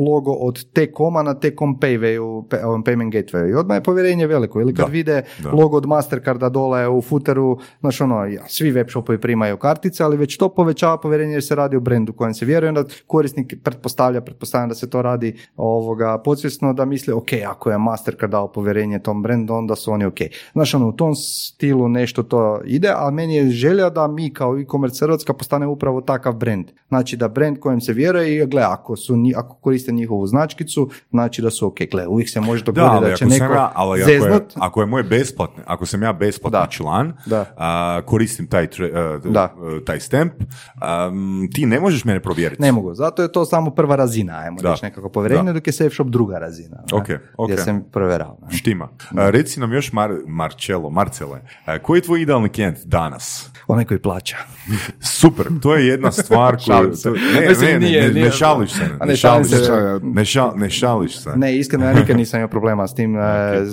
logo 0.08 0.32
od 0.32 0.66
T-Koma 0.66 1.24
na 1.24 1.34
T-Com 1.36 1.78
Paywayu, 1.78 2.44
Payment 2.84 3.12
Gateway 3.12 3.50
i 3.50 3.56
odmah 3.56 3.78
je 3.78 3.84
povjerenje 3.84 4.28
veliko. 4.28 4.62
Ili 4.62 4.74
kad 4.74 4.86
Da, 4.86 4.92
vide 4.92 5.24
da. 5.40 5.52
logo 5.52 5.78
od 5.78 5.86
Mastercarda 5.86 6.50
dole 6.50 6.88
u 6.88 7.02
footeru, 7.02 7.58
znaš 7.80 8.02
ono, 8.02 8.26
ja, 8.26 8.44
svi 8.48 8.72
web 8.72 8.88
shopovi 8.90 9.18
primaju 9.20 9.58
kartice, 9.58 10.04
ali 10.04 10.18
već 10.18 10.38
to 10.38 10.50
povećava 10.50 10.98
povjerenje 10.98 11.34
jer 11.34 11.44
se 11.44 11.56
radi 11.56 11.76
o 11.76 11.80
brendu 11.80 12.14
kojem 12.14 12.34
se 12.34 12.46
vjeruje, 12.46 12.70
onda 12.70 12.84
korisnik 13.08 13.54
pretpostavlja, 13.64 14.22
pretpostavljam 14.22 14.70
da 14.70 14.76
se 14.76 14.90
to 14.90 15.02
radi 15.02 15.36
ovoga 15.68 16.18
podsvjesno 16.18 16.74
da 16.74 16.86
misli, 16.86 17.14
ok, 17.14 17.28
ako 17.48 17.72
je 17.72 17.78
Mastercard 17.78 18.32
dao 18.32 18.48
povjerenje 18.48 19.00
tom 19.00 19.24
brendu, 19.24 19.54
onda 19.54 19.76
su 19.76 19.92
oni 19.92 20.06
ok. 20.06 20.18
Znaš, 20.54 20.74
ono, 20.74 20.88
u 20.88 20.92
tom 20.92 21.16
stilu 21.16 21.90
nešto 21.90 22.24
to 22.24 22.60
ide, 22.66 22.94
a 22.96 23.10
meni 23.12 23.36
je 23.36 23.50
želja 23.50 23.90
da 23.90 24.08
mi 24.08 24.34
kao 24.34 24.60
e-commerce 24.60 25.06
Hrvatska 25.06 25.34
postane 25.34 25.68
upravo 25.68 26.02
takav 26.02 26.34
brend. 26.34 26.66
Znači 26.88 27.18
da 27.18 27.28
brend 27.28 27.60
kojem 27.60 27.82
se 27.82 27.94
vjeruje 27.94 28.36
i 28.36 28.46
gle, 28.46 28.62
ako, 28.64 28.96
su, 28.96 29.14
ako 29.36 29.56
koriste 29.56 29.92
njihovu 29.92 30.28
značkicu, 30.28 30.90
znači 31.10 31.42
da 31.42 31.50
su 31.50 31.68
ok. 31.68 31.78
Gle, 31.92 32.08
uvijek 32.08 32.30
se 32.30 32.42
može 32.42 32.64
Da, 32.64 32.66
dogoditi 32.66 33.00
da, 33.00 33.06
ali 33.06 33.18
će 33.18 33.26
neko 33.26 33.54
ja, 33.54 33.72
ali 33.76 34.02
ako 34.02 34.12
je, 34.12 34.42
ako 34.56 34.82
je 34.82 34.86
moj 34.88 35.04
besplatni, 35.04 35.64
ako 35.66 35.86
sam 35.86 36.04
ja 36.04 36.14
besplatni 36.14 36.60
Da. 36.60 36.68
član, 36.70 37.14
Da. 37.26 37.46
a, 37.58 38.02
koristim 38.02 38.48
taj, 38.48 38.68
tre- 38.68 38.92
a, 38.96 39.20
Da. 39.26 39.42
a, 39.42 39.54
taj 39.86 40.00
stemp, 40.00 40.34
am, 40.76 41.14
ti 41.54 41.66
ne 41.66 41.80
možeš 41.80 42.06
mene 42.06 42.20
provjeriti. 42.20 42.62
Ne 42.62 42.72
mogu, 42.72 42.94
zato 42.94 43.22
je 43.22 43.32
to 43.32 43.46
samo 43.46 43.72
prva 43.72 43.96
razina, 43.96 44.34
ajmo 44.36 44.58
Da. 44.62 44.72
reći 44.72 44.86
nekako 44.86 45.10
povjerenje, 45.10 45.44
Da. 45.44 45.57
Dok 45.58 45.68
je 45.68 45.74
Safe 45.74 45.90
Shop 45.92 46.08
druga 46.08 46.38
razina. 46.38 46.78
ne, 46.78 46.84
Ok, 46.94 47.08
ok. 47.38 47.48
Gdje 47.48 47.58
sam 47.58 47.84
provjerao. 47.92 48.38
ne. 48.42 48.58
Štima. 48.58 48.90
A, 49.12 49.30
reci 49.30 49.60
nam 49.60 49.74
još 49.74 49.94
Mar, 49.94 50.12
Marcello, 50.28 50.90
Marcele, 50.90 51.42
a, 51.66 51.80
koji 51.80 51.98
je 51.98 52.02
tvoj 52.02 52.22
idealni 52.22 52.50
klijent 52.50 52.78
danas? 52.86 53.50
Onaj 53.68 53.86
koji 53.86 54.00
plaća. 54.00 54.38
Super, 55.02 55.46
to 55.62 55.76
je 55.76 55.88
jedna 55.88 56.12
stvar 56.12 56.56
koju... 56.58 56.66
Šalim 56.66 56.94
se. 56.94 57.10
ne, 57.10 57.48
Mislim, 57.50 57.70
ne, 57.70 57.80
ne, 57.80 57.80
nije- 57.80 58.12
ne, 58.14 58.32
šališ 58.32 58.72
se. 58.72 58.84
Ne, 59.00 59.06
ne, 59.06 59.16
šališ 59.16 59.48
se. 59.48 59.56
Ne, 60.04 60.22
šal- 60.24 60.54
ne 60.56 60.70
šališ 60.70 61.18
se. 61.18 61.30
Ne, 61.36 61.58
iskreno, 61.58 61.86
ja 61.86 61.94
nikad 61.94 62.18
nisam 62.18 62.38
imao 62.38 62.50
problema 62.50 62.88
s 62.88 62.96
tim, 62.96 63.16
e, 63.16 63.22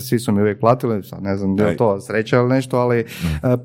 svi 0.01 0.19
su 0.19 0.33
mi 0.33 0.41
uvijek 0.41 0.61
platili, 0.61 1.03
sad 1.03 1.23
ne 1.23 1.37
znam, 1.37 1.59
je 1.59 1.65
li 1.65 1.71
Ej. 1.71 1.77
to 1.77 2.01
sreća 2.01 2.37
ili 2.37 2.49
nešto, 2.49 2.79
ali 2.79 2.99
e, 2.99 3.05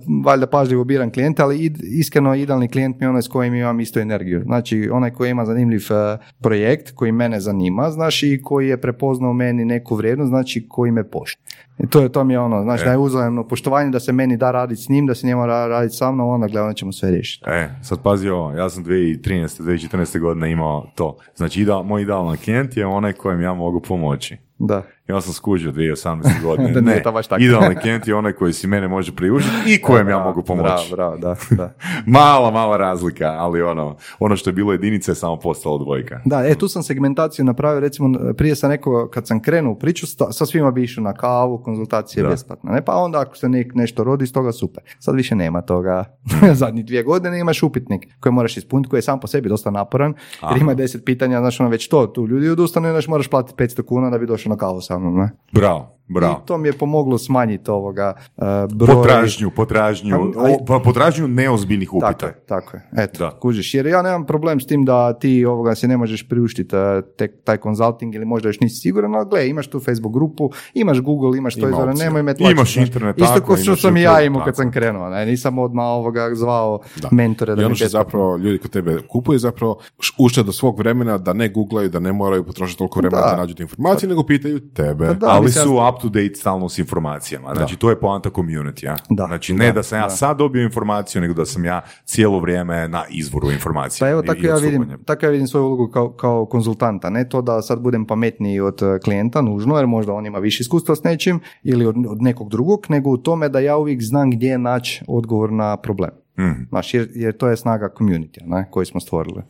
Mm. 0.02 0.26
valjda 0.26 0.48
pažljivo 0.48 0.84
biram 0.84 1.12
klijenta, 1.12 1.44
ali 1.44 1.72
iskreno 1.82 2.36
idealni 2.36 2.68
klijent 2.68 3.00
mi 3.00 3.06
je 3.06 3.10
onaj 3.10 3.22
s 3.22 3.28
kojim 3.28 3.56
imam 3.56 3.80
istu 3.80 4.00
energiju. 4.00 4.42
Znači, 4.44 4.90
onaj 4.92 5.12
koji 5.12 5.32
ima 5.32 5.46
zanimljiv 5.46 5.82
e, 5.82 6.18
projekt, 6.40 6.92
koji 6.92 7.12
mene 7.12 7.40
zanima, 7.40 7.90
znaš, 8.10 8.24
i 8.24 8.42
koji 8.44 8.68
je 8.68 8.82
prepoznao 8.82 9.34
meni 9.34 9.66
neku 9.66 9.96
vrijednost, 9.96 10.30
znači 10.30 10.66
koji 10.70 10.92
me 10.92 11.04
poštuje. 11.04 11.46
I 11.80 11.88
to 11.88 12.02
je 12.02 12.10
to 12.10 12.24
mi 12.24 12.34
je 12.34 12.40
ono, 12.40 12.64
znači 12.64 12.84
E. 12.84 12.86
da 12.86 12.92
je 12.92 12.98
uzajemno 12.98 13.48
poštovanje 13.48 13.90
da 13.90 14.00
se 14.00 14.12
meni 14.12 14.38
da 14.38 14.52
raditi 14.52 14.82
s 14.82 14.90
njim, 14.90 15.06
da 15.06 15.16
se 15.16 15.28
njemu 15.28 15.46
raditi 15.46 15.96
sa 15.96 16.12
mnom, 16.12 16.30
onda 16.30 16.48
gledaj, 16.48 16.64
onda 16.64 16.74
ćemo 16.74 16.92
sve 16.92 17.12
riješiti. 17.12 17.46
E, 17.50 17.70
sad 17.84 18.02
pazi 18.04 18.30
ovo, 18.30 18.52
ja 18.52 18.70
sam 18.70 18.86
2013. 18.86 19.64
2014. 19.64 20.20
godine 20.20 20.52
imao 20.52 20.88
to. 20.96 21.18
Znači, 21.36 21.62
ideal, 21.62 21.84
moj 21.84 22.02
idealan 22.02 22.38
klijent 22.38 22.78
je 22.78 22.86
onaj 22.86 23.14
kojem 23.14 23.42
ja 23.42 23.54
mogu 23.54 23.82
pomoći. 23.82 24.38
Da. 24.60 24.84
Ja 25.10 25.22
sam 25.22 25.34
skužio 25.34 25.72
2018. 25.72 26.42
godine. 26.44 26.72
Da 26.72 26.82
ne, 26.82 27.04
to 27.04 27.12
baš 27.12 27.28
tako. 27.28 27.42
idealni 27.42 27.76
klijent 27.76 28.08
je 28.08 28.16
onaj 28.16 28.34
koji 28.34 28.54
si 28.54 28.68
mene 28.68 28.88
može 28.88 29.16
priuštiti 29.16 29.56
i 29.74 29.82
kojem 29.82 30.10
ja 30.10 30.20
mogu 30.20 30.42
pomoći. 30.44 30.64
Bravo, 30.92 31.18
bravo, 31.18 31.18
da, 31.18 31.36
da. 31.58 31.74
mala, 32.20 32.52
mala 32.52 32.78
razlika, 32.78 33.26
ali 33.26 33.62
ono, 33.62 33.96
ono 34.20 34.36
što 34.36 34.50
je 34.50 34.54
bilo 34.54 34.72
jedinica 34.72 35.12
je 35.12 35.16
samo 35.16 35.40
postalo 35.40 35.78
dvojka. 35.78 36.20
Da, 36.26 36.48
e, 36.48 36.56
tu 36.56 36.68
sam 36.68 36.84
segmentaciju 36.84 37.46
napravio, 37.46 37.80
recimo, 37.80 38.34
prije 38.38 38.56
sam 38.56 38.72
rekao, 38.72 39.08
kad 39.14 39.28
sam 39.28 39.42
krenuo 39.42 39.72
u 39.74 39.80
priču, 39.80 40.08
sta- 40.08 40.32
sa 40.32 40.46
svima 40.46 40.72
bi 40.72 40.84
išao 40.84 41.04
na 41.04 41.14
kavu, 41.14 41.64
konzultacije 41.64 42.24
Da. 42.24 42.30
besplatno, 42.30 42.72
ne? 42.72 42.86
Pa 42.86 42.96
onda 42.96 43.20
ako 43.20 43.36
se 43.38 43.50
nek, 43.50 43.76
nešto 43.76 44.04
rodi 44.04 44.24
iz 44.24 44.34
toga, 44.34 44.52
super. 44.52 44.84
Sad 45.00 45.16
više 45.16 45.36
nema 45.36 45.62
toga. 45.62 46.06
Zadnjih 46.54 46.86
dvije 46.86 47.04
godine 47.04 47.40
imaš 47.40 47.64
upitnik 47.64 48.08
koji 48.20 48.34
moraš 48.34 48.58
ispuniti, 48.58 48.90
koji 48.90 48.98
je 48.98 49.02
sam 49.02 49.20
po 49.20 49.28
sebi 49.28 49.50
dosta 49.50 49.72
naporan, 49.72 50.14
jer 50.52 50.62
ima 50.62 50.74
deset 50.74 51.06
pitanja, 51.06 51.40
znaš, 51.40 51.60
ono 51.60 51.70
već 51.70 51.88
to, 51.88 52.08
tu 52.08 52.28
ljudi 52.28 52.50
odustanu 52.50 52.90
znaš, 52.92 53.08
moraš 53.08 53.28
platiti 53.28 53.64
500 53.64 53.86
kuna 53.86 54.10
da 54.10 54.18
bi 54.18 54.26
došao 54.28 54.50
na 54.50 54.58
kavu 54.58 54.82
sa 54.82 54.99
ne? 55.00 55.32
Bravo, 55.54 55.99
bravo. 56.10 56.34
I 56.34 56.48
to 56.48 56.58
mi 56.58 56.68
je 56.68 56.74
pomoglo 56.74 57.18
smanjiti 57.18 57.72
ovoga 57.72 58.14
uh, 58.38 58.44
broj... 58.70 58.96
Potražnju, 58.96 59.52
potražnju, 59.52 60.32
Pa, 60.34 60.42
o, 60.42 60.66
pa 60.68 60.80
potražnju 60.80 61.28
neozbiljnih 61.28 61.94
upita. 61.94 62.12
Tako 62.12 62.26
je, 62.26 62.34
tako 62.46 62.78
je. 62.78 62.90
Eto, 62.98 63.20
Da. 63.20 63.32
kužiš. 63.32 63.74
Jer 63.74 63.86
ja 63.86 64.02
nemam 64.02 64.26
problem 64.26 64.60
s 64.60 64.66
tim 64.66 64.86
da 64.86 65.14
ti 65.14 65.46
ovoga 65.46 65.76
se 65.76 65.88
ne 65.88 65.98
možeš 65.98 66.30
priuštiti 66.30 66.76
tek 67.18 67.44
taj 67.44 67.58
konzulting 67.58 68.16
ili 68.16 68.26
možda 68.26 68.50
još 68.50 68.60
nisi 68.60 68.76
siguran, 68.76 69.16
ali 69.16 69.28
gle, 69.30 69.50
imaš 69.50 69.68
tu 69.68 69.80
Facebook 69.80 70.14
grupu, 70.14 70.50
imaš 70.74 71.02
Google, 71.02 71.38
imaš 71.38 71.54
to 71.54 71.60
Ima 71.60 71.70
izvore, 71.70 71.94
nemoj 71.94 72.24
me 72.24 72.34
tlačiti, 72.34 72.52
Imaš 72.52 72.78
internet, 72.78 73.18
Isto 73.18 73.34
tako, 73.34 73.46
kao 73.48 73.58
što 73.58 73.66
imaš 73.66 73.82
sam 73.82 73.98
i 73.98 74.02
ja 74.02 74.22
imao 74.22 74.46
kad 74.46 74.56
sam 74.56 74.72
krenuo, 74.72 75.10
ne? 75.10 75.26
nisam 75.26 75.60
odmah 75.60 75.86
ovoga 75.86 76.30
zvao 76.34 76.80
Da. 76.96 77.10
mentore 77.12 77.56
da 77.56 77.62
I 77.62 77.66
ono 77.66 77.76
što 77.76 77.88
zapravo 77.88 78.38
ljudi 78.38 78.58
kod 78.58 78.72
tebe 78.72 78.98
kupuju 79.02 79.40
zapravo 79.40 79.80
š- 80.00 80.14
ušteda 80.18 80.52
svog 80.52 80.78
vremena 80.80 81.18
da 81.18 81.34
ne 81.34 81.50
googlaju, 81.50 81.90
da 81.90 82.00
ne 82.00 82.14
moraju 82.14 82.44
potrošiti 82.44 82.78
toliko 82.78 83.00
vremena 83.00 83.22
da, 83.22 83.28
Da. 83.30 83.38
nađu 83.38 83.56
te 83.56 83.64
informacije, 83.64 84.10
nego 84.10 84.24
pitaju 84.24 84.60
tebe. 84.60 85.08
Pa 85.08 85.14
da. 85.14 85.28
ali 85.30 85.52
su 85.52 85.78
to 86.02 86.10
date 86.10 86.36
stalno 86.36 86.70
s 86.70 86.78
informacijama. 86.78 87.56
Znači, 87.56 87.76
to 87.76 87.90
je 87.90 88.00
poanta 88.00 88.30
community. 88.30 88.86
Ja? 88.86 88.96
Da. 89.10 89.26
Znači, 89.26 89.54
ne 89.54 89.72
da, 89.72 89.80
Da, 89.80 89.84
sam 89.84 90.00
ja 90.00 90.04
da. 90.04 90.10
sad 90.10 90.38
dobio 90.38 90.64
informaciju, 90.64 91.22
nego 91.22 91.34
da 91.34 91.46
sam 91.46 91.66
ja 91.66 91.82
cijelo 92.06 92.40
vrijeme 92.40 92.88
na 92.88 93.04
izvoru 93.10 93.52
informacije. 93.52 94.00
Pa 94.00 94.10
evo, 94.10 94.22
tako 94.22 94.40
i 94.40 94.46
ja, 94.46 94.56
vidim, 94.56 94.88
tako 95.06 95.26
ja 95.26 95.30
vidim 95.30 95.48
svoju 95.48 95.66
ulogu 95.66 95.88
kao, 95.88 96.12
kao 96.12 96.46
konzultanta. 96.46 97.10
Ne 97.10 97.30
to 97.30 97.42
da 97.42 97.62
sad 97.62 97.80
budem 97.82 98.06
pametniji 98.06 98.60
od 98.60 98.82
eh, 98.82 99.00
klijenta, 99.04 99.42
nužno, 99.42 99.78
jer 99.78 99.88
možda 99.88 100.14
on 100.14 100.26
ima 100.26 100.40
više 100.40 100.62
iskustva 100.62 100.96
s 100.96 101.04
nečim 101.04 101.40
ili 101.64 101.86
od, 101.86 101.96
od 102.10 102.22
nekog 102.22 102.50
drugog, 102.50 102.86
nego 102.90 103.10
u 103.10 103.18
tome 103.18 103.50
da 103.50 103.60
ja 103.60 103.78
uvijek 103.78 104.02
znam 104.02 104.32
gdje 104.32 104.58
naći 104.58 105.04
odgovor 105.08 105.52
na 105.52 105.78
problem. 105.78 106.12
Mhm. 106.40 106.64
Znaš, 106.70 106.94
jer, 106.94 107.08
jer 107.14 107.38
to 107.38 107.48
je 107.48 107.58
snaga 107.58 107.90
community 107.90 108.40
ne, 108.46 108.68
koji 108.72 108.86
smo 108.86 109.00
stvorili. 109.00 109.42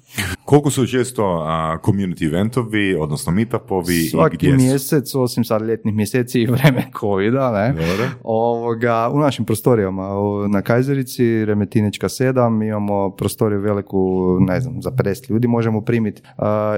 Koliko 0.46 0.70
su 0.70 0.88
često 0.88 1.24
a, 1.40 1.78
community 1.80 2.28
eventovi, 2.28 2.96
odnosno 2.96 3.32
meetupovi 3.32 3.96
i 3.96 4.04
Svaki 4.04 4.38
gdje 4.38 4.50
su? 4.50 4.56
mjesec, 4.58 5.16
osim 5.16 5.44
sad 5.44 5.62
ljetnih 5.62 5.96
mjeseci 5.96 6.42
i 6.42 6.46
vreme 6.46 6.84
covida, 7.00 7.52
ne, 7.54 7.74
ovoga, 8.24 9.10
u 9.10 9.20
našim 9.20 9.46
prostorijama 9.46 10.10
u- 10.12 10.48
na 10.48 10.62
Kajzerici, 10.62 11.46
Remetinečka 11.46 12.08
7, 12.10 12.30
imamo 12.64 13.10
prostoriju 13.10 13.60
veliku, 13.62 14.00
ne 14.40 14.62
znam, 14.62 14.82
za 14.82 14.92
50 14.92 15.30
ljudi 15.30 15.48
možemo 15.48 15.82
primiti 15.82 16.22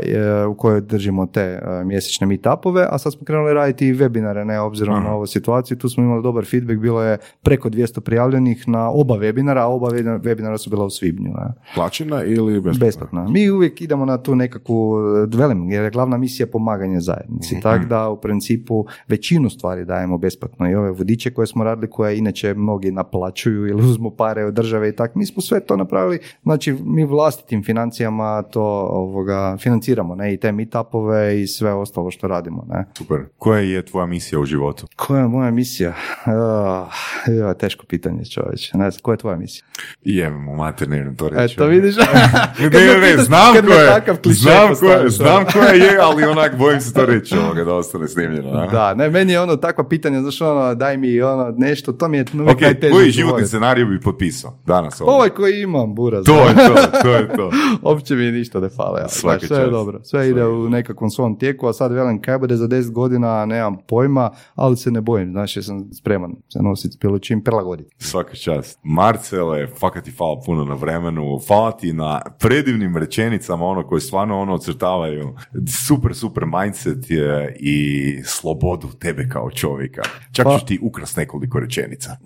e, 0.04 0.46
u 0.46 0.56
kojoj 0.56 0.82
držimo 0.82 1.26
te 1.26 1.60
a, 1.64 1.84
mjesečne 1.84 2.28
meetupove, 2.28 2.88
a 2.90 2.98
sad 2.98 3.14
smo 3.14 3.22
krenuli 3.24 3.54
raditi 3.54 3.88
i 3.88 3.94
webinare, 3.94 4.44
ne, 4.44 4.60
obzirom 4.60 4.96
Aha. 4.96 5.04
na 5.04 5.14
ovu 5.14 5.28
situaciju, 5.28 5.78
tu 5.78 5.90
smo 5.90 6.04
imali 6.04 6.24
dobar 6.24 6.46
feedback, 6.46 6.80
bilo 6.80 7.04
je 7.04 7.18
preko 7.42 7.70
200 7.70 8.00
prijavljenih 8.00 8.68
na 8.68 8.90
oba 8.90 9.16
webinara, 9.16 9.58
a 9.58 9.68
oba 9.68 9.88
webinara 10.04 10.58
su 10.58 10.70
bila 10.70 10.86
u 10.86 10.90
svibnju. 10.90 11.30
Ne. 11.30 11.54
Plaćena 11.76 12.24
ili 12.24 12.62
besplatna? 12.62 12.86
Besplatno. 12.86 13.30
Mi 13.30 13.50
uvijek 13.50 13.82
idemo 13.82 14.06
na 14.06 14.18
tu 14.18 14.36
nekakvu, 14.36 14.98
eh, 15.00 15.38
velim, 15.38 15.72
jer 15.72 15.84
je 15.84 15.90
glavna 15.90 16.18
misija 16.18 16.48
pomaganje 16.48 17.00
zajednici. 17.00 17.60
Tako 17.62 17.86
da 17.86 18.10
u 18.10 18.22
principu 18.22 18.86
većinu 19.08 19.50
stvari 19.50 19.86
dajemo 19.86 20.18
besplatno 20.18 20.72
i 20.72 20.76
ove 20.76 20.92
vodiče 20.92 21.32
koje 21.32 21.48
smo 21.48 21.64
radili, 21.64 21.90
koje 21.90 22.18
inače 22.18 22.54
mnogi 22.54 22.92
naplaćuju 22.92 23.68
ili 23.68 23.84
uzmu 23.84 24.12
pare 24.12 24.46
od 24.46 24.54
države 24.54 24.90
i 24.90 24.96
tako. 24.96 25.20
Mi 25.20 25.26
smo 25.26 25.42
sve 25.42 25.60
to 25.60 25.78
napravili, 25.78 26.20
znači 26.44 26.76
mi 26.86 27.06
vlastitim 27.06 27.64
financijama 27.64 28.42
to 28.42 28.64
ovoga, 28.92 29.58
financiramo, 29.60 30.16
ne, 30.16 30.34
i 30.34 30.38
te 30.38 30.52
meetupove 30.52 31.42
i 31.42 31.48
sve 31.48 31.74
ostalo 31.74 32.12
što 32.12 32.28
radimo, 32.28 32.66
ne. 32.70 32.86
Super. 32.98 33.18
Koja 33.38 33.60
je 33.60 33.86
tvoja 33.86 34.06
misija 34.06 34.40
u 34.40 34.46
životu? 34.46 34.88
Koja 34.96 35.22
je 35.22 35.28
moja 35.28 35.52
misija? 35.52 35.94
Ja, 37.40 37.54
teško 37.54 37.86
pitanje 37.86 38.26
čovječ. 38.26 38.74
Ne 38.74 38.92
znam, 38.92 39.00
koja 39.02 39.14
je 39.14 39.18
tvoja 39.18 39.38
misija? 39.38 39.66
Jem, 40.04 40.50
u 40.50 40.56
mater, 40.56 40.90
ne 40.90 40.96
vjerujem 40.96 41.16
to 41.16 41.30
reći. 41.30 41.54
Eto, 41.54 41.66
vidiš? 41.66 41.96
Ne, 42.60 42.70
ne, 42.70 42.98
ne, 43.00 43.18
znam 43.18 43.54
ko 43.54 43.74
je, 43.74 44.34
znam 44.34 44.76
ko 44.76 44.86
je, 44.86 44.98
postaviš, 44.98 45.14
znam 45.14 45.46
ko 45.46 45.60
je, 45.60 45.80
je, 45.80 45.98
ali 46.02 46.24
onak 46.24 46.58
bojim 46.58 46.82
se 46.82 46.94
to 46.94 47.06
reći 47.06 47.38
ovoga 47.38 47.64
da 47.64 47.74
ostane 47.74 48.08
snimljeno. 48.08 48.50
a? 48.50 48.68
Da, 48.68 48.94
ne, 48.94 49.10
meni 49.10 49.32
je 49.32 49.42
ono 49.42 49.56
takva 49.56 49.88
pitanja, 49.88 50.22
znaš 50.22 50.42
ono, 50.42 50.76
daj 50.76 50.98
mi 50.98 51.22
ono 51.22 51.54
nešto, 51.58 51.92
to 51.94 52.08
mi 52.08 52.18
je 52.18 52.26
uvijek 52.34 52.56
Ok, 52.56 52.62
najteže 52.62 52.94
koji 52.94 53.12
životni 53.12 53.48
scenarij 53.48 53.86
bi 53.86 54.02
potpisao 54.02 54.60
danas 54.66 55.02
ovdje? 55.02 55.14
Ovaj 55.14 55.30
koji 55.30 55.62
imam, 55.62 55.96
buraz. 55.96 56.26
To 56.26 56.48
je 56.48 56.56
to, 56.56 57.00
to 57.02 57.16
je 57.16 57.28
to. 57.36 57.52
Uopće 57.90 58.16
mi 58.16 58.32
ništa 58.32 58.60
ne 58.60 58.70
fale. 58.70 59.00
znaš, 59.00 59.12
sve 59.12 59.34
je 59.34 59.40
čast. 59.40 59.72
dobro. 59.72 60.00
Sve 60.04 60.30
ide 60.30 60.46
u 60.46 60.70
nekakvom 60.70 61.10
svom 61.10 61.40
tijeku, 61.40 61.68
a 61.68 61.74
sad 61.74 61.92
velim 61.92 62.22
kaj 62.22 62.38
bude 62.38 62.56
za 62.56 62.68
10 62.68 62.92
godina, 62.92 63.46
nemam 63.46 63.78
pojma, 63.88 64.32
ali 64.56 64.78
se 64.78 64.92
ne 64.92 65.02
bojim. 65.02 65.32
Znaš, 65.32 65.56
jer 65.56 65.66
sam 65.66 65.94
spreman 65.94 66.32
se 66.50 66.60
nositi 66.64 66.98
bilo 67.02 67.20
čim 67.20 67.44
prilagoditi. 67.44 67.96
Svaka 67.98 68.36
čast. 68.36 68.80
Marcele, 68.84 69.68
fakat 69.80 70.04
ti 70.04 70.12
hvala 70.12 70.42
puno 70.46 70.66
na 70.66 70.76
vremenu, 70.76 71.40
hvala 71.48 71.72
ti 71.72 71.94
na 71.94 72.22
predivnim 72.40 72.98
rečenicama, 72.98 73.66
ono 73.66 73.88
koje 73.88 74.02
stvarno 74.02 74.40
ono 74.40 74.54
ocrtavaju. 74.54 75.36
Super, 75.88 76.16
super 76.16 76.44
mindset 76.46 77.10
je 77.10 77.56
i 77.60 78.22
slobodu 78.26 78.88
tebe 79.00 79.28
kao 79.30 79.52
čovjeka. 79.52 80.02
Čak 80.32 80.46
Pa- 80.46 80.60
ću 80.60 80.66
ti 80.66 80.80
ukrast 80.82 81.18
nekoliko 81.18 81.60
rečenica. 81.60 82.12
E, 82.12 82.18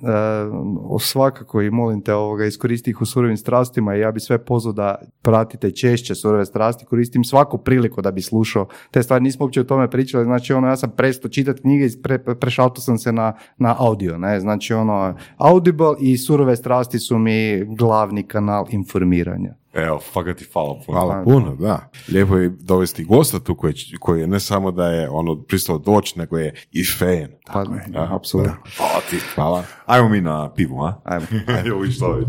o, 0.90 1.00
svakako 1.00 1.62
i 1.62 1.70
molim 1.70 2.02
te 2.02 2.14
ovoga, 2.14 2.46
iskoristi 2.46 2.90
ih 2.90 3.02
u 3.02 3.06
surovim 3.06 3.38
strastima 3.38 3.96
i 3.96 4.00
ja 4.00 4.12
bi 4.12 4.20
sve 4.20 4.46
pozvao 4.46 4.74
da 4.74 4.96
pratite 5.22 5.72
češće 5.72 6.16
surove 6.16 6.46
strasti, 6.46 6.86
koristim 6.86 7.24
svaku 7.24 7.58
priliku 7.58 8.02
da 8.02 8.12
bi 8.12 8.22
slušao 8.22 8.68
te 8.92 9.04
stvari, 9.04 9.24
nismo 9.24 9.46
uopće 9.46 9.62
o 9.62 9.64
tome 9.64 9.90
pričali, 9.90 10.24
znači 10.24 10.54
ono, 10.54 10.68
ja 10.68 10.76
sam 10.78 10.92
prestao 10.98 11.30
čitati 11.30 11.62
knjige 11.62 11.86
i 11.86 12.02
pre, 12.04 12.20
prešaltao 12.20 12.82
sam 12.82 12.98
se 12.98 13.12
na, 13.12 13.34
na 13.58 13.76
audio, 13.80 14.18
ne, 14.18 14.40
znači 14.40 14.74
ono, 14.74 15.16
Audible 15.38 15.96
i 16.00 16.18
surove 16.18 16.56
strasti 16.56 17.00
su 17.00 17.18
mi 17.18 17.35
glavni 17.68 18.28
kanal 18.28 18.66
informiranja. 18.70 19.54
Evo, 19.74 20.00
fakat 20.14 20.38
ti 20.38 20.46
hvala 20.54 20.80
puno. 20.86 21.00
Hvala 21.00 21.24
puno, 21.24 21.56
da. 21.56 21.90
Lijepo 22.10 22.38
je 22.38 22.50
dovesti 22.50 23.04
gosta 23.04 23.40
tu 23.40 23.56
koji, 23.56 23.74
koji 24.00 24.22
je 24.22 24.28
ne 24.28 24.40
samo 24.40 24.72
da 24.72 24.88
je 24.88 25.10
ono 25.10 25.42
pristao 25.42 25.78
doći, 25.78 26.20
nego 26.20 26.38
je 26.38 26.54
i 26.72 26.84
fan. 27.00 27.28
Pa, 27.54 27.64
Da, 27.88 28.08
apsolutno. 28.12 28.54
da. 28.54 28.70
Hvala 28.78 29.02
ti. 29.10 29.18
Hvala. 29.36 29.64
Ajmo 29.86 30.10
mi 30.10 30.22
na 30.22 30.54
pivu, 30.54 30.82
a? 30.82 31.02
Ajmo. 31.04 31.26
Evo 31.68 31.80
viš 31.80 32.00
to 32.00 32.12
već. 32.12 32.28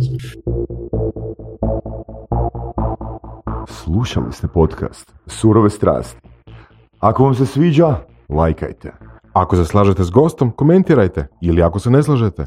Slušali 3.68 4.32
ste 4.32 4.48
podcast 4.48 5.12
Surove 5.26 5.70
strasti. 5.70 6.20
Ako 6.98 7.24
vam 7.24 7.34
se 7.34 7.46
sviđa, 7.46 7.96
lajkajte. 8.28 8.92
Ako 9.32 9.56
se 9.56 9.64
slažete 9.64 10.04
s 10.04 10.10
gostom, 10.10 10.50
komentirajte 10.50 11.26
ili 11.40 11.62
ako 11.62 11.78
se 11.78 11.90
ne 11.90 12.02
slažete, 12.02 12.46